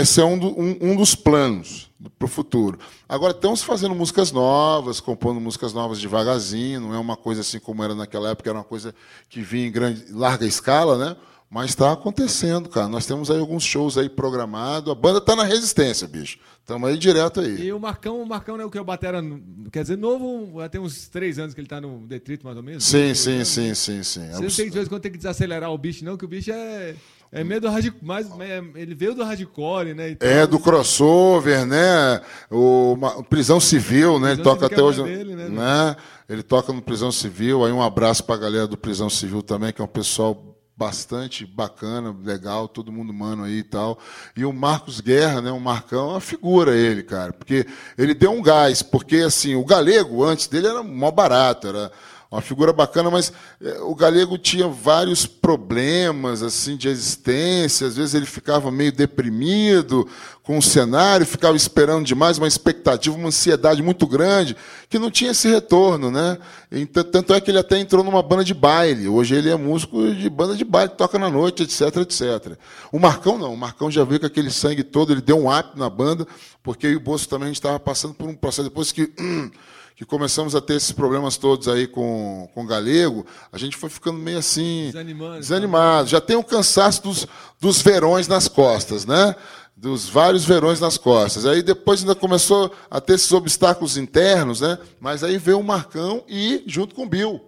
esse 0.00 0.20
é 0.20 0.24
um, 0.24 0.38
do- 0.38 0.56
um- 0.60 0.78
um 0.92 0.96
dos 0.96 1.16
planos 1.16 1.90
para 2.16 2.26
o 2.26 2.28
futuro. 2.28 2.78
Agora, 3.08 3.32
estamos 3.32 3.60
fazendo 3.64 3.92
músicas 3.92 4.30
novas, 4.30 5.00
compondo 5.00 5.40
músicas 5.40 5.72
novas 5.72 5.98
devagarzinho, 6.00 6.80
não 6.82 6.94
é 6.94 6.98
uma 6.98 7.16
coisa 7.16 7.40
assim 7.40 7.58
como 7.58 7.82
era 7.82 7.96
naquela 7.96 8.30
época, 8.30 8.48
era 8.48 8.58
uma 8.58 8.64
coisa 8.64 8.94
que 9.28 9.40
vinha 9.40 9.66
em 9.66 9.72
grande, 9.72 10.04
larga 10.12 10.46
escala, 10.46 10.96
né? 10.96 11.16
Mas 11.54 11.68
está 11.68 11.92
acontecendo, 11.92 12.66
cara. 12.70 12.88
Nós 12.88 13.04
temos 13.04 13.30
aí 13.30 13.38
alguns 13.38 13.62
shows 13.62 13.98
aí 13.98 14.08
programados. 14.08 14.90
A 14.90 14.94
banda 14.94 15.18
está 15.18 15.36
na 15.36 15.44
resistência, 15.44 16.08
bicho. 16.08 16.38
Estamos 16.58 16.88
aí 16.88 16.96
direto 16.96 17.40
aí. 17.40 17.66
E 17.66 17.72
o 17.74 17.78
Marcão, 17.78 18.22
o 18.22 18.26
Marcão, 18.26 18.56
né, 18.56 18.64
o 18.64 18.70
que 18.70 18.78
é 18.78 18.80
o 18.80 18.84
Batera, 18.84 19.22
quer 19.70 19.82
dizer, 19.82 19.98
novo, 19.98 20.58
já 20.62 20.68
tem 20.70 20.80
uns 20.80 21.08
três 21.08 21.38
anos 21.38 21.52
que 21.52 21.60
ele 21.60 21.68
tá 21.68 21.78
no 21.78 22.06
Detrito, 22.06 22.46
mais 22.46 22.56
ou 22.56 22.62
menos. 22.62 22.82
Sim, 22.84 23.02
Dois, 23.08 23.18
sim, 23.18 23.44
sim, 23.44 23.74
sim, 23.74 24.02
sim. 24.02 24.20
Você 24.30 24.40
não 24.40 24.48
tem 24.48 24.48
que, 24.50 24.64
de 24.64 24.70
vez 24.70 24.86
em 24.86 24.88
quando, 24.88 25.02
tem 25.02 25.12
que 25.12 25.18
desacelerar 25.18 25.70
o 25.70 25.76
bicho, 25.76 26.02
não, 26.06 26.16
que 26.16 26.24
o 26.24 26.28
bicho 26.28 26.50
é, 26.50 26.94
é 27.30 27.44
meio 27.44 27.60
do 27.60 27.68
hardcore, 27.68 28.00
mas 28.02 28.26
é- 28.40 28.62
ele 28.76 28.94
veio 28.94 29.14
do 29.14 29.22
hardcore, 29.22 29.92
né? 29.92 30.08
e 30.10 30.16
tal. 30.16 30.26
É, 30.30 30.46
do 30.46 30.58
crossover, 30.58 31.66
né? 31.66 32.22
O, 32.50 32.94
uma- 32.94 33.22
Prisão 33.24 33.60
Civil, 33.60 34.18
né? 34.18 34.28
Ele 34.32 34.36
Prisão 34.36 34.54
toca 34.56 34.68
Civil 34.68 34.68
que 34.68 34.74
até 34.74 34.80
é 34.80 34.84
hoje. 34.84 35.02
mais 35.02 35.18
dele, 35.18 35.36
né? 35.36 35.48
né? 35.50 35.96
Ele 36.30 36.42
toca 36.42 36.72
no 36.72 36.80
Prisão 36.80 37.12
Civil. 37.12 37.62
Aí 37.66 37.72
um 37.72 37.82
abraço 37.82 38.24
pra 38.24 38.38
galera 38.38 38.66
do 38.66 38.78
Prisão 38.78 39.10
Civil 39.10 39.42
também, 39.42 39.70
que 39.70 39.82
é 39.82 39.84
um 39.84 39.88
pessoal 39.88 40.51
bastante 40.76 41.46
bacana, 41.46 42.14
legal, 42.24 42.66
todo 42.66 42.92
mundo 42.92 43.12
mano 43.12 43.44
aí 43.44 43.58
e 43.58 43.62
tal. 43.62 43.98
E 44.36 44.44
o 44.44 44.52
Marcos 44.52 45.00
Guerra, 45.00 45.40
né? 45.40 45.50
O 45.50 45.60
Marcão 45.60 46.10
é 46.10 46.12
uma 46.12 46.20
figura 46.20 46.76
ele, 46.76 47.02
cara. 47.02 47.32
Porque 47.32 47.66
ele 47.96 48.14
deu 48.14 48.32
um 48.32 48.42
gás, 48.42 48.82
porque 48.82 49.16
assim, 49.16 49.54
o 49.54 49.64
galego 49.64 50.24
antes 50.24 50.46
dele 50.46 50.66
era 50.66 50.82
mó 50.82 51.10
barato, 51.10 51.68
era 51.68 51.92
uma 52.32 52.40
figura 52.40 52.72
bacana, 52.72 53.10
mas 53.10 53.30
eh, 53.60 53.78
o 53.82 53.94
Galego 53.94 54.38
tinha 54.38 54.66
vários 54.66 55.26
problemas 55.26 56.42
assim 56.42 56.78
de 56.78 56.88
existência, 56.88 57.86
às 57.86 57.96
vezes 57.96 58.14
ele 58.14 58.24
ficava 58.24 58.70
meio 58.70 58.90
deprimido 58.90 60.08
com 60.42 60.56
o 60.56 60.62
cenário, 60.62 61.26
ficava 61.26 61.54
esperando 61.54 62.06
demais, 62.06 62.38
uma 62.38 62.48
expectativa, 62.48 63.14
uma 63.14 63.28
ansiedade 63.28 63.82
muito 63.82 64.06
grande, 64.06 64.56
que 64.88 64.98
não 64.98 65.10
tinha 65.10 65.32
esse 65.32 65.46
retorno, 65.46 66.10
né? 66.10 66.38
Então, 66.70 67.04
tanto 67.04 67.34
é 67.34 67.40
que 67.40 67.50
ele 67.50 67.58
até 67.58 67.78
entrou 67.78 68.02
numa 68.02 68.22
banda 68.22 68.42
de 68.42 68.54
baile. 68.54 69.08
Hoje 69.08 69.34
ele 69.34 69.50
é 69.50 69.56
músico 69.56 70.12
de 70.14 70.30
banda 70.30 70.56
de 70.56 70.64
baile, 70.64 70.92
toca 70.96 71.18
na 71.18 71.30
noite, 71.30 71.62
etc, 71.62 71.98
etc. 71.98 72.56
O 72.90 72.98
Marcão 72.98 73.36
não, 73.36 73.52
o 73.52 73.58
Marcão 73.58 73.90
já 73.90 74.04
veio 74.04 74.20
com 74.20 74.26
aquele 74.26 74.50
sangue 74.50 74.82
todo, 74.82 75.12
ele 75.12 75.20
deu 75.20 75.38
um 75.38 75.54
up 75.54 75.78
na 75.78 75.90
banda, 75.90 76.26
porque 76.62 76.86
eu 76.86 76.92
e 76.92 76.96
o 76.96 77.00
Bolso 77.00 77.28
também 77.28 77.44
a 77.44 77.48
gente 77.48 77.56
estava 77.56 77.78
passando 77.78 78.14
por 78.14 78.26
um 78.26 78.34
processo 78.34 78.70
depois 78.70 78.90
que 78.90 79.12
que 79.94 80.04
começamos 80.04 80.54
a 80.54 80.60
ter 80.60 80.74
esses 80.74 80.92
problemas 80.92 81.36
todos 81.36 81.68
aí 81.68 81.86
com, 81.86 82.48
com 82.54 82.64
o 82.64 82.66
galego, 82.66 83.26
a 83.52 83.58
gente 83.58 83.76
foi 83.76 83.90
ficando 83.90 84.18
meio 84.18 84.38
assim. 84.38 84.86
Desanimando. 84.86 85.38
Desanimado. 85.40 86.08
Já 86.08 86.20
tem 86.20 86.36
o 86.36 86.44
cansaço 86.44 87.02
dos, 87.02 87.26
dos 87.60 87.82
verões 87.82 88.26
nas 88.26 88.48
costas, 88.48 89.04
né? 89.04 89.34
Dos 89.76 90.08
vários 90.08 90.44
verões 90.44 90.80
nas 90.80 90.96
costas. 90.96 91.44
Aí 91.44 91.62
depois 91.62 92.00
ainda 92.00 92.14
começou 92.14 92.72
a 92.90 93.00
ter 93.00 93.14
esses 93.14 93.32
obstáculos 93.32 93.96
internos, 93.96 94.60
né? 94.60 94.78
Mas 95.00 95.22
aí 95.22 95.38
veio 95.38 95.58
o 95.58 95.64
Marcão 95.64 96.24
e 96.28 96.62
junto 96.66 96.94
com 96.94 97.04
o 97.04 97.08
Bill. 97.08 97.40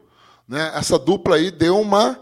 Né? 0.49 0.73
Essa 0.75 0.99
dupla 0.99 1.37
aí 1.37 1.51
deu 1.51 1.81
uma 1.81 2.19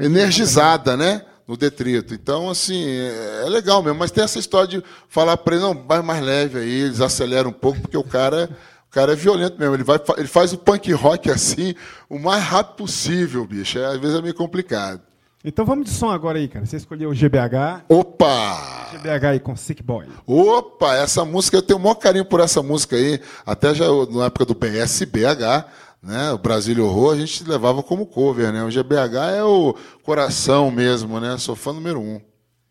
energizada, 0.00 0.96
né? 0.96 1.24
No 1.46 1.56
detrito. 1.56 2.14
Então, 2.14 2.48
assim, 2.48 2.84
é 2.86 3.42
é 3.44 3.48
legal 3.48 3.82
mesmo. 3.82 3.98
Mas 3.98 4.10
tem 4.10 4.24
essa 4.24 4.38
história 4.38 4.68
de 4.68 4.84
falar 5.08 5.36
para 5.36 5.56
ele, 5.56 5.64
não, 5.64 5.74
vai 5.86 6.00
mais 6.00 6.22
leve 6.22 6.58
aí, 6.58 6.80
eles 6.80 7.00
aceleram 7.00 7.50
um 7.50 7.52
pouco, 7.52 7.80
porque 7.80 7.96
o 7.96 8.04
cara. 8.04 8.48
O 8.94 9.00
cara 9.02 9.10
é 9.10 9.16
violento 9.16 9.58
mesmo, 9.58 9.74
ele, 9.74 9.82
vai, 9.82 9.98
ele 10.16 10.28
faz 10.28 10.52
o 10.52 10.58
punk 10.58 10.92
rock 10.92 11.28
assim, 11.28 11.74
o 12.08 12.16
mais 12.16 12.44
rápido 12.44 12.76
possível, 12.76 13.44
bicho. 13.44 13.76
É, 13.76 13.86
às 13.86 13.98
vezes 13.98 14.16
é 14.16 14.22
meio 14.22 14.36
complicado. 14.36 15.02
Então 15.44 15.64
vamos 15.64 15.86
de 15.86 15.90
som 15.90 16.10
agora 16.10 16.38
aí, 16.38 16.46
cara. 16.46 16.64
Você 16.64 16.76
escolheu 16.76 17.10
o 17.10 17.12
GBH. 17.12 17.86
Opa! 17.88 18.92
GBH 18.92 19.24
aí 19.24 19.40
com 19.40 19.56
Sick 19.56 19.82
Boy. 19.82 20.06
Opa, 20.24 20.94
essa 20.94 21.24
música, 21.24 21.56
eu 21.56 21.62
tenho 21.62 21.80
o 21.80 21.82
maior 21.82 21.96
carinho 21.96 22.24
por 22.24 22.38
essa 22.38 22.62
música 22.62 22.94
aí. 22.94 23.20
Até 23.44 23.74
já 23.74 23.86
na 24.12 24.26
época 24.26 24.44
do 24.44 24.54
PSBH, 24.54 25.66
né? 26.00 26.30
O 26.30 26.38
Brasil 26.38 26.86
Horror, 26.86 27.14
a 27.14 27.18
gente 27.18 27.42
levava 27.42 27.82
como 27.82 28.06
cover, 28.06 28.52
né? 28.52 28.62
O 28.62 28.70
GBH 28.70 29.34
é 29.36 29.42
o 29.42 29.74
coração 30.04 30.70
mesmo, 30.70 31.18
né? 31.18 31.36
Sou 31.36 31.56
fã 31.56 31.72
número 31.72 32.00
um. 32.00 32.20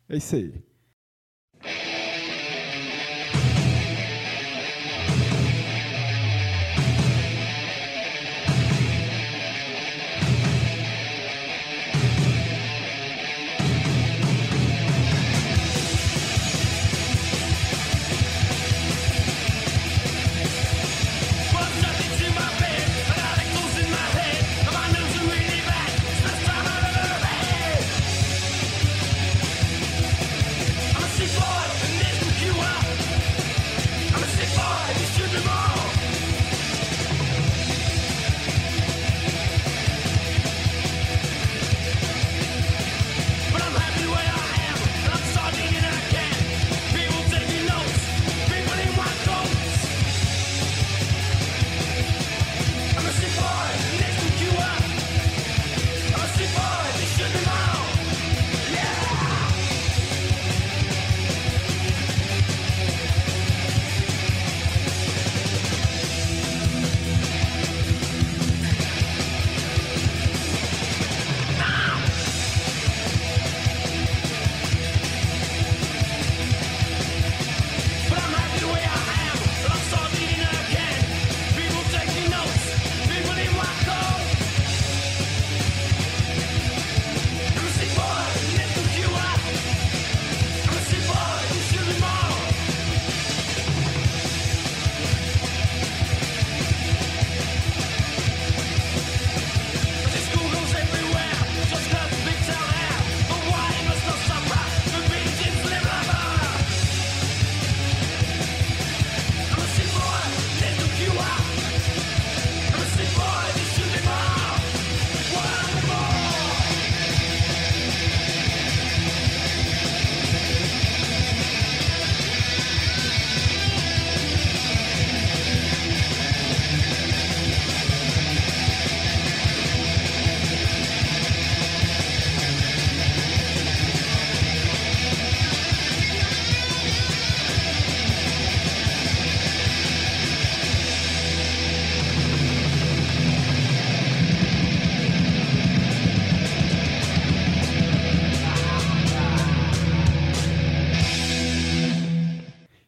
É 0.08 0.16
isso 0.16 0.38
aí. 0.38 0.54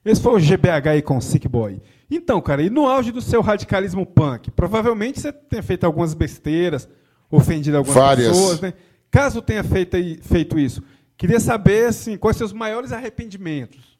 Esse 0.05 0.21
foi 0.21 0.33
o 0.33 0.39
GBH 0.39 0.89
aí 0.91 1.01
com 1.01 1.19
Sick 1.19 1.47
Boy. 1.47 1.81
Então, 2.09 2.39
cara, 2.39 2.61
e 2.61 2.69
no 2.69 2.85
auge 2.85 3.11
do 3.11 3.21
seu 3.21 3.41
radicalismo 3.41 4.05
punk, 4.05 4.51
provavelmente 4.51 5.19
você 5.19 5.33
tenha 5.33 5.63
feito 5.63 5.83
algumas 5.83 6.13
besteiras, 6.13 6.87
ofendido 7.31 7.77
algumas 7.77 7.97
Várias. 7.97 8.27
pessoas, 8.27 8.61
né? 8.61 8.73
Caso 9.09 9.41
tenha 9.41 9.63
feito, 9.63 9.97
feito 10.21 10.59
isso, 10.59 10.83
queria 11.17 11.39
saber 11.39 11.87
assim, 11.87 12.17
quais 12.17 12.37
seus 12.37 12.53
maiores 12.53 12.91
arrependimentos. 12.91 13.95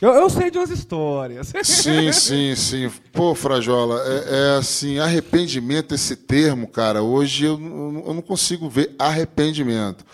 Eu, 0.00 0.10
eu 0.10 0.28
sei 0.28 0.50
de 0.50 0.58
umas 0.58 0.70
histórias. 0.70 1.52
Sim, 1.64 2.12
sim, 2.12 2.54
sim. 2.54 2.92
Pô, 3.12 3.34
Frajola, 3.34 4.02
é, 4.06 4.54
é 4.54 4.58
assim, 4.58 4.98
arrependimento, 4.98 5.94
esse 5.94 6.14
termo, 6.14 6.68
cara, 6.68 7.02
hoje 7.02 7.46
eu, 7.46 7.54
eu 7.54 8.14
não 8.14 8.20
consigo 8.20 8.68
ver 8.68 8.94
arrependimento. 8.98 10.04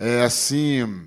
É 0.00 0.22
assim, 0.22 1.06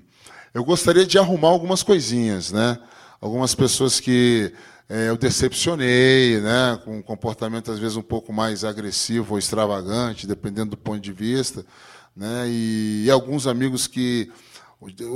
eu 0.54 0.64
gostaria 0.64 1.06
de 1.06 1.18
arrumar 1.18 1.50
algumas 1.50 1.82
coisinhas, 1.82 2.52
né? 2.52 2.78
Algumas 3.22 3.54
pessoas 3.54 4.00
que 4.00 4.54
é, 4.88 5.10
eu 5.10 5.18
decepcionei, 5.18 6.40
né? 6.40 6.80
Com 6.84 6.98
um 6.98 7.02
comportamento 7.02 7.72
às 7.72 7.80
vezes 7.80 7.98
um 7.98 8.02
pouco 8.02 8.32
mais 8.32 8.64
agressivo 8.64 9.34
ou 9.34 9.40
extravagante, 9.40 10.26
dependendo 10.26 10.72
do 10.72 10.78
ponto 10.78 11.00
de 11.00 11.12
vista, 11.12 11.66
né? 12.16 12.46
E, 12.48 13.04
e 13.06 13.12
alguns 13.12 13.46
amigos 13.46 13.88
que 13.88 14.32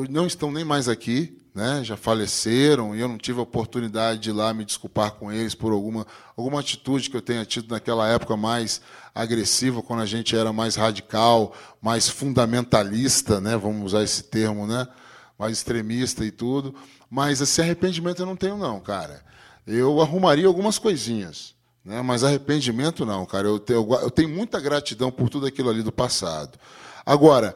não 0.10 0.28
estão 0.28 0.52
nem 0.52 0.66
mais 0.66 0.90
aqui, 0.90 1.38
né? 1.56 1.82
já 1.84 1.96
faleceram, 1.96 2.96
e 2.96 3.00
eu 3.00 3.08
não 3.08 3.18
tive 3.18 3.40
a 3.40 3.44
oportunidade 3.44 4.20
de 4.20 4.30
ir 4.30 4.34
lá 4.34 4.54
me 4.54 4.66
desculpar 4.66 5.12
com 5.12 5.32
eles 5.32 5.56
por 5.56 5.72
alguma, 5.72 6.06
alguma 6.36 6.60
atitude 6.60 7.10
que 7.10 7.16
eu 7.16 7.22
tenha 7.22 7.46
tido 7.46 7.72
naquela 7.72 8.08
época 8.10 8.36
mais 8.36 8.82
agressiva, 9.16 9.82
quando 9.82 10.02
a 10.02 10.06
gente 10.06 10.36
era 10.36 10.52
mais 10.52 10.76
radical, 10.76 11.56
mais 11.82 12.10
fundamentalista, 12.10 13.40
né? 13.40 13.56
vamos 13.56 13.86
usar 13.86 14.04
esse 14.04 14.24
termo, 14.24 14.68
né? 14.68 14.86
mais 15.38 15.54
extremista 15.54 16.26
e 16.26 16.32
tudo. 16.32 16.76
Mas 17.14 17.42
esse 17.42 17.62
arrependimento 17.62 18.24
eu 18.24 18.26
não 18.26 18.36
tenho, 18.36 18.58
não, 18.58 18.80
cara. 18.80 19.22
Eu 19.68 20.02
arrumaria 20.02 20.48
algumas 20.48 20.80
coisinhas. 20.80 21.54
Né? 21.86 22.02
Mas 22.02 22.24
arrependimento 22.24 23.06
não, 23.06 23.24
cara. 23.24 23.48
Eu 23.48 23.60
tenho, 23.60 23.88
eu 24.02 24.10
tenho 24.10 24.30
muita 24.30 24.60
gratidão 24.60 25.12
por 25.12 25.30
tudo 25.30 25.46
aquilo 25.46 25.70
ali 25.70 25.84
do 25.84 25.92
passado. 25.92 26.58
Agora, 27.06 27.56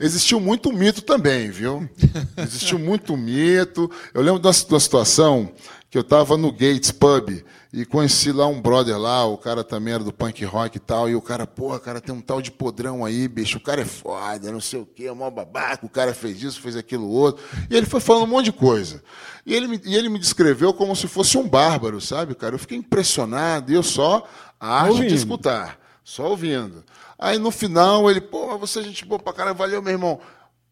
existiu 0.00 0.40
muito 0.40 0.72
mito 0.72 1.02
também, 1.02 1.52
viu? 1.52 1.88
Existiu 2.36 2.80
muito 2.80 3.16
mito. 3.16 3.88
Eu 4.12 4.22
lembro 4.22 4.40
de 4.40 4.48
uma 4.48 4.52
de 4.52 4.74
uma 4.74 4.80
situação 4.80 5.52
que 5.88 5.96
eu 5.96 6.02
estava 6.02 6.36
no 6.36 6.50
Gates 6.50 6.90
Pub 6.90 7.44
e 7.72 7.84
conheci 7.84 8.32
lá 8.32 8.46
um 8.46 8.60
brother 8.60 8.98
lá, 8.98 9.24
o 9.24 9.38
cara 9.38 9.62
também 9.62 9.94
era 9.94 10.02
do 10.02 10.12
punk 10.12 10.44
rock 10.44 10.76
e 10.76 10.80
tal, 10.80 11.08
e 11.08 11.14
o 11.14 11.22
cara, 11.22 11.46
porra, 11.46 11.78
cara, 11.78 12.00
tem 12.00 12.12
um 12.14 12.20
tal 12.20 12.42
de 12.42 12.50
podrão 12.50 13.04
aí, 13.04 13.28
bicho, 13.28 13.58
o 13.58 13.60
cara 13.60 13.82
é 13.82 13.84
foda, 13.84 14.50
não 14.50 14.60
sei 14.60 14.80
o 14.80 14.86
quê, 14.86 15.04
é 15.04 15.12
mó 15.12 15.30
babaca, 15.30 15.86
o 15.86 15.88
cara 15.88 16.12
fez 16.12 16.42
isso, 16.42 16.60
fez 16.60 16.74
aquilo 16.76 17.08
outro. 17.08 17.44
E 17.70 17.76
ele 17.76 17.86
foi 17.86 18.00
falando 18.00 18.24
um 18.24 18.26
monte 18.26 18.46
de 18.46 18.52
coisa. 18.52 19.02
E 19.46 19.54
ele, 19.54 19.68
me- 19.68 19.80
e 19.84 19.94
ele 19.94 20.08
me 20.08 20.18
descreveu 20.18 20.74
como 20.74 20.96
se 20.96 21.06
fosse 21.06 21.38
um 21.38 21.48
bárbaro, 21.48 22.00
sabe, 22.00 22.34
cara? 22.34 22.54
Eu 22.54 22.58
fiquei 22.58 22.76
impressionado, 22.76 23.70
e 23.70 23.74
eu 23.74 23.82
só 23.82 24.26
a 24.58 24.80
arte 24.82 24.86
de 24.94 25.02
Ouvindo. 25.02 25.14
escutar, 25.14 25.78
só 26.02 26.28
ouvindo. 26.28 26.84
Aí 27.18 27.38
no 27.38 27.50
final 27.50 28.10
ele, 28.10 28.20
pô, 28.20 28.58
você 28.58 28.80
é 28.80 28.82
gente 28.82 29.04
boa 29.04 29.18
pra 29.20 29.32
caralho, 29.32 29.56
valeu, 29.56 29.80
meu 29.80 29.92
irmão. 29.92 30.18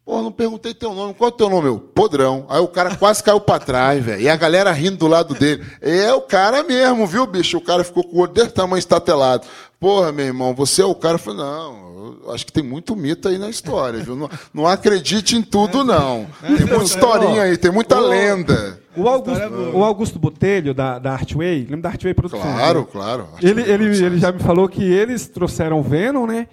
Pô, 0.08 0.22
não 0.22 0.32
perguntei 0.32 0.72
teu 0.72 0.94
nome. 0.94 1.12
Qual 1.12 1.28
é 1.28 1.34
o 1.34 1.36
teu 1.36 1.50
nome, 1.50 1.64
meu? 1.64 1.78
Podrão. 1.78 2.46
Aí 2.48 2.60
o 2.60 2.66
cara 2.66 2.96
quase 2.96 3.22
caiu 3.22 3.38
pra 3.38 3.58
trás, 3.58 4.02
velho. 4.02 4.22
E 4.22 4.26
a 4.26 4.36
galera 4.36 4.72
rindo 4.72 4.96
do 4.96 5.06
lado 5.06 5.34
dele. 5.34 5.62
É 5.82 6.10
o 6.14 6.22
cara 6.22 6.64
mesmo, 6.64 7.06
viu, 7.06 7.26
bicho? 7.26 7.58
O 7.58 7.60
cara 7.60 7.84
ficou 7.84 8.02
com 8.02 8.16
o 8.16 8.20
olho 8.20 8.32
desse 8.32 8.48
tamanho 8.48 8.78
estatelado. 8.78 9.46
Porra, 9.78 10.10
meu 10.10 10.24
irmão, 10.24 10.54
você 10.54 10.80
é 10.80 10.86
o 10.86 10.94
cara. 10.94 11.16
Eu 11.16 11.18
falei, 11.18 11.40
não, 11.40 12.16
eu 12.24 12.32
acho 12.32 12.46
que 12.46 12.50
tem 12.50 12.62
muito 12.62 12.96
mito 12.96 13.28
aí 13.28 13.36
na 13.36 13.50
história, 13.50 14.02
viu? 14.02 14.16
Não, 14.16 14.30
não 14.54 14.66
acredite 14.66 15.36
em 15.36 15.42
tudo, 15.42 15.84
não. 15.84 16.26
Tem 16.40 16.64
muita 16.64 16.84
historinha 16.84 17.42
aí, 17.42 17.58
tem 17.58 17.70
muita 17.70 18.00
lenda. 18.00 18.80
O 18.96 19.06
Augusto, 19.06 19.52
o 19.74 19.84
Augusto 19.84 20.18
Botelho, 20.18 20.72
da, 20.72 20.98
da 20.98 21.12
Artway, 21.12 21.66
lembra 21.68 21.82
da 21.82 21.88
Artway 21.90 22.14
Produções? 22.14 22.42
Claro, 22.42 22.80
né? 22.80 22.86
claro. 22.90 23.28
Ele, 23.42 23.60
ele, 23.60 23.84
ele 23.84 24.18
já 24.18 24.32
me 24.32 24.40
falou 24.40 24.70
que 24.70 24.82
eles 24.82 25.28
trouxeram 25.28 25.78
o 25.78 25.82
Venom, 25.82 26.26
né? 26.26 26.48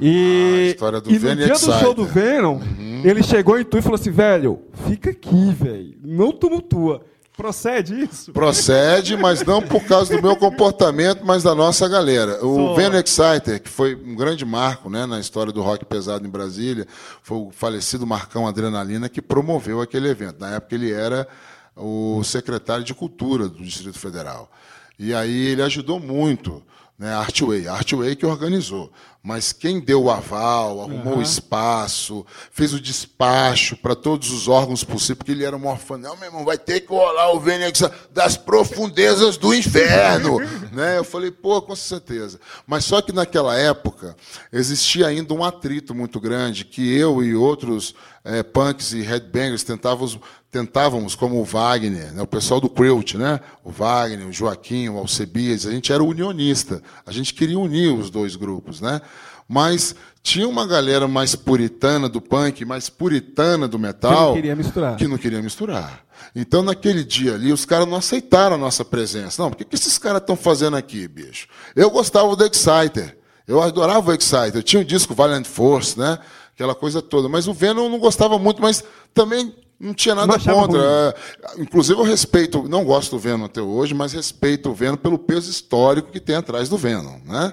E, 0.00 0.68
Ah, 0.68 0.70
história 0.70 1.00
do 1.00 1.10
e 1.10 1.14
no 1.14 1.18
Venom 1.20 1.42
e 1.42 1.44
dia 1.44 1.54
do 1.54 1.72
show 1.78 1.94
do 1.94 2.04
Venom, 2.04 2.60
ele 3.04 3.22
chegou 3.22 3.58
em 3.58 3.64
tu 3.64 3.78
e 3.78 3.82
falou 3.82 3.96
assim, 3.96 4.10
velho, 4.10 4.62
fica 4.86 5.10
aqui, 5.10 5.52
velho, 5.52 5.94
não 6.02 6.32
tumultua. 6.32 7.04
Procede 7.36 8.04
isso? 8.04 8.30
Procede, 8.30 9.16
mas 9.16 9.42
não 9.42 9.62
por 9.62 9.82
causa 9.84 10.14
do 10.14 10.22
meu 10.22 10.36
comportamento, 10.36 11.24
mas 11.24 11.42
da 11.42 11.54
nossa 11.54 11.88
galera. 11.88 12.44
O 12.44 12.68
Só. 12.68 12.74
Venom 12.74 12.98
Exciter, 12.98 13.60
que 13.60 13.70
foi 13.70 13.94
um 13.94 14.14
grande 14.14 14.44
marco 14.44 14.90
né, 14.90 15.06
na 15.06 15.18
história 15.18 15.50
do 15.50 15.62
rock 15.62 15.84
pesado 15.84 16.26
em 16.26 16.30
Brasília, 16.30 16.86
foi 17.22 17.38
o 17.38 17.50
falecido 17.50 18.06
Marcão 18.06 18.46
Adrenalina 18.46 19.08
que 19.08 19.22
promoveu 19.22 19.80
aquele 19.80 20.08
evento. 20.08 20.40
Na 20.40 20.56
época 20.56 20.74
ele 20.74 20.92
era 20.92 21.26
o 21.74 22.22
secretário 22.22 22.84
de 22.84 22.92
Cultura 22.94 23.48
do 23.48 23.62
Distrito 23.64 23.98
Federal. 23.98 24.50
E 24.98 25.14
aí 25.14 25.46
ele 25.46 25.62
ajudou 25.62 25.98
muito. 25.98 26.62
Né, 26.98 27.12
a 27.12 27.18
Artway, 27.18 27.66
a 27.66 27.72
Artway 27.72 28.14
que 28.14 28.26
organizou. 28.26 28.92
Mas 29.22 29.52
quem 29.52 29.78
deu 29.78 30.02
o 30.02 30.10
aval, 30.10 30.80
arrumou 30.80 31.18
o 31.18 31.22
espaço, 31.22 32.26
fez 32.50 32.74
o 32.74 32.80
despacho 32.80 33.76
para 33.76 33.94
todos 33.94 34.32
os 34.32 34.48
órgãos 34.48 34.82
possíveis, 34.82 35.18
porque 35.18 35.30
ele 35.30 35.44
era 35.44 35.56
um. 35.56 35.60
Não, 35.60 36.16
meu 36.16 36.24
irmão, 36.24 36.44
vai 36.44 36.58
ter 36.58 36.80
que 36.80 36.88
rolar 36.88 37.32
o 37.32 37.38
Venex 37.38 37.82
das 38.10 38.36
profundezas 38.36 39.36
do 39.36 39.54
inferno. 39.54 40.38
né? 40.72 40.98
Eu 40.98 41.04
falei, 41.04 41.30
pô, 41.30 41.62
com 41.62 41.76
certeza. 41.76 42.40
Mas 42.66 42.84
só 42.84 43.00
que 43.00 43.12
naquela 43.12 43.56
época 43.56 44.16
existia 44.52 45.06
ainda 45.06 45.32
um 45.32 45.44
atrito 45.44 45.94
muito 45.94 46.18
grande 46.18 46.64
que 46.64 46.92
eu 46.92 47.22
e 47.22 47.32
outros 47.32 47.94
eh, 48.24 48.42
punks 48.42 48.92
e 48.92 49.02
headbangers 49.02 49.62
tentávamos, 49.62 50.18
tentávamos 50.52 51.14
como 51.14 51.40
o 51.40 51.44
Wagner, 51.44 52.12
né? 52.12 52.20
o 52.22 52.26
pessoal 52.26 52.60
do 52.60 52.68
Quilt, 52.68 53.14
né? 53.14 53.40
o 53.64 53.70
Wagner, 53.70 54.28
o 54.28 54.32
Joaquim, 54.32 54.86
o 54.90 54.98
Alcebiades, 54.98 55.66
a 55.66 55.70
gente 55.70 55.90
era 55.90 56.04
unionista. 56.04 56.82
A 57.06 57.10
gente 57.10 57.32
queria 57.32 57.58
unir 57.58 57.90
os 57.94 58.10
dois 58.10 58.36
grupos, 58.36 58.78
né? 58.78 59.00
Mas 59.48 59.96
tinha 60.22 60.46
uma 60.46 60.66
galera 60.66 61.08
mais 61.08 61.34
puritana 61.34 62.06
do 62.08 62.20
punk, 62.20 62.64
mais 62.66 62.90
puritana 62.90 63.66
do 63.66 63.78
metal. 63.78 64.12
Que 64.12 64.18
não 64.26 64.34
queria 64.34 64.56
misturar. 64.56 64.96
Que 64.96 65.08
não 65.08 65.18
queria 65.18 65.42
misturar. 65.42 66.04
Então, 66.36 66.62
naquele 66.62 67.02
dia 67.02 67.34
ali, 67.34 67.50
os 67.50 67.64
caras 67.64 67.88
não 67.88 67.96
aceitaram 67.96 68.54
a 68.54 68.58
nossa 68.58 68.84
presença. 68.84 69.42
Não, 69.42 69.50
o 69.50 69.56
que, 69.56 69.64
que 69.64 69.74
esses 69.74 69.98
caras 69.98 70.20
estão 70.20 70.36
fazendo 70.36 70.76
aqui, 70.76 71.08
bicho? 71.08 71.48
Eu 71.74 71.90
gostava 71.90 72.36
do 72.36 72.44
Exciter. 72.44 73.16
Eu 73.48 73.60
adorava 73.60 74.10
o 74.10 74.14
Exciter. 74.14 74.56
Eu 74.56 74.62
tinha 74.62 74.80
um 74.80 74.84
disco 74.84 75.14
Valiant 75.14 75.46
Force, 75.46 75.98
né? 75.98 76.18
Aquela 76.54 76.74
coisa 76.74 77.02
toda. 77.02 77.28
Mas 77.28 77.48
o 77.48 77.54
Venom 77.54 77.88
não 77.88 77.98
gostava 77.98 78.38
muito, 78.38 78.62
mas 78.62 78.84
também 79.12 79.52
não 79.82 79.92
tinha 79.92 80.14
nada 80.14 80.38
Não 80.38 80.54
contra. 80.54 80.80
É, 80.80 81.60
inclusive, 81.60 81.98
eu 81.98 82.04
respeito, 82.04 82.68
não 82.68 82.84
gosto 82.84 83.10
do 83.10 83.18
Venom 83.18 83.46
até 83.46 83.60
hoje, 83.60 83.92
mas 83.92 84.12
respeito 84.12 84.70
o 84.70 84.74
Venom 84.74 84.96
pelo 84.96 85.18
peso 85.18 85.50
histórico 85.50 86.12
que 86.12 86.20
tem 86.20 86.36
atrás 86.36 86.68
do 86.68 86.78
Venom, 86.78 87.18
né? 87.24 87.52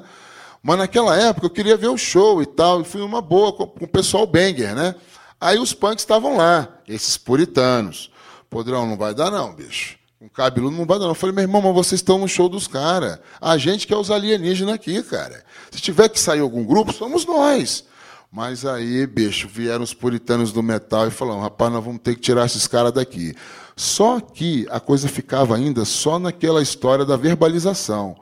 Mas 0.61 0.77
naquela 0.77 1.17
época 1.17 1.47
eu 1.47 1.49
queria 1.49 1.75
ver 1.75 1.87
o 1.87 1.97
show 1.97 2.39
e 2.41 2.45
tal, 2.45 2.81
e 2.81 2.83
fui 2.83 3.01
numa 3.01 3.21
boa 3.21 3.51
com, 3.51 3.65
com 3.65 3.85
o 3.85 3.87
pessoal 3.87 4.27
banger, 4.27 4.75
né? 4.75 4.93
Aí 5.41 5.57
os 5.57 5.73
punks 5.73 6.03
estavam 6.03 6.37
lá, 6.37 6.67
esses 6.87 7.17
puritanos. 7.17 8.11
Podrão, 8.47 8.85
não 8.85 8.97
vai 8.97 9.15
dar 9.15 9.31
não, 9.31 9.53
bicho. 9.53 9.97
Um 10.21 10.27
cabeludo 10.27 10.75
não 10.75 10.85
vai 10.85 10.99
dar 10.99 11.05
não. 11.05 11.11
Eu 11.11 11.15
falei, 11.15 11.33
meu 11.33 11.43
irmão, 11.43 11.61
mas 11.61 11.73
vocês 11.73 11.99
estão 11.99 12.19
no 12.19 12.27
show 12.27 12.49
dos 12.49 12.67
caras. 12.67 13.19
A 13.39 13.57
gente 13.57 13.87
que 13.87 13.93
é 13.93 13.97
os 13.97 14.11
alienígenas 14.11 14.75
aqui, 14.75 15.01
cara. 15.01 15.43
Se 15.71 15.81
tiver 15.81 16.09
que 16.09 16.19
sair 16.19 16.41
algum 16.41 16.63
grupo, 16.63 16.91
somos 16.93 17.25
nós. 17.25 17.85
Mas 18.31 18.63
aí, 18.63 19.07
bicho, 19.07 19.47
vieram 19.47 19.83
os 19.83 19.93
puritanos 19.93 20.51
do 20.51 20.61
metal 20.61 21.07
e 21.07 21.11
falaram, 21.11 21.41
rapaz, 21.41 21.71
nós 21.71 21.83
vamos 21.83 22.01
ter 22.01 22.13
que 22.13 22.21
tirar 22.21 22.45
esses 22.45 22.67
caras 22.67 22.91
daqui. 22.91 23.33
Só 23.75 24.19
que 24.19 24.67
a 24.69 24.79
coisa 24.79 25.07
ficava 25.07 25.55
ainda 25.55 25.83
só 25.83 26.19
naquela 26.19 26.61
história 26.61 27.03
da 27.03 27.17
verbalização. 27.17 28.15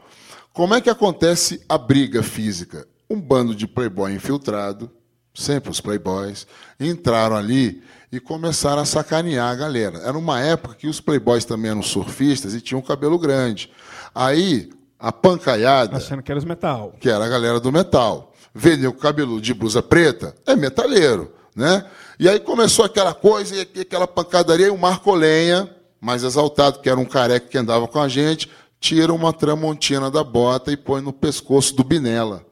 Como 0.53 0.73
é 0.73 0.79
que 0.79 0.89
acontece 0.89 1.61
a 1.67 1.77
briga 1.77 2.23
física? 2.23 2.87
Um 3.09 3.19
bando 3.19 3.53
de 3.53 3.67
playboy 3.67 4.13
infiltrado, 4.13 4.89
sempre 5.33 5.69
os 5.69 5.81
playboys, 5.81 6.47
entraram 6.79 7.35
ali 7.35 7.83
e 8.11 8.19
começaram 8.19 8.81
a 8.81 8.85
sacanear 8.85 9.51
a 9.51 9.55
galera. 9.55 9.99
Era 9.99 10.17
uma 10.17 10.39
época 10.39 10.75
que 10.75 10.87
os 10.87 11.01
playboys 11.01 11.43
também 11.43 11.71
eram 11.71 11.83
surfistas 11.83 12.53
e 12.53 12.61
tinham 12.61 12.81
cabelo 12.81 13.19
grande. 13.19 13.69
Aí, 14.15 14.69
a 14.97 15.11
pancaiada 15.11 15.97
Achando 15.97 16.23
que 16.23 16.31
era 16.31 16.39
os 16.39 16.45
metal. 16.45 16.95
que 16.99 17.09
era 17.09 17.25
a 17.25 17.29
galera 17.29 17.59
do 17.59 17.71
metal. 17.71 18.26
Vendeu 18.57 18.91
cabelo 18.93 19.39
de 19.39 19.53
blusa 19.53 19.83
preta, 19.83 20.35
é 20.45 20.55
metaleiro, 20.55 21.31
né? 21.55 21.85
E 22.19 22.27
aí 22.27 22.39
começou 22.39 22.83
aquela 22.85 23.13
coisa 23.13 23.55
e 23.55 23.61
aqu- 23.61 23.79
aquela 23.81 24.07
pancadaria, 24.07 24.67
e 24.67 24.71
o 24.71 24.77
Marco 24.77 25.13
Lenha, 25.13 25.69
mais 26.01 26.23
exaltado, 26.23 26.79
que 26.79 26.89
era 26.89 26.99
um 26.99 27.05
careca 27.05 27.47
que 27.47 27.57
andava 27.57 27.87
com 27.87 27.99
a 28.01 28.07
gente, 28.07 28.49
tira 28.79 29.13
uma 29.13 29.31
tramontina 29.31 30.09
da 30.09 30.23
bota 30.23 30.71
e 30.71 30.77
põe 30.77 31.01
no 31.01 31.13
pescoço 31.13 31.75
do 31.75 31.83
Binela. 31.83 32.43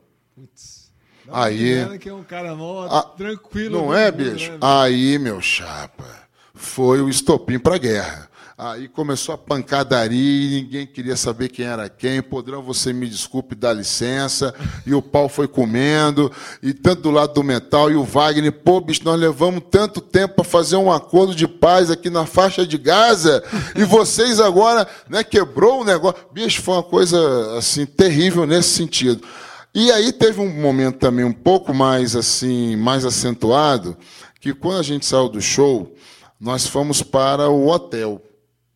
Aí, 1.31 1.73
Ela 1.73 1.97
que 1.97 2.07
é 2.07 2.13
um 2.13 2.23
cara 2.23 2.55
mó 2.55 2.85
Ah, 2.89 3.01
tranquilo. 3.01 3.77
não 3.79 3.87
do 3.87 3.93
é, 3.95 4.11
mundo, 4.11 4.31
bicho? 4.31 4.51
né? 4.51 4.57
Aí, 4.61 5.17
meu 5.17 5.41
chapa, 5.41 6.05
foi 6.53 7.01
o 7.01 7.09
estopim 7.09 7.57
pra 7.57 7.77
guerra. 7.79 8.29
Aí 8.57 8.87
começou 8.87 9.35
a 9.35 9.37
pancadaria 9.37 10.61
ninguém 10.61 10.87
queria 10.87 11.17
saber 11.17 11.49
quem 11.49 11.65
era 11.65 11.89
quem. 11.89 12.21
Podrão, 12.21 12.63
você 12.63 12.93
me 12.93 13.05
desculpe, 13.05 13.53
dá 13.53 13.73
licença. 13.73 14.55
E 14.85 14.93
o 14.93 15.01
pau 15.01 15.27
foi 15.27 15.45
comendo, 15.45 16.31
e 16.63 16.73
tanto 16.73 17.01
do 17.01 17.11
lado 17.11 17.33
do 17.33 17.43
metal, 17.43 17.91
e 17.91 17.95
o 17.95 18.03
Wagner, 18.05 18.53
pô, 18.53 18.79
bicho, 18.79 19.01
nós 19.03 19.19
levamos 19.19 19.61
tanto 19.69 19.99
tempo 19.99 20.35
para 20.35 20.43
fazer 20.45 20.77
um 20.77 20.89
acordo 20.89 21.35
de 21.35 21.49
paz 21.49 21.91
aqui 21.91 22.09
na 22.09 22.25
faixa 22.25 22.65
de 22.65 22.77
Gaza, 22.77 23.43
e 23.75 23.83
vocês 23.83 24.39
agora, 24.39 24.87
né, 25.09 25.21
quebrou 25.21 25.81
o 25.81 25.83
negócio. 25.83 26.25
Bicho, 26.31 26.61
foi 26.61 26.75
uma 26.75 26.83
coisa, 26.83 27.57
assim, 27.57 27.85
terrível 27.85 28.45
nesse 28.45 28.69
sentido. 28.69 29.27
E 29.73 29.91
aí 29.91 30.13
teve 30.13 30.39
um 30.39 30.61
momento 30.61 30.99
também 30.99 31.25
um 31.25 31.33
pouco 31.33 31.73
mais 31.73 32.15
assim, 32.15 32.77
mais 32.77 33.03
acentuado, 33.03 33.97
que 34.39 34.53
quando 34.53 34.79
a 34.79 34.83
gente 34.83 35.05
saiu 35.05 35.27
do 35.27 35.41
show, 35.41 35.93
nós 36.39 36.65
fomos 36.65 37.03
para 37.03 37.49
o 37.49 37.67
hotel, 37.67 38.21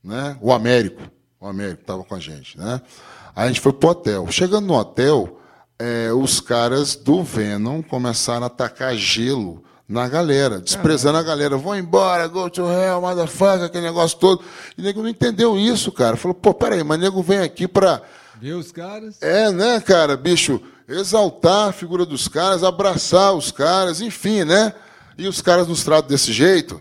né? 0.03 0.38
O 0.41 0.51
Américo, 0.51 1.01
o 1.39 1.47
Américo 1.47 1.81
estava 1.81 2.03
com 2.03 2.15
a 2.15 2.19
gente, 2.19 2.57
né? 2.57 2.81
Aí 3.35 3.45
a 3.45 3.47
gente 3.47 3.61
foi 3.61 3.73
para 3.73 3.88
o 3.88 3.91
hotel. 3.91 4.27
Chegando 4.31 4.65
no 4.67 4.76
hotel, 4.76 5.39
eh, 5.77 6.11
os 6.11 6.39
caras 6.39 6.95
do 6.95 7.23
Venom 7.23 7.81
começaram 7.81 8.43
a 8.43 8.47
atacar 8.47 8.95
gelo 8.95 9.63
na 9.88 10.07
galera, 10.07 10.59
desprezando 10.59 11.17
a 11.17 11.23
galera. 11.23 11.57
Vão 11.57 11.76
embora, 11.76 12.27
go 12.27 12.49
to 12.49 12.61
hell, 12.69 13.01
motherfucker, 13.01 13.63
aquele 13.63 13.85
negócio 13.85 14.17
todo. 14.19 14.43
E 14.77 14.81
o 14.81 14.84
nego 14.84 15.01
não 15.01 15.09
entendeu 15.09 15.57
isso, 15.57 15.91
cara. 15.91 16.15
Falou, 16.15 16.35
pô, 16.35 16.53
peraí, 16.53 16.84
mas 16.84 16.97
o 16.97 17.01
nego 17.01 17.23
vem 17.23 17.39
aqui 17.39 17.67
para 17.67 18.01
Vê 18.39 18.53
os 18.53 18.71
caras. 18.71 19.17
é, 19.21 19.51
né, 19.51 19.80
cara, 19.81 20.15
bicho, 20.15 20.61
exaltar 20.88 21.69
a 21.69 21.71
figura 21.71 22.05
dos 22.05 22.27
caras, 22.27 22.63
abraçar 22.63 23.34
os 23.34 23.51
caras, 23.51 23.99
enfim, 23.99 24.43
né? 24.43 24.73
E 25.17 25.27
os 25.27 25.41
caras 25.41 25.67
nos 25.67 25.84
tratam 25.84 26.07
desse 26.09 26.31
jeito. 26.31 26.80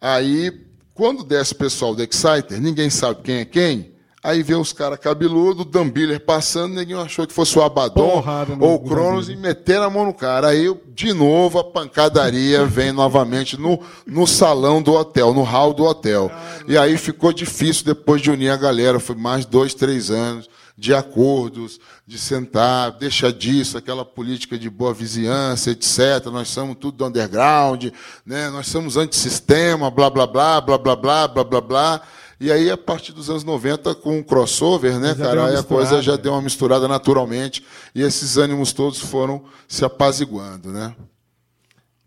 Aí, 0.00 0.67
quando 0.98 1.22
desce 1.22 1.52
o 1.52 1.56
pessoal 1.56 1.94
do 1.94 2.02
Exciter, 2.02 2.60
ninguém 2.60 2.90
sabe 2.90 3.20
quem 3.22 3.36
é 3.36 3.44
quem. 3.44 3.92
Aí 4.20 4.42
vê 4.42 4.56
os 4.56 4.72
caras 4.72 4.98
cabeludos, 4.98 5.62
o 5.62 5.64
Dumbiller 5.64 6.18
passando, 6.18 6.74
ninguém 6.74 6.96
achou 6.96 7.24
que 7.24 7.32
fosse 7.32 7.56
o 7.56 7.62
Abaddon 7.62 8.10
Porrada 8.10 8.56
ou 8.58 8.74
o 8.74 8.80
Cronos 8.80 9.28
e 9.28 9.36
meteram 9.36 9.84
a 9.84 9.90
mão 9.90 10.06
no 10.06 10.12
cara. 10.12 10.48
Aí, 10.48 10.66
de 10.92 11.12
novo, 11.12 11.60
a 11.60 11.62
pancadaria 11.62 12.66
vem 12.66 12.90
novamente 12.90 13.56
no, 13.56 13.78
no 14.04 14.26
salão 14.26 14.82
do 14.82 14.92
hotel, 14.92 15.32
no 15.32 15.44
hall 15.44 15.72
do 15.72 15.84
hotel. 15.84 16.32
E 16.66 16.76
aí 16.76 16.98
ficou 16.98 17.32
difícil 17.32 17.84
depois 17.84 18.20
de 18.20 18.32
unir 18.32 18.50
a 18.50 18.56
galera. 18.56 18.98
Foi 18.98 19.14
mais 19.14 19.46
dois, 19.46 19.74
três 19.74 20.10
anos. 20.10 20.50
De 20.78 20.94
acordos, 20.94 21.80
de 22.06 22.16
sentar, 22.16 22.92
deixa 22.92 23.32
disso, 23.32 23.76
aquela 23.76 24.04
política 24.04 24.56
de 24.56 24.70
boa 24.70 24.94
vizinhança, 24.94 25.72
etc. 25.72 26.26
Nós 26.26 26.48
somos 26.48 26.76
tudo 26.76 26.98
do 26.98 27.04
underground, 27.04 27.86
né? 28.24 28.48
nós 28.50 28.68
somos 28.68 28.96
antissistema, 28.96 29.90
blá, 29.90 30.08
blá, 30.08 30.24
blá, 30.24 30.60
blá, 30.60 30.78
blá, 30.78 30.94
blá, 30.94 31.28
blá, 31.28 31.44
blá, 31.44 31.60
blá. 31.60 32.02
E 32.40 32.52
aí, 32.52 32.70
a 32.70 32.76
partir 32.76 33.12
dos 33.12 33.28
anos 33.28 33.42
90, 33.42 33.96
com 33.96 34.20
o 34.20 34.24
crossover, 34.24 35.00
né, 35.00 35.16
cara, 35.16 35.46
aí 35.46 35.56
a 35.56 35.64
coisa 35.64 36.00
já 36.00 36.14
deu 36.14 36.30
uma 36.30 36.42
misturada 36.42 36.86
naturalmente 36.86 37.64
e 37.92 38.00
esses 38.00 38.36
ânimos 38.36 38.72
todos 38.72 39.00
foram 39.00 39.42
se 39.66 39.84
apaziguando, 39.84 40.70
né? 40.70 40.94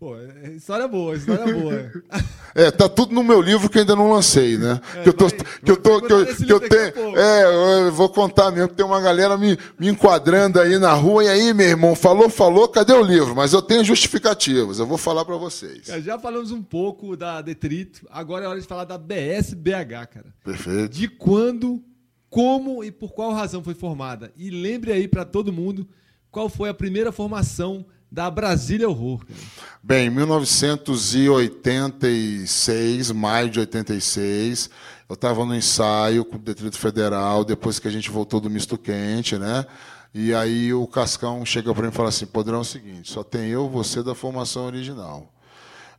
Pô, 0.02 0.16
é 0.16 0.54
história 0.56 0.88
boa, 0.88 1.14
história 1.14 1.54
boa. 1.54 1.92
É, 2.54 2.70
tá 2.70 2.86
tudo 2.86 3.14
no 3.14 3.22
meu 3.22 3.40
livro 3.40 3.70
que 3.70 3.78
eu 3.78 3.80
ainda 3.80 3.96
não 3.96 4.10
lancei, 4.12 4.58
né? 4.58 4.78
que 5.02 5.08
eu 5.08 5.14
tô, 5.14 5.28
vai- 5.28 5.38
que 5.38 5.70
eu 5.70 5.76
tô, 5.78 6.02
que 6.02 6.12
eu, 6.12 6.26
que 6.36 6.52
eu 6.52 6.60
tenho, 6.60 7.16
é, 7.16 7.86
eu 7.86 7.92
vou 7.92 8.10
contar 8.10 8.50
mesmo 8.50 8.68
que 8.68 8.74
tem 8.74 8.84
uma 8.84 9.00
galera 9.00 9.38
me, 9.38 9.56
me 9.78 9.88
enquadrando 9.88 10.60
aí 10.60 10.76
na 10.78 10.92
rua 10.92 11.24
e 11.24 11.28
aí, 11.28 11.54
meu 11.54 11.66
irmão, 11.66 11.94
falou, 11.94 12.28
falou, 12.28 12.68
cadê 12.68 12.92
o 12.92 13.00
livro? 13.02 13.34
Mas 13.34 13.54
eu 13.54 13.62
tenho 13.62 13.82
justificativas, 13.82 14.78
eu 14.78 14.86
vou 14.86 14.98
falar 14.98 15.24
para 15.24 15.36
vocês. 15.36 15.86
Já 16.04 16.18
falamos 16.18 16.50
um 16.50 16.62
pouco 16.62 17.16
da 17.16 17.40
Detrito, 17.40 18.06
agora 18.10 18.44
é 18.44 18.48
hora 18.48 18.60
de 18.60 18.66
falar 18.66 18.84
da 18.84 18.98
BSBH, 18.98 20.06
cara. 20.12 20.34
Perfeito. 20.44 20.92
De 20.92 21.08
quando, 21.08 21.82
como 22.28 22.84
e 22.84 22.90
por 22.90 23.12
qual 23.14 23.32
razão 23.32 23.62
foi 23.64 23.72
formada. 23.74 24.30
E 24.36 24.50
lembre 24.50 24.92
aí 24.92 25.08
pra 25.08 25.24
todo 25.24 25.50
mundo 25.52 25.88
qual 26.30 26.50
foi 26.50 26.68
a 26.68 26.74
primeira 26.74 27.10
formação 27.12 27.86
da 28.12 28.30
Brasília 28.30 28.88
Horror. 28.88 29.24
cara. 29.24 29.40
Bem, 29.82 30.06
em 30.08 30.10
1986, 30.10 33.10
maio 33.10 33.48
de 33.48 33.58
86, 33.58 34.68
eu 35.08 35.14
estava 35.14 35.46
no 35.46 35.54
ensaio 35.54 36.22
com 36.22 36.36
o 36.36 36.38
Detrito 36.38 36.78
Federal, 36.78 37.42
depois 37.42 37.78
que 37.78 37.88
a 37.88 37.90
gente 37.90 38.10
voltou 38.10 38.38
do 38.38 38.50
misto 38.50 38.76
quente, 38.76 39.38
né? 39.38 39.64
E 40.12 40.34
aí 40.34 40.74
o 40.74 40.86
Cascão 40.86 41.42
chega 41.46 41.72
para 41.72 41.84
mim 41.84 41.88
e 41.88 41.92
fala 41.92 42.10
assim, 42.10 42.26
Podrão, 42.26 42.58
é 42.58 42.60
o 42.60 42.64
seguinte, 42.64 43.10
só 43.10 43.24
tem 43.24 43.48
eu, 43.48 43.66
você 43.66 44.02
da 44.02 44.14
formação 44.14 44.66
original. 44.66 45.32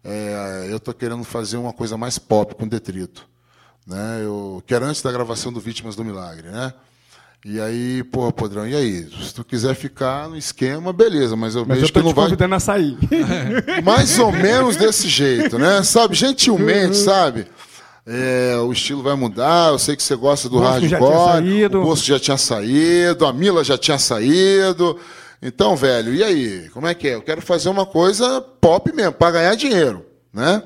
É, 0.03 0.67
eu 0.69 0.77
estou 0.77 0.93
querendo 0.93 1.23
fazer 1.23 1.57
uma 1.57 1.73
coisa 1.73 1.97
mais 1.97 2.19
pop 2.19 2.53
com 2.53 2.67
Detrito. 2.67 3.27
Né? 3.87 4.21
Eu, 4.23 4.61
que 4.67 4.75
era 4.75 4.85
antes 4.85 5.01
da 5.01 5.11
gravação 5.11 5.51
do 5.51 5.59
Vítimas 5.59 5.95
do 5.95 6.05
Milagre, 6.05 6.49
né? 6.49 6.75
E 7.45 7.59
aí, 7.59 8.03
porra, 8.05 8.31
Podrão, 8.31 8.65
e 8.65 8.73
aí? 8.73 9.07
Se 9.21 9.33
tu 9.33 9.43
quiser 9.43 9.75
ficar 9.75 10.29
no 10.29 10.37
esquema, 10.37 10.93
beleza, 10.93 11.35
mas 11.35 11.55
eu 11.55 11.65
Mas 11.65 11.79
vejo 11.79 11.89
eu 11.89 11.93
tô 11.93 11.99
que 11.99 12.05
não 12.05 12.13
te 12.13 12.15
vai. 12.15 12.25
convidando 12.25 12.55
a 12.55 12.59
sair. 12.59 12.97
Mais 13.83 14.17
ou 14.17 14.31
menos 14.31 14.77
desse 14.77 15.09
jeito, 15.09 15.59
né? 15.59 15.83
Sabe, 15.83 16.15
gentilmente, 16.15 16.95
sabe? 16.95 17.45
É, 18.07 18.55
o 18.57 18.71
estilo 18.71 19.01
vai 19.03 19.15
mudar, 19.15 19.71
eu 19.71 19.79
sei 19.79 19.95
que 19.95 20.03
você 20.03 20.15
gosta 20.15 20.47
do 20.49 20.59
hardcore, 20.59 21.65
o 21.65 21.81
Bosco 21.81 22.05
já 22.05 22.19
tinha 22.19 22.37
saído, 22.37 23.25
a 23.25 23.33
Mila 23.33 23.63
já 23.63 23.77
tinha 23.77 23.97
saído. 23.97 24.97
Então, 25.41 25.75
velho, 25.75 26.13
e 26.13 26.23
aí? 26.23 26.69
Como 26.73 26.87
é 26.87 26.93
que 26.93 27.09
é? 27.09 27.15
Eu 27.15 27.21
quero 27.21 27.41
fazer 27.41 27.67
uma 27.67 27.85
coisa 27.85 28.41
pop 28.61 28.89
mesmo, 28.93 29.13
para 29.13 29.31
ganhar 29.31 29.55
dinheiro, 29.55 30.05
né? 30.33 30.63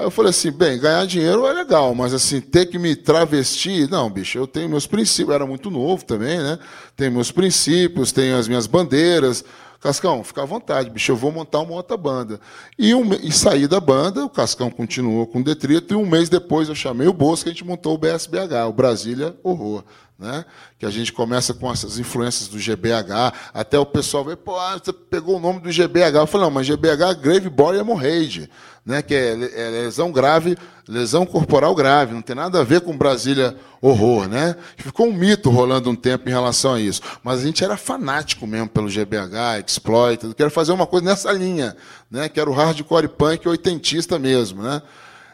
Aí 0.00 0.06
eu 0.06 0.10
falei 0.10 0.30
assim, 0.30 0.50
bem, 0.50 0.78
ganhar 0.78 1.06
dinheiro 1.06 1.46
é 1.46 1.52
legal, 1.52 1.94
mas 1.94 2.14
assim, 2.14 2.40
ter 2.40 2.64
que 2.64 2.78
me 2.78 2.96
travestir, 2.96 3.86
não, 3.90 4.08
bicho, 4.08 4.38
eu 4.38 4.46
tenho 4.46 4.66
meus 4.66 4.86
princípios, 4.86 5.28
eu 5.28 5.34
era 5.34 5.46
muito 5.46 5.70
novo 5.70 6.06
também, 6.06 6.38
né? 6.38 6.58
Tenho 6.96 7.12
meus 7.12 7.30
princípios, 7.30 8.10
tenho 8.10 8.38
as 8.38 8.48
minhas 8.48 8.66
bandeiras. 8.66 9.44
Cascão, 9.78 10.24
fica 10.24 10.42
à 10.42 10.46
vontade, 10.46 10.88
bicho, 10.88 11.12
eu 11.12 11.16
vou 11.16 11.30
montar 11.30 11.58
uma 11.60 11.74
outra 11.74 11.98
banda. 11.98 12.40
E, 12.78 12.94
um, 12.94 13.12
e 13.12 13.30
saí 13.30 13.68
da 13.68 13.78
banda, 13.78 14.24
o 14.24 14.30
Cascão 14.30 14.70
continuou 14.70 15.26
com 15.26 15.40
o 15.40 15.44
Detrito, 15.44 15.92
e 15.92 15.96
um 15.98 16.06
mês 16.06 16.30
depois 16.30 16.70
eu 16.70 16.74
chamei 16.74 17.06
o 17.06 17.12
Bosco 17.12 17.50
a 17.50 17.52
gente 17.52 17.64
montou 17.64 17.94
o 17.94 17.98
BSBH, 17.98 18.68
o 18.70 18.72
Brasília 18.72 19.36
Horror. 19.42 19.84
Né? 20.20 20.44
Que 20.78 20.84
a 20.84 20.90
gente 20.90 21.14
começa 21.14 21.54
com 21.54 21.72
essas 21.72 21.98
influências 21.98 22.46
do 22.46 22.58
GBH, 22.58 23.32
até 23.54 23.78
o 23.78 23.86
pessoal 23.86 24.22
vê, 24.22 24.36
pô, 24.36 24.54
ah, 24.58 24.78
você 24.78 24.92
pegou 24.92 25.38
o 25.38 25.40
nome 25.40 25.60
do 25.60 25.72
GBH. 25.72 26.14
Eu 26.14 26.26
falei, 26.26 26.46
não, 26.46 26.50
mas 26.50 26.66
GBH 26.66 27.10
é 27.10 27.14
Grave 27.14 27.48
Body 27.48 27.78
Hemorrhage, 27.78 28.50
né? 28.84 29.00
que 29.00 29.14
é, 29.14 29.30
é 29.30 29.70
lesão 29.70 30.12
grave, 30.12 30.58
lesão 30.86 31.24
corporal 31.24 31.74
grave, 31.74 32.12
não 32.12 32.20
tem 32.20 32.36
nada 32.36 32.60
a 32.60 32.64
ver 32.64 32.82
com 32.82 32.94
Brasília 32.98 33.56
Horror. 33.80 34.28
Né? 34.28 34.54
Ficou 34.76 35.06
um 35.06 35.12
mito 35.12 35.48
rolando 35.48 35.88
um 35.88 35.96
tempo 35.96 36.28
em 36.28 36.32
relação 36.32 36.74
a 36.74 36.80
isso. 36.80 37.00
Mas 37.24 37.40
a 37.40 37.44
gente 37.44 37.64
era 37.64 37.78
fanático 37.78 38.46
mesmo 38.46 38.68
pelo 38.68 38.90
GBH, 38.90 39.64
Exploit, 39.66 40.34
quero 40.34 40.50
fazer 40.50 40.72
uma 40.72 40.86
coisa 40.86 41.06
nessa 41.06 41.32
linha, 41.32 41.74
né? 42.10 42.28
que 42.28 42.38
era 42.38 42.50
o 42.50 42.52
hardcore 42.52 43.08
punk 43.08 43.48
oitentista 43.48 44.18
mesmo. 44.18 44.62
Né? 44.62 44.82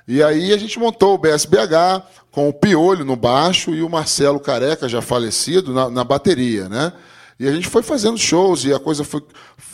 E 0.07 0.23
aí 0.23 0.53
a 0.53 0.57
gente 0.57 0.79
montou 0.79 1.15
o 1.15 1.19
BSBH 1.19 2.03
com 2.31 2.49
o 2.49 2.53
Piolho 2.53 3.05
no 3.05 3.17
baixo 3.17 3.75
e 3.75 3.83
o 3.83 3.89
Marcelo 3.89 4.39
Careca, 4.39 4.89
já 4.89 5.03
falecido, 5.03 5.73
na, 5.73 5.91
na 5.91 6.05
bateria, 6.05 6.69
né? 6.69 6.93
E 7.39 7.47
a 7.47 7.53
gente 7.53 7.69
foi 7.69 7.83
fazendo 7.83 8.17
shows 8.17 8.65
e 8.65 8.73
a 8.73 8.79
coisa 8.79 9.05
foi, 9.05 9.23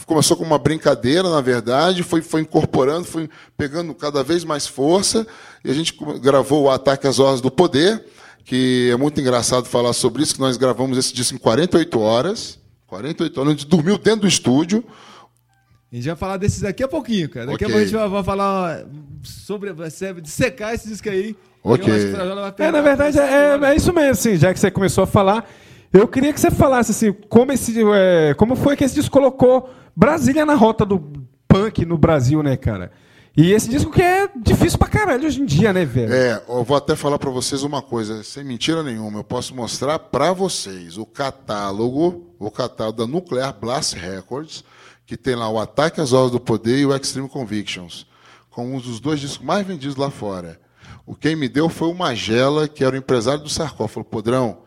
começou 0.04 0.36
com 0.36 0.42
uma 0.42 0.58
brincadeira, 0.58 1.30
na 1.30 1.40
verdade, 1.40 2.02
foi, 2.02 2.20
foi 2.20 2.40
incorporando, 2.40 3.04
foi 3.04 3.30
pegando 3.56 3.94
cada 3.94 4.24
vez 4.24 4.42
mais 4.42 4.66
força. 4.66 5.26
E 5.64 5.70
a 5.70 5.74
gente 5.74 5.96
gravou 6.20 6.64
o 6.64 6.70
Ataque 6.70 7.06
às 7.06 7.20
Horas 7.20 7.40
do 7.40 7.50
Poder, 7.50 8.04
que 8.44 8.90
é 8.90 8.96
muito 8.96 9.20
engraçado 9.20 9.66
falar 9.66 9.92
sobre 9.92 10.22
isso, 10.22 10.34
que 10.34 10.40
nós 10.40 10.56
gravamos 10.56 10.98
esse 10.98 11.14
disco 11.14 11.36
em 11.36 11.38
48 11.38 12.00
horas. 12.00 12.58
48 12.88 13.40
horas, 13.40 13.52
a 13.52 13.56
gente 13.56 13.68
dormiu 13.68 13.96
dentro 13.96 14.22
do 14.22 14.28
estúdio. 14.28 14.84
A 15.92 15.96
gente 15.96 16.06
vai 16.06 16.16
falar 16.16 16.36
desses 16.38 16.60
daqui 16.60 16.82
a 16.82 16.88
pouquinho, 16.88 17.28
cara. 17.28 17.46
Daqui 17.46 17.64
a 17.64 17.66
Ok. 17.66 17.68
pouco 17.68 17.78
a 17.78 17.84
gente 17.84 17.94
vai, 17.94 18.08
vai 18.08 18.24
falar 18.24 18.84
sobre. 19.22 19.72
Vai 19.72 19.90
ser- 19.90 20.18
dissecar 20.20 20.72
esse 20.74 20.88
disco 20.88 21.08
aí. 21.10 21.36
Ok. 21.62 21.92
É, 22.58 22.70
na 22.72 22.80
verdade, 22.80 23.18
é, 23.18 23.52
agora. 23.54 23.72
é 23.72 23.76
isso 23.76 23.92
mesmo, 23.92 24.10
assim, 24.10 24.36
já 24.36 24.52
que 24.52 24.58
você 24.58 24.70
começou 24.70 25.04
a 25.04 25.06
falar. 25.06 25.48
Eu 25.92 26.08
queria 26.08 26.32
que 26.32 26.40
você 26.40 26.50
falasse 26.50 26.90
assim, 26.92 27.12
como, 27.28 27.52
esse, 27.52 27.74
é, 27.94 28.32
como 28.34 28.56
foi 28.56 28.74
que 28.74 28.82
esse 28.82 28.94
disco 28.94 29.10
colocou 29.12 29.68
Brasília 29.94 30.46
na 30.46 30.54
rota 30.54 30.86
do 30.86 30.98
punk 31.46 31.84
no 31.84 31.98
Brasil, 31.98 32.42
né, 32.42 32.56
cara? 32.56 32.90
E 33.36 33.52
esse 33.52 33.68
disco 33.68 33.90
que 33.90 34.00
é 34.02 34.28
difícil 34.34 34.78
pra 34.78 34.88
caralho 34.88 35.26
hoje 35.26 35.40
em 35.42 35.44
dia, 35.44 35.72
né, 35.72 35.84
velho? 35.84 36.12
É, 36.12 36.42
eu 36.48 36.64
vou 36.64 36.76
até 36.76 36.96
falar 36.96 37.18
para 37.18 37.30
vocês 37.30 37.62
uma 37.62 37.82
coisa, 37.82 38.22
sem 38.24 38.42
mentira 38.42 38.82
nenhuma, 38.82 39.20
eu 39.20 39.24
posso 39.24 39.54
mostrar 39.54 39.98
para 39.98 40.32
vocês 40.32 40.96
o 40.96 41.04
catálogo, 41.04 42.34
o 42.38 42.50
catálogo 42.50 42.98
da 42.98 43.06
Nuclear 43.06 43.54
Blast 43.58 43.94
Records, 43.94 44.64
que 45.06 45.16
tem 45.16 45.34
lá 45.34 45.48
o 45.48 45.58
Ataque 45.58 46.00
às 46.00 46.12
Horas 46.12 46.30
do 46.30 46.40
Poder 46.40 46.78
e 46.78 46.86
o 46.86 46.94
Extreme 46.94 47.28
Convictions, 47.28 48.06
com 48.50 48.74
um 48.76 48.78
dos 48.80 49.00
dois 49.00 49.20
discos 49.20 49.44
mais 49.44 49.66
vendidos 49.66 49.96
lá 49.96 50.10
fora. 50.10 50.60
O 51.04 51.14
quem 51.14 51.34
me 51.34 51.48
deu 51.48 51.68
foi 51.68 51.88
o 51.88 51.94
Magela, 51.94 52.68
que 52.68 52.84
era 52.84 52.94
o 52.94 52.98
empresário 52.98 53.42
do 53.42 53.48
Sarcó. 53.48 53.88
Falou, 53.88 54.04
Podrão, 54.04 54.58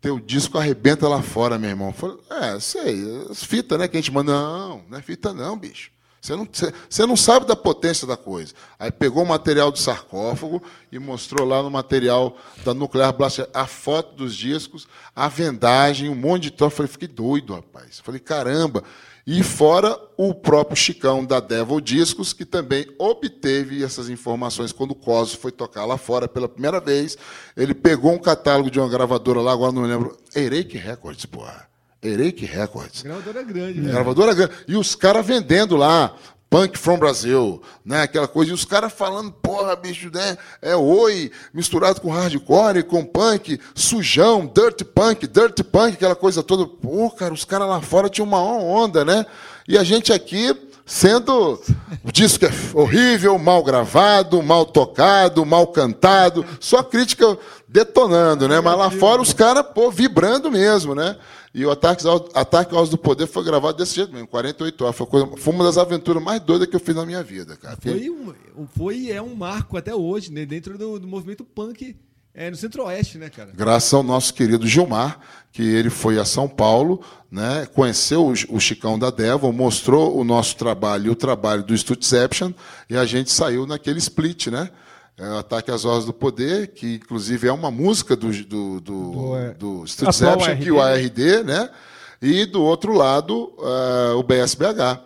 teu 0.00 0.18
disco 0.18 0.58
arrebenta 0.58 1.08
lá 1.08 1.22
fora, 1.22 1.58
meu 1.58 1.70
irmão. 1.70 1.92
Falei, 1.92 2.16
é, 2.30 2.58
sei, 2.60 3.26
as 3.30 3.44
fitas, 3.44 3.78
né, 3.78 3.86
que 3.86 3.96
a 3.96 4.00
gente 4.00 4.10
manda. 4.12 4.32
Não, 4.32 4.82
não 4.88 4.98
é 4.98 5.02
fita 5.02 5.32
não, 5.32 5.56
bicho. 5.56 5.90
Você 6.20 6.34
não, 6.34 6.48
você- 6.50 7.06
não 7.06 7.16
sabe 7.16 7.46
da 7.46 7.54
potência 7.54 8.04
da 8.04 8.16
coisa. 8.16 8.52
Aí 8.80 8.90
pegou 8.90 9.22
o 9.22 9.26
material 9.26 9.70
do 9.70 9.78
sarcófago 9.78 10.60
e 10.90 10.98
mostrou 10.98 11.46
lá 11.46 11.62
no 11.62 11.70
material 11.70 12.36
da 12.64 12.74
Nuclear 12.74 13.12
Blast 13.12 13.44
a 13.54 13.64
foto 13.64 14.16
dos 14.16 14.34
discos, 14.34 14.88
a 15.14 15.28
vendagem, 15.28 16.08
um 16.08 16.16
monte 16.16 16.44
de 16.44 16.50
troço. 16.50 16.74
Falei, 16.76 16.90
fiquei 16.90 17.06
doido, 17.06 17.54
rapaz. 17.54 18.00
Falei, 18.00 18.18
caramba. 18.18 18.82
E 19.26 19.42
fora 19.42 19.98
o 20.16 20.32
próprio 20.32 20.76
Chicão 20.76 21.24
da 21.24 21.40
Devil 21.40 21.80
Discos, 21.80 22.32
que 22.32 22.44
também 22.44 22.86
obteve 22.96 23.82
essas 23.82 24.08
informações 24.08 24.70
quando 24.70 24.92
o 24.92 24.94
Coso 24.94 25.36
foi 25.36 25.50
tocar 25.50 25.84
lá 25.84 25.98
fora 25.98 26.28
pela 26.28 26.48
primeira 26.48 26.78
vez. 26.78 27.18
Ele 27.56 27.74
pegou 27.74 28.12
um 28.12 28.18
catálogo 28.18 28.70
de 28.70 28.78
uma 28.78 28.88
gravadora 28.88 29.40
lá, 29.40 29.52
agora 29.52 29.72
não 29.72 29.82
me 29.82 29.88
lembro. 29.88 30.16
Ereik 30.32 30.78
Records, 30.78 31.26
porra. 31.26 31.66
Ereik 32.00 32.44
Records. 32.44 33.02
Gravadora 33.02 33.42
grande, 33.42 33.80
né? 33.80 33.90
Gravadora 33.90 34.32
grande. 34.32 34.52
E 34.68 34.76
os 34.76 34.94
caras 34.94 35.26
vendendo 35.26 35.74
lá. 35.76 36.14
Punk 36.48 36.78
from 36.78 36.98
Brasil, 36.98 37.60
né? 37.84 38.02
Aquela 38.02 38.28
coisa. 38.28 38.52
E 38.52 38.54
os 38.54 38.64
caras 38.64 38.92
falando, 38.92 39.32
porra, 39.32 39.74
bicho, 39.74 40.10
né? 40.12 40.38
É 40.62 40.76
oi, 40.76 41.30
misturado 41.52 42.00
com 42.00 42.10
hardcore, 42.10 42.84
com 42.84 43.04
punk, 43.04 43.60
sujão, 43.74 44.46
dirt 44.46 44.84
punk, 44.84 45.26
dirt 45.26 45.62
punk, 45.64 45.94
aquela 45.94 46.14
coisa 46.14 46.42
toda. 46.42 46.66
Pô, 46.66 47.10
cara, 47.10 47.34
os 47.34 47.44
caras 47.44 47.68
lá 47.68 47.80
fora 47.80 48.08
tinham 48.08 48.28
uma 48.28 48.40
onda, 48.40 49.04
né? 49.04 49.26
E 49.66 49.76
a 49.76 49.82
gente 49.82 50.12
aqui 50.12 50.54
sendo. 50.86 51.60
O 52.04 52.12
disco 52.12 52.44
é 52.44 52.50
horrível, 52.72 53.36
mal 53.38 53.62
gravado, 53.64 54.40
mal 54.40 54.64
tocado, 54.64 55.44
mal 55.44 55.66
cantado, 55.66 56.46
só 56.60 56.82
crítica 56.82 57.36
detonando, 57.66 58.48
né? 58.48 58.60
Mas 58.60 58.78
lá 58.78 58.90
fora 58.90 59.20
os 59.20 59.32
caras, 59.32 59.66
pô, 59.74 59.90
vibrando 59.90 60.50
mesmo, 60.50 60.94
né? 60.94 61.16
E 61.56 61.64
o 61.64 61.70
Ataque 61.70 62.06
ao, 62.06 62.28
Ataque 62.34 62.72
ao 62.72 62.76
House 62.80 62.90
do 62.90 62.98
Poder 62.98 63.26
foi 63.26 63.42
gravado 63.42 63.78
desse 63.78 63.94
jeito 63.94 64.12
mesmo, 64.12 64.28
48 64.28 64.84
horas. 64.84 64.94
Foi, 64.94 65.06
coisa- 65.06 65.26
foi 65.38 65.54
uma 65.54 65.64
das 65.64 65.78
aventuras 65.78 66.22
mais 66.22 66.38
doidas 66.42 66.68
que 66.68 66.76
eu 66.76 66.80
fiz 66.80 66.94
na 66.94 67.06
minha 67.06 67.22
vida, 67.22 67.56
cara. 67.56 67.78
Foi, 67.80 68.10
um, 68.10 68.34
foi 68.76 69.10
é 69.10 69.22
um 69.22 69.34
marco 69.34 69.78
até 69.78 69.94
hoje, 69.94 70.30
né? 70.30 70.44
Dentro 70.44 70.76
do, 70.76 70.98
do 71.00 71.06
movimento 71.06 71.46
punk 71.46 71.96
é, 72.34 72.50
no 72.50 72.56
Centro-Oeste, 72.58 73.16
né, 73.16 73.30
cara? 73.30 73.52
Graças 73.54 73.94
ao 73.94 74.02
nosso 74.02 74.34
querido 74.34 74.66
Gilmar, 74.66 75.18
que 75.50 75.62
ele 75.62 75.88
foi 75.88 76.18
a 76.18 76.26
São 76.26 76.46
Paulo, 76.46 77.00
né, 77.30 77.66
conheceu 77.74 78.26
o, 78.26 78.32
o 78.54 78.60
Chicão 78.60 78.98
da 78.98 79.08
Devil, 79.08 79.50
mostrou 79.50 80.14
o 80.14 80.22
nosso 80.22 80.56
trabalho 80.56 81.06
e 81.06 81.08
o 81.10 81.16
trabalho 81.16 81.62
do 81.62 81.74
Stutception, 81.74 82.52
e 82.90 82.96
a 82.98 83.06
gente 83.06 83.32
saiu 83.32 83.66
naquele 83.66 83.98
split, 83.98 84.48
né? 84.48 84.68
É 85.18 85.28
o 85.28 85.38
Ataque 85.38 85.70
às 85.70 85.84
Horas 85.84 86.04
do 86.04 86.12
Poder, 86.12 86.68
que 86.68 86.96
inclusive 86.96 87.48
é 87.48 87.52
uma 87.52 87.70
música 87.70 88.14
do, 88.14 88.30
do, 88.44 88.80
do, 88.80 89.10
Do, 89.10 89.36
é, 89.36 89.50
do 89.50 89.68
atual 89.68 89.86
Stutception, 89.86 90.58
que 90.58 90.70
o 90.70 90.80
ARD, 90.80 91.42
né? 91.44 91.70
E 92.20 92.44
do 92.44 92.62
outro 92.62 92.92
lado, 92.92 93.52
eh, 93.58 94.12
o 94.14 94.22
BSBH. 94.22 95.00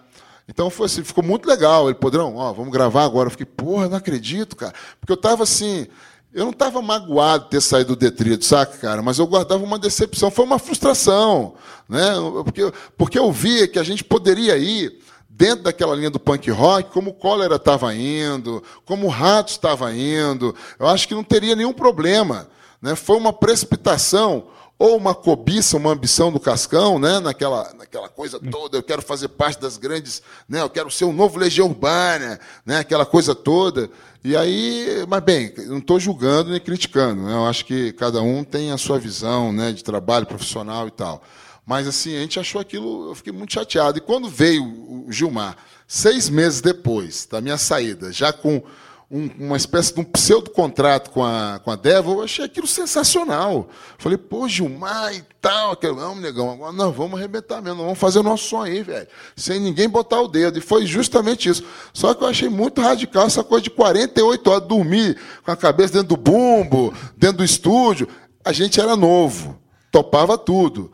Então 0.48 0.68
foi 0.68 0.86
assim, 0.86 1.04
ficou 1.04 1.22
muito 1.22 1.46
legal. 1.48 1.88
Ele, 1.88 1.94
Podrão, 1.94 2.36
ó, 2.36 2.52
vamos 2.52 2.72
gravar 2.72 3.04
agora. 3.04 3.28
Eu 3.28 3.30
fiquei, 3.30 3.46
porra, 3.46 3.88
não 3.88 3.96
acredito, 3.96 4.56
cara. 4.56 4.74
Porque 5.00 5.12
eu 5.12 5.16
tava 5.16 5.44
assim, 5.44 5.86
eu 6.32 6.44
não 6.44 6.52
estava 6.52 6.82
magoado 6.82 7.44
de 7.44 7.50
ter 7.50 7.60
saído 7.60 7.94
do 7.94 7.98
detrito, 7.98 8.44
saca, 8.44 8.76
cara? 8.78 9.02
Mas 9.02 9.18
eu 9.18 9.26
guardava 9.26 9.62
uma 9.62 9.78
decepção, 9.78 10.30
foi 10.30 10.44
uma 10.44 10.58
frustração, 10.58 11.54
né? 11.88 12.14
Porque, 12.44 12.72
porque 12.96 13.18
eu 13.18 13.30
via 13.30 13.68
que 13.68 13.78
a 13.78 13.82
gente 13.84 14.02
poderia 14.02 14.56
ir 14.56 14.98
dentro 15.40 15.64
daquela 15.64 15.96
linha 15.96 16.10
do 16.10 16.20
punk 16.20 16.50
rock, 16.50 16.90
como 16.90 17.10
o 17.10 17.14
Cólera 17.14 17.56
estava 17.56 17.94
indo, 17.94 18.62
como 18.84 19.06
o 19.06 19.08
Ratos 19.08 19.54
estava 19.54 19.90
indo. 19.90 20.54
Eu 20.78 20.86
acho 20.86 21.08
que 21.08 21.14
não 21.14 21.24
teria 21.24 21.56
nenhum 21.56 21.72
problema. 21.72 22.46
Né? 22.82 22.94
Foi 22.94 23.16
uma 23.16 23.32
precipitação 23.32 24.48
ou 24.78 24.98
uma 24.98 25.14
cobiça, 25.14 25.78
uma 25.78 25.92
ambição 25.92 26.30
do 26.30 26.38
Cascão, 26.38 26.98
né? 26.98 27.20
naquela, 27.20 27.72
naquela 27.72 28.08
coisa 28.10 28.38
toda, 28.38 28.76
eu 28.76 28.82
quero 28.82 29.00
fazer 29.00 29.28
parte 29.28 29.58
das 29.58 29.78
grandes, 29.78 30.22
né? 30.46 30.60
eu 30.60 30.68
quero 30.68 30.90
ser 30.90 31.06
um 31.06 31.12
novo 31.12 31.38
Legião 31.38 31.68
Urbana, 31.68 32.38
né? 32.64 32.78
aquela 32.78 33.06
coisa 33.06 33.34
toda. 33.34 33.90
E 34.22 34.36
aí, 34.36 35.06
mas 35.08 35.22
bem, 35.22 35.54
não 35.68 35.78
estou 35.78 35.98
julgando 35.98 36.50
nem 36.50 36.60
criticando, 36.60 37.22
né? 37.22 37.32
eu 37.32 37.46
acho 37.46 37.64
que 37.64 37.94
cada 37.94 38.20
um 38.20 38.44
tem 38.44 38.72
a 38.72 38.78
sua 38.78 38.98
visão 38.98 39.52
né? 39.54 39.72
de 39.72 39.82
trabalho 39.82 40.26
profissional 40.26 40.86
e 40.86 40.90
tal. 40.90 41.22
Mas 41.70 41.86
assim, 41.86 42.16
a 42.16 42.20
gente 42.20 42.40
achou 42.40 42.60
aquilo, 42.60 43.10
eu 43.10 43.14
fiquei 43.14 43.32
muito 43.32 43.52
chateado. 43.54 43.96
E 43.96 44.00
quando 44.00 44.28
veio 44.28 44.64
o 44.64 45.06
Gilmar, 45.08 45.56
seis 45.86 46.28
meses 46.28 46.60
depois 46.60 47.28
da 47.30 47.40
minha 47.40 47.56
saída, 47.56 48.10
já 48.10 48.32
com 48.32 48.60
um- 49.08 49.30
uma 49.38 49.56
espécie 49.56 49.94
de 49.94 50.00
um 50.00 50.04
pseudo-contrato 50.04 51.10
com 51.12 51.24
a, 51.24 51.60
com 51.62 51.70
a 51.70 51.76
Devil, 51.76 52.14
eu 52.14 52.22
achei 52.24 52.44
aquilo 52.44 52.66
sensacional. 52.66 53.68
Falei, 53.98 54.18
pô, 54.18 54.48
Gilmar 54.48 55.14
e 55.14 55.22
tal, 55.40 55.70
aquele, 55.70 55.92
vamos, 55.92 56.20
negão, 56.20 56.50
agora 56.50 56.72
nós 56.72 56.92
vamos 56.92 57.16
arrebentar 57.16 57.62
mesmo, 57.62 57.76
nós 57.76 57.84
vamos 57.86 58.00
fazer 58.00 58.18
o 58.18 58.24
nosso 58.24 58.48
som 58.48 58.62
aí, 58.62 58.82
velho. 58.82 59.06
Sem 59.36 59.60
ninguém 59.60 59.88
botar 59.88 60.20
o 60.20 60.26
dedo. 60.26 60.58
E 60.58 60.60
foi 60.60 60.84
justamente 60.86 61.48
isso. 61.48 61.62
Só 61.94 62.12
que 62.14 62.24
eu 62.24 62.28
achei 62.28 62.48
muito 62.48 62.80
radical 62.80 63.26
essa 63.28 63.44
coisa 63.44 63.62
de 63.62 63.70
48 63.70 64.50
horas, 64.50 64.66
dormir 64.66 65.16
com 65.44 65.52
a 65.52 65.56
cabeça 65.56 65.92
dentro 65.92 66.08
do 66.08 66.16
bumbo, 66.16 66.92
dentro 67.16 67.36
do 67.36 67.44
estúdio. 67.44 68.08
A 68.44 68.50
gente 68.52 68.80
era 68.80 68.96
novo, 68.96 69.56
topava 69.92 70.36
tudo. 70.36 70.90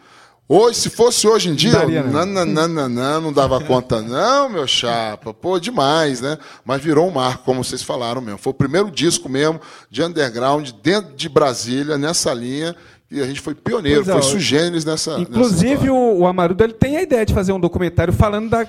Hoje, 0.48 0.78
se 0.78 0.90
fosse 0.90 1.26
hoje 1.26 1.48
em 1.48 1.54
dia, 1.56 1.72
Daria, 1.72 2.02
né? 2.04 2.10
não, 2.12 2.24
não, 2.24 2.46
não, 2.46 2.68
não, 2.68 2.88
não, 2.88 3.20
não 3.20 3.32
dava 3.32 3.60
conta, 3.60 4.00
não, 4.00 4.48
meu 4.48 4.64
chapa. 4.66 5.34
Pô, 5.34 5.58
demais, 5.58 6.20
né? 6.20 6.38
Mas 6.64 6.80
virou 6.80 7.08
um 7.08 7.10
marco, 7.10 7.42
como 7.44 7.64
vocês 7.64 7.82
falaram 7.82 8.20
mesmo. 8.20 8.38
Foi 8.38 8.52
o 8.52 8.54
primeiro 8.54 8.88
disco 8.88 9.28
mesmo 9.28 9.60
de 9.90 10.04
underground 10.04 10.70
dentro 10.82 11.14
de 11.16 11.28
Brasília, 11.28 11.98
nessa 11.98 12.32
linha. 12.32 12.76
E 13.10 13.20
a 13.20 13.26
gente 13.26 13.40
foi 13.40 13.54
pioneiro, 13.56 14.04
Pois 14.04 14.16
é, 14.16 14.20
foi 14.20 14.30
sugêneres 14.30 14.84
nessa. 14.84 15.18
Inclusive, 15.18 15.74
nessa 15.80 15.92
o, 15.92 16.20
o 16.20 16.26
Amarudo 16.26 16.62
ele 16.62 16.72
tem 16.74 16.96
a 16.96 17.02
ideia 17.02 17.26
de 17.26 17.34
fazer 17.34 17.52
um 17.52 17.60
documentário 17.60 18.12
falando 18.12 18.48
da 18.48 18.68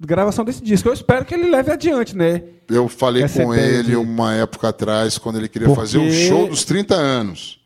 gravação 0.00 0.44
desse 0.44 0.62
disco. 0.62 0.88
Eu 0.88 0.92
espero 0.92 1.24
que 1.24 1.34
ele 1.34 1.50
leve 1.50 1.72
adiante, 1.72 2.16
né? 2.16 2.42
Eu 2.68 2.88
falei 2.88 3.24
essa 3.24 3.42
com 3.42 3.52
ele 3.54 3.82
de- 3.90 3.96
uma 3.96 4.32
época 4.34 4.68
atrás, 4.68 5.18
quando 5.18 5.36
ele 5.38 5.48
queria 5.48 5.66
Porque- 5.68 5.80
fazer 5.80 5.98
o 5.98 6.10
show 6.12 6.48
dos 6.48 6.64
30 6.64 6.94
anos. 6.94 7.58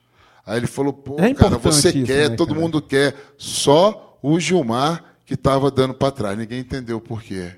Aí 0.47 0.59
ele 0.59 0.67
falou: 0.67 0.93
pô, 0.93 1.17
É 1.19 1.33
cara, 1.35 1.59
você 1.59 1.91
isso, 1.91 2.07
quer, 2.07 2.31
né, 2.31 2.37
todo 2.37 2.49
cara? 2.49 2.61
mundo 2.61 2.81
quer. 2.83 3.15
Só 3.37 4.19
o 4.23 4.39
Gilmar 4.39 5.05
que 5.25 5.35
estava 5.35 5.71
dando 5.71 5.95
para 5.95 6.11
trás. 6.11 6.37
Ninguém 6.37 6.61
entendeu 6.61 7.01
por 7.01 7.23
quê. 7.23 7.53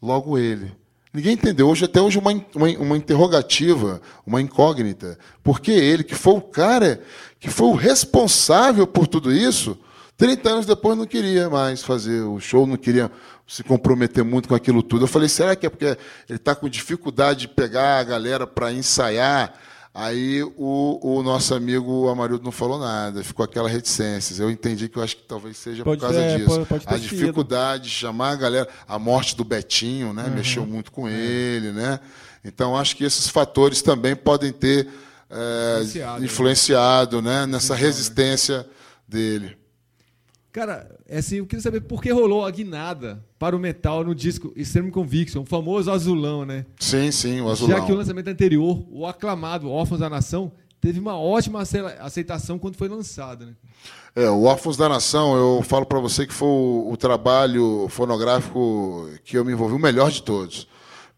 Logo 0.00 0.38
ele. 0.38 0.72
Ninguém 1.12 1.32
entendeu. 1.34 1.68
Hoje, 1.68 1.84
até 1.84 2.00
hoje, 2.00 2.18
uma, 2.18 2.30
uma, 2.54 2.68
uma 2.78 2.96
interrogativa, 2.96 4.00
uma 4.26 4.40
incógnita. 4.40 5.18
Por 5.42 5.60
que 5.60 5.72
ele, 5.72 6.04
que 6.04 6.14
foi 6.14 6.34
o 6.34 6.40
cara 6.40 7.00
que 7.40 7.48
foi 7.50 7.68
o 7.68 7.74
responsável 7.74 8.86
por 8.86 9.06
tudo 9.06 9.32
isso, 9.32 9.78
30 10.16 10.48
anos 10.50 10.66
depois 10.66 10.98
não 10.98 11.06
queria 11.06 11.48
mais 11.48 11.82
fazer 11.82 12.22
o 12.22 12.40
show, 12.40 12.66
não 12.66 12.76
queria 12.76 13.10
se 13.46 13.62
comprometer 13.62 14.24
muito 14.24 14.48
com 14.48 14.54
aquilo 14.54 14.82
tudo. 14.82 15.04
Eu 15.04 15.08
falei, 15.08 15.28
será 15.28 15.54
que 15.54 15.66
é 15.66 15.70
porque 15.70 15.84
ele 15.86 15.96
está 16.36 16.54
com 16.54 16.68
dificuldade 16.68 17.40
de 17.40 17.48
pegar 17.48 17.98
a 17.98 18.04
galera 18.04 18.46
para 18.46 18.72
ensaiar? 18.72 19.54
Aí 20.00 20.44
o, 20.56 21.00
o 21.02 21.22
nosso 21.24 21.52
amigo 21.56 22.08
Amarildo 22.08 22.44
não 22.44 22.52
falou 22.52 22.78
nada, 22.78 23.24
ficou 23.24 23.44
aquela 23.44 23.68
reticência. 23.68 24.40
Eu 24.40 24.48
entendi 24.48 24.88
que 24.88 24.96
eu 24.96 25.02
acho 25.02 25.16
que 25.16 25.22
talvez 25.24 25.56
seja 25.56 25.82
Pode 25.82 26.00
por 26.00 26.06
causa 26.06 26.20
ser, 26.20 26.36
disso. 26.38 26.48
pode- 26.64 26.66
pode 26.66 26.84
a 26.86 26.98
sido. 26.98 27.08
dificuldade 27.18 27.84
de 27.84 27.90
chamar 27.90 28.30
a 28.30 28.36
galera, 28.36 28.68
a 28.86 28.96
morte 28.96 29.34
do 29.36 29.42
Betinho, 29.42 30.12
né? 30.12 30.30
Mexeu 30.32 30.64
muito 30.64 30.92
com 30.92 31.08
ele, 31.08 31.72
né? 31.72 31.98
Então 32.44 32.76
acho 32.76 32.94
que 32.96 33.02
esses 33.02 33.26
fatores 33.28 33.82
também 33.82 34.14
podem 34.14 34.52
ter 34.52 34.86
é, 35.28 35.82
Influenciado, 36.22 37.20
né? 37.20 37.44
nessa 37.46 37.74
resistência 37.74 38.64
dele. 39.06 39.58
Cara, 40.58 40.90
é 41.08 41.18
assim, 41.18 41.36
eu 41.36 41.46
queria 41.46 41.62
saber 41.62 41.80
por 41.82 42.02
que 42.02 42.10
rolou 42.12 42.44
a 42.44 42.50
guinada 42.50 43.22
para 43.38 43.54
o 43.54 43.60
metal 43.60 44.02
no 44.02 44.12
disco 44.14 44.52
Extreme 44.56 44.90
Conviction, 44.90 45.42
o 45.42 45.44
famoso 45.46 45.88
azulão, 45.90 46.44
né? 46.44 46.66
Sim, 46.80 47.12
sim, 47.12 47.40
o 47.40 47.48
azulão. 47.48 47.76
Já 47.78 47.84
que 47.84 47.92
o 47.92 47.94
lançamento 47.94 48.26
anterior, 48.28 48.82
o 48.90 49.06
aclamado 49.06 49.70
Órfãos 49.70 50.00
da 50.00 50.10
Nação, 50.10 50.50
teve 50.80 50.98
uma 50.98 51.16
ótima 51.16 51.62
ace- 51.62 51.78
aceitação 52.00 52.58
quando 52.58 52.74
foi 52.76 52.88
lançado, 52.88 53.46
né? 53.46 53.52
É, 54.16 54.28
o 54.28 54.42
Órfãos 54.44 54.76
da 54.76 54.88
Nação, 54.88 55.36
eu 55.36 55.62
falo 55.62 55.86
para 55.86 56.00
você 56.00 56.26
que 56.26 56.34
foi 56.34 56.48
o, 56.48 56.88
o 56.90 56.96
trabalho 56.96 57.86
fonográfico 57.88 59.08
que 59.24 59.38
eu 59.38 59.44
me 59.44 59.52
envolvi 59.52 59.74
o 59.76 59.78
melhor 59.78 60.10
de 60.10 60.22
todos. 60.24 60.66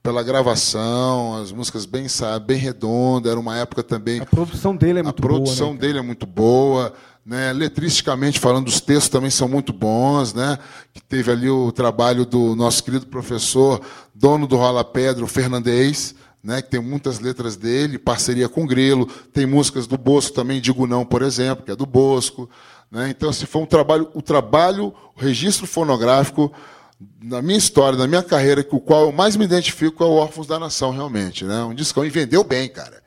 Pela 0.02 0.22
gravação, 0.22 1.36
as 1.42 1.52
músicas 1.52 1.84
bem 1.84 2.06
ensaiadas, 2.06 2.46
bem 2.46 2.56
redondas, 2.56 3.30
era 3.30 3.38
uma 3.38 3.58
época 3.58 3.82
também 3.82 4.20
A 4.20 4.24
produção 4.26 4.74
dele 4.74 4.98
é 4.98 5.02
a 5.02 5.04
muito 5.04 5.20
produção 5.20 5.66
boa. 5.68 5.74
né, 5.74 5.80
dele 5.80 5.98
é 5.98 6.02
muito 6.02 6.24
boa, 6.26 6.94
né? 7.24 7.52
Letristicamente 7.52 8.38
falando, 8.38 8.68
os 8.68 8.80
textos 8.80 9.08
também 9.08 9.30
são 9.30 9.48
muito 9.48 9.72
bons, 9.72 10.32
né? 10.34 10.58
Que 10.92 11.02
teve 11.02 11.30
ali 11.30 11.48
o 11.48 11.70
trabalho 11.72 12.24
do 12.24 12.54
nosso 12.56 12.82
querido 12.82 13.06
professor, 13.06 13.80
dono 14.14 14.46
do 14.46 14.56
Rola 14.56 14.84
Pedra, 14.84 15.24
o 15.24 15.28
Fernandez, 15.28 16.14
né? 16.42 16.62
Que 16.62 16.70
tem 16.70 16.80
muitas 16.80 17.20
letras 17.20 17.56
dele, 17.56 17.98
parceria 17.98 18.48
com 18.48 18.64
o 18.64 18.66
Grilo, 18.66 19.06
tem 19.32 19.46
músicas 19.46 19.86
do 19.86 19.98
Bosco 19.98 20.34
também, 20.34 20.60
Digo 20.60 20.86
Não, 20.86 21.04
por 21.04 21.22
exemplo, 21.22 21.64
que 21.64 21.70
é 21.70 21.76
do 21.76 21.86
Bosco, 21.86 22.48
né? 22.90 23.08
Então, 23.10 23.32
se 23.32 23.46
foi 23.46 23.62
um 23.62 23.66
trabalho, 23.66 24.08
o 24.14 24.22
trabalho, 24.22 24.94
o 25.16 25.20
registro 25.20 25.66
fonográfico 25.66 26.52
na 27.22 27.40
minha 27.40 27.56
história, 27.56 27.98
na 27.98 28.06
minha 28.06 28.22
carreira, 28.22 28.62
com 28.62 28.76
o 28.76 28.80
qual 28.80 29.02
eu 29.06 29.12
mais 29.12 29.36
me 29.36 29.44
identifico 29.44 30.04
é 30.04 30.06
o 30.06 30.12
Órfãos 30.12 30.46
da 30.46 30.58
Nação, 30.58 30.90
realmente, 30.90 31.44
né? 31.44 31.62
Um 31.62 31.74
discão 31.74 32.04
e 32.04 32.10
vendeu 32.10 32.44
bem, 32.44 32.68
cara. 32.68 33.00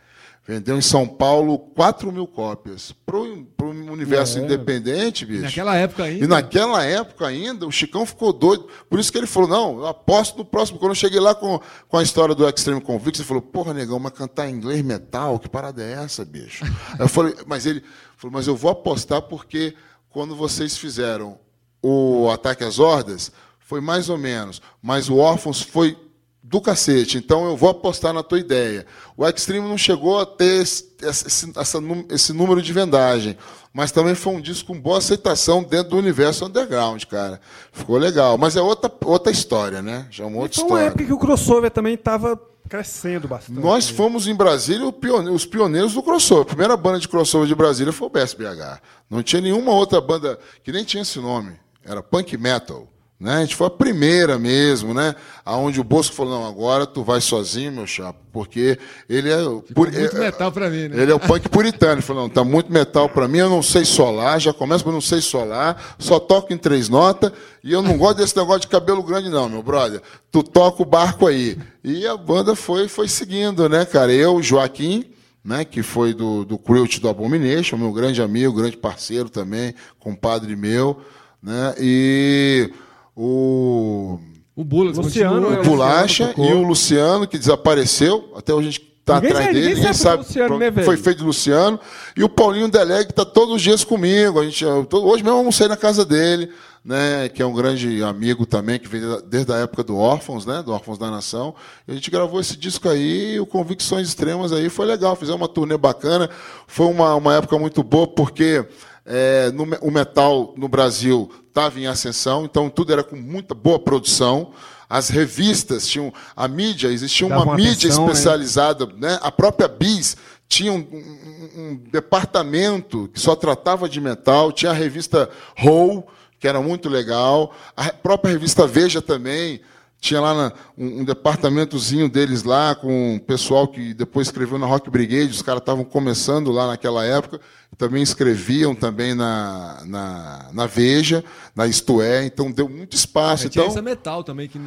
Vendeu 0.45 0.77
em 0.77 0.81
São 0.81 1.07
Paulo 1.07 1.57
4 1.57 2.11
mil 2.11 2.27
cópias. 2.27 2.91
Para 3.05 3.17
o 3.17 3.45
universo 3.91 4.39
É. 4.39 4.41
independente, 4.41 5.25
bicho. 5.25 5.43
Naquela 5.43 5.73
época 5.77 6.03
ainda. 6.03 6.25
E 6.25 6.27
naquela 6.27 6.83
época 6.83 7.25
ainda, 7.27 7.65
o 7.65 7.71
Chicão 7.71 8.05
ficou 8.05 8.33
doido. 8.33 8.67
Por 8.89 8.99
isso 8.99 9.09
que 9.09 9.17
ele 9.17 9.25
falou: 9.25 9.47
não, 9.47 9.77
eu 9.79 9.87
aposto 9.87 10.37
no 10.37 10.43
próximo. 10.43 10.79
Quando 10.79 10.91
eu 10.91 10.95
cheguei 10.95 11.21
lá 11.21 11.33
com, 11.33 11.61
com 11.87 11.97
a 11.97 12.03
história 12.03 12.35
do 12.35 12.45
Extreme 12.47 12.81
Convict, 12.81 13.19
ele 13.21 13.27
falou: 13.27 13.41
porra, 13.41 13.73
negão, 13.73 13.99
mas 13.99 14.11
cantar 14.11 14.49
em 14.49 14.53
inglês 14.53 14.81
metal? 14.83 15.39
Que 15.39 15.47
parada 15.47 15.81
é 15.81 15.93
essa, 15.93 16.25
bicho? 16.25 16.65
Eu 16.99 17.07
falei: 17.07 17.35
mas 17.47 17.65
ele 17.65 17.81
falou: 18.17 18.33
mas 18.33 18.45
eu 18.45 18.55
vou 18.55 18.69
apostar 18.71 19.21
porque 19.21 19.73
quando 20.09 20.35
vocês 20.35 20.77
fizeram 20.77 21.39
o 21.81 22.29
Ataque 22.29 22.65
às 22.65 22.79
Hordas, 22.79 23.31
foi 23.59 23.79
mais 23.79 24.09
ou 24.09 24.17
menos. 24.17 24.61
Mas 24.81 25.09
o 25.09 25.15
Órfãos 25.17 25.61
foi 25.61 25.97
do 26.43 26.59
cacete. 26.59 27.17
Então 27.17 27.45
eu 27.45 27.55
vou 27.55 27.69
apostar 27.69 28.13
na 28.13 28.21
tua 28.21 28.37
ideia. 28.37 28.85
O 29.15 29.25
Extreme 29.25 29.65
não 29.67 29.77
chegou 29.77 30.19
a 30.19 30.25
ter 30.25 30.61
esse, 30.61 30.93
esse, 31.01 31.53
essa 31.57 31.79
esse 32.09 32.33
número 32.33 32.61
de 32.61 32.73
vendagem, 32.73 33.37
mas 33.73 33.91
também 33.93 34.13
foi 34.13 34.33
um 34.33 34.41
disco 34.41 34.73
com 34.73 34.79
boa 34.79 34.97
aceitação 34.97 35.63
dentro 35.63 35.91
do 35.91 35.97
universo 35.97 36.45
underground, 36.45 37.01
cara. 37.05 37.39
Ficou 37.71 37.97
legal. 37.97 38.37
Mas 38.37 38.57
é 38.57 38.61
outra, 38.61 38.91
outra 39.05 39.31
história, 39.31 39.81
né? 39.81 40.05
Já 40.11 40.25
é 40.25 40.27
uma 40.27 40.39
outra 40.39 40.55
Foi 40.55 40.63
uma 40.65 40.77
história. 40.79 40.87
época 40.87 41.05
que 41.05 41.13
o 41.13 41.17
crossover 41.17 41.71
também 41.71 41.93
estava 41.93 42.39
crescendo 42.67 43.27
bastante. 43.27 43.59
Nós 43.59 43.87
fomos 43.87 44.27
em 44.27 44.35
Brasília 44.35 44.87
os 45.31 45.45
pioneiros 45.45 45.93
do 45.93 46.03
crossover. 46.03 46.43
A 46.43 46.47
primeira 46.47 46.75
banda 46.75 46.99
de 46.99 47.07
crossover 47.07 47.47
de 47.47 47.55
Brasília 47.55 47.93
foi 47.93 48.07
o 48.07 48.11
BSBH. 48.11 48.81
Não 49.09 49.23
tinha 49.23 49.41
nenhuma 49.41 49.71
outra 49.71 50.01
banda 50.01 50.37
que 50.63 50.71
nem 50.71 50.83
tinha 50.83 51.03
esse 51.03 51.19
nome. 51.19 51.53
Era 51.85 52.03
punk 52.03 52.37
metal. 52.37 52.87
Né? 53.19 53.35
A 53.35 53.39
gente 53.41 53.55
foi 53.55 53.67
a 53.67 53.69
primeira 53.69 54.37
mesmo, 54.37 54.93
né? 54.93 55.15
Aonde 55.45 55.79
o 55.79 55.83
Bosco 55.83 56.13
falou: 56.13 56.33
não, 56.41 56.45
agora 56.47 56.85
tu 56.85 57.03
vai 57.03 57.21
sozinho, 57.21 57.71
meu 57.71 57.87
chapa, 57.87 58.19
porque 58.33 58.77
ele 59.07 59.29
é. 59.31 59.37
puri- 59.73 59.97
Muito 59.97 60.17
é- 60.17 60.19
metal 60.19 60.51
pra 60.51 60.69
mim, 60.69 60.89
né? 60.89 61.01
Ele 61.01 61.11
é 61.11 61.15
o 61.15 61.19
punk 61.19 61.47
puritano. 61.47 61.93
Ele 61.93 62.01
falou: 62.01 62.23
não, 62.23 62.29
tá 62.29 62.43
muito 62.43 62.69
metal 62.73 63.07
pra 63.07 63.27
mim, 63.27 63.37
eu 63.37 63.49
não 63.49 63.63
sei 63.63 63.85
solar, 63.85 64.41
já 64.41 64.51
começa, 64.51 64.83
mas 64.83 64.93
não 64.93 64.99
sei 64.99 65.21
solar, 65.21 65.95
só 65.97 66.19
toco 66.19 66.51
em 66.51 66.57
três 66.57 66.89
notas, 66.89 67.31
e 67.63 67.71
eu 67.71 67.81
não 67.81 67.97
gosto 67.97 68.17
desse 68.17 68.35
negócio 68.35 68.61
de 68.61 68.67
cabelo 68.67 69.01
grande, 69.01 69.29
não, 69.29 69.47
meu 69.47 69.63
brother. 69.63 70.01
Tu 70.29 70.43
toca 70.43 70.81
o 70.83 70.85
barco 70.85 71.25
aí. 71.25 71.57
E 71.81 72.05
a 72.05 72.17
banda 72.17 72.55
foi, 72.55 72.89
foi 72.89 73.07
seguindo, 73.07 73.69
né, 73.69 73.85
cara? 73.85 74.11
Eu, 74.11 74.41
Joaquim, 74.43 75.05
né, 75.45 75.63
que 75.63 75.81
foi 75.81 76.13
do, 76.13 76.43
do 76.43 76.57
Quilt 76.57 76.99
do 76.99 77.07
Abomination, 77.07 77.77
meu 77.77 77.93
grande 77.93 78.21
amigo, 78.21 78.53
grande 78.53 78.75
parceiro 78.75 79.29
também, 79.29 79.73
compadre 79.97 80.57
meu, 80.57 80.99
né? 81.41 81.73
E 81.79 82.69
o 83.15 84.19
O 84.55 84.63
Bullets 84.63 84.97
Luciano, 84.97 85.35
continua. 85.41 85.51
né? 85.55 85.61
o 85.61 85.63
Bolacha 85.69 86.27
tocou. 86.27 86.45
e 86.45 86.53
o 86.53 86.61
Luciano, 86.63 87.27
que 87.27 87.37
desapareceu. 87.37 88.31
Até 88.35 88.53
hoje 88.53 88.67
a 88.67 88.71
gente 88.71 88.93
tá 89.05 89.15
Ninguém 89.15 89.29
atrás 89.31 89.45
sabe- 89.45 89.53
dele, 89.53 89.67
ninguém 89.67 89.79
ninguém 89.83 89.93
sabe 89.93 90.17
do 90.23 90.27
Luciano, 90.27 90.57
né, 90.59 90.71
velho? 90.71 90.85
foi 90.85 90.97
feito 90.97 91.17
de 91.19 91.23
Luciano. 91.23 91.79
E 92.15 92.23
o 92.23 92.29
Paulinho 92.29 92.69
Deleg 92.69 93.11
tá 93.13 93.25
todos 93.25 93.55
os 93.55 93.61
dias 93.61 93.83
comigo. 93.83 94.39
A 94.39 94.45
gente, 94.45 94.63
eu 94.63 94.85
tô- 94.85 95.03
hoje 95.03 95.23
mesmo 95.23 95.35
eu 95.35 95.39
almocei 95.39 95.67
na 95.67 95.75
casa 95.75 96.05
dele, 96.05 96.49
né? 96.85 97.27
Que 97.29 97.41
é 97.41 97.45
um 97.45 97.53
grande 97.53 98.01
amigo 98.03 98.45
também, 98.45 98.79
que 98.79 98.87
vem 98.87 99.01
desde 99.27 99.51
a 99.51 99.57
época 99.57 99.83
do 99.83 99.97
Órfãos, 99.97 100.45
né? 100.45 100.61
Do 100.63 100.71
Órfãos 100.71 100.97
da 100.97 101.09
Nação. 101.11 101.53
E 101.87 101.91
a 101.91 101.95
gente 101.95 102.09
gravou 102.09 102.39
esse 102.39 102.55
disco 102.55 102.87
aí, 102.87 103.39
o 103.39 103.45
Convicções 103.45 104.07
Extremas 104.07 104.53
aí, 104.53 104.69
foi 104.69 104.85
legal. 104.85 105.15
Fizemos 105.15 105.41
uma 105.41 105.47
turnê 105.49 105.77
bacana. 105.77 106.29
Foi 106.67 106.85
uma, 106.87 107.13
uma 107.15 107.35
época 107.35 107.57
muito 107.59 107.83
boa, 107.83 108.07
porque 108.07 108.65
é, 109.05 109.51
no 109.51 109.63
o 109.81 109.91
metal 109.91 110.53
no 110.57 110.67
Brasil 110.67 111.29
estava 111.47 111.79
em 111.79 111.87
ascensão, 111.87 112.45
então 112.45 112.69
tudo 112.69 112.91
era 112.93 113.03
com 113.03 113.15
muita 113.15 113.53
boa 113.53 113.77
produção. 113.79 114.51
As 114.89 115.09
revistas 115.09 115.87
tinham. 115.87 116.13
A 116.35 116.47
mídia, 116.47 116.87
existia 116.89 117.25
uma 117.25 117.37
Davam 117.39 117.55
mídia 117.55 117.73
atenção, 117.73 118.05
né? 118.05 118.11
especializada, 118.11 118.85
né? 118.97 119.17
A 119.21 119.31
própria 119.31 119.67
Bis 119.67 120.15
tinha 120.47 120.71
um, 120.71 120.77
um- 120.77 121.61
um 121.61 121.75
departamento 121.91 123.09
que 123.11 123.19
só 123.19 123.35
tratava 123.35 123.89
de 123.89 123.99
metal, 123.99 124.51
tinha 124.51 124.71
a 124.71 124.75
revista 124.75 125.29
Roll, 125.57 126.07
que 126.39 126.47
era 126.47 126.61
muito 126.61 126.89
legal, 126.89 127.53
a 127.75 127.91
própria 127.91 128.31
revista 128.31 128.67
Veja 128.67 129.01
também. 129.01 129.61
Tinha 130.03 130.19
lá 130.19 130.33
na- 130.33 130.53
um, 130.77 130.99
um 130.99 131.05
departamentozinho 131.05 132.09
deles 132.09 132.43
lá, 132.43 132.75
com 132.75 133.15
o 133.15 133.19
pessoal 133.21 133.65
que 133.69 133.93
depois 133.93 134.27
escreveu 134.27 134.57
na 134.59 134.65
Rock 134.65 134.89
Brigade, 134.89 135.31
os 135.31 135.41
caras 135.41 135.61
estavam 135.61 135.85
começando 135.85 136.51
lá 136.51 136.67
naquela 136.67 137.05
época, 137.05 137.39
também 137.77 138.03
escreviam 138.03 138.75
também 138.75 139.15
na, 139.15 139.81
na, 139.85 140.49
na 140.51 140.65
Veja, 140.65 141.23
na 141.55 141.65
Isto 141.67 142.01
É, 142.01 142.25
então 142.25 142.51
deu 142.51 142.67
muito 142.67 142.97
espaço. 142.97 143.47
É, 143.47 143.49
tinha 143.49 143.63
Então, 143.63 143.71
essa 143.71 143.81
metal 143.81 144.25
também 144.25 144.49
que. 144.49 144.59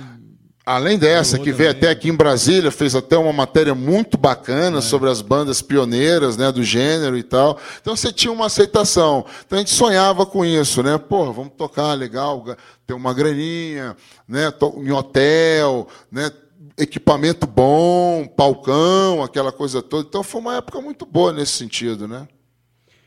Além 0.68 0.98
dessa, 0.98 1.38
que 1.38 1.52
veio 1.52 1.70
até 1.70 1.88
aqui 1.88 2.08
em 2.08 2.16
Brasília, 2.16 2.72
fez 2.72 2.96
até 2.96 3.16
uma 3.16 3.32
matéria 3.32 3.72
muito 3.72 4.18
bacana 4.18 4.80
sobre 4.80 5.08
as 5.08 5.20
bandas 5.20 5.62
pioneiras 5.62 6.36
né, 6.36 6.50
do 6.50 6.60
gênero 6.64 7.16
e 7.16 7.22
tal. 7.22 7.56
Então 7.80 7.94
você 7.94 8.12
tinha 8.12 8.32
uma 8.32 8.46
aceitação. 8.46 9.24
Então 9.46 9.56
a 9.56 9.60
gente 9.60 9.70
sonhava 9.70 10.26
com 10.26 10.44
isso, 10.44 10.82
né? 10.82 10.98
Pô, 10.98 11.32
vamos 11.32 11.52
tocar, 11.56 11.94
legal, 11.94 12.42
ga- 12.42 12.56
ter 12.84 12.94
uma 12.94 13.14
graninha, 13.14 13.96
né? 14.26 14.52
em 14.78 14.90
hotel, 14.90 15.86
né? 16.10 16.32
equipamento 16.76 17.46
bom, 17.46 18.26
palcão, 18.26 19.22
aquela 19.22 19.52
coisa 19.52 19.80
toda. 19.80 20.04
Então 20.08 20.24
foi 20.24 20.40
uma 20.40 20.56
época 20.56 20.80
muito 20.80 21.06
boa 21.06 21.32
nesse 21.32 21.52
sentido, 21.52 22.08
né? 22.08 22.26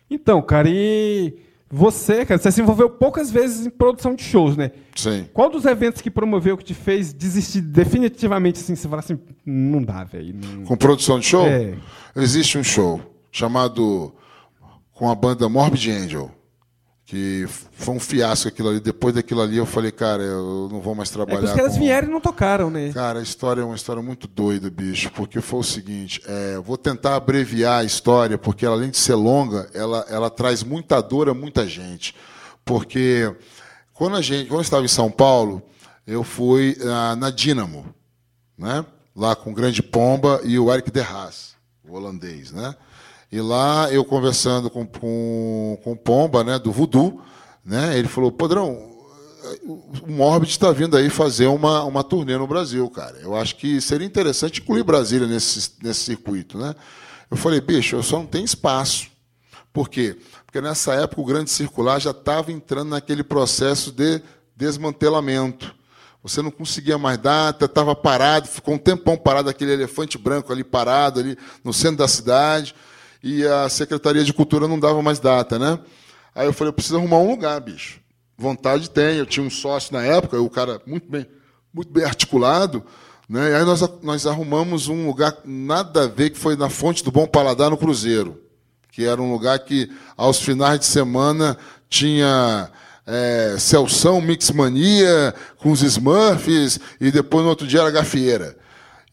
Então, 0.10 0.41
cara, 0.41 0.69
e 0.69 1.38
você, 1.71 2.25
cara, 2.25 2.39
você 2.41 2.51
se 2.51 2.61
envolveu 2.61 2.89
poucas 2.89 3.29
vezes 3.29 3.67
em 3.67 3.69
produção 3.69 4.15
de 4.15 4.23
shows, 4.23 4.57
né? 4.57 4.71
Sim. 4.95 5.27
Qual 5.33 5.49
dos 5.49 5.65
eventos 5.65 6.01
que 6.01 6.09
promoveu 6.09 6.57
que 6.57 6.63
te 6.63 6.73
fez 6.73 7.13
desistir 7.13 7.61
definitivamente 7.61 8.59
assim? 8.59 8.75
Você 8.75 8.87
fala 8.87 9.01
assim, 9.01 9.19
não 9.45 9.83
dá, 9.83 10.03
velho. 10.03 10.33
não- 10.35 10.63
Com 10.65 10.75
produção 10.75 11.19
de 11.19 11.25
show? 11.27 11.45
É. 11.45 11.75
Existe 12.15 12.57
um 12.57 12.63
show 12.63 12.99
chamado 13.31 14.13
com 14.93 15.09
a 15.09 15.15
banda 15.15 15.47
Morbid 15.47 15.89
Angel, 15.91 16.31
que 17.10 17.48
foi 17.72 17.95
um 17.95 17.99
fiasco 17.99 18.48
aquilo 18.48 18.69
ali. 18.69 18.80
Depois 18.80 19.15
daquilo 19.15 19.41
ali 19.41 19.57
eu 19.57 19.65
falei, 19.65 19.91
cara, 19.91 20.22
eu 20.22 20.69
não 20.72 20.80
vou 20.80 20.94
mais 20.94 21.10
É 21.10 21.14
trabalhar 21.14 21.40
que 21.40 21.45
os 21.45 21.53
caras 21.53 21.73
com... 21.73 21.80
vieram 21.80 22.07
e 22.07 22.11
não 22.11 22.22
tocaram, 22.22 22.69
né? 22.69 22.91
Cara, 22.94 23.18
a 23.18 23.23
história 23.23 23.61
é 23.61 23.65
uma 23.65 23.76
história 23.76 23.99
muito 23.99 24.27
doida, 24.27 24.69
bicho, 24.69 25.11
porque 25.14 25.41
foi 25.41 25.60
o 25.60 25.64
seguinte, 25.64 26.22
é, 26.27 26.60
vou 26.60 26.77
tentar 26.77 27.15
abreviar 27.15 27.80
a 27.80 27.84
história, 27.84 28.38
porque 28.38 28.64
ela, 28.64 28.76
além 28.76 28.91
de 28.91 28.98
ser 28.98 29.15
longa, 29.15 29.68
ela, 29.73 30.06
ela 30.07 30.30
traz 30.30 30.61
muita 30.61 31.02
dor 31.02 31.30
a 31.30 31.34
muita 31.34 31.68
gente. 31.68 32.14
Porque 32.64 33.36
quando 33.91 34.15
a 34.15 34.22
gente, 34.22 34.48
quando 34.48 34.60
eu 34.60 34.61
estava 34.61 34.86
em 34.86 34.88
São 34.88 35.10
Paulo, 35.10 35.64
eu 36.06 36.23
fui 36.23 36.77
ah, 36.84 37.15
na 37.15 37.31
Dynamo, 37.31 37.88
né? 38.56 38.86
lá 39.15 39.36
com 39.36 39.49
o 39.49 39.53
Grande 39.56 39.81
Pomba 39.81 40.41
e 40.44 40.60
o 40.60 40.72
Eric 40.72 40.91
de 40.91 41.02
Haas, 41.02 41.56
o 41.84 41.95
holandês. 41.95 42.52
Né? 42.52 42.76
E 43.31 43.39
lá 43.39 43.91
eu 43.91 44.03
conversando 44.03 44.69
com, 44.69 44.85
com, 44.85 45.80
com 45.84 45.91
o 45.91 45.97
Pomba, 45.97 46.43
né, 46.43 46.57
do 46.57 46.72
Voodoo, 46.72 47.22
né, 47.64 47.97
ele 47.97 48.07
falou, 48.07 48.31
Podrão, 48.31 48.89
o 49.68 50.11
Morbid 50.11 50.51
está 50.51 50.72
vindo 50.72 50.97
aí 50.97 51.10
fazer 51.10 51.47
uma, 51.47 51.84
uma 51.84 52.03
turnê 52.03 52.38
no 52.38 52.47
Brasil, 52.47 52.89
cara. 52.89 53.18
Eu 53.22 53.35
acho 53.35 53.56
que 53.56 53.80
seria 53.80 54.06
interessante 54.06 54.61
incluir 54.61 54.84
Brasília 54.84 55.27
nesse, 55.27 55.73
nesse 55.81 56.01
circuito, 56.01 56.57
né? 56.57 56.76
Eu 57.31 57.38
falei, 57.38 57.61
bicho, 57.61 57.95
eu 57.95 58.03
só 58.03 58.18
não 58.18 58.26
tenho 58.26 58.45
espaço. 58.45 59.07
Por 59.72 59.88
quê? 59.88 60.18
Porque 60.45 60.60
nessa 60.60 60.93
época 60.95 61.22
o 61.22 61.26
Grande 61.26 61.49
Circular 61.49 61.99
já 61.99 62.11
estava 62.11 62.51
entrando 62.51 62.89
naquele 62.89 63.23
processo 63.23 63.91
de 63.91 64.22
desmantelamento. 64.56 65.73
Você 66.22 66.41
não 66.41 66.51
conseguia 66.51 66.97
mais 66.97 67.18
data, 67.18 67.65
estava 67.65 67.95
parado, 67.95 68.47
ficou 68.47 68.73
um 68.73 68.77
tempão 68.77 69.15
parado 69.15 69.49
aquele 69.49 69.72
elefante 69.72 70.18
branco 70.18 70.51
ali 70.51 70.64
parado 70.64 71.19
ali 71.19 71.38
no 71.64 71.72
centro 71.72 71.97
da 71.97 72.07
cidade 72.07 72.76
e 73.21 73.45
a 73.45 73.67
Secretaria 73.69 74.23
de 74.23 74.33
Cultura 74.33 74.67
não 74.67 74.79
dava 74.79 75.01
mais 75.01 75.19
data, 75.19 75.59
né? 75.59 75.79
Aí 76.33 76.47
eu 76.47 76.53
falei, 76.53 76.69
eu 76.69 76.73
preciso 76.73 76.97
arrumar 76.97 77.17
um 77.17 77.31
lugar, 77.31 77.59
bicho. 77.59 77.99
Vontade 78.37 78.89
tem, 78.89 79.17
eu 79.17 79.25
tinha 79.25 79.45
um 79.45 79.49
sócio 79.49 79.93
na 79.93 80.01
época, 80.01 80.39
o 80.39 80.49
cara 80.49 80.81
muito 80.85 81.09
bem, 81.09 81.25
muito 81.73 81.91
bem 81.91 82.05
articulado, 82.05 82.83
né? 83.27 83.51
E 83.51 83.55
aí 83.55 83.65
nós, 83.65 83.81
nós 84.01 84.25
arrumamos 84.25 84.87
um 84.87 85.05
lugar 85.05 85.37
nada 85.43 86.03
a 86.03 86.07
ver 86.07 86.29
que 86.29 86.39
foi 86.39 86.55
na 86.55 86.69
Fonte 86.69 87.03
do 87.03 87.11
Bom 87.11 87.27
Paladar 87.27 87.69
no 87.69 87.77
Cruzeiro, 87.77 88.41
que 88.91 89.05
era 89.05 89.21
um 89.21 89.31
lugar 89.31 89.59
que 89.59 89.91
aos 90.15 90.39
finais 90.39 90.79
de 90.79 90.85
semana 90.85 91.57
tinha 91.89 92.71
é, 93.05 93.55
Celção 93.57 94.21
Mixmania 94.21 95.33
com 95.57 95.71
os 95.71 95.81
Smurfs 95.81 96.79
e 97.01 97.11
depois 97.11 97.43
no 97.43 97.49
outro 97.49 97.67
dia 97.67 97.81
era 97.81 97.91
Gafieira. 97.91 98.55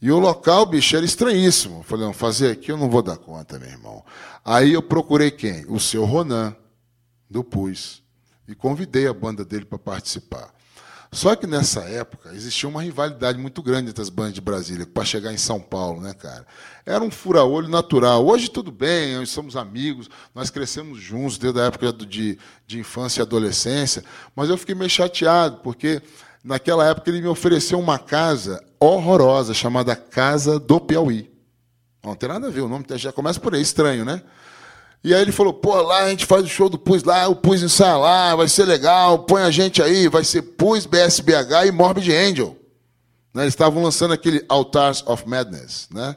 E 0.00 0.10
o 0.10 0.18
local, 0.18 0.66
bicho, 0.66 0.96
era 0.96 1.04
estranhíssimo. 1.04 1.82
Falei, 1.82 2.06
não, 2.06 2.12
fazer 2.12 2.50
aqui 2.50 2.70
eu 2.70 2.76
não 2.76 2.90
vou 2.90 3.02
dar 3.02 3.16
conta, 3.16 3.58
meu 3.58 3.68
irmão. 3.68 4.04
Aí 4.44 4.72
eu 4.72 4.82
procurei 4.82 5.30
quem? 5.30 5.64
O 5.68 5.80
seu 5.80 6.04
Ronan, 6.04 6.54
do 7.28 7.42
PUS. 7.42 8.02
E 8.46 8.54
convidei 8.54 9.06
a 9.06 9.14
banda 9.14 9.44
dele 9.44 9.64
para 9.64 9.78
participar. 9.78 10.54
Só 11.10 11.34
que 11.34 11.46
nessa 11.46 11.80
época 11.80 12.30
existia 12.34 12.68
uma 12.68 12.82
rivalidade 12.82 13.38
muito 13.38 13.62
grande 13.62 13.90
entre 13.90 14.02
as 14.02 14.10
bandas 14.10 14.34
de 14.34 14.40
Brasília 14.40 14.86
para 14.86 15.04
chegar 15.04 15.32
em 15.32 15.38
São 15.38 15.60
Paulo, 15.60 16.00
né, 16.00 16.12
cara? 16.12 16.46
Era 16.84 17.02
um 17.02 17.10
fura-olho 17.10 17.68
natural. 17.68 18.26
Hoje 18.26 18.50
tudo 18.50 18.70
bem, 18.70 19.16
nós 19.16 19.30
somos 19.30 19.56
amigos, 19.56 20.10
nós 20.34 20.50
crescemos 20.50 21.00
juntos 21.00 21.38
desde 21.38 21.60
a 21.60 21.64
época 21.64 21.92
de, 21.92 22.38
de 22.66 22.78
infância 22.78 23.20
e 23.20 23.22
adolescência, 23.22 24.04
mas 24.34 24.50
eu 24.50 24.58
fiquei 24.58 24.74
meio 24.74 24.90
chateado, 24.90 25.58
porque 25.58 26.02
naquela 26.44 26.84
época 26.86 27.08
ele 27.08 27.22
me 27.22 27.28
ofereceu 27.28 27.78
uma 27.78 27.98
casa 27.98 28.62
horrorosa 28.80 29.54
chamada 29.54 29.96
Casa 29.96 30.58
do 30.58 30.80
Piauí. 30.80 31.30
Não 32.04 32.14
tem 32.14 32.28
nada 32.28 32.46
a 32.46 32.50
ver, 32.50 32.60
o 32.60 32.68
nome 32.68 32.84
já 32.94 33.12
começa 33.12 33.40
por 33.40 33.54
aí, 33.54 33.60
estranho, 33.60 34.04
né? 34.04 34.22
E 35.02 35.14
aí 35.14 35.22
ele 35.22 35.32
falou, 35.32 35.52
pô, 35.52 35.80
lá 35.82 36.04
a 36.04 36.10
gente 36.10 36.26
faz 36.26 36.44
o 36.44 36.48
show 36.48 36.68
do 36.68 36.78
Pus 36.78 37.04
lá, 37.04 37.28
o 37.28 37.36
Pus 37.36 37.62
ensaia 37.62 37.96
lá, 37.96 38.34
vai 38.34 38.48
ser 38.48 38.64
legal, 38.64 39.20
põe 39.20 39.42
a 39.42 39.50
gente 39.50 39.82
aí, 39.82 40.08
vai 40.08 40.24
ser 40.24 40.42
Pus, 40.42 40.86
BSBH 40.86 41.66
e 41.66 41.70
Morbid 41.70 42.12
Angel. 42.12 42.56
Né, 43.32 43.42
Eles 43.42 43.54
estavam 43.54 43.82
lançando 43.82 44.14
aquele 44.14 44.44
Altars 44.48 45.04
of 45.06 45.28
Madness, 45.28 45.88
né? 45.92 46.16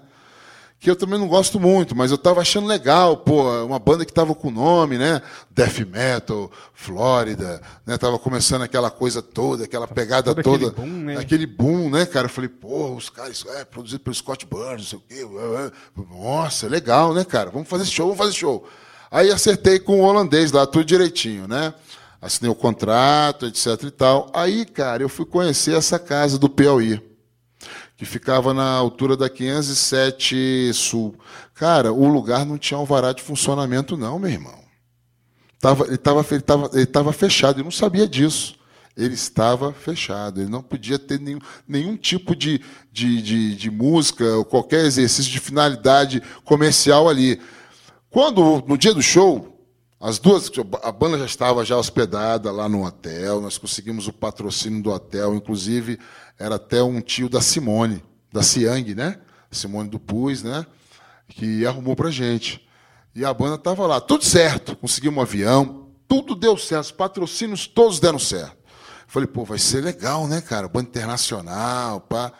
Que 0.79 0.89
eu 0.89 0.95
também 0.95 1.19
não 1.19 1.27
gosto 1.27 1.59
muito, 1.59 1.93
mas 1.93 2.09
eu 2.09 2.15
estava 2.15 2.39
achando 2.39 2.65
legal, 2.65 3.17
pô, 3.17 3.51
uma 3.65 3.77
banda 3.77 4.05
que 4.05 4.11
estava 4.11 4.33
com 4.33 4.49
nome, 4.49 4.97
né? 4.97 5.21
Death 5.51 5.79
Metal, 5.79 6.49
Flórida, 6.73 7.61
né? 7.85 7.97
Tava 7.97 8.17
começando 8.17 8.61
aquela 8.61 8.89
coisa 8.89 9.21
toda, 9.21 9.65
aquela 9.65 9.85
pegada 9.87 10.33
todo 10.33 10.39
aquele 10.39 10.71
toda. 10.71 10.81
boom, 10.81 10.99
né? 11.03 11.17
Aquele 11.17 11.45
boom, 11.45 11.89
né, 11.89 12.05
cara? 12.05 12.27
Eu 12.27 12.29
falei, 12.29 12.49
pô, 12.49 12.93
os 12.93 13.09
caras, 13.09 13.45
é 13.55 13.65
produzido 13.65 13.99
pelo 13.99 14.15
Scott 14.15 14.45
Burns, 14.45 14.93
não 14.93 14.99
sei 14.99 14.99
o 14.99 15.01
quê. 15.01 15.71
Nossa, 16.11 16.69
legal, 16.69 17.13
né, 17.13 17.25
cara? 17.25 17.49
Vamos 17.49 17.67
fazer 17.67 17.83
show, 17.85 18.05
vamos 18.05 18.19
fazer 18.19 18.33
show. 18.33 18.65
Aí 19.11 19.31
acertei 19.31 19.79
com 19.79 19.99
o 19.99 20.03
holandês 20.03 20.53
lá, 20.53 20.65
tudo 20.65 20.85
direitinho, 20.85 21.45
né? 21.45 21.73
Assinei 22.21 22.49
o 22.49 22.55
contrato, 22.55 23.45
etc 23.45 23.83
e 23.83 23.91
tal. 23.91 24.29
Aí, 24.33 24.65
cara, 24.65 25.03
eu 25.03 25.09
fui 25.09 25.25
conhecer 25.25 25.75
essa 25.75 25.99
casa 25.99 26.37
do 26.37 26.47
Piauí, 26.47 27.01
que 27.99 28.05
ficava 28.05 28.53
na 28.53 28.63
altura 28.63 29.17
da 29.17 29.29
507 29.29 30.71
Sul. 30.73 31.13
Cara, 31.53 31.91
o 31.91 32.07
lugar 32.07 32.45
não 32.45 32.57
tinha 32.57 32.77
alvará 32.77 33.11
de 33.11 33.21
funcionamento, 33.21 33.97
não, 33.97 34.17
meu 34.17 34.31
irmão. 34.31 34.57
Tava, 35.59 35.83
ele 35.83 35.95
estava 35.95 36.25
ele 36.31 36.41
tava, 36.41 36.69
ele 36.73 36.85
tava 36.85 37.11
fechado, 37.11 37.59
eu 37.59 37.63
não 37.65 37.71
sabia 37.71 38.07
disso. 38.07 38.55
Ele 38.95 39.15
estava 39.15 39.73
fechado, 39.73 40.39
ele 40.39 40.49
não 40.49 40.61
podia 40.61 40.97
ter 40.97 41.19
nenhum, 41.19 41.39
nenhum 41.67 41.97
tipo 41.97 42.33
de, 42.33 42.61
de, 42.89 43.21
de, 43.21 43.55
de 43.55 43.69
música 43.69 44.23
ou 44.37 44.45
qualquer 44.45 44.85
exercício 44.85 45.29
de 45.29 45.39
finalidade 45.41 46.23
comercial 46.45 47.09
ali. 47.09 47.37
Quando, 48.09 48.63
no 48.65 48.77
dia 48.77 48.93
do 48.93 49.01
show, 49.01 49.58
as 49.99 50.17
duas, 50.17 50.49
a 50.81 50.91
banda 50.93 51.17
já 51.17 51.25
estava 51.25 51.65
já 51.65 51.75
hospedada 51.75 52.51
lá 52.51 52.69
no 52.69 52.85
hotel, 52.85 53.41
nós 53.41 53.57
conseguimos 53.57 54.07
o 54.07 54.13
patrocínio 54.13 54.81
do 54.81 54.91
hotel, 54.91 55.35
inclusive 55.35 55.99
era 56.37 56.55
até 56.55 56.81
um 56.81 57.01
tio 57.01 57.27
da 57.27 57.41
Simone, 57.41 58.01
da 58.31 58.41
Siang, 58.41 58.95
né? 58.95 59.19
Simone 59.51 59.89
do 59.89 59.99
Pus, 59.99 60.41
né? 60.41 60.65
Que 61.27 61.65
arrumou 61.65 61.97
pra 61.97 62.09
gente. 62.09 62.65
E 63.13 63.25
a 63.25 63.33
banda 63.33 63.55
estava 63.55 63.85
lá, 63.85 63.99
tudo 63.99 64.23
certo, 64.23 64.73
conseguimos 64.77 65.17
um 65.17 65.21
avião, 65.21 65.89
tudo 66.07 66.33
deu 66.33 66.57
certo, 66.57 66.85
os 66.85 66.91
patrocínios 66.91 67.67
todos 67.67 67.99
deram 67.99 68.19
certo. 68.19 68.57
Falei, 69.05 69.27
pô, 69.27 69.43
vai 69.43 69.59
ser 69.59 69.83
legal, 69.83 70.27
né, 70.27 70.39
cara? 70.39 70.69
Banda 70.69 70.87
internacional, 70.87 71.99
pá. 71.99 72.31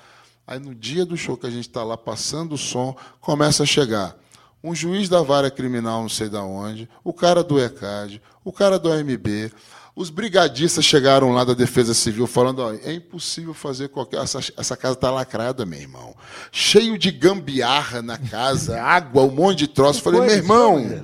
Aí 0.48 0.60
no 0.60 0.74
dia 0.74 1.06
do 1.06 1.18
show 1.18 1.36
que 1.36 1.46
a 1.46 1.50
gente 1.50 1.68
está 1.68 1.84
lá 1.84 1.98
passando 1.98 2.54
o 2.54 2.58
som, 2.58 2.96
começa 3.20 3.64
a 3.64 3.66
chegar 3.66 4.16
um 4.64 4.76
juiz 4.76 5.08
da 5.08 5.22
vara 5.22 5.50
criminal 5.50 6.02
não 6.02 6.10
sei 6.10 6.30
da 6.30 6.44
onde, 6.44 6.90
o 7.04 7.14
cara 7.14 7.44
do 7.44 7.60
ECAD, 7.60 8.22
o 8.44 8.52
cara 8.52 8.78
do 8.78 8.92
AMB, 8.92 9.52
os 10.00 10.10
brigadistas 10.10 10.86
chegaram 10.86 11.34
lá 11.34 11.44
da 11.44 11.54
Defesa 11.54 11.94
Civil 11.94 12.26
falando: 12.26 12.60
ó, 12.60 12.72
é 12.72 12.94
impossível 12.94 13.54
fazer 13.54 13.90
qualquer. 13.90 14.22
Essa, 14.22 14.40
essa 14.56 14.78
casa 14.78 14.94
está 14.94 15.12
lacrada, 15.12 15.66
meu 15.66 15.78
irmão. 15.78 16.16
Cheio 16.54 16.98
de 16.98 17.12
gambiarra 17.12 18.02
na 18.02 18.18
casa, 18.18 18.80
água, 18.82 19.24
um 19.24 19.32
monte 19.32 19.60
de 19.60 19.68
troço. 19.68 20.02
Falei, 20.02 20.22
meu 20.22 20.30
irmão, 20.30 21.04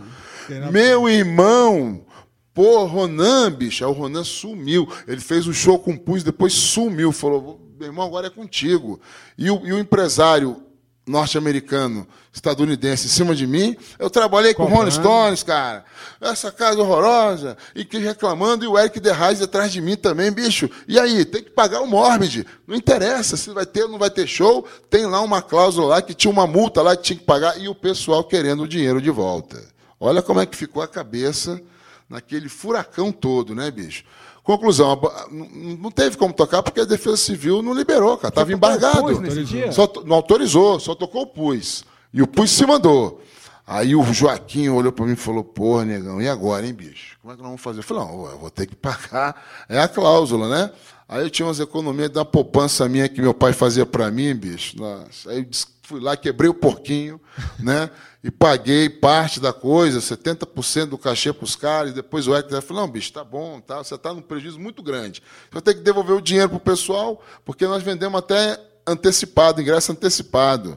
meu 0.71 1.09
irmão, 1.09 2.05
pô, 2.53 2.85
Ronan, 2.85 3.51
bicho. 3.51 3.83
Aí 3.83 3.91
o 3.91 3.93
Ronan 3.93 4.23
sumiu. 4.23 4.87
Ele 5.05 5.19
fez 5.19 5.45
o 5.45 5.53
show 5.53 5.77
com 5.77 5.91
o 5.91 5.99
Pus, 5.99 6.23
depois 6.23 6.53
sumiu. 6.53 7.11
Falou, 7.11 7.59
meu 7.77 7.89
irmão, 7.89 8.05
agora 8.05 8.27
é 8.27 8.29
contigo. 8.29 9.01
E 9.37 9.51
o, 9.51 9.65
e 9.65 9.73
o 9.73 9.77
empresário 9.77 10.64
norte-americano, 11.05 12.07
estadunidense 12.33 13.05
em 13.05 13.09
cima 13.09 13.35
de 13.35 13.45
mim. 13.45 13.77
Eu 13.99 14.09
trabalhei 14.09 14.53
com 14.53 14.63
Comprando. 14.63 14.79
Rolling 14.79 14.91
Stones, 14.91 15.43
cara. 15.43 15.85
Essa 16.19 16.51
casa 16.51 16.79
horrorosa. 16.79 17.55
E 17.75 17.85
que 17.85 17.97
reclamando, 17.99 18.65
e 18.65 18.67
o 18.67 18.77
Eric 18.77 18.99
DeRais 18.99 19.41
atrás 19.41 19.71
de 19.71 19.81
mim 19.81 19.95
também, 19.95 20.31
bicho. 20.31 20.69
E 20.87 20.99
aí, 20.99 21.23
tem 21.23 21.43
que 21.43 21.51
pagar 21.51 21.81
o 21.81 21.87
Morbid. 21.87 22.45
Não 22.67 22.75
interessa 22.75 23.37
se 23.37 23.51
vai 23.51 23.65
ter 23.65 23.83
ou 23.83 23.89
não 23.89 23.99
vai 23.99 24.09
ter 24.09 24.25
show. 24.25 24.67
Tem 24.89 25.05
lá 25.05 25.21
uma 25.21 25.41
cláusula 25.41 25.87
lá 25.87 26.01
que 26.01 26.13
tinha 26.13 26.31
uma 26.31 26.47
multa 26.47 26.81
lá 26.81 26.95
que 26.95 27.03
tinha 27.03 27.19
que 27.19 27.25
pagar 27.25 27.59
e 27.59 27.67
o 27.67 27.75
pessoal 27.75 28.23
querendo 28.23 28.63
o 28.63 28.67
dinheiro 28.67 29.01
de 29.01 29.11
volta. 29.11 29.61
Olha 29.99 30.21
como 30.21 30.39
é 30.39 30.45
que 30.45 30.57
ficou 30.57 30.81
a 30.81 30.87
cabeça 30.87 31.61
naquele 32.09 32.49
furacão 32.49 33.11
todo, 33.11 33.53
né, 33.53 33.69
bicho? 33.69 34.03
Conclusão, 34.45 35.01
não 35.79 35.89
teve 35.89 36.15
como 36.17 36.31
tocar 36.31 36.61
porque 36.61 36.79
a 36.79 36.85
Defesa 36.85 37.17
Civil 37.17 37.63
não 37.63 37.73
liberou, 37.73 38.15
cara. 38.15 38.29
Estava 38.29 38.53
embargado. 38.53 39.01
Pus 39.01 39.19
nesse 39.19 39.43
dia? 39.43 39.71
Só 39.71 39.91
não 40.05 40.15
autorizou, 40.15 40.79
só 40.79 40.93
tocou 40.93 41.23
o 41.23 41.27
pus. 41.27 41.83
E 42.13 42.21
o 42.21 42.27
pus 42.27 42.51
se 42.51 42.63
mandou. 42.63 43.19
Aí 43.65 43.95
o 43.95 44.03
Joaquim 44.13 44.69
olhou 44.69 44.91
para 44.91 45.03
mim 45.05 45.13
e 45.13 45.15
falou: 45.15 45.43
Porra, 45.43 45.83
negão, 45.83 46.21
e 46.21 46.29
agora, 46.29 46.63
hein, 46.63 46.73
bicho? 46.73 47.17
Como 47.23 47.33
é 47.33 47.35
que 47.35 47.41
nós 47.41 47.49
vamos 47.49 47.61
fazer? 47.61 47.79
Eu 47.79 47.83
falei: 47.83 48.03
Não, 48.03 48.25
eu 48.27 48.37
vou 48.37 48.51
ter 48.51 48.67
que 48.67 48.75
pagar. 48.75 49.43
É 49.67 49.79
a 49.79 49.87
cláusula, 49.87 50.47
né? 50.47 50.71
Aí 51.09 51.23
eu 51.23 51.29
tinha 51.31 51.47
umas 51.47 51.59
economias 51.59 52.11
da 52.11 52.23
poupança 52.23 52.87
minha 52.87 53.09
que 53.09 53.19
meu 53.19 53.33
pai 53.33 53.51
fazia 53.51 53.85
para 53.85 54.11
mim, 54.11 54.35
bicho. 54.35 54.77
Nossa. 54.77 55.31
Aí 55.31 55.39
eu 55.39 55.47
fui 55.81 55.99
lá, 55.99 56.15
quebrei 56.15 56.49
o 56.49 56.53
porquinho, 56.53 57.19
né? 57.57 57.89
E 58.25 58.31
paguei 58.31 58.89
parte 58.89 59.39
da 59.39 59.53
coisa, 59.53 59.99
70% 59.99 60.87
do 60.87 60.97
cachê 60.97 61.31
para 61.31 61.43
os 61.43 61.55
caras. 61.55 61.91
E 61.91 61.93
depois 61.93 62.27
o 62.27 62.35
Hector 62.35 62.59
falou: 62.59 62.81
Não, 62.81 62.91
bicho, 62.91 63.13
tá 63.13 63.23
bom, 63.23 63.61
tá, 63.61 63.77
você 63.77 63.93
está 63.93 64.11
num 64.11 64.21
prejuízo 64.23 64.59
muito 64.59 64.81
grande. 64.81 65.21
Você 65.21 65.49
vai 65.51 65.61
ter 65.61 65.75
que 65.75 65.81
devolver 65.81 66.15
o 66.15 66.21
dinheiro 66.21 66.49
para 66.49 66.57
o 66.57 66.59
pessoal, 66.59 67.23
porque 67.45 67.67
nós 67.67 67.83
vendemos 67.83 68.17
até 68.17 68.59
antecipado, 68.87 69.61
ingresso 69.61 69.91
antecipado. 69.91 70.75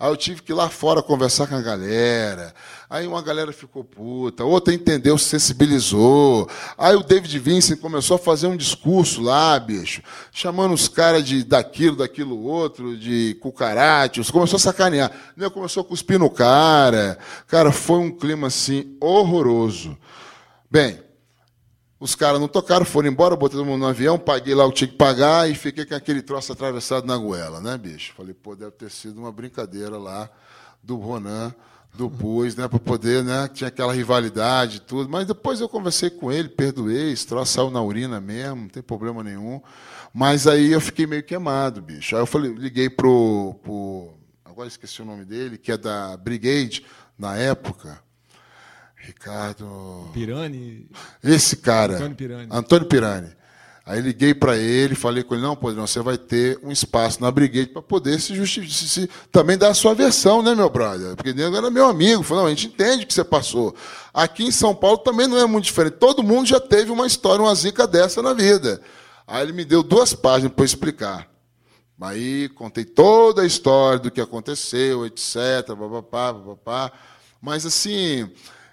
Aí 0.00 0.08
eu 0.08 0.16
tive 0.16 0.42
que 0.42 0.52
ir 0.52 0.54
lá 0.54 0.68
fora 0.68 1.02
conversar 1.02 1.48
com 1.48 1.56
a 1.56 1.60
galera. 1.60 2.54
Aí 2.88 3.04
uma 3.04 3.20
galera 3.20 3.52
ficou 3.52 3.82
puta, 3.82 4.44
outra 4.44 4.72
entendeu, 4.72 5.18
se 5.18 5.24
sensibilizou. 5.24 6.48
Aí 6.78 6.94
o 6.94 7.02
David 7.02 7.36
Vincent 7.40 7.80
começou 7.80 8.14
a 8.14 8.18
fazer 8.18 8.46
um 8.46 8.56
discurso 8.56 9.20
lá, 9.20 9.58
bicho, 9.58 10.00
chamando 10.30 10.72
os 10.72 10.86
caras 10.86 11.24
de 11.24 11.42
daquilo, 11.42 11.96
daquilo 11.96 12.40
outro, 12.44 12.96
de 12.96 13.36
cucarachos. 13.40 14.30
Começou 14.30 14.56
a 14.56 14.60
sacanear. 14.60 15.10
Né, 15.36 15.50
Começou 15.50 15.80
a 15.80 15.84
cuspir 15.84 16.18
no 16.18 16.30
cara. 16.30 17.18
Cara, 17.48 17.72
foi 17.72 17.98
um 17.98 18.10
clima 18.10 18.46
assim 18.46 18.96
horroroso. 19.00 19.98
Bem, 20.70 21.00
os 22.00 22.14
caras 22.14 22.40
não 22.40 22.46
tocaram, 22.46 22.84
foram 22.84 23.08
embora, 23.08 23.34
botei 23.34 23.58
todo 23.58 23.66
mundo 23.66 23.80
no 23.80 23.88
avião, 23.88 24.18
paguei 24.18 24.54
lá 24.54 24.64
o 24.64 24.70
que 24.70 24.78
tinha 24.78 24.88
que 24.88 24.96
pagar 24.96 25.50
e 25.50 25.54
fiquei 25.54 25.84
com 25.84 25.94
aquele 25.94 26.22
troço 26.22 26.52
atravessado 26.52 27.06
na 27.06 27.16
goela, 27.16 27.60
né, 27.60 27.76
bicho? 27.76 28.14
Falei, 28.16 28.34
pô, 28.34 28.54
deve 28.54 28.72
ter 28.72 28.90
sido 28.90 29.18
uma 29.18 29.32
brincadeira 29.32 29.98
lá 29.98 30.30
do 30.82 30.96
Ronan, 30.96 31.52
do 31.92 32.08
Puz, 32.08 32.54
né, 32.54 32.68
para 32.68 32.78
poder, 32.78 33.24
né, 33.24 33.48
tinha 33.52 33.66
aquela 33.66 33.92
rivalidade 33.92 34.76
e 34.76 34.80
tudo. 34.80 35.10
Mas 35.10 35.26
depois 35.26 35.60
eu 35.60 35.68
conversei 35.68 36.08
com 36.08 36.30
ele, 36.30 36.48
perdoei, 36.48 37.10
esse 37.10 37.26
troço 37.26 37.52
saiu 37.52 37.70
na 37.70 37.82
urina 37.82 38.20
mesmo, 38.20 38.62
não 38.62 38.68
tem 38.68 38.82
problema 38.82 39.24
nenhum. 39.24 39.60
Mas 40.14 40.46
aí 40.46 40.70
eu 40.70 40.80
fiquei 40.80 41.06
meio 41.06 41.24
queimado, 41.24 41.82
bicho. 41.82 42.14
Aí 42.14 42.22
eu 42.22 42.26
falei, 42.26 42.52
liguei 42.52 42.88
pro, 42.88 43.54
pro 43.62 44.14
agora 44.44 44.68
esqueci 44.68 45.02
o 45.02 45.04
nome 45.04 45.24
dele, 45.24 45.58
que 45.58 45.72
é 45.72 45.76
da 45.76 46.16
Brigade, 46.16 46.84
na 47.18 47.36
época. 47.36 48.00
Ricardo. 49.00 50.10
Pirani. 50.12 50.88
Esse 51.22 51.56
cara. 51.56 51.94
Antônio 51.94 52.16
Pirani. 52.16 52.48
Antônio 52.50 52.88
Pirani. 52.88 53.38
Aí 53.88 54.02
liguei 54.02 54.34
para 54.34 54.54
ele, 54.54 54.94
falei 54.94 55.22
com 55.22 55.34
ele, 55.34 55.42
não, 55.42 55.56
Podrão, 55.56 55.86
você 55.86 56.02
vai 56.02 56.18
ter 56.18 56.60
um 56.62 56.70
espaço 56.70 57.22
na 57.22 57.30
Brigade 57.30 57.68
para 57.68 57.80
poder 57.80 58.20
se 58.20 58.34
justificar, 58.34 59.08
também 59.32 59.56
dar 59.56 59.68
a 59.68 59.74
sua 59.74 59.94
versão, 59.94 60.42
né, 60.42 60.54
meu 60.54 60.68
brother? 60.68 61.16
Porque 61.16 61.30
ele 61.30 61.42
era 61.42 61.70
meu 61.70 61.86
amigo, 61.86 62.22
falou, 62.22 62.42
não, 62.42 62.48
a 62.48 62.54
gente 62.54 62.66
entende 62.66 63.04
o 63.04 63.06
que 63.06 63.14
você 63.14 63.24
passou. 63.24 63.74
Aqui 64.12 64.44
em 64.44 64.50
São 64.50 64.74
Paulo 64.74 64.98
também 64.98 65.26
não 65.26 65.38
é 65.38 65.46
muito 65.46 65.64
diferente. 65.64 65.94
Todo 65.94 66.22
mundo 66.22 66.46
já 66.46 66.60
teve 66.60 66.90
uma 66.90 67.06
história, 67.06 67.42
uma 67.42 67.54
zica 67.54 67.86
dessa 67.86 68.20
na 68.20 68.34
vida. 68.34 68.78
Aí 69.26 69.42
ele 69.42 69.54
me 69.54 69.64
deu 69.64 69.82
duas 69.82 70.12
páginas 70.12 70.52
para 70.52 70.66
explicar. 70.66 71.26
Aí 71.98 72.50
contei 72.50 72.84
toda 72.84 73.40
a 73.40 73.46
história 73.46 73.98
do 73.98 74.10
que 74.10 74.20
aconteceu, 74.20 75.06
etc, 75.06 75.66
papapá, 75.66 76.34
papapá. 76.34 76.92
Mas 77.40 77.64
assim, 77.64 78.30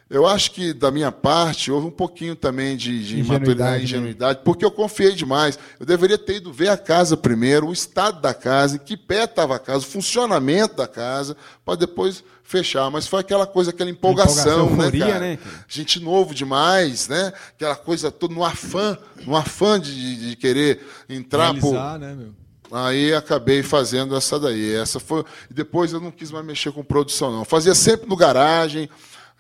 eu 0.10 0.28
acho 0.28 0.52
que 0.52 0.72
da 0.74 0.92
minha 0.92 1.12
parte 1.12 1.72
houve 1.72 1.88
um 1.88 1.92
pouquinho 1.92 2.36
também 2.36 2.78
de, 2.78 2.92
de 3.00 3.20
Ingenuidade, 3.20 3.26
imaturidade, 3.36 3.78
né? 3.78 3.84
ingenuidade, 3.84 4.40
porque 4.46 4.64
eu 4.64 4.70
confiei 4.72 5.14
demais. 5.14 5.58
Eu 5.80 5.86
deveria 5.86 6.18
ter 6.18 6.36
ido 6.38 6.54
ver 6.54 6.70
a 6.70 6.78
casa 6.78 7.18
primeiro, 7.18 7.68
o 7.68 7.74
estado 7.74 8.22
da 8.22 8.34
casa, 8.34 8.76
em 8.76 8.80
que 8.80 8.96
pé 8.96 9.24
estava 9.24 9.56
a 9.56 9.60
casa, 9.60 9.80
o 9.80 9.90
funcionamento 9.90 10.76
da 10.76 10.88
casa, 10.88 11.36
para 11.66 11.76
depois 11.76 12.24
fechar. 12.44 12.92
Mas 12.92 13.08
foi 13.08 13.20
aquela 13.22 13.48
coisa, 13.48 13.72
aquela 13.72 13.90
empolgação, 13.90 14.66
Empolgação, 14.68 14.92
né, 14.92 15.00
cara? 15.00 15.20
né? 15.20 15.40
Gente 15.68 16.00
novo 16.00 16.36
demais, 16.36 17.08
né? 17.08 17.34
Aquela 17.56 17.76
coisa 17.76 18.12
toda 18.12 18.34
no 18.34 18.44
afã, 18.44 18.96
no 19.26 19.36
afã 19.36 19.80
de, 19.80 20.30
de- 20.30 20.36
querer 20.36 20.86
entrar 21.10 21.52
por, 21.56 21.72
Realizar, 21.72 21.98
né, 22.00 22.14
meu? 22.14 22.34
Aí 22.72 23.14
acabei 23.14 23.64
fazendo 23.64 24.16
essa 24.16 24.40
daí. 24.40 24.74
Essa 24.74 25.00
foi. 25.00 25.24
E 25.50 25.54
depois 25.54 25.94
eu 25.94 26.00
não 26.00 26.12
quis 26.12 26.32
mais 26.32 26.46
mexer 26.46 26.72
com 26.72 26.84
produção, 26.84 27.32
não. 27.32 27.46
Fazia 27.46 27.74
sempre 27.74 28.08
no 28.08 28.16
garagem. 28.16 28.90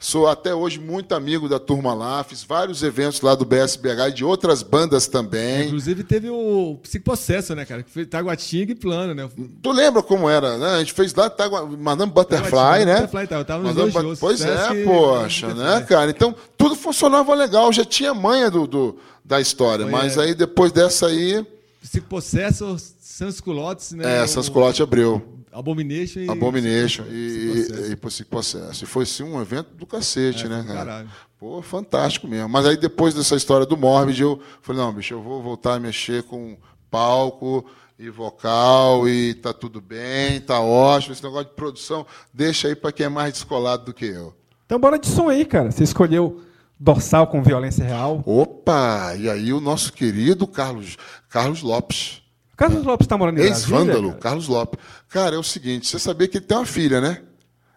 Sou 0.05 0.27
até 0.27 0.53
hoje 0.53 0.79
muito 0.79 1.15
amigo 1.15 1.49
da 1.49 1.57
turma 1.57 1.91
lá. 1.91 2.23
Fiz 2.23 2.43
vários 2.43 2.83
eventos 2.83 3.21
lá 3.21 3.33
do 3.33 3.43
BSBH 3.43 4.09
e 4.09 4.11
de 4.11 4.23
outras 4.23 4.61
bandas 4.61 5.07
também. 5.07 5.65
Inclusive 5.65 6.03
teve 6.03 6.29
o 6.29 6.77
Psicoprocesso, 6.83 7.55
né, 7.55 7.65
cara? 7.65 7.81
Que 7.81 7.89
foi 7.89 8.05
Taguatinga 8.05 8.71
e 8.71 8.75
Plano, 8.75 9.15
né? 9.15 9.27
Tu 9.63 9.71
lembra 9.71 10.03
como 10.03 10.29
era, 10.29 10.59
né? 10.59 10.75
A 10.75 10.77
gente 10.77 10.93
fez 10.93 11.11
lá, 11.15 11.27
tá, 11.27 11.49
mandando 11.49 12.13
Butterfly, 12.13 12.51
Taguatinga, 12.51 12.85
né? 12.85 12.93
Butterfly, 13.01 13.27
tá, 13.27 13.35
eu 13.37 13.45
tava 13.45 13.63
nos 13.63 13.73
dois 13.75 13.93
shows. 13.93 14.19
Pois 14.19 14.41
é, 14.41 14.55
Sesc, 14.55 14.83
poxa, 14.83 15.53
né, 15.55 15.83
cara? 15.89 16.11
Então, 16.11 16.35
tudo 16.55 16.75
funcionava 16.75 17.33
legal. 17.33 17.73
Já 17.73 17.83
tinha 17.83 18.13
manha 18.13 18.51
do, 18.51 18.67
do- 18.67 18.99
da 19.23 19.41
história. 19.41 19.85
Foi, 19.85 19.91
mas 19.91 20.17
é. 20.17 20.21
aí, 20.21 20.35
depois 20.35 20.71
dessa 20.71 21.07
aí, 21.07 21.43
Psicoprocesso, 21.81 22.77
Sans 23.15 23.39
Culottes, 23.39 23.93
né? 23.93 24.17
é, 24.17 24.23
essas 24.23 24.49
colotes 24.49 24.81
abriu. 24.81 25.23
Abomination 25.49 26.19
e. 26.19 26.29
Abomination 26.29 27.05
e, 27.09 27.69
e, 27.87 27.91
e 27.91 27.95
Psicoprocesso. 27.95 28.83
E 28.83 28.87
foi 28.87 29.03
assim 29.03 29.23
um 29.23 29.41
evento 29.41 29.73
do 29.73 29.85
cacete, 29.85 30.47
É, 30.47 30.49
né, 30.49 30.65
cara? 30.67 30.79
caralho. 30.79 31.09
Pô, 31.39 31.61
fantástico 31.61 32.27
mesmo. 32.27 32.49
Mas 32.49 32.65
aí 32.65 32.75
depois 32.75 33.13
dessa 33.13 33.37
história 33.37 33.65
do 33.65 33.77
Morbid, 33.77 34.21
eu 34.21 34.41
falei, 34.61 34.81
não, 34.81 34.91
bicho, 34.91 35.13
eu 35.13 35.21
vou 35.21 35.41
voltar 35.41 35.75
a 35.75 35.79
mexer 35.79 36.23
com 36.23 36.57
palco 36.91 37.65
e 37.97 38.09
vocal 38.09 39.07
e 39.07 39.33
tá 39.35 39.53
tudo 39.53 39.79
bem, 39.79 40.41
tá 40.41 40.59
ótimo. 40.59 41.13
Esse 41.13 41.23
negócio 41.23 41.45
de 41.45 41.55
produção, 41.55 42.05
deixa 42.33 42.67
aí 42.67 42.75
para 42.75 42.91
quem 42.91 43.05
é 43.05 43.09
mais 43.09 43.31
descolado 43.31 43.85
do 43.85 43.93
que 43.93 44.07
eu. 44.07 44.33
Então 44.65 44.77
bora 44.77 44.99
de 44.99 45.07
som 45.07 45.29
aí, 45.29 45.45
cara. 45.45 45.71
Você 45.71 45.85
escolheu 45.85 46.41
Dorsal 46.77 47.27
com 47.27 47.41
violência 47.41 47.85
real. 47.85 48.21
Opa! 48.25 49.15
E 49.17 49.29
aí 49.29 49.53
o 49.53 49.61
nosso 49.61 49.93
querido 49.93 50.45
Carlos, 50.45 50.97
Carlos 51.29 51.61
Lopes. 51.61 52.24
Carlos 52.55 52.83
Lopes 52.83 53.07
tá 53.07 53.17
morando 53.17 53.39
em 53.39 53.45
Brasília, 53.45 53.77
Ex-vândalo? 53.77 54.13
Carlos 54.15 54.47
Lopes. 54.47 54.79
Cara, 55.09 55.35
é 55.35 55.39
o 55.39 55.43
seguinte, 55.43 55.87
você 55.87 55.99
sabia 55.99 56.27
que 56.27 56.37
ele 56.37 56.45
tem 56.45 56.57
uma 56.57 56.65
filha, 56.65 57.01
né? 57.01 57.21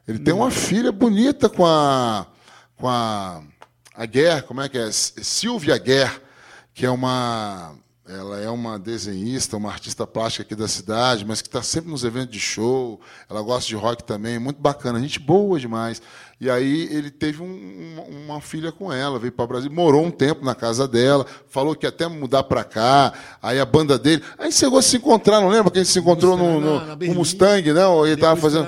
Ele 0.07 0.19
tem 0.19 0.33
uma 0.33 0.51
filha 0.51 0.91
bonita 0.91 1.49
com 1.49 1.67
a 1.67 2.27
com 2.77 2.89
a, 2.89 3.43
a 3.95 4.07
Guerre, 4.07 4.43
como 4.43 4.61
é 4.61 4.69
que 4.69 4.79
é? 4.79 4.91
Silvia 4.93 5.77
Guerre, 5.79 6.21
que 6.73 6.87
é 6.87 6.91
uma 6.91 7.75
ela 8.09 8.41
é 8.41 8.49
uma 8.49 8.79
desenhista, 8.79 9.57
uma 9.57 9.71
artista 9.71 10.07
plástica 10.07 10.43
aqui 10.43 10.55
da 10.55 10.67
cidade, 10.67 11.25
mas 11.27 11.43
que 11.43 11.49
está 11.49 11.63
sempre 11.63 11.91
nos 11.91 12.05
eventos 12.05 12.31
de 12.33 12.41
show. 12.41 12.99
Ela 13.29 13.43
gosta 13.43 13.69
de 13.69 13.75
rock 13.77 14.03
também, 14.03 14.39
muito 14.39 14.61
bacana, 14.61 14.99
gente 15.01 15.19
boa 15.21 15.61
demais. 15.61 16.01
E 16.41 16.49
aí 16.49 16.89
ele 16.91 17.11
teve 17.11 17.43
um- 17.43 17.93
uma, 17.97 18.35
uma 18.35 18.41
filha 18.41 18.73
com 18.73 18.93
ela, 18.93 19.19
veio 19.19 19.33
para 19.33 19.45
o 19.45 19.49
Brasil, 19.49 19.71
morou 19.71 20.05
um 20.07 20.11
tempo 20.11 20.45
na 20.45 20.55
casa 20.55 20.87
dela, 20.89 21.27
falou 21.49 21.75
que 21.75 21.85
ia 21.85 21.91
até 21.91 22.07
mudar 22.07 22.45
para 22.45 22.65
cá. 22.65 23.13
Aí 23.43 23.61
a 23.61 23.67
banda 23.67 23.99
dele, 23.99 24.23
aí 24.39 24.51
chegou 24.51 24.79
a 24.79 24.83
se 24.83 24.97
encontrar, 24.97 25.41
não 25.41 25.49
lembra 25.49 25.71
que 25.71 25.79
a 25.79 25.83
gente 25.83 25.93
se 25.93 25.99
encontrou 25.99 26.37
no, 26.37 26.45
Mustang, 26.45 26.65
no, 26.65 26.75
na- 26.81 26.87
na 26.87 26.97
no. 26.97 27.15
Mustang, 27.15 27.73
né? 27.73 27.87
Ou 27.87 28.07
Ele 28.07 28.15
estava 28.15 28.41
fazendo 28.41 28.67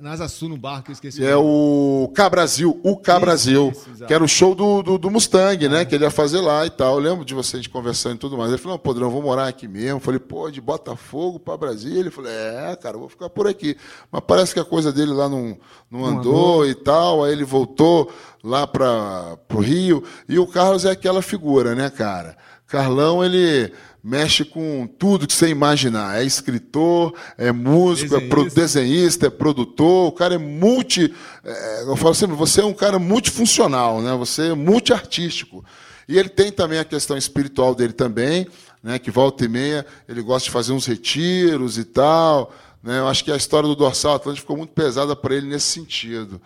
na- 0.00 0.08
na 0.08 0.12
Asa 0.12 0.28
Sul, 0.28 0.48
no 0.48 0.56
bar 0.56 0.82
que 0.82 0.90
eu 0.90 0.92
esqueci. 0.92 1.24
É 1.24 1.36
o 1.36 2.10
K-Brasil, 2.14 2.80
o 2.82 2.96
K-Brasil, 2.96 3.70
Isso, 3.70 3.80
isso, 3.80 3.90
exato. 3.90 4.06
que 4.06 4.14
era 4.14 4.24
o 4.24 4.28
show 4.28 4.54
do, 4.54 4.82
do, 4.82 4.98
do 4.98 5.10
Mustang, 5.10 5.68
né? 5.68 5.84
Que 5.84 5.94
ele 5.94 6.04
ia 6.04 6.10
fazer 6.10 6.40
lá 6.40 6.64
e 6.66 6.70
tal. 6.70 6.94
Eu 6.94 7.00
lembro 7.00 7.24
de 7.24 7.34
vocês 7.34 7.66
conversando 7.66 8.16
e 8.16 8.18
tudo 8.18 8.36
mais. 8.38 8.50
Ele 8.50 8.58
falou, 8.58 8.76
não, 8.76 8.82
Podrão, 8.82 9.06
eu 9.06 9.10
vou 9.10 9.22
morar 9.22 9.48
aqui 9.48 9.66
mesmo. 9.68 9.96
Eu 9.96 10.00
falei, 10.00 10.20
pô, 10.20 10.50
de 10.50 10.60
Botafogo 10.60 11.38
para 11.38 11.56
Brasília. 11.56 12.00
Ele 12.00 12.10
falou, 12.10 12.30
é, 12.30 12.76
cara, 12.76 12.96
eu 12.96 13.00
vou 13.00 13.08
ficar 13.08 13.28
por 13.30 13.46
aqui. 13.46 13.76
Mas 14.10 14.22
parece 14.26 14.54
que 14.54 14.60
a 14.60 14.64
coisa 14.64 14.92
dele 14.92 15.12
lá 15.12 15.28
não, 15.28 15.56
não, 15.90 16.04
andou, 16.04 16.66
e 16.66 16.74
tal. 16.74 17.24
Aí 17.24 17.32
ele 17.32 17.44
voltou 17.44 18.10
lá 18.42 18.66
para 18.66 19.36
o 19.54 19.60
Rio. 19.60 20.02
E 20.28 20.38
o 20.38 20.46
Carlos 20.46 20.84
é 20.84 20.90
aquela 20.90 21.22
figura, 21.22 21.74
né, 21.74 21.90
cara? 21.90 22.36
Carlão, 22.70 23.24
ele 23.24 23.72
mexe 24.02 24.44
com 24.44 24.86
tudo 24.98 25.26
que 25.26 25.34
você 25.34 25.48
imaginar. 25.48 26.20
É 26.20 26.24
escritor, 26.24 27.14
é 27.36 27.52
músico, 27.52 28.14
é 28.16 28.20
pro- 28.20 28.44
Desenhista. 28.44 28.60
desenhista, 28.80 29.26
é 29.26 29.30
produtor, 29.30 30.08
o 30.08 30.12
cara 30.12 30.34
é 30.34 30.38
multi. 30.38 31.12
é, 31.44 31.82
eu 31.82 31.96
falo 31.96 32.14
sempre, 32.14 32.36
você 32.36 32.60
é 32.60 32.64
um 32.64 32.72
cara 32.72 32.98
multifuncional, 32.98 34.00
né? 34.00 34.14
Você 34.16 34.48
é 34.50 34.54
multiartístico. 34.54 35.64
E 36.08 36.18
ele 36.18 36.28
tem 36.28 36.50
também 36.50 36.78
a 36.78 36.84
questão 36.84 37.16
espiritual 37.16 37.74
dele 37.74 37.92
também, 37.92 38.46
né? 38.82 38.98
Que 38.98 39.10
volta 39.10 39.44
e 39.44 39.48
meia, 39.48 39.84
ele 40.08 40.22
gosta 40.22 40.46
de 40.46 40.50
fazer 40.50 40.72
uns 40.72 40.86
retiros 40.86 41.76
e 41.76 41.84
tal. 41.84 42.52
Né? 42.82 42.98
Eu 42.98 43.08
acho 43.08 43.22
que 43.22 43.30
a 43.30 43.36
história 43.36 43.68
do 43.68 43.76
dorsal 43.76 44.14
Atlântico 44.14 44.42
ficou 44.44 44.56
muito 44.56 44.72
pesada 44.72 45.14
para 45.14 45.34
ele 45.34 45.46
nesse 45.46 45.66
sentido. 45.66 46.40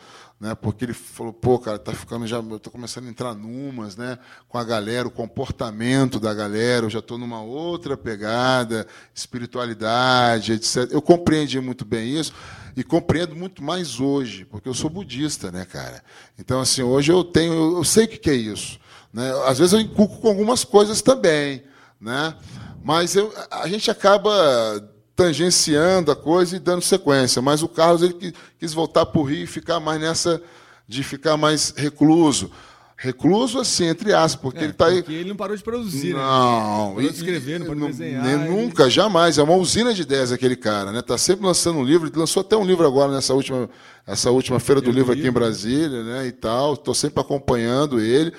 Né? 0.45 0.55
Porque 0.55 0.85
ele 0.85 0.93
falou, 0.93 1.33
pô, 1.33 1.59
cara, 1.59 1.79
tá 1.79 1.95
ficando 1.95 2.27
já. 2.27 2.37
Eu 2.37 2.61
tô 2.61 2.71
começando 2.71 3.07
a 3.07 3.09
entrar 3.09 3.35
numas, 3.35 3.97
né? 3.97 4.19
Com 4.47 4.59
a 4.59 4.63
galera, 4.63 5.09
o 5.09 5.11
comportamento 5.11 6.21
da 6.21 6.35
galera, 6.35 6.85
eu 6.85 6.91
já 6.91 6.99
estou 6.99 7.17
numa 7.17 7.41
outra 7.41 7.97
pegada, 7.97 8.87
espiritualidade, 9.15 10.53
etc. 10.53 10.87
Eu 10.91 11.01
compreendi 11.01 11.59
muito 11.63 11.87
bem 11.87 12.19
isso 12.19 12.35
e 12.77 12.85
compreendo 12.85 13.35
muito 13.35 13.65
mais 13.65 14.01
hoje, 14.01 14.45
porque 14.45 14.69
eu 14.69 14.75
sou 14.75 14.91
budista, 14.91 15.51
né, 15.51 15.65
cara? 15.65 16.05
Então, 16.39 16.61
assim, 16.61 16.83
hoje 16.83 17.11
eu 17.11 17.25
tenho, 17.25 17.79
eu, 17.79 17.83
sei 17.83 18.05
o 18.05 18.09
que, 18.09 18.19
que 18.19 18.29
é 18.29 18.35
isso. 18.35 18.79
Né? 19.15 19.33
Às 19.47 19.61
vezes 19.61 19.73
eu 19.73 19.81
inculco 19.81 20.19
com 20.19 20.29
algumas 20.29 20.63
coisas 20.63 21.01
também, 21.01 21.65
né? 21.99 22.37
Mas 22.85 23.17
eu, 23.17 23.33
a 23.51 23.67
gente 23.67 23.91
acaba 23.91 24.93
tangenciando 25.17 26.11
a 26.11 26.17
coisa 26.17 26.57
e 26.57 26.59
dando 26.59 26.83
sequência. 26.83 27.41
Mas 27.41 27.63
o 27.63 27.69
Carlos 27.69 28.03
ele 28.03 28.15
qui- 28.15 28.35
quis 28.59 28.73
voltar 28.75 29.07
para 29.07 29.21
o 29.21 29.25
Rio 29.25 29.45
e 29.45 29.47
ficar 29.47 29.81
mais 29.81 30.01
nessa 30.01 30.41
de 30.87 31.03
ficar 31.03 31.37
mais 31.37 31.73
recluso. 31.77 32.51
Recluso, 32.97 33.59
assim, 33.59 33.87
entre 33.87 34.13
aspas, 34.15 34.41
porque 34.41 34.61
ele 34.65 34.71
está 34.71 34.87
aí. 34.87 35.03
Porque 35.03 35.13
ele 35.13 35.29
não 35.29 35.37
parou 35.37 35.57
de 35.57 35.63
produzir, 35.63 36.15
né? 36.15 36.21
Não, 36.21 36.95
Parou 36.95 37.01
de 37.01 37.07
escrever, 37.17 37.59
não 37.59 37.67
parou 37.67 37.83
de 37.87 37.93
desenhar. 37.93 38.23
nem 38.23 38.35
ele- 38.35 38.49
nunca, 38.49 38.89
jamais. 38.89 39.37
É 39.37 39.43
uma 39.43 39.57
usina 39.57 39.93
de 39.93 40.03
ideias 40.03 40.31
aquele 40.31 40.55
cara, 40.57 40.93
né? 40.93 41.03
Tá 41.03 41.19
sempre 41.19 41.45
lançando 41.45 41.81
um 41.81 41.85
livro. 41.85 42.09
Ele 42.09 42.17
lançou 42.17 42.41
até 42.41 42.57
um 42.57 42.65
livro 42.65 42.87
agora 42.87 43.11
nessa 43.13 43.35
última, 43.35 43.69
essa 44.07 44.31
última 44.31 44.61
feira 44.61 44.81
do 44.81 44.91
do 44.91 44.95
livro 44.97 45.11
aqui 45.13 45.23
em 45.23 45.25
Livro. 45.25 45.41
Brasília, 45.41 46.03
né? 46.05 46.27
E 46.27 46.33
tal. 46.33 46.75
Estou 46.75 46.95
sempre 46.95 47.21
acompanhando 47.21 48.01
ele. 48.01 48.33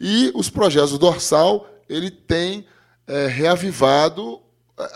E 0.00 0.30
os 0.34 0.50
projetos 0.50 0.90
do 0.90 0.98
Dorsal, 0.98 1.66
ele 1.88 2.10
tem 2.10 2.66
é, 3.06 3.26
reavivado 3.28 4.38
é, 4.38 4.39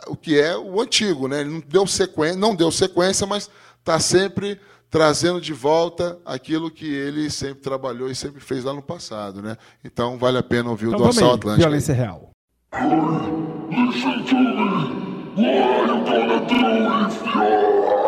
o 0.08 0.16
que 0.16 0.38
é 0.38 0.56
o 0.56 0.80
antigo, 0.80 1.28
né? 1.28 1.40
Ele 1.40 1.50
não 1.50 1.60
deu 1.66 1.86
sequência, 1.86 2.36
não 2.38 2.54
deu 2.54 2.70
sequência, 2.70 3.26
mas 3.26 3.50
está 3.78 3.98
sempre 3.98 4.60
trazendo 4.90 5.40
de 5.40 5.52
volta 5.52 6.18
aquilo 6.24 6.70
que 6.70 6.86
ele 6.86 7.28
sempre 7.28 7.62
trabalhou 7.62 8.08
e 8.08 8.14
sempre 8.14 8.40
fez 8.40 8.62
lá 8.64 8.72
no 8.72 8.82
passado, 8.82 9.42
né? 9.42 9.56
Então 9.84 10.16
vale 10.18 10.38
a 10.38 10.42
pena 10.42 10.70
ouvir 10.70 10.86
Então 10.86 11.00
o 11.00 11.02
Dorsal 11.02 11.30
aí, 11.30 11.34
Atlântico. 11.34 11.60
violência 11.62 11.94
real. 11.94 12.30
Listen 13.70 14.24
to 14.24 14.34
me. 14.36 15.14
What 15.36 15.48
are 15.48 15.86
you 15.88 16.04
gonna 16.04 16.46
do 16.46 16.54
with 16.84 18.03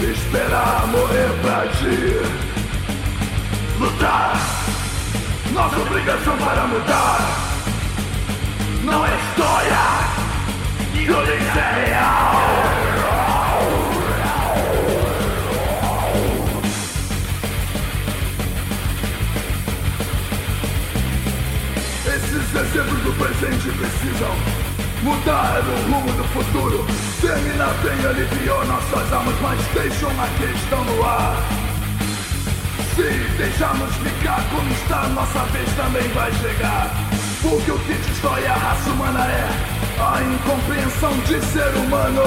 Esperar 0.00 0.86
morrer 0.88 1.30
pra 1.42 1.66
ti 1.68 2.48
Lutar. 3.78 4.36
Nossa 5.52 5.78
obrigação 5.80 6.36
para 6.36 6.66
mudar. 6.66 7.18
Não 8.84 9.06
é 9.06 9.10
história. 9.16 9.78
Violência 10.92 11.60
é 11.60 11.86
real. 11.86 12.78
Esses 22.06 22.54
exemplos 22.54 23.02
do 23.04 23.12
presente 23.12 23.68
precisam 23.78 24.57
Mudar 25.02 25.62
o 25.62 25.92
rumo 25.92 26.12
do 26.12 26.24
futuro. 26.24 26.84
Terminar 27.20 27.72
bem 27.82 28.04
aliviou 28.04 28.64
nossas 28.66 29.12
almas 29.12 29.34
Mas 29.40 29.60
deixam 29.72 30.10
uma 30.10 30.26
questão 30.26 30.84
no 30.84 31.04
ar. 31.04 31.36
Se 32.96 33.36
deixarmos 33.36 33.94
ficar 33.96 34.42
como 34.50 34.68
está 34.72 35.08
Nossa 35.08 35.44
vez 35.52 35.72
também 35.76 36.08
vai 36.08 36.32
chegar. 36.32 36.90
Porque 37.40 37.70
o 37.70 37.78
que 37.78 37.94
destrói 37.94 38.44
a 38.46 38.54
raça 38.54 38.90
humana 38.90 39.24
é 39.24 39.48
A 40.00 40.22
incompreensão 40.22 41.16
de 41.18 41.40
ser 41.46 41.76
humano. 41.76 42.22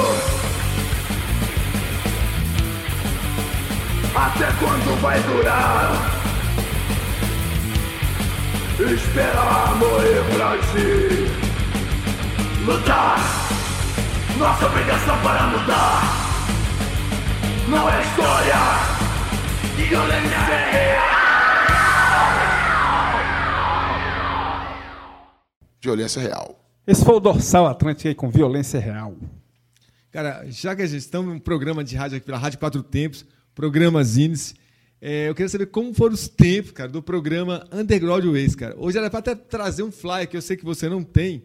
Até 4.16 4.46
quando 4.60 5.02
vai 5.02 5.20
durar? 5.24 6.12
Esperar 8.80 9.76
morrer 9.76 10.24
pra 10.36 10.58
ti 10.72 11.51
Lutar 12.66 13.18
Nossa 14.38 14.68
obrigação 14.68 15.20
para 15.24 15.48
mudar 15.48 16.02
Não 17.68 17.90
é 17.90 18.02
história 18.04 18.56
Violência 19.90 20.36
é 20.36 21.02
Violência 25.82 26.22
real. 26.22 26.64
Esse 26.86 27.04
foi 27.04 27.16
o 27.16 27.20
Dorsal 27.20 27.66
Atlântico 27.66 28.08
aí 28.08 28.14
com 28.14 28.30
violência 28.30 28.80
real. 28.80 29.16
Cara, 30.12 30.46
já 30.48 30.76
que 30.76 30.84
a 30.84 30.86
gente 30.86 31.00
estamos 31.00 31.34
num 31.34 31.40
programa 31.40 31.84
de 31.84 31.96
rádio 31.96 32.18
aqui 32.18 32.26
pela 32.28 32.38
Rádio 32.38 32.60
Quatro 32.60 32.84
Tempos, 32.84 33.26
programa 33.56 34.04
Zines, 34.04 34.54
é, 35.02 35.28
eu 35.30 35.34
queria 35.34 35.50
saber 35.50 35.66
como 35.66 35.92
foram 35.96 36.14
os 36.14 36.28
tempos, 36.28 36.70
cara, 36.72 36.88
do 36.88 37.02
programa 37.02 37.68
Underground 37.72 38.24
Ways, 38.26 38.54
cara. 38.54 38.76
Hoje 38.78 39.00
era 39.00 39.10
para 39.10 39.20
até 39.20 39.34
trazer 39.34 39.82
um 39.82 39.92
flyer 39.92 40.30
que 40.30 40.38
eu 40.38 40.42
sei 40.44 40.56
que 40.56 40.64
você 40.64 40.88
não 40.88 41.04
tem, 41.04 41.44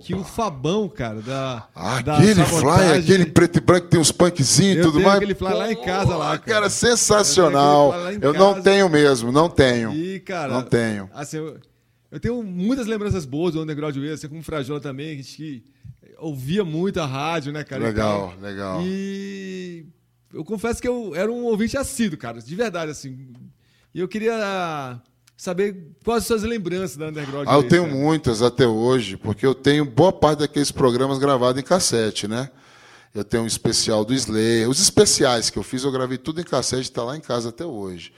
que 0.00 0.14
o 0.14 0.22
Fabão, 0.22 0.88
cara, 0.88 1.20
da. 1.22 1.68
da 2.04 2.16
Aquele 2.18 2.34
sabotagem- 2.34 2.60
flyer, 2.60 3.00
aquele 3.02 3.26
preto 3.26 3.56
e 3.56 3.60
branco 3.60 3.84
que 3.86 3.90
tem 3.92 4.00
uns 4.00 4.12
punkzinhos 4.12 4.78
e 4.78 4.82
tudo 4.82 5.00
mais. 5.00 5.16
aquele 5.16 5.34
flyer 5.34 5.56
lá 5.56 5.72
em 5.72 5.76
casa, 5.82 6.16
lá, 6.16 6.38
cara. 6.38 6.38
Cara, 6.40 6.70
sensacional. 6.70 7.92
Eu 8.20 8.20
Eu 8.20 8.32
não 8.34 8.60
tenho 8.60 8.88
mesmo, 8.88 9.32
não 9.32 9.48
tenho. 9.48 9.92
E, 9.94 10.20
cara. 10.20 10.52
Não 10.52 10.62
tenho. 10.62 11.08
Assim, 11.14 11.38
eu, 11.38 11.58
eu 12.10 12.20
tenho 12.20 12.42
muitas 12.42 12.86
lembranças 12.86 13.24
boas 13.24 13.54
do 13.54 13.62
Underground 13.62 13.96
Ways, 13.96 14.12
assim 14.12 14.28
como 14.28 14.40
o 14.40 14.44
Frajola 14.44 14.80
também, 14.80 15.12
a 15.12 15.16
gente 15.16 15.64
ouvia 16.18 16.64
muito 16.64 17.00
a 17.00 17.06
rádio, 17.06 17.52
né, 17.52 17.64
cara? 17.64 17.82
Legal, 17.84 18.28
tal. 18.28 18.40
legal. 18.40 18.80
E 18.82 19.86
eu 20.34 20.44
confesso 20.44 20.80
que 20.82 20.88
eu 20.88 21.14
era 21.16 21.30
um 21.32 21.44
ouvinte 21.44 21.76
assíduo, 21.78 22.18
cara, 22.18 22.40
de 22.40 22.54
verdade, 22.54 22.90
assim. 22.90 23.32
E 23.94 24.00
eu 24.00 24.08
queria 24.08 25.00
saber 25.42 25.88
quais 26.04 26.22
as 26.22 26.26
suas 26.28 26.42
lembranças 26.44 26.96
da 26.96 27.08
Underground 27.08 27.48
Ah, 27.48 27.54
eu 27.54 27.64
tenho 27.64 27.84
muitas 27.88 28.42
até 28.42 28.64
hoje, 28.64 29.16
porque 29.16 29.44
eu 29.44 29.56
tenho 29.56 29.84
boa 29.84 30.12
parte 30.12 30.38
daqueles 30.38 30.70
programas 30.70 31.18
gravados 31.18 31.60
em 31.60 31.64
cassete, 31.64 32.28
né? 32.28 32.48
Eu 33.12 33.24
tenho 33.24 33.42
um 33.42 33.46
especial 33.46 34.04
do 34.04 34.14
Slayer. 34.14 34.70
Os 34.70 34.80
especiais 34.80 35.50
que 35.50 35.58
eu 35.58 35.64
fiz, 35.64 35.82
eu 35.82 35.90
gravei 35.90 36.16
tudo 36.16 36.40
em 36.40 36.44
cassete, 36.44 36.82
está 36.82 37.02
lá 37.02 37.16
em 37.16 37.20
casa 37.20 37.48
até 37.48 37.66
hoje. 37.66 38.12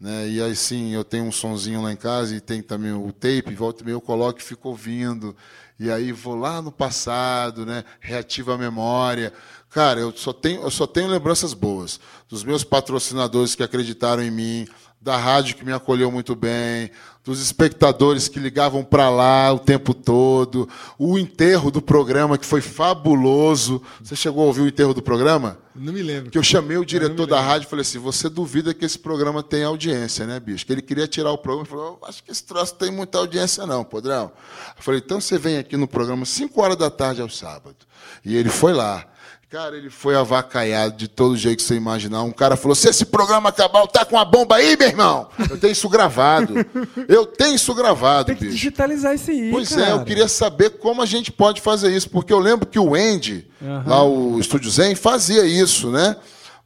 Né? 0.00 0.28
E 0.28 0.40
aí 0.40 0.54
sim, 0.54 0.94
eu 0.94 1.02
tenho 1.02 1.24
um 1.24 1.32
sonzinho 1.32 1.82
lá 1.82 1.92
em 1.92 1.96
casa 1.96 2.36
e 2.36 2.40
tem 2.40 2.62
também 2.62 2.92
o 2.92 3.10
tape, 3.10 3.56
volta 3.56 3.82
e 3.82 3.84
meia 3.84 3.96
eu 3.96 4.00
coloco 4.00 4.38
e 4.38 4.42
fico 4.44 4.68
ouvindo. 4.68 5.34
E 5.80 5.90
aí 5.90 6.12
vou 6.12 6.36
lá 6.36 6.62
no 6.62 6.70
passado, 6.70 7.66
né? 7.66 7.82
reativo 7.98 8.52
a 8.52 8.56
memória. 8.56 9.32
Cara, 9.68 9.98
eu 9.98 10.12
só 10.16 10.32
tenho, 10.32 10.62
eu 10.62 10.70
só 10.70 10.86
tenho 10.86 11.08
lembranças 11.08 11.52
boas. 11.54 11.98
Dos 12.28 12.44
meus 12.44 12.62
patrocinadores 12.62 13.56
que 13.56 13.64
acreditaram 13.64 14.22
em 14.22 14.30
mim, 14.30 14.68
da 15.00 15.16
rádio 15.16 15.56
que 15.56 15.64
me 15.64 15.72
acolheu 15.72 16.10
muito 16.10 16.34
bem, 16.34 16.90
dos 17.24 17.40
espectadores 17.40 18.26
que 18.26 18.40
ligavam 18.40 18.82
para 18.82 19.10
lá 19.10 19.52
o 19.52 19.58
tempo 19.58 19.92
todo, 19.92 20.68
o 20.98 21.18
enterro 21.18 21.70
do 21.70 21.80
programa 21.80 22.38
que 22.38 22.46
foi 22.46 22.60
fabuloso. 22.60 23.82
Você 24.02 24.16
chegou 24.16 24.42
a 24.42 24.46
ouvir 24.46 24.62
o 24.62 24.66
enterro 24.66 24.94
do 24.94 25.02
programa? 25.02 25.58
Não 25.74 25.92
me 25.92 26.02
lembro. 26.02 26.30
Que 26.30 26.38
eu 26.38 26.42
chamei 26.42 26.76
o 26.78 26.84
diretor 26.84 27.26
da 27.26 27.40
rádio 27.40 27.66
e 27.66 27.70
falei 27.70 27.82
assim: 27.82 27.98
você 27.98 28.28
duvida 28.28 28.74
que 28.74 28.84
esse 28.84 28.98
programa 28.98 29.42
tem 29.42 29.62
audiência, 29.62 30.26
né, 30.26 30.40
bicho? 30.40 30.66
Que 30.66 30.72
ele 30.72 30.82
queria 30.82 31.06
tirar 31.06 31.30
o 31.30 31.38
programa 31.38 31.66
e 31.66 31.70
falou: 31.70 32.00
acho 32.04 32.24
que 32.24 32.32
esse 32.32 32.42
troço 32.42 32.74
tem 32.74 32.90
muita 32.90 33.18
audiência, 33.18 33.66
não, 33.66 33.84
Podrão. 33.84 34.32
Eu 34.76 34.82
falei: 34.82 35.00
então 35.04 35.20
você 35.20 35.38
vem 35.38 35.58
aqui 35.58 35.76
no 35.76 35.86
programa 35.86 36.24
5 36.24 36.60
horas 36.60 36.76
da 36.76 36.90
tarde 36.90 37.20
ao 37.20 37.28
sábado. 37.28 37.76
E 38.24 38.36
ele 38.36 38.48
foi 38.48 38.72
lá. 38.72 39.06
Cara, 39.50 39.78
ele 39.78 39.88
foi 39.88 40.14
avacaiado 40.14 40.94
de 40.98 41.08
todo 41.08 41.34
jeito 41.34 41.56
que 41.58 41.62
você 41.62 41.74
imaginar. 41.74 42.22
Um 42.22 42.30
cara 42.32 42.54
falou: 42.54 42.74
se 42.74 42.86
esse 42.86 43.06
programa 43.06 43.48
acabar, 43.48 43.86
tá 43.86 44.04
com 44.04 44.14
uma 44.16 44.24
bomba 44.24 44.56
aí, 44.56 44.76
meu 44.76 44.88
irmão? 44.88 45.26
Eu 45.48 45.58
tenho 45.58 45.72
isso 45.72 45.88
gravado. 45.88 46.52
Eu 47.08 47.24
tenho 47.24 47.54
isso 47.54 47.74
gravado, 47.74 48.26
Tem 48.26 48.36
que 48.36 48.42
bicho. 48.44 48.56
digitalizar 48.56 49.14
isso 49.14 49.30
aí, 49.30 49.50
Pois 49.50 49.70
cara. 49.70 49.86
é, 49.86 49.92
eu 49.92 50.04
queria 50.04 50.28
saber 50.28 50.70
como 50.78 51.00
a 51.00 51.06
gente 51.06 51.32
pode 51.32 51.62
fazer 51.62 51.90
isso, 51.96 52.10
porque 52.10 52.30
eu 52.30 52.38
lembro 52.38 52.66
que 52.66 52.78
o 52.78 52.94
Andy, 52.94 53.50
Aham. 53.62 53.84
lá 53.86 54.02
o 54.04 54.38
Estúdio 54.38 54.70
Zen, 54.70 54.94
fazia 54.94 55.46
isso, 55.46 55.90
né? 55.90 56.16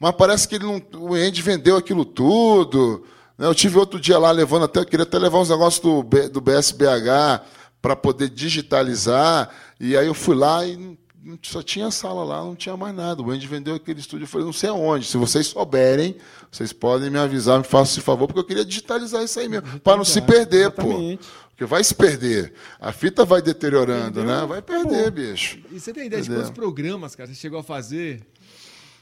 Mas 0.00 0.12
parece 0.16 0.48
que 0.48 0.56
ele 0.56 0.64
não, 0.64 0.82
o 1.00 1.14
Andy 1.14 1.40
vendeu 1.40 1.76
aquilo 1.76 2.04
tudo, 2.04 3.04
né? 3.38 3.46
Eu 3.46 3.54
tive 3.54 3.78
outro 3.78 4.00
dia 4.00 4.18
lá 4.18 4.32
levando 4.32 4.64
até, 4.64 4.84
queria 4.84 5.04
até 5.04 5.20
levar 5.20 5.38
uns 5.38 5.50
negócios 5.50 5.80
do, 5.80 6.02
do 6.28 6.40
BSBH 6.40 7.42
para 7.80 7.94
poder 7.94 8.28
digitalizar. 8.28 9.50
E 9.78 9.96
aí 9.96 10.06
eu 10.08 10.14
fui 10.14 10.34
lá 10.34 10.66
e 10.66 10.98
só 11.42 11.62
tinha 11.62 11.90
sala 11.90 12.24
lá, 12.24 12.42
não 12.42 12.54
tinha 12.54 12.76
mais 12.76 12.94
nada. 12.94 13.22
O 13.22 13.30
Andy 13.30 13.46
vendeu 13.46 13.74
aquele 13.74 14.00
estúdio, 14.00 14.24
eu 14.24 14.28
falei, 14.28 14.44
não 14.44 14.52
sei 14.52 14.70
aonde. 14.70 15.06
Se 15.06 15.16
vocês 15.16 15.46
souberem, 15.46 16.16
vocês 16.50 16.72
podem 16.72 17.10
me 17.10 17.18
avisar, 17.18 17.58
me 17.58 17.64
façam 17.64 17.92
esse 17.94 18.00
favor, 18.00 18.26
porque 18.26 18.40
eu 18.40 18.44
queria 18.44 18.64
digitalizar 18.64 19.22
isso 19.22 19.38
aí 19.38 19.48
mesmo, 19.48 19.80
para 19.80 19.96
não 19.96 20.04
se 20.04 20.20
perder, 20.20 20.70
pô. 20.70 20.88
Exatamente. 20.88 21.28
Porque 21.50 21.64
vai 21.64 21.84
se 21.84 21.94
perder. 21.94 22.54
A 22.80 22.92
fita 22.92 23.24
vai 23.24 23.42
deteriorando, 23.42 24.24
né? 24.24 24.44
Vai 24.46 24.62
perder, 24.62 25.10
bicho. 25.10 25.58
E 25.70 25.78
você 25.78 25.92
tem 25.92 26.06
ideia 26.06 26.20
de 26.20 26.28
Entendeu? 26.28 26.44
quantos 26.44 26.56
programas, 26.56 27.14
cara, 27.14 27.28
você 27.28 27.34
chegou 27.34 27.60
a 27.60 27.62
fazer? 27.62 28.26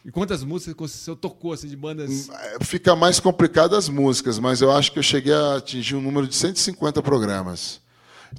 E 0.04 0.10
quantas 0.10 0.42
músicas 0.42 0.90
você 0.90 1.14
tocou, 1.14 1.52
assim, 1.52 1.68
de 1.68 1.76
bandas... 1.76 2.28
Fica 2.62 2.96
mais 2.96 3.20
complicado 3.20 3.76
as 3.76 3.88
músicas, 3.88 4.38
mas 4.38 4.60
eu 4.60 4.70
acho 4.72 4.92
que 4.92 4.98
eu 4.98 5.02
cheguei 5.02 5.32
a 5.32 5.56
atingir 5.56 5.94
um 5.94 6.00
número 6.00 6.26
de 6.26 6.34
150 6.34 7.02
programas. 7.02 7.80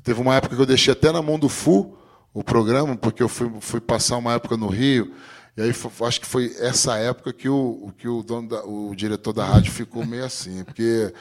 Teve 0.03 0.19
uma 0.19 0.35
época 0.35 0.55
que 0.55 0.61
eu 0.61 0.65
deixei 0.65 0.91
até 0.91 1.11
na 1.11 1.21
mão 1.21 1.39
do 1.39 1.47
FU 1.47 1.97
o 2.33 2.43
programa, 2.43 2.95
porque 2.95 3.21
eu 3.21 3.29
fui, 3.29 3.51
fui 3.59 3.79
passar 3.81 4.17
uma 4.17 4.33
época 4.33 4.55
no 4.57 4.67
Rio. 4.67 5.11
E 5.57 5.61
aí 5.61 5.73
acho 6.07 6.21
que 6.21 6.25
foi 6.25 6.55
essa 6.59 6.95
época 6.97 7.33
que 7.33 7.49
o, 7.49 7.91
que 7.97 8.07
o, 8.07 8.23
dono 8.23 8.47
da- 8.47 8.63
o 8.63 8.93
diretor 8.95 9.33
da 9.33 9.45
rádio 9.45 9.71
ficou 9.71 10.05
meio 10.05 10.23
assim, 10.25 10.63
porque 10.63 11.13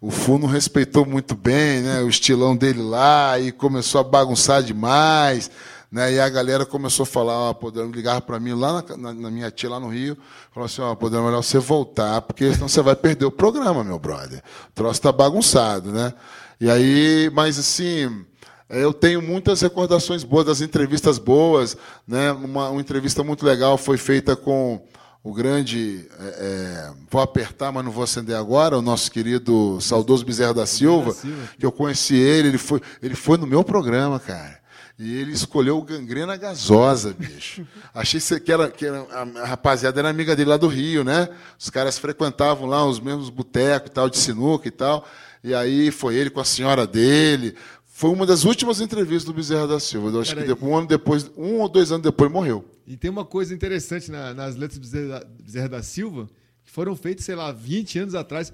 o 0.00 0.10
FU 0.10 0.38
não 0.38 0.46
respeitou 0.46 1.06
muito 1.06 1.34
bem 1.34 1.80
né, 1.80 2.00
o 2.02 2.08
estilão 2.08 2.54
dele 2.54 2.82
lá 2.82 3.38
e 3.38 3.50
começou 3.50 4.00
a 4.00 4.04
bagunçar 4.04 4.62
demais. 4.62 5.50
Né, 5.90 6.12
e 6.12 6.20
a 6.20 6.28
galera 6.28 6.66
começou 6.66 7.04
a 7.04 7.06
falar, 7.06 7.32
ó, 7.32 7.54
Podrão, 7.54 7.90
ligava 7.90 8.20
para 8.20 8.38
mim 8.38 8.52
lá 8.52 8.84
na, 8.90 8.96
na- 8.98 9.14
na 9.14 9.30
minha 9.30 9.50
tia 9.50 9.70
lá 9.70 9.80
no 9.80 9.88
Rio, 9.88 10.18
falou 10.52 10.66
assim, 10.66 10.82
ó, 10.82 10.94
Podrão, 10.94 11.22
é 11.22 11.26
melhor 11.28 11.42
você 11.42 11.58
voltar, 11.58 12.20
porque 12.20 12.52
senão 12.52 12.68
você 12.68 12.82
vai 12.82 12.94
perder 12.94 13.24
o 13.24 13.30
programa, 13.30 13.82
meu 13.82 13.98
brother. 13.98 14.42
O 14.68 14.72
troço 14.74 15.00
tá 15.00 15.10
bagunçado, 15.10 15.90
né? 15.90 16.12
E 16.60 16.68
aí, 16.70 17.30
mas 17.32 17.58
assim, 17.58 18.22
eu 18.68 18.92
tenho 18.92 19.22
muitas 19.22 19.60
recordações 19.60 20.22
boas 20.24 20.46
das 20.46 20.60
entrevistas 20.60 21.18
boas, 21.18 21.76
né? 22.06 22.32
Uma, 22.32 22.70
uma 22.70 22.80
entrevista 22.80 23.24
muito 23.24 23.44
legal 23.46 23.78
foi 23.78 23.96
feita 23.96 24.36
com 24.36 24.82
o 25.22 25.32
grande, 25.32 26.06
é, 26.18 26.24
é, 26.24 26.92
vou 27.10 27.20
apertar, 27.20 27.72
mas 27.72 27.84
não 27.84 27.90
vou 27.90 28.04
acender 28.04 28.36
agora, 28.36 28.78
o 28.78 28.82
nosso 28.82 29.10
querido 29.10 29.78
saudoso 29.80 30.24
Bezerra 30.24 30.54
da 30.54 30.66
Silva, 30.66 31.14
que 31.58 31.66
eu 31.66 31.72
conheci 31.72 32.14
ele, 32.14 32.48
ele 32.48 32.58
foi, 32.58 32.80
ele 33.02 33.14
foi 33.14 33.36
no 33.36 33.46
meu 33.46 33.64
programa, 33.64 34.18
cara. 34.20 34.58
E 34.98 35.16
ele 35.16 35.32
escolheu 35.32 35.78
o 35.78 35.82
gangrena 35.82 36.36
gasosa, 36.36 37.14
bicho. 37.16 37.64
Achei 37.94 38.20
que, 38.40 38.50
era, 38.50 38.68
que 38.68 38.84
era, 38.84 39.06
a 39.42 39.46
rapaziada 39.46 40.00
era 40.00 40.08
amiga 40.08 40.34
dele 40.34 40.50
lá 40.50 40.56
do 40.56 40.66
Rio, 40.66 41.04
né? 41.04 41.28
Os 41.56 41.70
caras 41.70 41.96
frequentavam 41.98 42.66
lá 42.66 42.84
os 42.84 42.98
mesmos 42.98 43.30
botecos 43.30 43.90
e 43.90 43.92
tal, 43.92 44.10
de 44.10 44.18
sinuca 44.18 44.66
e 44.66 44.72
tal. 44.72 45.06
E 45.44 45.54
aí 45.54 45.92
foi 45.92 46.16
ele 46.16 46.30
com 46.30 46.40
a 46.40 46.44
senhora 46.44 46.84
dele. 46.84 47.54
Foi 47.98 48.10
uma 48.10 48.24
das 48.24 48.44
últimas 48.44 48.80
entrevistas 48.80 49.24
do 49.24 49.32
Bezerra 49.32 49.66
da 49.66 49.80
Silva. 49.80 50.08
Eu 50.10 50.20
acho 50.20 50.30
que 50.30 50.36
Peraí. 50.36 50.46
depois, 50.46 50.70
um 50.70 50.76
ano 50.76 50.86
depois, 50.86 51.30
um 51.36 51.54
ou 51.58 51.68
dois 51.68 51.90
anos 51.90 52.04
depois, 52.04 52.30
morreu. 52.30 52.64
E 52.86 52.96
tem 52.96 53.10
uma 53.10 53.24
coisa 53.24 53.52
interessante 53.52 54.08
na- 54.08 54.32
nas 54.32 54.54
letras 54.54 54.78
do 54.78 54.82
Bezerra, 54.82 55.24
Bezerra 55.42 55.68
da 55.68 55.82
Silva, 55.82 56.28
que 56.64 56.70
foram 56.70 56.94
feitas, 56.94 57.24
sei 57.24 57.34
lá, 57.34 57.50
20 57.50 57.98
anos 57.98 58.14
atrás. 58.14 58.52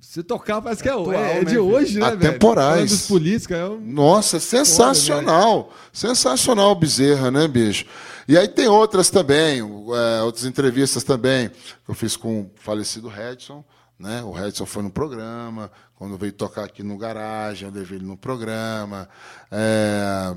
Você 0.00 0.22
tocar, 0.22 0.62
parece 0.62 0.82
que 0.82 0.88
é, 0.88 0.92
Atual, 0.92 1.12
é, 1.12 1.40
é 1.40 1.44
de 1.44 1.52
né, 1.52 1.60
hoje, 1.60 1.98
né, 2.00 2.16
velho? 2.16 2.30
Atemporais. 2.30 2.76
Falando 2.76 2.88
dos 2.88 3.06
políticos, 3.06 3.56
é 3.58 3.66
um... 3.66 3.78
Nossa, 3.78 4.40
sensacional. 4.40 5.70
Sensacional 5.92 6.70
o 6.70 6.74
Bezerra, 6.74 7.30
né, 7.30 7.46
bicho? 7.46 7.84
E 8.26 8.38
aí 8.38 8.48
tem 8.48 8.68
outras 8.68 9.10
também, 9.10 9.60
é, 9.60 10.22
outras 10.22 10.46
entrevistas 10.46 11.04
também, 11.04 11.50
que 11.50 11.90
eu 11.90 11.94
fiz 11.94 12.16
com 12.16 12.40
o 12.40 12.50
falecido 12.56 13.06
Redson. 13.06 13.62
Né? 13.98 14.22
O 14.22 14.30
Redson 14.30 14.64
foi 14.64 14.82
no 14.82 14.90
programa, 14.90 15.70
quando 15.96 16.16
veio 16.16 16.32
tocar 16.32 16.64
aqui 16.64 16.82
no 16.84 16.96
garagem, 16.96 17.68
eu 17.68 17.74
levei 17.74 17.98
ele 17.98 18.06
no 18.06 18.16
programa. 18.16 19.08
É, 19.50 20.36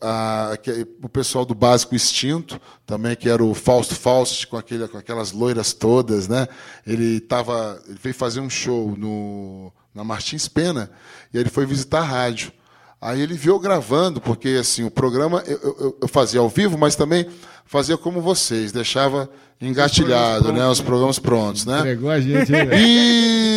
a- 0.00 0.56
que- 0.60 0.86
o 1.00 1.08
pessoal 1.08 1.44
do 1.44 1.54
Básico 1.54 1.94
Instinto, 1.94 2.60
também, 2.84 3.14
que 3.14 3.28
era 3.28 3.42
o 3.44 3.54
Fausto 3.54 3.94
Faust, 3.94 4.46
com, 4.48 4.56
aquele, 4.56 4.88
com 4.88 4.98
aquelas 4.98 5.30
loiras 5.30 5.72
todas, 5.72 6.26
né? 6.26 6.48
Ele, 6.84 7.20
tava, 7.20 7.80
ele 7.86 7.98
veio 8.02 8.14
fazer 8.14 8.40
um 8.40 8.50
show 8.50 8.96
no, 8.96 9.72
na 9.94 10.02
Martins 10.02 10.48
Pena 10.48 10.90
e 11.32 11.38
ele 11.38 11.48
foi 11.50 11.64
visitar 11.64 12.00
a 12.00 12.04
rádio. 12.04 12.50
Aí 13.00 13.20
ele 13.20 13.34
viu 13.34 13.58
gravando, 13.60 14.20
porque 14.20 14.48
assim, 14.60 14.82
o 14.84 14.90
programa 14.90 15.42
eu, 15.46 15.58
eu- 15.78 15.98
eu 16.02 16.08
fazia 16.08 16.40
ao 16.40 16.48
vivo, 16.48 16.76
mas 16.76 16.96
também 16.96 17.28
fazia 17.66 17.96
como 17.96 18.20
vocês, 18.20 18.72
deixava 18.72 19.28
engatilhado, 19.60 20.52
né? 20.52 20.66
Os 20.66 20.80
programas 20.80 21.18
prontos, 21.20 21.64
né? 21.64 21.78
Entregou 21.78 22.10
a 22.10 22.18
gente, 22.20 22.52
hein, 22.52 22.66
velho? 22.66 22.74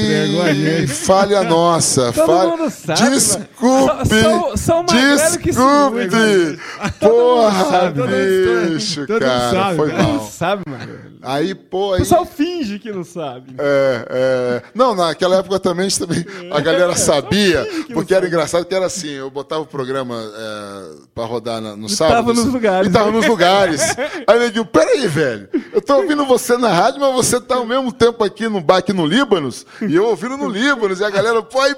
Entregou 0.05 0.41
a 0.43 0.51
E 0.51 0.55
gente. 0.81 0.87
falha 0.93 1.43
nossa, 1.43 2.13
Todo 2.13 2.25
falha. 2.27 2.49
mundo 2.49 2.69
sabe. 2.69 3.09
Desculpe, 3.09 3.57
Só- 3.59 4.05
só- 4.05 4.55
só 4.55 4.81
o 4.81 4.83
Magrelo 4.83 5.17
que 5.39 5.51
se 5.51 5.59
desculpe. 5.59 6.59
Porra, 6.99 7.65
sabe, 7.71 7.99
todo 7.99 8.09
mundo- 8.09 8.73
bicho, 8.75 9.07
todo 9.07 9.13
mundo 9.13 9.19
cara, 9.25 9.51
sabe, 9.51 9.75
foi 9.77 9.87
velho. 9.87 10.03
mal. 10.03 10.13
Não 10.13 10.29
sabe, 10.29 10.63
mano. 10.69 11.15
Aí, 11.23 11.55
pô, 11.55 11.89
O 11.89 11.93
aí. 11.93 11.99
pessoal 12.01 12.23
finge 12.23 12.77
que 12.77 12.91
não 12.91 13.03
sabe. 13.03 13.55
É, 13.57 14.05
é. 14.09 14.61
Não, 14.75 14.93
naquela 14.95 15.37
época 15.37 15.59
também, 15.59 15.89
também 15.89 16.23
a 16.51 16.59
galera 16.59 16.95
sabia, 16.95 17.67
porque 17.93 18.13
era 18.13 18.27
engraçado 18.27 18.63
que 18.65 18.75
era 18.75 18.85
assim, 18.85 19.09
eu 19.09 19.31
botava 19.31 19.61
o 19.61 19.65
programa 19.65 20.15
é, 20.21 20.95
pra 21.15 21.25
rodar 21.25 21.59
no 21.61 21.89
sábado. 21.89 22.15
tava 22.17 22.33
nos 22.33 22.45
lugares. 22.53 22.89
E 22.89 22.91
tava 22.93 23.09
nos 23.11 23.25
lugares. 23.25 23.94
Aí 24.27 24.43
eu 24.43 24.51
digo, 24.51 24.65
peraí, 24.65 25.07
velho, 25.07 25.49
eu 25.73 25.81
tô 25.81 25.97
ouvindo 25.97 26.25
você 26.25 26.57
na 26.57 26.69
rádio, 26.69 26.99
mas 26.99 27.13
você 27.13 27.39
tá 27.39 27.55
ao 27.55 27.65
mesmo 27.65 27.91
tempo 27.91 28.23
aqui 28.23 28.47
no 28.47 28.61
bar, 28.61 28.77
aqui 28.77 28.93
no 28.93 29.05
Líbanos, 29.05 29.65
e 29.81 29.95
eu 29.95 30.05
ouvindo 30.05 30.37
no 30.37 30.47
Líbanos, 30.49 30.99
e 30.99 31.03
a 31.03 31.09
galera, 31.09 31.41
pô, 31.41 31.59
aí, 31.61 31.75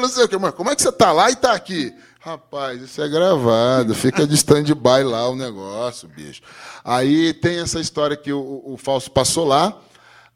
não 0.00 0.08
sei 0.08 0.24
o 0.24 0.28
quê, 0.28 0.38
mas 0.38 0.54
como 0.54 0.70
é 0.70 0.76
que 0.76 0.82
você 0.82 0.92
tá 0.92 1.12
lá 1.12 1.30
e 1.30 1.36
tá 1.36 1.52
aqui? 1.52 1.94
Rapaz, 2.22 2.82
isso 2.82 3.00
é 3.00 3.08
gravado, 3.08 3.94
fica 3.94 4.26
de 4.26 4.34
stand-by 4.34 5.02
lá 5.04 5.28
o 5.28 5.34
negócio, 5.34 6.06
bicho. 6.06 6.42
Aí 6.84 7.32
tem 7.32 7.60
essa 7.60 7.80
história 7.80 8.14
que 8.14 8.30
o, 8.30 8.62
o 8.64 8.76
Falso 8.76 9.10
passou 9.10 9.46
lá, 9.46 9.74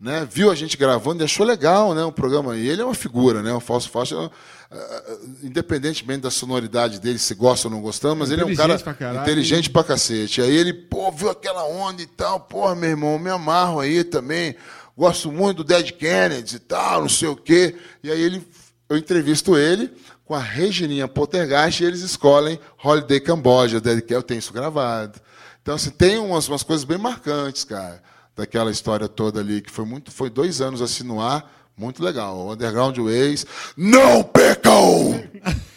né, 0.01 0.27
viu 0.31 0.51
a 0.51 0.55
gente 0.55 0.77
gravando 0.77 1.23
e 1.23 1.25
achou 1.25 1.45
legal 1.45 1.95
né, 1.95 2.03
o 2.03 2.11
programa. 2.11 2.57
E 2.57 2.67
ele 2.67 2.81
é 2.81 2.85
uma 2.85 2.95
figura, 2.95 3.43
né, 3.43 3.53
o 3.53 3.61
Falso 3.61 3.91
Fausto, 3.91 4.31
é, 4.71 5.19
independentemente 5.43 6.21
da 6.23 6.31
sonoridade 6.31 7.01
dele, 7.01 7.19
se 7.19 7.35
gosta 7.35 7.69
ou 7.69 7.73
não 7.75 7.81
gostamos, 7.81 8.19
mas 8.19 8.31
ele 8.31 8.43
é 8.43 8.45
um 8.45 8.55
cara 8.55 8.75
Inteligente 8.75 8.85
pra 8.85 8.95
caralho. 8.95 9.23
inteligente 9.23 9.71
pra 9.71 9.85
cacete. 9.85 10.41
Aí 10.43 10.57
ele, 10.57 10.73
pô, 10.73 11.11
viu 11.13 11.31
aquela 11.31 11.65
onda 11.65 12.03
e 12.03 12.07
tal, 12.07 12.41
porra, 12.41 12.75
meu 12.75 12.91
irmão, 12.91 13.19
me 13.19 13.31
amarro 13.31 13.81
aí 13.81 14.03
também, 14.05 14.57
gosto 14.97 15.31
muito 15.31 15.59
do 15.59 15.65
Dead 15.65 15.93
Kennedy 15.93 16.57
e 16.57 16.61
tal, 16.61 17.03
não 17.03 17.09
sei 17.09 17.29
o 17.29 17.37
quê. 17.37 17.77
E 18.03 18.11
aí 18.11 18.21
ele, 18.21 18.47
eu 18.89 18.97
entrevisto 18.97 19.57
ele 19.57 19.91
com 20.25 20.35
a 20.35 20.39
Regininha 20.41 21.07
Poltergeist 21.07 21.83
e 21.83 21.87
eles 21.87 22.01
escolhem 22.01 22.59
Holiday 22.83 23.21
Cambodia, 23.21 23.81
Dead 23.81 23.97
Kennedy, 23.99 24.15
eu 24.15 24.23
tenho 24.23 24.39
isso 24.39 24.53
gravado. 24.53 25.21
Então, 25.63 25.75
assim, 25.75 25.91
tem 25.91 26.19
umas, 26.19 26.49
umas 26.49 26.63
coisas 26.63 26.85
bem 26.85 26.99
marcantes, 26.99 27.65
cara, 27.65 28.03
daquela 28.37 28.71
história 28.71 29.09
toda 29.09 29.41
ali, 29.41 29.61
que 29.63 29.71
foi 29.71 29.85
muito, 29.85 30.11
foi 30.11 30.29
dois 30.29 30.61
anos 30.61 30.83
assim 30.83 31.05
no 31.05 31.21
ar, 31.21 31.51
muito 31.77 32.03
legal. 32.03 32.37
O 32.37 32.53
Underground 32.53 32.97
Ways, 32.99 33.47
não 33.77 34.23
percam! 34.23 35.23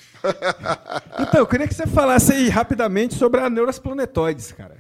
Então, 1.20 1.40
eu 1.40 1.48
queria 1.48 1.68
que 1.68 1.74
você 1.74 1.88
falasse 1.88 2.34
aí 2.34 2.50
rapidamente 2.50 3.16
sobre 3.16 3.40
a 3.40 3.50
Neuras 3.50 3.80
Planetoides, 3.80 4.52
cara. 4.52 4.76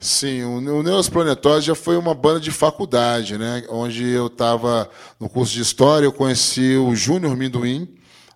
Sim, 0.00 0.44
o, 0.44 0.82
Neos 0.82 1.08
Planetórios 1.08 1.64
já 1.64 1.74
foi 1.74 1.96
uma 1.96 2.14
banda 2.14 2.38
de 2.38 2.52
faculdade, 2.52 3.36
né? 3.36 3.64
Onde 3.68 4.08
eu 4.08 4.28
estava 4.28 4.88
no 5.18 5.28
curso 5.28 5.52
de 5.52 5.60
História, 5.60 6.06
eu 6.06 6.12
conheci 6.12 6.76
o 6.76 6.94
Júnior 6.94 7.36
Minduim, 7.36 7.88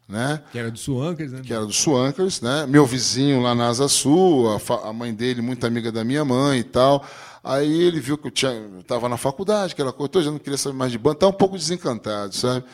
né? 0.09 0.43
Que 0.51 0.59
era 0.59 0.73
do 0.73 0.79
Suancas, 0.79 1.31
né? 1.31 1.41
que 1.45 1.55
era 1.55 1.65
do 1.65 1.73
Suancas, 1.73 2.41
né? 2.41 2.67
Meu 2.67 2.85
vizinho 2.85 3.41
lá 3.41 3.55
na 3.55 3.69
Asa 3.69 3.87
Sul, 3.87 4.49
a, 4.51 4.89
a 4.89 4.93
mãe 4.93 5.15
dele, 5.15 5.41
muito 5.41 5.65
amiga 5.65 5.93
da 5.93 6.03
minha 6.03 6.25
mãe 6.25 6.59
e 6.59 6.65
tal. 6.65 7.07
Aí 7.43 7.83
ele 7.83 8.01
viu 8.01 8.17
que 8.17 8.29
eu 8.29 8.81
estava 8.81 9.09
na 9.09 9.17
faculdade, 9.17 9.73
aquela 9.73 9.93
coisa, 9.93 10.09
toda, 10.13 10.25
já 10.25 10.31
não 10.31 10.39
queria 10.39 10.57
saber 10.59 10.77
mais 10.77 10.93
de 10.93 10.99
banda, 10.99 11.17
estava 11.17 11.33
um 11.33 11.37
pouco 11.37 11.57
desencantado, 11.57 12.35
sabe? 12.35 12.65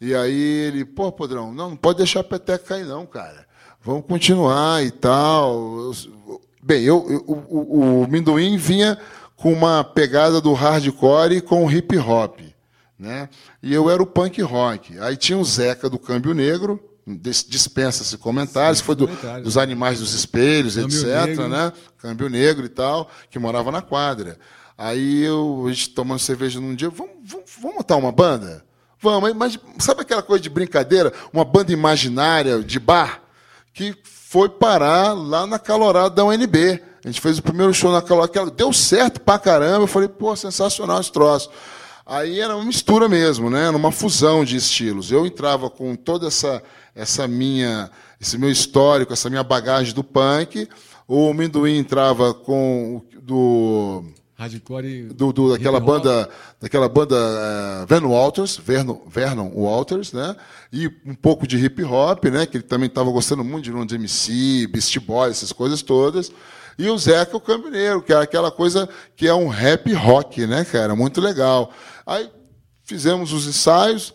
E 0.00 0.14
aí 0.14 0.34
ele, 0.66 0.84
pô, 0.84 1.12
Podrão, 1.12 1.52
não, 1.52 1.70
não 1.70 1.76
pode 1.76 1.98
deixar 1.98 2.20
a 2.20 2.24
peteca 2.24 2.64
cair, 2.64 2.86
não, 2.86 3.04
cara. 3.06 3.46
Vamos 3.82 4.06
continuar 4.06 4.82
e 4.82 4.90
tal. 4.90 5.92
Bem, 6.62 6.82
eu, 6.84 7.06
eu- 7.08 7.24
o, 7.26 8.02
o, 8.02 8.08
Minduim 8.08 8.56
vinha 8.56 8.98
com 9.36 9.52
uma 9.52 9.84
pegada 9.84 10.40
do 10.40 10.54
hardcore 10.54 11.42
com 11.42 11.64
o 11.66 11.70
hip 11.70 11.96
hop 11.98 12.40
né? 12.98 13.28
E 13.62 13.74
eu 13.74 13.90
era 13.90 14.02
o 14.02 14.06
punk 14.06 14.40
rock. 14.40 14.98
Aí 15.00 15.16
tinha 15.16 15.36
o 15.36 15.44
Zeca 15.44 15.90
do 15.90 15.98
Câmbio 15.98 16.32
Negro, 16.32 16.80
dispensa-se 17.06 18.16
comentários, 18.18 18.80
que 18.80 18.86
foi 18.86 18.94
do- 18.94 19.06
comentários. 19.06 19.44
dos 19.44 19.56
animais 19.58 19.98
dos 20.00 20.14
espelhos, 20.14 20.74
Câmbio 20.76 20.98
etc, 20.98 21.26
Negro. 21.26 21.48
né? 21.48 21.72
Câmbio 21.98 22.28
Negro 22.28 22.64
e 22.64 22.68
tal, 22.68 23.10
que 23.30 23.38
morava 23.38 23.70
na 23.70 23.82
quadra. 23.82 24.38
Aí 24.76 25.22
eu, 25.22 25.64
a 25.66 25.70
gente 25.72 25.90
tomando 25.90 26.18
cerveja 26.18 26.60
num 26.60 26.74
dia, 26.74 26.90
vamos, 26.90 27.12
vamos, 27.24 27.50
vamos 27.60 27.76
montar 27.76 27.96
uma 27.96 28.10
banda? 28.10 28.64
Vamos, 29.00 29.34
mas 29.34 29.58
sabe 29.78 30.00
aquela 30.00 30.22
coisa 30.22 30.42
de 30.42 30.48
brincadeira? 30.50 31.12
Uma 31.32 31.44
banda 31.44 31.72
imaginária 31.72 32.60
de 32.62 32.78
bar? 32.80 33.22
Que 33.72 33.94
foi 34.04 34.48
parar 34.48 35.12
lá 35.12 35.46
na 35.46 35.58
calorada 35.58 36.10
da 36.10 36.24
UNB. 36.24 36.80
A 37.04 37.08
gente 37.08 37.20
fez 37.20 37.38
o 37.38 37.42
primeiro 37.42 37.72
show 37.74 37.92
na 37.92 38.00
calorada, 38.00 38.50
deu 38.50 38.72
certo 38.72 39.20
pra 39.20 39.38
caramba. 39.38 39.82
Eu 39.82 39.86
falei, 39.86 40.08
pô, 40.08 40.34
sensacional 40.34 41.00
esse 41.00 41.12
troço. 41.12 41.50
Aí 42.06 42.40
era 42.40 42.54
uma 42.56 42.64
mistura 42.64 43.08
mesmo, 43.08 43.48
né? 43.50 43.66
Era 43.68 43.76
uma 43.76 43.92
fusão 43.92 44.44
de 44.44 44.56
estilos. 44.56 45.10
Eu 45.12 45.26
entrava 45.26 45.68
com 45.70 45.94
toda 45.94 46.26
essa, 46.28 46.62
essa 46.94 47.26
minha, 47.28 47.90
esse 48.20 48.36
meu 48.38 48.50
histórico, 48.50 49.12
essa 49.12 49.28
minha 49.30 49.42
bagagem 49.42 49.94
do 49.94 50.04
punk. 50.04 50.68
O 51.06 51.32
Minduim 51.34 51.76
entrava 51.78 52.32
com 52.32 53.02
do 53.22 54.04
Hardcore 54.36 55.04
do, 55.12 55.32
do- 55.32 55.52
daquela 55.52 55.78
banda 55.80 56.30
daquela 56.60 56.88
banda 56.88 57.14
eh, 57.16 57.86
Van 57.86 58.06
Walters, 58.06 58.56
Vernon, 58.56 58.98
Vernon 59.06 59.50
Walters, 59.54 60.12
né? 60.12 60.34
E 60.72 60.90
um 61.04 61.14
pouco 61.14 61.46
de 61.46 61.58
hip 61.58 61.82
hop, 61.84 62.24
né? 62.24 62.46
Que 62.46 62.56
ele 62.56 62.64
também 62.64 62.86
estava 62.88 63.10
gostando 63.10 63.44
muito 63.44 63.64
de 63.64 63.70
Run 63.70 63.86
MC, 63.90 64.66
Beast 64.66 64.98
Boy, 65.00 65.30
essas 65.30 65.52
coisas 65.52 65.82
todas. 65.82 66.32
E 66.78 66.88
o 66.88 66.98
Zeca 66.98 67.36
o 67.36 67.40
Cambineiro, 67.40 68.02
que 68.02 68.12
é 68.12 68.16
aquela 68.16 68.50
coisa 68.50 68.88
que 69.14 69.28
é 69.28 69.34
um 69.34 69.46
rap 69.48 69.92
rock, 69.92 70.46
né, 70.46 70.64
cara? 70.64 70.96
Muito 70.96 71.20
legal. 71.20 71.70
Aí 72.06 72.28
fizemos 72.82 73.32
os 73.32 73.46
ensaios, 73.46 74.12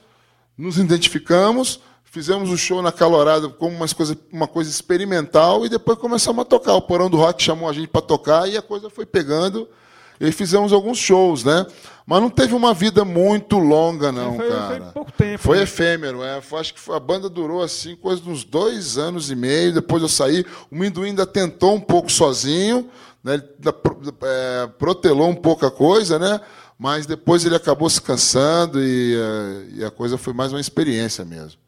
nos 0.58 0.78
identificamos, 0.78 1.80
fizemos 2.12 2.50
o 2.50 2.58
show 2.58 2.82
na 2.82 2.92
Calorada 2.92 3.50
como 3.50 3.76
umas 3.76 3.94
coisa, 3.94 4.18
uma 4.32 4.48
coisa 4.48 4.70
experimental 4.70 5.66
e 5.66 5.70
depois 5.70 5.98
começamos 5.98 6.42
a 6.42 6.46
tocar. 6.46 6.74
O 6.74 6.82
Porão 6.82 7.10
do 7.10 7.18
Rock 7.18 7.42
chamou 7.42 7.70
a 7.70 7.74
gente 7.74 7.88
para 7.88 8.02
tocar 8.02 8.48
e 8.50 8.58
a 8.58 8.62
coisa 8.62 8.90
foi 8.90 9.06
pegando. 9.06 9.68
E 10.22 10.34
fizemos 10.34 10.74
alguns 10.74 10.98
shows, 10.98 11.46
né? 11.46 11.66
Mas 12.06 12.22
não 12.22 12.30
teve 12.30 12.54
uma 12.54 12.74
vida 12.74 13.06
muito 13.06 13.58
longa, 13.58 14.12
não, 14.12 14.36
Foi- 14.36 14.50
foi 14.50 14.58
cara. 14.58 14.92
pouco 14.94 15.12
tempo, 15.14 15.38
Foi 15.42 15.58
né? 15.58 15.64
efêmero, 15.64 16.22
é. 16.22 16.42
Foi- 16.42 16.60
Acho 16.60 16.74
que 16.74 16.80
foi- 16.80 16.98
a 16.98 17.00
banda 17.00 17.30
durou 17.30 17.62
assim, 17.64 17.96
coisa 17.96 18.22
de 18.22 18.30
uns 18.30 18.44
dois 18.44 18.98
anos 18.98 19.32
e 19.32 19.36
meio. 19.36 19.74
Depois 19.74 20.02
eu 20.04 20.10
saí. 20.10 20.46
O 20.70 20.76
Minduim 20.76 21.10
ainda 21.10 21.26
tentou 21.26 21.74
um 21.74 21.80
pouco 21.80 22.12
sozinho, 22.12 22.90
né? 23.24 23.36
Ele 23.36 23.44
é, 24.24 24.68
protelou 24.78 25.30
um 25.30 25.36
pouco 25.36 25.66
a 25.66 25.72
coisa, 25.72 26.20
né? 26.20 26.42
Mas 26.78 27.06
depois 27.06 27.46
ele 27.46 27.56
acabou 27.56 27.90
se 27.90 28.02
cansando 28.02 28.82
e, 28.84 29.16
é, 29.16 29.66
e 29.76 29.86
a 29.86 29.92
coisa 29.92 30.18
foi 30.18 30.34
mais 30.34 30.52
uma 30.52 30.60
experiência 30.60 31.24
mesmo. 31.24 31.60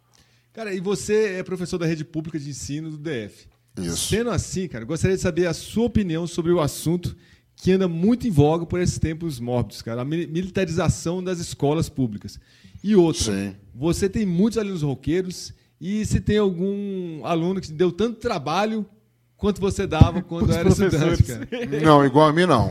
Cara, 0.53 0.73
e 0.73 0.79
você 0.79 1.35
é 1.39 1.43
professor 1.43 1.77
da 1.77 1.85
rede 1.85 2.03
pública 2.03 2.37
de 2.39 2.49
ensino 2.49 2.89
do 2.89 2.97
DF. 2.97 3.47
Isso. 3.79 3.97
Sendo 4.09 4.29
assim, 4.29 4.67
cara, 4.67 4.83
gostaria 4.83 5.15
de 5.15 5.21
saber 5.21 5.47
a 5.47 5.53
sua 5.53 5.85
opinião 5.85 6.27
sobre 6.27 6.51
o 6.51 6.59
assunto 6.59 7.15
que 7.55 7.71
anda 7.71 7.87
muito 7.87 8.27
em 8.27 8.31
voga 8.31 8.65
por 8.65 8.79
esses 8.81 8.99
tempos 8.99 9.39
mórbidos, 9.39 9.81
cara, 9.81 10.01
a 10.01 10.05
mi- 10.05 10.27
militarização 10.27 11.23
das 11.23 11.39
escolas 11.39 11.87
públicas. 11.87 12.39
E 12.83 12.95
outra, 12.95 13.31
Sim. 13.31 13.55
você 13.73 14.09
tem 14.09 14.25
muitos 14.25 14.57
alunos 14.57 14.81
roqueiros 14.81 15.53
e 15.79 16.05
se 16.05 16.19
tem 16.19 16.37
algum 16.37 17.23
aluno 17.25 17.61
que 17.61 17.71
deu 17.71 17.91
tanto 17.91 18.19
trabalho 18.19 18.85
quanto 19.37 19.61
você 19.61 19.87
dava 19.87 20.21
quando 20.23 20.51
era 20.51 20.67
estudante, 20.67 21.23
cara. 21.23 21.47
Não, 21.81 22.03
igual 22.05 22.27
a 22.27 22.33
mim, 22.33 22.45
não. 22.45 22.67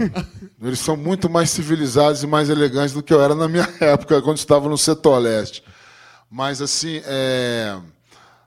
Eles 0.62 0.80
são 0.80 0.96
muito 0.96 1.30
mais 1.30 1.48
civilizados 1.50 2.22
e 2.22 2.26
mais 2.26 2.50
elegantes 2.50 2.92
do 2.92 3.02
que 3.02 3.12
eu 3.14 3.22
era 3.22 3.34
na 3.34 3.48
minha 3.48 3.68
época, 3.80 4.20
quando 4.20 4.36
estava 4.38 4.68
no 4.68 4.76
setor 4.76 5.18
leste. 5.18 5.62
Mas, 6.30 6.62
assim, 6.62 7.02
é, 7.04 7.76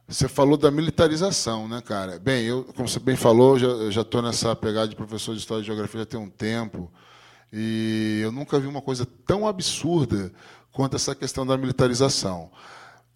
você 0.08 0.30
falou 0.30 0.56
da 0.56 0.72
militarização, 0.72 1.68
né, 1.68 1.82
cara? 1.82 2.18
Bem, 2.18 2.46
eu, 2.46 2.64
como 2.76 2.88
você 2.88 3.00
bem 3.00 3.18
falou, 3.18 3.60
já 3.92 4.02
estou 4.02 4.22
nessa 4.22 4.56
pegada 4.56 4.88
de 4.88 4.96
professor 4.96 5.34
de 5.34 5.42
História 5.42 5.62
e 5.62 5.66
Geografia 5.66 6.00
já 6.00 6.06
tem 6.06 6.20
um 6.20 6.30
tempo. 6.30 6.90
E 7.52 8.22
eu 8.24 8.32
nunca 8.32 8.60
vi 8.60 8.68
uma 8.68 8.82
coisa 8.82 9.06
tão 9.28 9.48
absurda 9.48 10.32
quanto 10.72 10.96
essa 10.96 11.14
questão 11.14 11.46
da 11.46 11.58
militarização. 11.58 12.50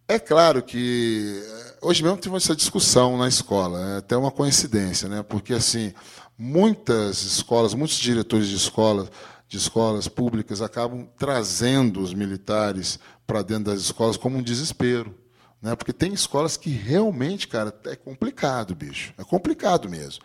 É 0.08 0.20
claro 0.20 0.62
que 0.62 1.44
eh, 1.46 1.78
hoje 1.82 2.04
mesmo 2.04 2.18
tive 2.18 2.36
essa 2.36 2.56
discussão 2.56 3.18
na 3.18 3.28
escola, 3.28 3.96
é 3.96 3.98
até 3.98 4.16
uma 4.16 4.32
coincidência, 4.32 5.10
né? 5.10 5.22
Porque 5.22 5.54
assim, 5.54 5.94
muitas 6.38 7.24
escolas, 7.24 7.74
muitos 7.74 7.98
diretores 7.98 8.48
de 8.48 8.56
escolas, 8.56 9.10
de 9.48 9.58
escolas 9.58 10.08
públicas 10.08 10.62
acabam 10.62 11.08
trazendo 11.18 12.02
os 12.02 12.14
militares 12.14 13.00
para 13.26 13.42
dentro 13.42 13.66
das 13.66 13.82
escolas 13.82 14.18
como 14.18 14.38
um 14.38 14.44
desespero, 14.44 15.16
né? 15.62 15.76
Porque 15.76 15.94
tem 15.94 16.14
escolas 16.14 16.58
que 16.58 16.70
realmente, 16.70 17.48
cara, 17.48 17.74
é 17.86 17.96
complicado, 17.96 18.76
bicho, 18.76 19.14
é 19.18 19.24
complicado 19.24 19.90
mesmo. 19.90 20.24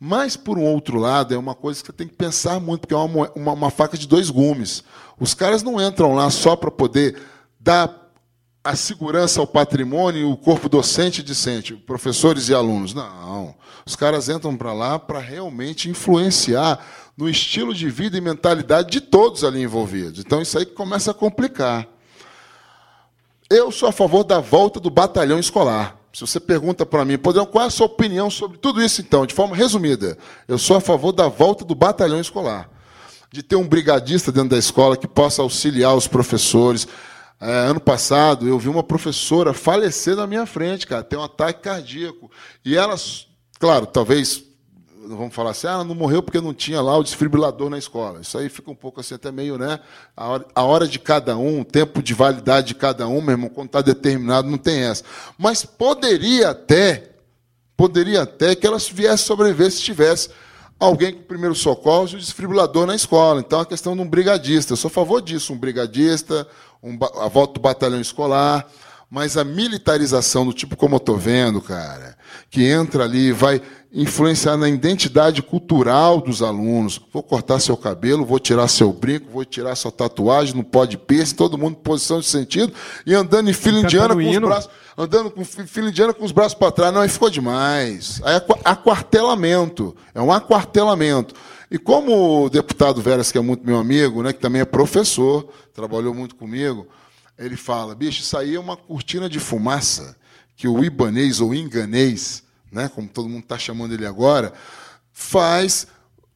Mas, 0.00 0.36
por 0.36 0.56
um 0.56 0.62
outro 0.62 0.96
lado, 0.98 1.34
é 1.34 1.38
uma 1.38 1.54
coisa 1.54 1.80
que 1.80 1.86
você 1.86 1.92
tem 1.92 2.06
que 2.06 2.14
pensar 2.14 2.60
muito, 2.60 2.82
porque 2.82 2.94
é 2.94 2.96
uma, 2.96 3.30
uma, 3.34 3.52
uma 3.52 3.70
faca 3.70 3.98
de 3.98 4.06
dois 4.06 4.30
gumes. 4.30 4.84
Os 5.18 5.34
caras 5.34 5.62
não 5.62 5.80
entram 5.80 6.14
lá 6.14 6.30
só 6.30 6.54
para 6.54 6.70
poder 6.70 7.20
dar 7.58 8.07
a 8.68 8.76
segurança 8.76 9.40
ao 9.40 9.46
patrimônio 9.46 10.30
o 10.30 10.36
corpo 10.36 10.68
docente 10.68 11.22
e 11.22 11.24
discente, 11.24 11.74
professores 11.74 12.50
e 12.50 12.54
alunos. 12.54 12.92
Não. 12.92 13.54
Os 13.86 13.96
caras 13.96 14.28
entram 14.28 14.54
para 14.54 14.74
lá 14.74 14.98
para 14.98 15.18
realmente 15.18 15.88
influenciar 15.88 16.78
no 17.16 17.30
estilo 17.30 17.72
de 17.72 17.88
vida 17.88 18.18
e 18.18 18.20
mentalidade 18.20 18.90
de 18.90 19.00
todos 19.00 19.42
ali 19.42 19.62
envolvidos. 19.62 20.20
Então, 20.20 20.42
isso 20.42 20.58
aí 20.58 20.66
começa 20.66 21.12
a 21.12 21.14
complicar. 21.14 21.88
Eu 23.48 23.72
sou 23.72 23.88
a 23.88 23.92
favor 23.92 24.22
da 24.22 24.38
volta 24.38 24.78
do 24.78 24.90
batalhão 24.90 25.38
escolar. 25.38 25.96
Se 26.12 26.20
você 26.20 26.38
pergunta 26.38 26.84
para 26.84 27.06
mim, 27.06 27.16
Podrão, 27.16 27.46
qual 27.46 27.64
é 27.64 27.68
a 27.68 27.70
sua 27.70 27.86
opinião 27.86 28.28
sobre 28.28 28.58
tudo 28.58 28.82
isso, 28.82 29.00
então, 29.00 29.24
de 29.24 29.32
forma 29.32 29.56
resumida? 29.56 30.18
Eu 30.46 30.58
sou 30.58 30.76
a 30.76 30.80
favor 30.80 31.12
da 31.12 31.26
volta 31.26 31.64
do 31.64 31.74
batalhão 31.74 32.20
escolar. 32.20 32.68
De 33.32 33.42
ter 33.42 33.56
um 33.56 33.66
brigadista 33.66 34.30
dentro 34.30 34.50
da 34.50 34.58
escola 34.58 34.94
que 34.94 35.08
possa 35.08 35.40
auxiliar 35.40 35.96
os 35.96 36.06
professores. 36.06 36.86
É, 37.40 37.66
ano 37.66 37.80
passado, 37.80 38.48
eu 38.48 38.58
vi 38.58 38.68
uma 38.68 38.82
professora 38.82 39.54
falecer 39.54 40.16
na 40.16 40.26
minha 40.26 40.44
frente, 40.44 40.86
cara, 40.86 41.04
ter 41.04 41.16
um 41.16 41.22
ataque 41.22 41.62
cardíaco. 41.62 42.30
E 42.64 42.76
ela, 42.76 42.96
claro, 43.60 43.86
talvez 43.86 44.42
vamos 45.16 45.34
falar 45.34 45.50
assim, 45.50 45.66
ah, 45.66 45.72
ela 45.72 45.84
não 45.84 45.94
morreu 45.94 46.22
porque 46.22 46.40
não 46.40 46.52
tinha 46.52 46.82
lá 46.82 46.96
o 46.96 47.02
desfibrilador 47.02 47.70
na 47.70 47.78
escola. 47.78 48.20
Isso 48.20 48.36
aí 48.36 48.48
fica 48.48 48.70
um 48.70 48.74
pouco 48.74 49.00
assim, 49.00 49.14
até 49.14 49.30
meio, 49.30 49.56
né? 49.56 49.80
A 50.16 50.28
hora, 50.28 50.46
a 50.54 50.62
hora 50.64 50.86
de 50.86 50.98
cada 50.98 51.36
um, 51.36 51.60
o 51.60 51.64
tempo 51.64 52.02
de 52.02 52.12
validade 52.12 52.68
de 52.68 52.74
cada 52.74 53.06
um, 53.06 53.20
meu 53.20 53.32
irmão, 53.32 53.48
quando 53.48 53.68
está 53.68 53.80
determinado, 53.80 54.48
não 54.48 54.58
tem 54.58 54.82
essa. 54.82 55.04
Mas 55.38 55.64
poderia 55.64 56.50
até, 56.50 57.12
poderia 57.76 58.22
até 58.22 58.54
que 58.54 58.66
ela 58.66 58.78
viesse 58.78 59.24
sobreviver 59.24 59.70
se 59.70 59.80
tivesse 59.80 60.28
alguém 60.78 61.12
com 61.12 61.22
primeiro 61.22 61.54
socorro 61.54 62.08
e 62.12 62.16
o 62.16 62.18
desfibrilador 62.18 62.86
na 62.86 62.94
escola. 62.94 63.40
Então, 63.40 63.60
a 63.60 63.66
questão 63.66 63.96
de 63.96 64.02
um 64.02 64.08
brigadista. 64.08 64.72
Eu 64.72 64.76
sou 64.76 64.88
a 64.88 64.92
favor 64.92 65.20
disso, 65.20 65.52
um 65.52 65.58
brigadista, 65.58 66.46
um, 66.82 66.96
a 67.20 67.28
volta 67.28 67.54
do 67.54 67.60
batalhão 67.60 68.00
escolar, 68.00 68.66
mas 69.10 69.36
a 69.36 69.44
militarização 69.44 70.44
do 70.44 70.52
tipo 70.52 70.76
como 70.76 70.94
eu 70.94 70.98
estou 70.98 71.16
vendo, 71.16 71.60
cara, 71.60 72.16
que 72.50 72.64
entra 72.64 73.04
ali 73.04 73.28
e 73.28 73.32
vai 73.32 73.60
influenciar 73.90 74.56
na 74.56 74.68
identidade 74.68 75.42
cultural 75.42 76.20
dos 76.20 76.42
alunos. 76.42 77.00
Vou 77.12 77.22
cortar 77.22 77.58
seu 77.58 77.76
cabelo, 77.76 78.24
vou 78.24 78.38
tirar 78.38 78.68
seu 78.68 78.92
brinco, 78.92 79.30
vou 79.30 79.44
tirar 79.46 79.74
sua 79.76 79.90
tatuagem, 79.90 80.54
não 80.54 80.62
pode 80.62 80.98
piercing, 80.98 81.34
todo 81.34 81.56
mundo 81.56 81.78
em 81.80 81.82
posição 81.82 82.20
de 82.20 82.26
sentido, 82.26 82.72
e 83.06 83.14
andando 83.14 83.48
em 83.48 83.54
fila 83.54 83.80
indiana 83.80 84.14
com 84.14 84.20
os 84.20 84.38
braços 84.38 84.70
andando 84.98 85.30
com 85.30 85.44
fi- 85.44 85.64
fila 85.66 85.88
indiana 85.90 86.12
com 86.12 86.24
os 86.24 86.32
braços 86.32 86.54
para 86.58 86.72
trás. 86.72 86.92
Não, 86.92 87.00
aí 87.02 87.08
ficou 87.08 87.30
demais. 87.30 88.20
Aí 88.24 88.34
é 88.34 88.36
aqua- 88.36 88.58
aquartelamento. 88.64 89.96
É 90.12 90.20
um 90.20 90.32
aquartelamento. 90.32 91.34
E 91.70 91.78
como 91.78 92.44
o 92.46 92.50
deputado 92.50 93.00
Veras, 93.00 93.30
que 93.30 93.38
é 93.38 93.40
muito 93.40 93.64
meu 93.64 93.78
amigo, 93.78 94.22
né, 94.22 94.32
que 94.32 94.40
também 94.40 94.60
é 94.60 94.64
professor, 94.64 95.48
trabalhou 95.72 96.12
muito 96.12 96.34
comigo, 96.34 96.88
ele 97.38 97.56
fala, 97.56 97.94
bicho, 97.94 98.22
isso 98.22 98.36
aí 98.36 98.56
é 98.56 98.60
uma 98.60 98.76
cortina 98.76 99.28
de 99.28 99.38
fumaça 99.38 100.16
que 100.56 100.66
o 100.66 100.82
ibanês 100.82 101.40
ou 101.40 101.54
inganês, 101.54 102.42
né, 102.72 102.90
como 102.92 103.06
todo 103.06 103.28
mundo 103.28 103.44
está 103.44 103.56
chamando 103.58 103.94
ele 103.94 104.04
agora, 104.06 104.52
faz, 105.12 105.86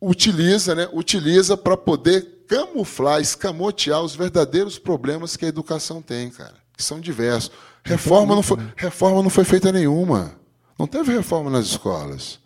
utiliza, 0.00 0.74
né, 0.74 0.88
utiliza 0.92 1.56
para 1.56 1.76
poder 1.76 2.44
camuflar, 2.46 3.20
escamotear 3.20 4.02
os 4.02 4.14
verdadeiros 4.14 4.78
problemas 4.78 5.36
que 5.36 5.44
a 5.44 5.48
educação 5.48 6.02
tem, 6.02 6.30
cara, 6.30 6.54
que 6.76 6.82
são 6.84 7.00
diversos. 7.00 7.50
Reforma 7.84 8.34
não 8.34 8.42
foi, 8.42 8.58
reforma 8.76 9.22
não 9.22 9.30
foi 9.30 9.44
feita 9.44 9.72
nenhuma. 9.72 10.36
Não 10.78 10.86
teve 10.86 11.12
reforma 11.12 11.50
nas 11.50 11.66
escolas. 11.66 12.40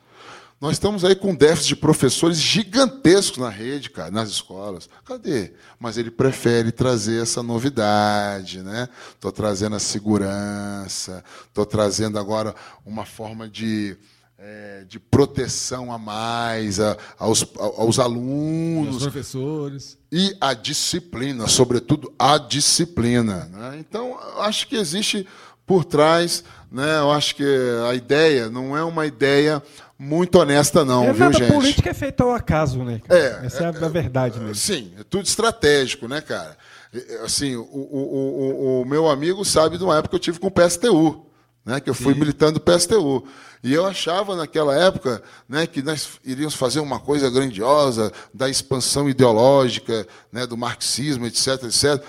Nós 0.59 0.73
estamos 0.73 1.05
aí 1.05 1.15
com 1.15 1.35
déficit 1.35 1.69
de 1.69 1.77
professores 1.77 2.39
gigantescos 2.39 3.39
na 3.39 3.51
rede, 3.51 3.91
cara, 3.91 4.11
nas 4.11 4.31
escolas. 4.31 4.89
Cadê? 5.05 5.53
Mas 5.79 5.99
ele 5.99 6.11
prefere 6.11 6.73
trazer 6.73 7.23
essa 7.23 7.43
novidade, 7.43 8.63
né? 8.63 8.89
Estou 9.11 9.31
trazendo 9.31 9.77
a 9.77 9.79
segurança, 9.79 11.23
estou 11.47 11.67
trazendo 11.67 12.19
agora 12.19 12.55
uma 12.87 13.05
forma 13.05 13.47
de, 13.47 13.99
eh, 14.39 14.85
de 14.89 14.99
proteção 14.99 15.91
a 15.93 15.99
mais 15.99 16.79
a- 16.79 16.97
aos, 17.19 17.43
a- 17.43 17.63
aos 17.63 17.89
Os 17.97 17.99
alunos 17.99 19.03
professores. 19.03 19.97
e 20.13 20.37
a 20.41 20.53
disciplina, 20.55 21.47
sobretudo 21.49 22.13
a 22.19 22.37
disciplina. 22.39 23.49
né? 23.53 23.77
Então, 23.81 24.09
eu 24.37 24.43
acho 24.43 24.69
que 24.69 24.77
existe 24.77 25.27
por 25.67 25.85
trás, 25.85 26.45
né? 26.71 26.99
eu 26.99 27.11
acho 27.11 27.35
que 27.35 27.45
a 27.91 27.95
ideia 27.95 28.49
não 28.51 28.77
é 28.77 28.85
uma 28.85 29.07
ideia 29.07 29.63
muito 29.99 30.39
honesta, 30.39 30.85
não, 30.85 31.05
é 31.05 31.13
viu, 31.13 31.25
nada 31.27 31.39
gente? 31.39 31.53
política 31.53 31.91
é 31.91 31.95
feita 31.95 32.23
ao 32.23 32.33
acaso, 32.33 32.85
né? 32.85 33.01
cara? 33.07 33.41
É, 33.43 33.47
Essa 33.47 33.65
é, 33.65 33.67
a 33.69 33.89
verdade 33.89 34.39
mesmo. 34.39 34.55
Sim, 34.55 34.93
é 34.99 35.03
tudo 35.03 35.25
estratégico, 35.25 36.07
né, 36.07 36.21
cara? 36.21 36.57
É, 36.95 37.15
é, 37.15 37.21
Assim, 37.23 37.57
o, 37.57 37.63
o, 37.63 37.69
o, 37.71 38.83
o 38.83 38.85
meu 38.85 39.09
amigo 39.09 39.45
sabe 39.45 39.79
de 39.79 39.85
uma 39.85 39.97
época 39.97 40.11
que 40.11 40.17
eu 40.17 40.21
tive 40.21 40.39
com 40.39 40.49
o 40.49 40.51
PSTU. 40.51 41.25
Né, 41.67 41.81
que 41.81 41.91
eu 41.91 41.95
fui 41.95 42.15
militante 42.15 42.55
do 42.55 42.61
PSTU. 42.61 43.25
E 43.65 43.75
eu 43.75 43.85
achava 43.85 44.37
naquela 44.37 44.75
época 44.77 45.21
né, 45.49 45.67
que 45.67 45.83
nós 45.83 46.09
iríamos 46.25 46.55
fazer 46.55 46.79
uma 46.79 47.01
coisa 47.01 47.29
grandiosa 47.29 48.13
da 48.33 48.49
expansão 48.49 49.09
ideológica, 49.11 50.07
né, 50.33 50.47
do 50.47 50.57
marxismo, 50.57 51.27
etc, 51.27 51.65
etc. 51.65 52.03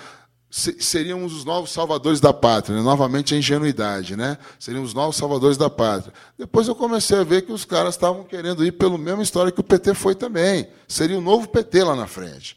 Se- 0.50 0.76
Seríamos 0.80 1.34
os 1.34 1.44
novos 1.44 1.70
salvadores 1.70 2.20
da 2.20 2.32
pátria, 2.32 2.76
né? 2.76 2.82
novamente 2.82 3.34
a 3.34 3.36
ingenuidade, 3.38 4.16
né? 4.16 4.38
Seríamos 4.58 4.90
os 4.90 4.94
novos 4.94 5.16
salvadores 5.16 5.58
da 5.58 5.68
pátria. 5.68 6.12
Depois 6.38 6.66
eu 6.68 6.74
comecei 6.74 7.18
a 7.18 7.24
ver 7.24 7.42
que 7.42 7.52
os 7.52 7.66
caras 7.66 7.94
estavam 7.96 8.24
querendo 8.24 8.64
ir 8.64 8.72
pela 8.72 8.96
mesma 8.96 9.22
história 9.22 9.52
que 9.52 9.60
o 9.60 9.64
PT 9.64 9.92
foi 9.92 10.14
também. 10.14 10.68
Seria 10.86 11.18
o 11.18 11.20
novo 11.20 11.46
PT 11.48 11.84
lá 11.84 11.94
na 11.94 12.06
frente. 12.06 12.56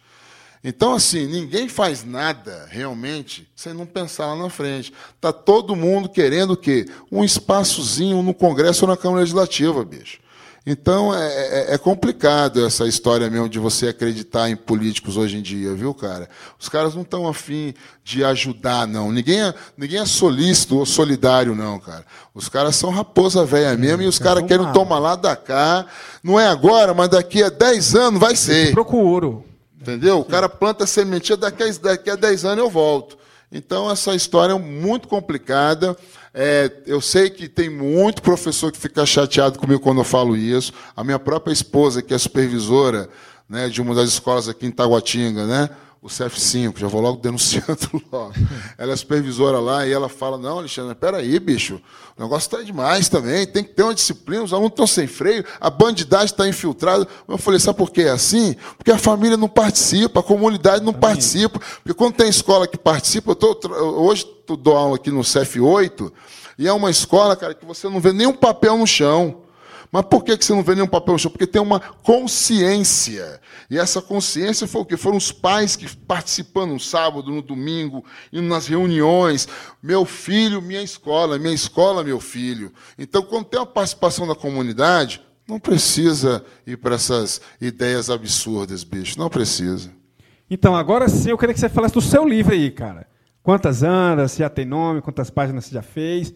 Então, 0.63 0.93
assim, 0.93 1.25
ninguém 1.25 1.67
faz 1.67 2.03
nada 2.05 2.67
realmente 2.69 3.47
sem 3.55 3.73
não 3.73 3.85
pensar 3.85 4.27
lá 4.27 4.35
na 4.35 4.49
frente. 4.49 4.93
Está 5.15 5.33
todo 5.33 5.75
mundo 5.75 6.07
querendo 6.07 6.51
o 6.51 6.57
quê? 6.57 6.85
Um 7.11 7.23
espaçozinho 7.23 8.21
no 8.21 8.33
Congresso 8.33 8.85
ou 8.85 8.89
na 8.91 8.97
Câmara 8.97 9.21
Legislativa, 9.21 9.83
bicho. 9.83 10.19
Então, 10.63 11.11
é, 11.15 11.71
é- 11.71 11.73
é 11.73 11.77
complicado 11.79 12.63
essa 12.63 12.85
história 12.87 13.27
mesmo 13.31 13.49
de 13.49 13.57
você 13.57 13.87
acreditar 13.87 14.47
em 14.51 14.55
políticos 14.55 15.17
hoje 15.17 15.35
em 15.37 15.41
dia, 15.41 15.73
viu, 15.73 15.91
cara? 15.91 16.29
Os 16.59 16.69
caras 16.69 16.93
não 16.93 17.01
estão 17.01 17.27
afim 17.27 17.73
de 18.03 18.23
ajudar, 18.23 18.85
não. 18.85 19.11
Ninguém 19.11 19.41
é, 19.41 19.55
ninguém 19.75 19.99
é 19.99 20.05
solícito 20.05 20.77
ou 20.77 20.85
solidário, 20.85 21.55
não, 21.55 21.79
cara. 21.79 22.05
Os 22.35 22.47
caras 22.47 22.75
são 22.75 22.91
raposa 22.91 23.43
velha 23.43 23.75
mesmo 23.75 24.03
e 24.03 24.07
os 24.07 24.19
caras 24.19 24.43
querem 24.45 24.71
tomar 24.71 24.99
lá 24.99 25.15
da 25.15 25.35
cá. 25.35 25.87
Não 26.23 26.39
é 26.39 26.45
agora, 26.45 26.93
mas 26.93 27.09
daqui 27.09 27.41
a 27.41 27.49
10 27.49 27.95
anos 27.95 28.19
vai 28.19 28.35
ser. 28.35 28.71
Procuro. 28.71 29.43
Entendeu? 29.81 30.19
O 30.19 30.25
cara 30.25 30.47
planta 30.47 30.85
sementinha, 30.85 31.35
daqui 31.35 31.63
a, 31.63 31.71
daqui 31.81 32.09
a 32.11 32.15
10 32.15 32.45
anos 32.45 32.63
eu 32.63 32.69
volto. 32.69 33.17
Então, 33.51 33.89
essa 33.89 34.13
história 34.13 34.53
é 34.53 34.57
muito 34.57 35.07
complicada. 35.07 35.97
É, 36.33 36.71
eu 36.85 37.01
sei 37.01 37.29
que 37.29 37.49
tem 37.49 37.69
muito 37.69 38.21
professor 38.21 38.71
que 38.71 38.77
fica 38.77 39.05
chateado 39.05 39.59
comigo 39.59 39.81
quando 39.81 39.97
eu 39.97 40.03
falo 40.03 40.37
isso. 40.37 40.71
A 40.95 41.03
minha 41.03 41.19
própria 41.19 41.51
esposa, 41.51 42.01
que 42.01 42.13
é 42.13 42.17
supervisora 42.17 43.09
né, 43.49 43.67
de 43.67 43.81
uma 43.81 43.93
das 43.93 44.09
escolas 44.09 44.47
aqui 44.47 44.65
em 44.65 44.71
Taguatinga, 44.71 45.45
né? 45.45 45.69
O 46.01 46.07
CF5, 46.07 46.79
já 46.79 46.87
vou 46.87 46.99
logo 46.99 47.21
denunciando 47.21 47.77
logo. 48.11 48.33
Ela 48.75 48.93
é 48.93 48.95
supervisora 48.95 49.59
lá 49.59 49.85
e 49.85 49.91
ela 49.91 50.09
fala: 50.09 50.35
Não, 50.35 50.57
Alexandre, 50.57 50.95
peraí, 50.95 51.39
bicho, 51.39 51.79
o 52.17 52.23
negócio 52.23 52.47
está 52.47 52.63
demais 52.63 53.07
também, 53.07 53.45
tem 53.45 53.63
que 53.63 53.69
ter 53.69 53.83
uma 53.83 53.93
disciplina, 53.93 54.43
os 54.43 54.51
alunos 54.51 54.71
estão 54.71 54.87
sem 54.87 55.05
freio, 55.05 55.45
a 55.59 55.69
bandidagem 55.69 56.25
está 56.25 56.47
infiltrada. 56.47 57.07
Eu 57.27 57.37
falei: 57.37 57.59
Sabe 57.59 57.77
por 57.77 57.91
que 57.91 58.01
é 58.01 58.09
assim? 58.09 58.55
Porque 58.77 58.91
a 58.91 58.97
família 58.97 59.37
não 59.37 59.47
participa, 59.47 60.21
a 60.21 60.23
comunidade 60.23 60.83
não 60.83 60.93
participa. 60.93 61.59
Porque 61.59 61.93
quando 61.93 62.15
tem 62.15 62.27
escola 62.27 62.67
que 62.67 62.79
participa, 62.79 63.31
eu 63.31 63.35
tô, 63.35 63.59
hoje 63.99 64.25
eu 64.49 64.57
dou 64.57 64.75
aula 64.75 64.95
aqui 64.95 65.11
no 65.11 65.21
CF8, 65.21 66.11
e 66.57 66.67
é 66.67 66.73
uma 66.73 66.89
escola, 66.89 67.35
cara, 67.35 67.53
que 67.53 67.65
você 67.65 67.87
não 67.87 67.99
vê 67.99 68.11
nenhum 68.11 68.33
papel 68.33 68.75
no 68.75 68.87
chão. 68.87 69.41
Mas 69.91 70.05
por 70.05 70.23
que 70.23 70.37
você 70.37 70.53
não 70.53 70.63
vê 70.63 70.73
nenhum 70.73 70.87
papel 70.87 71.13
no 71.13 71.19
chão? 71.19 71.29
Porque 71.29 71.45
tem 71.45 71.61
uma 71.61 71.79
consciência. 71.79 73.41
E 73.69 73.77
essa 73.77 74.01
consciência 74.01 74.65
foi 74.65 74.81
o 74.81 74.85
quê? 74.85 74.95
Foram 74.95 75.17
os 75.17 75.33
pais 75.33 75.75
que 75.75 75.93
participando 75.97 76.71
no 76.71 76.79
sábado, 76.79 77.29
no 77.29 77.41
domingo, 77.41 78.05
indo 78.31 78.47
nas 78.47 78.67
reuniões. 78.67 79.49
Meu 79.83 80.05
filho, 80.05 80.61
minha 80.61 80.81
escola, 80.81 81.37
minha 81.37 81.53
escola, 81.53 82.03
meu 82.03 82.21
filho. 82.21 82.71
Então, 82.97 83.21
quando 83.21 83.45
tem 83.45 83.59
a 83.59 83.65
participação 83.65 84.25
da 84.25 84.35
comunidade, 84.35 85.21
não 85.45 85.59
precisa 85.59 86.45
ir 86.65 86.77
para 86.77 86.95
essas 86.95 87.41
ideias 87.59 88.09
absurdas, 88.09 88.85
bicho. 88.85 89.19
Não 89.19 89.29
precisa. 89.29 89.91
Então, 90.49 90.73
agora 90.73 91.09
sim, 91.09 91.31
eu 91.31 91.37
queria 91.37 91.53
que 91.53 91.59
você 91.59 91.67
falasse 91.67 91.93
do 91.93 92.01
seu 92.01 92.25
livro 92.25 92.53
aí, 92.53 92.71
cara. 92.71 93.07
Quantas 93.43 93.83
andas, 93.83 94.31
se 94.31 94.39
já 94.39 94.49
tem 94.49 94.65
nome, 94.65 95.01
quantas 95.01 95.29
páginas 95.29 95.65
você 95.65 95.73
já 95.73 95.81
fez. 95.81 96.33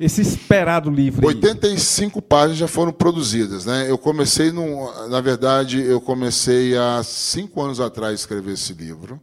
Esse 0.00 0.20
esperado 0.20 0.90
livro 0.90 1.28
aí. 1.28 1.34
85 1.34 2.20
páginas 2.22 2.58
já 2.58 2.68
foram 2.68 2.92
produzidas. 2.92 3.66
Né? 3.66 3.90
Eu 3.90 3.98
comecei, 3.98 4.50
num, 4.50 5.08
na 5.08 5.20
verdade, 5.20 5.80
eu 5.80 6.00
comecei 6.00 6.76
há 6.76 7.02
cinco 7.04 7.62
anos 7.62 7.78
atrás 7.80 8.12
a 8.12 8.14
escrever 8.14 8.54
esse 8.54 8.72
livro. 8.72 9.20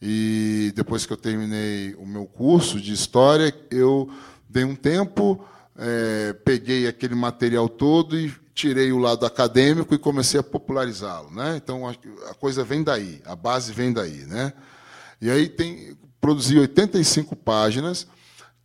E 0.00 0.72
depois 0.74 1.06
que 1.06 1.12
eu 1.12 1.16
terminei 1.16 1.94
o 1.94 2.06
meu 2.06 2.26
curso 2.26 2.80
de 2.80 2.92
história, 2.92 3.54
eu 3.70 4.08
dei 4.48 4.64
um 4.64 4.74
tempo, 4.74 5.44
eh, 5.78 6.34
peguei 6.44 6.86
aquele 6.86 7.14
material 7.14 7.68
todo 7.68 8.18
e 8.18 8.32
tirei 8.54 8.92
o 8.92 8.98
lado 8.98 9.26
acadêmico 9.26 9.94
e 9.94 9.98
comecei 9.98 10.38
a 10.38 10.42
popularizá-lo. 10.42 11.30
Né? 11.30 11.56
Então 11.56 11.88
a, 11.88 11.92
a 12.30 12.34
coisa 12.34 12.62
vem 12.62 12.82
daí, 12.82 13.20
a 13.24 13.34
base 13.34 13.72
vem 13.72 13.92
daí. 13.92 14.24
Né? 14.26 14.52
E 15.20 15.30
aí 15.30 15.48
tem, 15.48 15.96
produzi 16.20 16.58
85 16.58 17.34
páginas, 17.36 18.06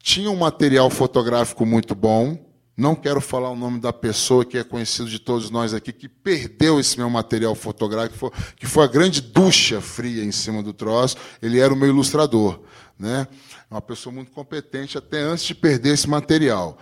tinha 0.02 0.30
um 0.32 0.36
material 0.36 0.90
fotográfico 0.90 1.66
muito 1.66 1.94
bom. 1.94 2.38
Não 2.76 2.96
quero 2.96 3.20
falar 3.20 3.50
o 3.50 3.56
nome 3.56 3.80
da 3.80 3.92
pessoa 3.92 4.46
que 4.46 4.58
é 4.58 4.64
conhecido 4.64 5.10
de 5.10 5.20
todos 5.20 5.50
nós 5.50 5.74
aqui, 5.74 5.92
que 5.92 6.08
perdeu 6.08 6.80
esse 6.80 6.98
meu 6.98 7.10
material 7.10 7.54
fotográfico, 7.54 8.32
que 8.56 8.66
foi 8.66 8.86
a 8.86 8.88
grande 8.88 9.22
ducha 9.22 9.82
fria 9.82 10.24
em 10.24 10.32
cima 10.32 10.64
do 10.64 10.72
troço. 10.72 11.18
Ele 11.42 11.60
era 11.60 11.74
o 11.74 11.78
meu 11.78 11.90
ilustrador. 11.90 12.62
Né? 12.98 13.28
Uma 13.70 13.82
pessoa 13.82 14.14
muito 14.14 14.32
competente 14.32 14.98
até 14.98 15.20
antes 15.20 15.44
de 15.44 15.54
perder 15.54 15.94
esse 15.94 16.10
material. 16.10 16.78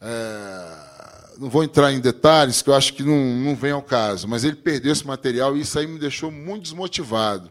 É, 0.00 0.90
não 1.38 1.48
vou 1.48 1.64
entrar 1.64 1.92
em 1.92 2.00
detalhes, 2.00 2.62
que 2.62 2.70
eu 2.70 2.74
acho 2.74 2.92
que 2.92 3.02
não, 3.02 3.16
não 3.16 3.56
vem 3.56 3.72
ao 3.72 3.82
caso, 3.82 4.28
mas 4.28 4.44
ele 4.44 4.56
perdeu 4.56 4.92
esse 4.92 5.06
material 5.06 5.56
e 5.56 5.62
isso 5.62 5.78
aí 5.78 5.86
me 5.86 5.98
deixou 5.98 6.30
muito 6.30 6.62
desmotivado. 6.62 7.50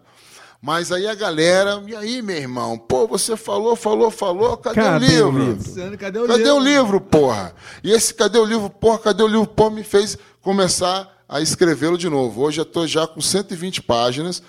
Mas 0.62 0.92
aí 0.92 1.08
a 1.08 1.16
galera, 1.16 1.82
e 1.88 1.96
aí, 1.96 2.22
meu 2.22 2.36
irmão? 2.36 2.78
Pô, 2.78 3.08
você 3.08 3.38
falou, 3.38 3.78
falou, 3.78 4.12
falou, 4.12 4.58
cadê, 4.58 4.76
Cadê 4.82 5.22
o 5.22 5.28
o 5.30 5.32
livro? 5.32 5.40
livro? 5.46 5.68
Luciano, 5.70 5.98
cadê 5.98 6.20
o 6.20 6.28
Cadê 6.28 6.44
livro? 6.44 6.56
o 6.56 6.60
livro, 6.60 7.02
porra? 7.02 7.56
E 7.82 7.92
esse 7.92 8.14
cadê 8.14 8.38
o 8.38 8.44
livro, 8.44 8.70
porra, 8.70 9.00
cadê 9.00 9.24
o 9.24 9.28
livro, 9.28 9.48
porra, 9.48 9.70
me 9.72 9.84
fez 9.84 10.18
começar 10.42 11.10
a 11.30 11.40
escrevê-lo 11.40 11.98
de 11.98 12.10
novo. 12.10 12.42
Hoje 12.42 12.60
eu 12.60 12.64
estou 12.64 12.86
já 12.86 13.08
com 13.08 13.22
120 13.22 13.82
páginas. 13.84 14.44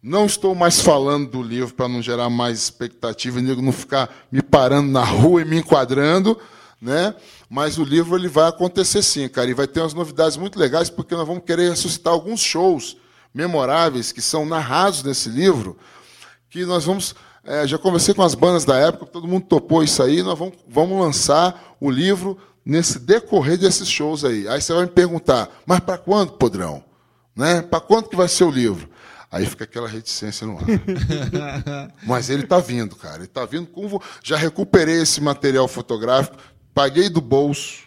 Não 0.00 0.24
estou 0.24 0.54
mais 0.54 0.80
falando 0.80 1.28
do 1.30 1.42
livro 1.42 1.74
para 1.74 1.88
não 1.88 2.00
gerar 2.00 2.30
mais 2.30 2.58
expectativa 2.58 3.40
e 3.40 3.42
nego 3.42 3.60
não 3.60 3.72
ficar 3.72 4.08
me 4.30 4.40
parando 4.40 4.90
na 4.90 5.04
rua 5.04 5.42
e 5.42 5.44
me 5.44 5.58
enquadrando, 5.58 6.38
né? 6.80 7.12
Mas 7.50 7.76
o 7.76 7.84
livro 7.84 8.16
ele 8.16 8.28
vai 8.28 8.48
acontecer 8.48 9.02
sim, 9.02 9.28
cara, 9.28 9.50
e 9.50 9.54
vai 9.54 9.66
ter 9.66 9.80
umas 9.80 9.92
novidades 9.94 10.36
muito 10.36 10.58
legais 10.58 10.88
porque 10.88 11.14
nós 11.14 11.26
vamos 11.26 11.42
querer 11.44 11.70
ressuscitar 11.70 12.12
alguns 12.12 12.40
shows 12.40 12.96
memoráveis 13.32 14.12
que 14.12 14.20
são 14.20 14.44
narrados 14.44 15.02
nesse 15.02 15.28
livro, 15.28 15.76
que 16.48 16.64
nós 16.64 16.84
vamos 16.84 17.14
é, 17.44 17.66
já 17.66 17.78
conversei 17.78 18.12
com 18.12 18.22
as 18.22 18.34
bandas 18.34 18.64
da 18.64 18.76
época, 18.76 19.06
todo 19.06 19.26
mundo 19.26 19.46
topou 19.46 19.82
isso 19.82 20.02
aí, 20.02 20.22
nós 20.22 20.38
vamos, 20.38 20.54
vamos 20.68 21.00
lançar 21.00 21.74
o 21.80 21.90
livro 21.90 22.38
nesse 22.64 22.98
decorrer 22.98 23.56
desses 23.56 23.88
shows 23.88 24.24
aí. 24.24 24.46
Aí 24.46 24.60
você 24.60 24.72
vai 24.72 24.82
me 24.82 24.90
perguntar, 24.90 25.48
mas 25.64 25.80
para 25.80 25.96
quando, 25.96 26.32
Podrão? 26.32 26.84
Né? 27.34 27.62
Para 27.62 27.80
quando 27.80 28.08
que 28.08 28.16
vai 28.16 28.28
ser 28.28 28.44
o 28.44 28.50
livro? 28.50 28.88
Aí 29.32 29.46
fica 29.46 29.64
aquela 29.64 29.88
reticência 29.88 30.44
no 30.44 30.58
ar. 30.58 30.64
Mas 32.04 32.28
ele 32.28 32.42
está 32.42 32.58
vindo, 32.58 32.96
cara. 32.96 33.18
Ele 33.18 33.26
está 33.26 33.44
vindo 33.46 33.68
com. 33.68 34.00
Já 34.24 34.36
recuperei 34.36 35.02
esse 35.02 35.20
material 35.20 35.68
fotográfico, 35.68 36.36
paguei 36.74 37.08
do 37.08 37.20
bolso, 37.20 37.84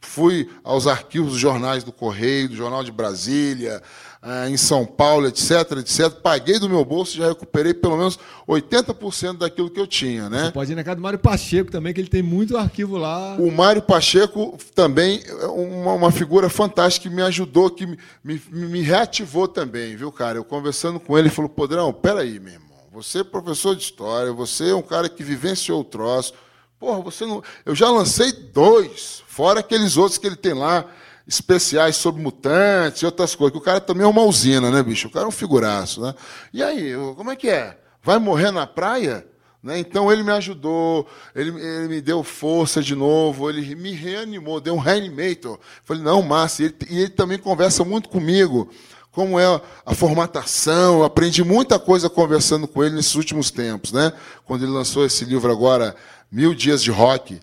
fui 0.00 0.50
aos 0.64 0.88
arquivos 0.88 1.34
dos 1.34 1.40
jornais 1.40 1.84
do 1.84 1.92
Correio, 1.92 2.48
do 2.48 2.56
Jornal 2.56 2.82
de 2.82 2.90
Brasília, 2.90 3.80
ah, 4.24 4.48
em 4.48 4.56
São 4.56 4.86
Paulo, 4.86 5.26
etc, 5.26 5.72
etc. 5.78 6.08
Paguei 6.22 6.60
do 6.60 6.68
meu 6.68 6.84
bolso 6.84 7.16
e 7.16 7.18
já 7.18 7.26
recuperei 7.26 7.74
pelo 7.74 7.96
menos 7.96 8.16
80% 8.48 9.38
daquilo 9.38 9.68
que 9.68 9.80
eu 9.80 9.86
tinha, 9.86 10.30
né? 10.30 10.44
Você 10.44 10.52
pode 10.52 10.70
ir 10.70 10.74
na 10.76 10.84
casa 10.84 10.96
do 10.96 11.02
Mário 11.02 11.18
Pacheco 11.18 11.72
também, 11.72 11.92
que 11.92 12.00
ele 12.00 12.08
tem 12.08 12.22
muito 12.22 12.56
arquivo 12.56 12.96
lá. 12.96 13.34
O 13.36 13.50
Mário 13.50 13.82
Pacheco 13.82 14.56
também 14.76 15.20
é 15.26 15.46
uma, 15.46 15.94
uma 15.94 16.12
figura 16.12 16.48
fantástica 16.48 17.08
que 17.08 17.14
me 17.14 17.22
ajudou, 17.22 17.68
que 17.68 17.84
me, 17.84 17.98
me, 18.22 18.40
me 18.48 18.80
reativou 18.80 19.48
também, 19.48 19.96
viu, 19.96 20.12
cara? 20.12 20.38
Eu 20.38 20.44
conversando 20.44 21.00
com 21.00 21.18
ele, 21.18 21.26
ele 21.26 21.34
falou, 21.34 21.48
Podrão, 21.48 21.92
peraí, 21.92 22.38
meu 22.38 22.52
irmão, 22.52 22.68
você 22.92 23.20
é 23.20 23.24
professor 23.24 23.74
de 23.74 23.82
história, 23.82 24.32
você 24.32 24.70
é 24.70 24.74
um 24.74 24.82
cara 24.82 25.08
que 25.08 25.24
vivenciou 25.24 25.80
o 25.80 25.84
troço. 25.84 26.32
Porra, 26.78 27.00
você 27.00 27.26
não. 27.26 27.42
Eu 27.66 27.74
já 27.74 27.90
lancei 27.90 28.30
dois, 28.30 29.22
fora 29.26 29.60
aqueles 29.60 29.96
outros 29.96 30.18
que 30.18 30.26
ele 30.26 30.36
tem 30.36 30.52
lá, 30.52 30.84
especiais 31.26 31.96
sobre 31.96 32.22
mutantes 32.22 33.02
e 33.02 33.06
outras 33.06 33.34
coisas, 33.34 33.52
que 33.52 33.58
o 33.58 33.64
cara 33.64 33.80
também 33.80 34.04
é 34.04 34.08
uma 34.08 34.22
usina, 34.22 34.70
né, 34.70 34.82
bicho? 34.82 35.08
O 35.08 35.10
cara 35.10 35.24
é 35.24 35.28
um 35.28 35.32
figuraço, 35.32 36.00
né? 36.00 36.14
E 36.52 36.62
aí, 36.62 36.94
como 37.16 37.30
é 37.30 37.36
que 37.36 37.48
é? 37.48 37.78
Vai 38.02 38.18
morrer 38.18 38.50
na 38.50 38.66
praia? 38.66 39.26
Né? 39.62 39.78
Então 39.78 40.10
ele 40.10 40.24
me 40.24 40.32
ajudou, 40.32 41.06
ele, 41.34 41.50
ele 41.50 41.88
me 41.88 42.00
deu 42.00 42.24
força 42.24 42.82
de 42.82 42.96
novo, 42.96 43.48
ele 43.48 43.76
me 43.76 43.92
reanimou, 43.92 44.60
deu 44.60 44.74
um 44.74 44.78
reanimator. 44.78 45.58
Falei, 45.84 46.02
não, 46.02 46.20
Márcio, 46.20 46.64
e 46.64 46.66
ele, 46.66 46.76
e 46.90 46.98
ele 47.02 47.10
também 47.10 47.38
conversa 47.38 47.84
muito 47.84 48.08
comigo, 48.08 48.68
como 49.12 49.38
é 49.38 49.60
a 49.86 49.94
formatação, 49.94 51.00
eu 51.00 51.04
aprendi 51.04 51.44
muita 51.44 51.78
coisa 51.78 52.08
conversando 52.10 52.66
com 52.66 52.82
ele 52.82 52.96
nesses 52.96 53.14
últimos 53.14 53.50
tempos, 53.50 53.92
né? 53.92 54.10
Quando 54.44 54.64
ele 54.64 54.72
lançou 54.72 55.04
esse 55.04 55.24
livro 55.24 55.52
agora, 55.52 55.94
Mil 56.30 56.54
Dias 56.54 56.82
de 56.82 56.90
Rock, 56.90 57.38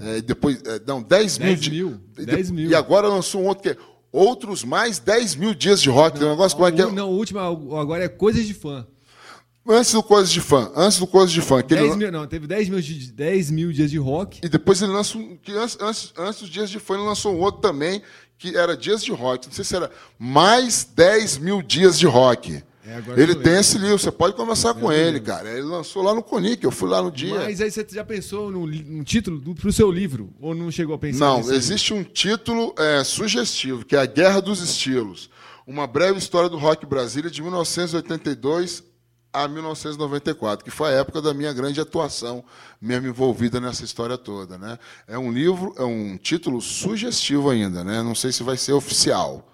é, 0.00 0.20
depois, 0.22 0.60
é, 0.64 0.80
não, 0.86 1.02
10 1.02 1.38
mil. 1.38 1.48
10 1.48 1.60
di- 1.60 1.70
mil, 1.70 2.00
e 2.18 2.26
10 2.26 2.46
de- 2.48 2.52
mil. 2.52 2.70
E 2.70 2.74
agora 2.74 3.08
lançou 3.08 3.42
um 3.42 3.46
outro 3.46 3.62
que 3.62 3.68
é 3.70 3.76
Outros 4.16 4.62
mais 4.62 5.00
10 5.00 5.34
mil 5.34 5.52
dias 5.52 5.82
de 5.82 5.90
rock. 5.90 6.16
Tem 6.20 6.28
um 6.28 6.30
negócio 6.30 6.56
como 6.56 6.68
é 6.68 6.72
que 6.72 6.80
é? 6.80 6.86
Não, 6.88 7.10
o 7.10 7.16
último 7.16 7.40
agora 7.76 8.04
é 8.04 8.08
Coisas 8.08 8.46
de 8.46 8.54
Fã. 8.54 8.86
Antes 9.66 9.90
do 9.92 10.04
Coisa 10.04 10.30
de 10.30 10.40
Fã. 10.40 10.70
Antes 10.76 10.98
do 11.00 11.06
Coisa 11.08 11.32
de 11.32 11.40
Fã. 11.40 11.60
Que 11.62 11.74
ele 11.74 11.82
10 11.82 11.96
mil, 11.96 12.12
não, 12.12 12.24
teve 12.24 12.46
10 12.46 12.68
mil, 12.68 12.80
de- 12.80 13.10
10 13.10 13.50
mil 13.50 13.72
dias 13.72 13.90
de 13.90 13.98
rock. 13.98 14.38
E 14.40 14.48
depois 14.48 14.80
ele 14.80 14.92
lança 14.92 15.18
um. 15.18 15.36
Que 15.36 15.50
antes, 15.52 15.76
antes, 15.80 16.12
antes 16.16 16.40
dos 16.42 16.48
Dias 16.50 16.70
de 16.70 16.78
Fã, 16.78 16.94
ele 16.94 17.02
lançou 17.02 17.34
um 17.34 17.40
outro 17.40 17.60
também, 17.60 18.02
que 18.38 18.56
era 18.56 18.76
Dias 18.76 19.02
de 19.02 19.10
Rock. 19.10 19.46
Não 19.48 19.52
sei 19.54 19.64
se 19.64 19.74
era 19.74 19.90
mais 20.16 20.84
10 20.94 21.38
mil 21.38 21.60
dias 21.60 21.98
de 21.98 22.06
rock. 22.06 22.62
É, 22.86 23.02
ele 23.20 23.34
tem 23.36 23.54
esse 23.54 23.78
livro, 23.78 23.98
você 23.98 24.12
pode 24.12 24.36
conversar 24.36 24.74
com 24.74 24.92
ele, 24.92 25.18
cara. 25.18 25.50
Ele 25.50 25.62
lançou 25.62 26.02
lá 26.02 26.12
no 26.12 26.22
Conic, 26.22 26.62
eu 26.62 26.70
fui 26.70 26.88
lá 26.88 27.00
no 27.00 27.10
dia. 27.10 27.34
Mas 27.36 27.58
aí 27.62 27.70
você 27.70 27.86
já 27.90 28.04
pensou 28.04 28.50
no, 28.50 28.66
no 28.66 29.02
título 29.02 29.38
do, 29.38 29.54
pro 29.54 29.72
seu 29.72 29.90
livro? 29.90 30.30
Ou 30.38 30.54
não 30.54 30.70
chegou 30.70 30.94
a 30.94 30.98
pensar 30.98 31.18
Não, 31.18 31.40
existe 31.50 31.94
um 31.94 32.04
título 32.04 32.74
é, 32.76 33.02
sugestivo, 33.02 33.86
que 33.86 33.96
é 33.96 34.00
A 34.00 34.06
Guerra 34.06 34.40
dos 34.40 34.60
Estilos. 34.60 35.30
Uma 35.66 35.86
breve 35.86 36.18
história 36.18 36.50
do 36.50 36.58
rock 36.58 36.84
Brasília 36.84 37.30
de 37.30 37.40
1982 37.40 38.84
a 39.32 39.48
1994, 39.48 40.62
que 40.62 40.70
foi 40.70 40.90
a 40.90 40.98
época 40.98 41.22
da 41.22 41.32
minha 41.32 41.54
grande 41.54 41.80
atuação, 41.80 42.44
mesmo 42.80 43.08
envolvida 43.08 43.58
nessa 43.58 43.82
história 43.82 44.18
toda. 44.18 44.58
Né? 44.58 44.78
É 45.08 45.18
um 45.18 45.32
livro, 45.32 45.74
é 45.78 45.82
um 45.82 46.18
título 46.18 46.60
sugestivo 46.60 47.48
ainda, 47.48 47.82
né? 47.82 48.02
não 48.02 48.14
sei 48.14 48.30
se 48.30 48.42
vai 48.42 48.58
ser 48.58 48.74
oficial. 48.74 49.53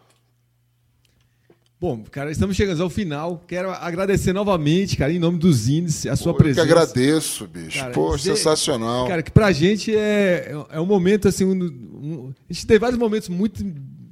Bom, 1.80 2.04
cara, 2.10 2.30
estamos 2.30 2.54
chegando 2.56 2.82
ao 2.82 2.90
final. 2.90 3.42
Quero 3.46 3.70
agradecer 3.70 4.34
novamente, 4.34 4.98
cara, 4.98 5.10
em 5.10 5.18
nome 5.18 5.38
dos 5.38 5.66
índices, 5.66 6.06
a 6.06 6.14
sua 6.14 6.24
Pô, 6.26 6.30
eu 6.30 6.34
que 6.36 6.42
presença. 6.42 6.62
agradeço, 6.66 7.46
bicho. 7.46 7.78
Cara, 7.78 7.92
Pô, 7.92 8.14
dizer- 8.16 8.36
sensacional. 8.36 9.08
Cara, 9.08 9.22
que 9.22 9.30
pra 9.30 9.50
gente 9.50 9.96
é, 9.96 10.54
é 10.70 10.78
um 10.78 10.84
momento 10.84 11.26
assim. 11.26 11.44
Um, 11.46 11.54
um- 11.64 12.34
a 12.48 12.52
gente 12.52 12.66
teve 12.66 12.78
vários 12.80 12.98
momentos 12.98 13.30
muito 13.30 13.64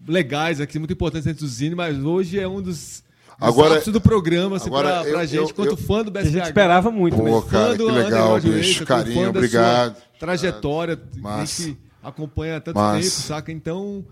legais 0.07 0.63
aqui, 0.63 0.79
muito 0.79 0.95
importantes 0.95 1.27
dentro 1.27 1.45
do 1.45 1.49
Zine, 1.49 1.75
mas 1.75 2.03
hoje 2.03 2.41
é 2.41 2.49
um 2.49 2.63
dos. 2.63 3.03
Agora- 3.39 3.79
do 3.83 4.01
programa, 4.01 4.57
assim, 4.57 4.67
agora 4.67 4.89
pra, 4.89 5.01
pra 5.03 5.23
eu- 5.23 5.27
gente, 5.27 5.51
eu- 5.51 5.55
quanto 5.55 5.73
eu- 5.73 5.77
fã 5.77 6.03
do 6.03 6.19
A 6.19 6.23
gente 6.25 6.33
BSH. 6.33 6.49
esperava 6.49 6.91
muito 6.91 7.17
Pô, 7.19 7.23
mesmo. 7.23 7.43
cara, 7.43 7.73
que 7.73 7.79
do 7.79 7.85
legal, 7.87 8.35
Underground 8.37 8.45
bicho. 8.45 8.87
Carinho, 8.87 9.15
fã 9.15 9.23
da 9.25 9.29
obrigado. 9.39 9.95
sua 9.95 10.19
Trajetória, 10.19 10.99
Massa. 11.19 11.63
a 11.63 11.67
gente 11.67 11.79
acompanha 12.03 12.57
há 12.57 12.61
tanto 12.61 12.77
Massa. 12.77 12.99
tempo, 12.99 13.11
saca? 13.15 13.53
Então, 13.53 14.05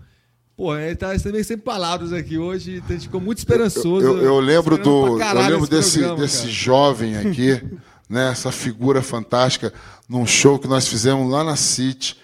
pô, 0.57 0.75
é, 0.75 0.95
tá 0.95 1.17
também 1.19 1.43
sem 1.43 1.55
palavras 1.57 2.11
aqui 2.11 2.37
hoje, 2.39 2.83
a 2.83 2.91
gente 2.91 3.03
ficou 3.03 3.21
muito 3.21 3.37
esperançoso. 3.37 4.03
Eu, 4.05 4.17
eu 4.23 4.39
lembro 4.39 4.75
esperando 4.75 5.05
do, 5.17 5.21
eu 5.21 5.33
lembro 5.35 5.63
esse 5.63 5.69
desse, 5.69 5.97
programa, 5.99 6.21
desse 6.21 6.37
cara. 6.39 6.51
jovem 6.51 7.15
aqui, 7.15 7.61
né, 8.09 8.31
essa 8.31 8.51
figura 8.51 9.03
fantástica, 9.03 9.71
num 10.09 10.25
show 10.25 10.57
que 10.57 10.67
nós 10.67 10.87
fizemos 10.87 11.31
lá 11.31 11.43
na 11.43 11.55
City, 11.55 12.17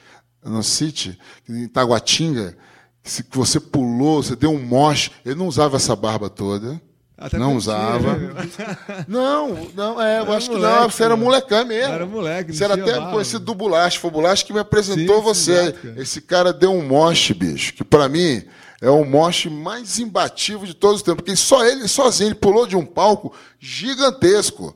no 0.43 0.63
City, 0.63 1.17
em 1.47 1.67
Taguatinga, 1.67 2.57
que 3.03 3.11
se- 3.11 3.23
que 3.23 3.37
você 3.37 3.59
pulou, 3.59 4.23
você 4.23 4.35
deu 4.35 4.49
um 4.49 4.61
moche, 4.65 5.11
ele 5.23 5.35
não 5.35 5.47
usava 5.47 5.75
essa 5.75 5.95
barba 5.95 6.29
toda. 6.29 6.81
Até 7.17 7.37
não 7.37 7.55
usava. 7.55 8.17
Não, 9.07 9.69
não, 9.75 10.01
é, 10.01 10.19
eu 10.19 10.33
acho 10.33 10.49
que 10.49 10.55
moleque, 10.55 10.79
não, 10.79 10.89
você 10.89 11.03
era 11.03 11.15
né? 11.15 11.23
molecão 11.23 11.65
mesmo. 11.65 11.93
Era 11.93 12.05
moleque, 12.05 12.53
Você 12.53 12.63
era 12.63 12.73
até 12.73 12.93
barba. 12.93 13.11
conhecido 13.11 13.45
do 13.45 13.53
Bulacho, 13.53 13.99
foi 13.99 14.09
o 14.09 14.13
Bulacho 14.13 14.45
que 14.45 14.51
me 14.53 14.59
apresentou 14.59 15.17
Sim, 15.17 15.21
você. 15.23 15.75
Esse 15.97 16.21
cara 16.21 16.51
deu 16.51 16.71
um 16.71 16.85
moche, 16.85 17.33
bicho, 17.33 17.73
que 17.73 17.83
pra 17.83 18.09
mim 18.09 18.43
é 18.81 18.89
o 18.89 19.05
moche 19.05 19.49
mais 19.49 19.99
imbatível 19.99 20.65
de 20.65 20.73
todos 20.73 20.97
os 20.97 21.01
tempos, 21.03 21.23
porque 21.23 21.35
só 21.35 21.63
ele, 21.65 21.87
sozinho, 21.87 22.29
ele 22.29 22.35
pulou 22.35 22.65
de 22.65 22.75
um 22.75 22.85
palco 22.85 23.33
gigantesco. 23.59 24.75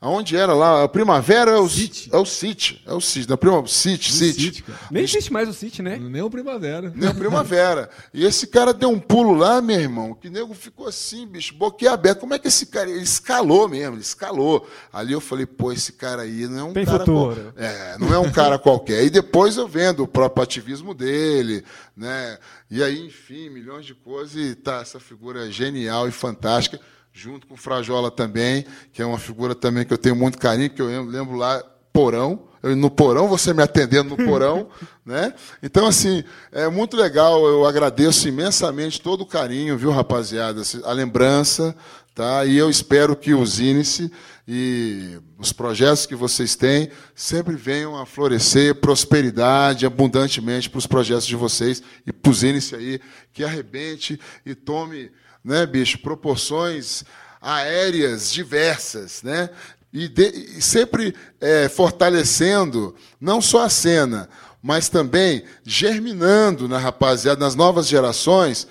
Aonde 0.00 0.36
era 0.36 0.54
lá? 0.54 0.84
A 0.84 0.88
Primavera 0.88 1.50
é 1.50 1.56
o 1.58 1.68
City. 1.68 2.08
É 2.12 2.16
o 2.16 2.24
City. 2.24 2.80
É 2.86 2.92
o 2.94 3.00
City. 3.00 3.28
Na 3.28 3.36
prima, 3.36 3.66
City, 3.66 4.12
City. 4.12 4.42
City. 4.42 4.64
Nem 4.92 5.02
existe 5.02 5.32
mais 5.32 5.48
o 5.48 5.52
City, 5.52 5.82
né? 5.82 5.96
Nem 5.98 6.22
o 6.22 6.30
Primavera. 6.30 6.92
Nem 6.94 7.08
a 7.08 7.14
Primavera. 7.14 7.90
E 8.14 8.24
esse 8.24 8.46
cara 8.46 8.72
deu 8.72 8.90
um 8.90 9.00
pulo 9.00 9.34
lá, 9.34 9.60
meu 9.60 9.80
irmão, 9.80 10.14
que 10.14 10.30
nego 10.30 10.54
ficou 10.54 10.86
assim, 10.86 11.26
bicho, 11.26 11.52
boquiaberto. 11.54 12.20
Como 12.20 12.32
é 12.32 12.38
que 12.38 12.46
esse 12.46 12.66
cara. 12.66 12.88
Ele 12.88 13.00
escalou 13.02 13.68
mesmo, 13.68 13.96
ele 13.96 14.02
escalou. 14.02 14.68
Ali 14.92 15.12
eu 15.14 15.20
falei, 15.20 15.46
pô, 15.46 15.72
esse 15.72 15.90
cara 15.94 16.22
aí 16.22 16.46
não 16.46 16.58
é 16.60 16.62
um 16.62 16.72
Tem 16.72 16.84
cara. 16.86 16.98
futuro. 17.00 17.52
qual- 17.52 17.64
É, 17.64 17.98
não 17.98 18.14
é 18.14 18.18
um 18.20 18.30
cara 18.30 18.56
qualquer. 18.56 19.02
E 19.04 19.10
depois 19.10 19.56
eu 19.56 19.66
vendo 19.66 20.04
o 20.04 20.08
próprio 20.08 20.44
ativismo 20.44 20.94
dele, 20.94 21.64
né? 21.96 22.38
E 22.70 22.84
aí, 22.84 23.04
enfim, 23.04 23.50
milhões 23.50 23.84
de 23.84 23.94
coisas. 23.96 24.36
E 24.36 24.54
tá 24.54 24.80
essa 24.80 25.00
figura 25.00 25.50
genial 25.50 26.06
e 26.06 26.12
fantástica, 26.12 26.78
junto 27.18 27.48
com 27.48 27.54
o 27.54 27.56
Frajola 27.56 28.12
também, 28.12 28.64
que 28.92 29.02
é 29.02 29.06
uma 29.06 29.18
figura 29.18 29.52
também 29.52 29.84
que 29.84 29.92
eu 29.92 29.98
tenho 29.98 30.14
muito 30.14 30.38
carinho, 30.38 30.70
que 30.70 30.80
eu 30.80 31.04
lembro, 31.04 31.36
lá, 31.36 31.60
Porão. 31.92 32.46
Eu, 32.62 32.74
no 32.74 32.90
porão, 32.90 33.28
você 33.28 33.54
me 33.54 33.62
atendendo 33.62 34.10
no 34.10 34.16
porão, 34.16 34.68
né? 35.06 35.32
Então, 35.62 35.86
assim, 35.86 36.24
é 36.50 36.68
muito 36.68 36.96
legal. 36.96 37.44
Eu 37.46 37.64
agradeço 37.64 38.28
imensamente 38.28 39.00
todo 39.00 39.22
o 39.22 39.26
carinho, 39.26 39.78
viu, 39.78 39.90
rapaziada? 39.90 40.60
A 40.84 40.92
lembrança, 40.92 41.74
tá? 42.14 42.44
E 42.44 42.56
eu 42.56 42.68
espero 42.68 43.14
que 43.14 43.32
o 43.32 43.46
Zinice 43.46 44.10
e 44.46 45.18
os 45.38 45.52
projetos 45.52 46.04
que 46.04 46.16
vocês 46.16 46.56
têm 46.56 46.90
sempre 47.14 47.54
venham 47.54 47.96
a 47.96 48.04
florescer 48.04 48.74
prosperidade 48.76 49.86
abundantemente 49.86 50.68
para 50.68 50.78
os 50.78 50.86
projetos 50.86 51.26
de 51.26 51.36
vocês 51.36 51.80
e 52.04 52.12
para 52.12 52.30
o 52.30 52.34
Zinice 52.34 52.74
aí, 52.74 53.00
que 53.32 53.44
arrebente 53.44 54.20
e 54.44 54.54
tome, 54.54 55.12
né, 55.44 55.64
bicho, 55.66 55.98
proporções 55.98 57.04
aéreas 57.40 58.30
diversas, 58.32 59.22
né? 59.22 59.50
E, 59.92 60.06
de- 60.08 60.56
e 60.58 60.62
sempre 60.62 61.14
é, 61.40 61.68
fortalecendo 61.68 62.94
não 63.20 63.40
só 63.40 63.64
a 63.64 63.68
cena, 63.70 64.28
mas 64.62 64.88
também 64.88 65.44
germinando 65.64 66.68
na 66.68 66.78
rapaziada, 66.78 67.40
nas 67.40 67.54
novas 67.54 67.86
gerações, 67.86 68.66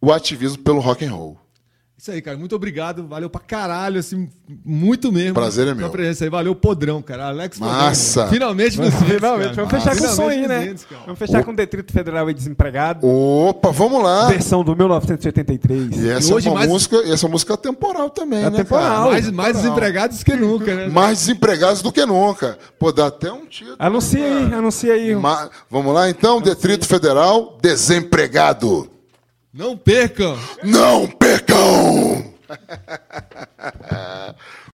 o 0.00 0.12
ativismo 0.12 0.58
pelo 0.62 0.80
rock 0.80 1.04
and 1.04 1.12
roll. 1.12 1.38
Isso 2.00 2.10
aí, 2.10 2.22
cara. 2.22 2.38
Muito 2.38 2.56
obrigado. 2.56 3.06
Valeu 3.06 3.28
pra 3.28 3.42
caralho, 3.42 4.00
assim, 4.00 4.26
muito 4.64 5.12
mesmo. 5.12 5.34
Prazer 5.34 5.68
é 5.68 5.74
meu. 5.74 5.90
presença 5.90 6.24
aí. 6.24 6.30
Valeu, 6.30 6.54
Podrão, 6.54 7.02
cara. 7.02 7.26
Alex 7.26 7.58
Podrão, 7.58 7.76
Massa. 7.76 8.20
cara. 8.20 8.32
Finalmente 8.32 8.78
nos 8.78 8.86
índices, 8.88 9.06
Finalmente, 9.06 9.54
cara. 9.54 9.66
vamos 9.66 9.70
fechar 9.84 9.98
com 9.98 10.04
o 10.04 10.08
som 10.16 10.28
aí, 10.28 10.48
né? 10.48 10.74
cara. 10.88 11.02
Vamos 11.04 11.18
fechar 11.18 11.44
com 11.44 11.50
o 11.50 11.54
Detrito 11.56 11.92
Federal 11.92 12.26
aí 12.26 12.32
desempregado. 12.32 13.06
Opa, 13.06 13.70
vamos 13.70 14.02
lá! 14.02 14.28
Versão 14.28 14.64
do 14.64 14.74
1983. 14.74 15.90
E 16.02 16.08
essa, 16.08 16.30
E 16.30 16.34
hoje 16.34 16.48
é 16.48 16.50
uma 16.50 16.60
mais- 16.60 16.70
música, 16.70 16.96
e 17.04 17.12
essa 17.12 17.28
música 17.28 17.52
é 17.52 17.56
temporal 17.58 18.08
também, 18.08 18.44
É 18.44 18.48
né, 18.50 18.56
temporal. 18.56 18.88
cara? 18.88 19.10
Mais, 19.10 19.30
mais 19.30 19.56
desempregados 19.58 20.24
que 20.24 20.34
nunca, 20.34 20.74
né? 20.74 20.86
Mais 20.88 21.18
desempregados 21.18 21.82
do 21.82 21.92
que 21.92 22.06
nunca. 22.06 22.58
Pô, 22.78 22.90
dá 22.92 23.08
até 23.08 23.30
um 23.30 23.44
título. 23.44 23.76
Anuncia 23.78 24.24
aí, 24.24 24.54
anuncia 24.54 24.94
aí. 24.94 25.14
Ma- 25.14 25.50
Vamos 25.70 25.92
lá, 25.92 26.08
então? 26.08 26.40
Detrito 26.40 26.86
Federal, 26.86 27.58
desempregado. 27.60 28.88
Não 29.52 29.76
percam! 29.76 30.38
Não 30.62 31.08
percam! 31.08 32.32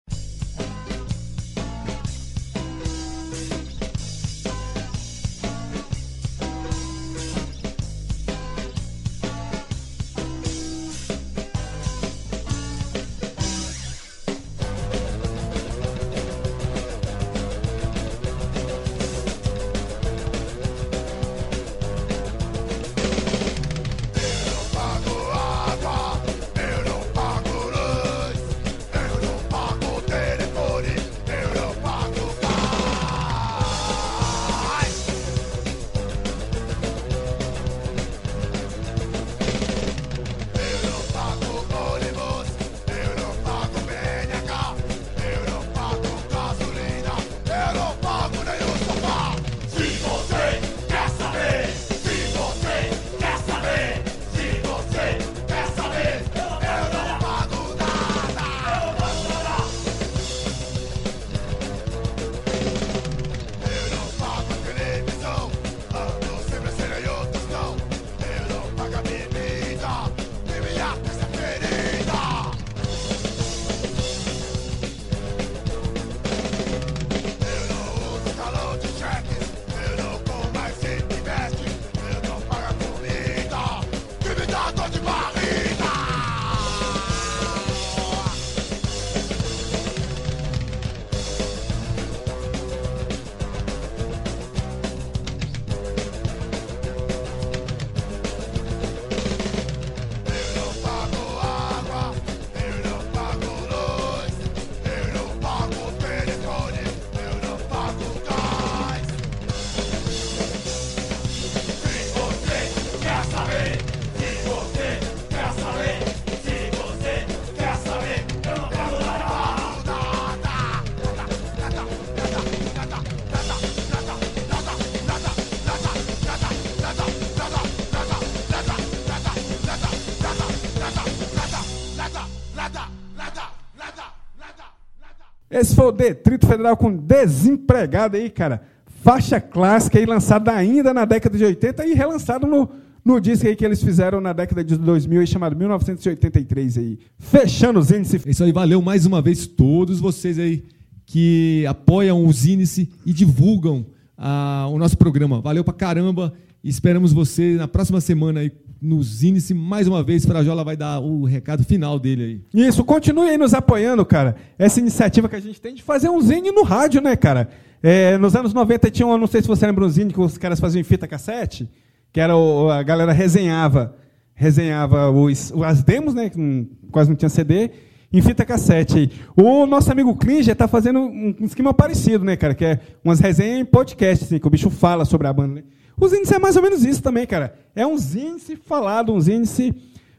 Esse 135.56 135.74
foi 135.74 135.86
o 135.86 135.92
Detrito 135.92 136.46
Federal 136.46 136.76
com 136.76 136.94
Desempregado 136.94 138.18
aí, 138.18 138.28
cara. 138.28 138.60
Faixa 139.02 139.40
clássica 139.40 139.98
aí, 139.98 140.04
lançada 140.04 140.52
ainda 140.52 140.92
na 140.92 141.06
década 141.06 141.38
de 141.38 141.44
80 141.44 141.86
e 141.86 141.94
relançada 141.94 142.46
no, 142.46 142.68
no 143.02 143.18
disco 143.18 143.46
aí 143.46 143.56
que 143.56 143.64
eles 143.64 143.82
fizeram 143.82 144.20
na 144.20 144.34
década 144.34 144.62
de 144.62 144.76
2000, 144.76 145.20
aí, 145.20 145.26
chamado 145.26 145.56
1983 145.56 146.76
aí. 146.76 146.98
Fechando 147.18 147.78
os 147.78 147.90
índices. 147.90 148.26
É 148.26 148.30
isso 148.30 148.44
aí, 148.44 148.52
valeu 148.52 148.82
mais 148.82 149.06
uma 149.06 149.22
vez 149.22 149.46
todos 149.46 149.98
vocês 149.98 150.38
aí 150.38 150.62
que 151.06 151.64
apoiam 151.66 152.26
os 152.26 152.44
índices 152.44 152.86
e 153.06 153.12
divulgam 153.14 153.86
ah, 154.18 154.68
o 154.70 154.76
nosso 154.76 154.98
programa. 154.98 155.40
Valeu 155.40 155.64
pra 155.64 155.72
caramba. 155.72 156.34
Esperamos 156.62 157.14
você 157.14 157.54
na 157.54 157.66
próxima 157.66 158.02
semana 158.02 158.40
aí 158.40 158.52
nos 158.80 159.22
índices 159.22 159.56
mais 159.56 159.88
uma 159.88 160.02
vez. 160.02 160.24
Frajola 160.24 160.64
vai 160.64 160.76
dar 160.76 161.00
o 161.00 161.24
recado 161.24 161.64
final 161.64 161.98
dele 161.98 162.42
aí. 162.54 162.66
Isso, 162.66 162.84
continue 162.84 163.28
aí 163.28 163.38
nos 163.38 163.54
apoiando, 163.54 164.04
cara. 164.04 164.36
Essa 164.58 164.80
iniciativa 164.80 165.28
que 165.28 165.36
a 165.36 165.40
gente 165.40 165.60
tem 165.60 165.74
de 165.74 165.82
fazer 165.82 166.08
um 166.08 166.20
zine 166.20 166.50
no 166.50 166.62
rádio, 166.62 167.00
né, 167.00 167.16
cara? 167.16 167.48
É, 167.82 168.16
nos 168.18 168.34
anos 168.34 168.52
90 168.52 168.90
tinha 168.90 169.06
um, 169.06 169.16
não 169.18 169.26
sei 169.26 169.42
se 169.42 169.48
você 169.48 169.66
lembra 169.66 169.84
um 169.84 169.88
zine 169.88 170.12
que 170.12 170.20
os 170.20 170.38
caras 170.38 170.58
faziam 170.58 170.80
em 170.80 170.84
fita 170.84 171.06
cassete, 171.06 171.68
que 172.12 172.20
era 172.20 172.36
o, 172.36 172.70
a 172.70 172.82
galera 172.82 173.12
resenhava, 173.12 173.94
resenhava 174.34 175.10
os, 175.10 175.52
as 175.62 175.82
demos, 175.82 176.14
né, 176.14 176.30
que 176.30 176.68
quase 176.90 177.10
não 177.10 177.16
tinha 177.16 177.28
CD, 177.28 177.70
em 178.12 178.22
fita 178.22 178.44
cassete. 178.44 179.10
O 179.36 179.66
nosso 179.66 179.90
amigo 179.92 180.14
Klinger 180.14 180.52
está 180.52 180.66
fazendo 180.66 181.00
um 181.00 181.36
esquema 181.44 181.74
parecido, 181.74 182.24
né, 182.24 182.36
cara, 182.36 182.54
que 182.54 182.64
é 182.64 182.80
umas 183.04 183.20
resenhas 183.20 183.60
em 183.60 183.64
podcast, 183.64 184.24
assim, 184.24 184.38
que 184.38 184.46
o 184.46 184.50
bicho 184.50 184.70
fala 184.70 185.04
sobre 185.04 185.26
a 185.26 185.32
banda, 185.32 185.56
né? 185.56 185.62
Os 185.98 186.12
índices 186.12 186.32
é 186.32 186.38
mais 186.38 186.56
ou 186.56 186.62
menos 186.62 186.84
isso 186.84 187.02
também, 187.02 187.26
cara. 187.26 187.58
É 187.74 187.86
uns 187.86 188.14
índices 188.14 188.58
falado, 188.64 189.12
uns 189.14 189.28
índices 189.28 189.72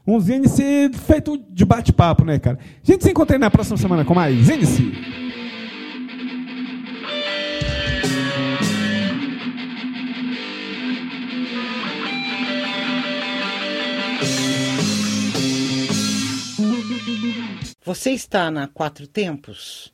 uns 0.07 0.29
índices 0.29 0.95
feito 1.05 1.37
de 1.49 1.65
bate-papo, 1.65 2.23
né, 2.23 2.39
cara? 2.39 2.57
A 2.81 2.91
gente 2.91 3.03
se 3.03 3.11
encontra 3.11 3.37
na 3.37 3.51
próxima 3.51 3.75
semana 3.75 4.05
com 4.05 4.15
mais 4.15 4.49
índice. 4.49 4.93
Você 17.83 18.11
está 18.11 18.49
na 18.49 18.67
Quatro 18.67 19.07
Tempos? 19.07 19.93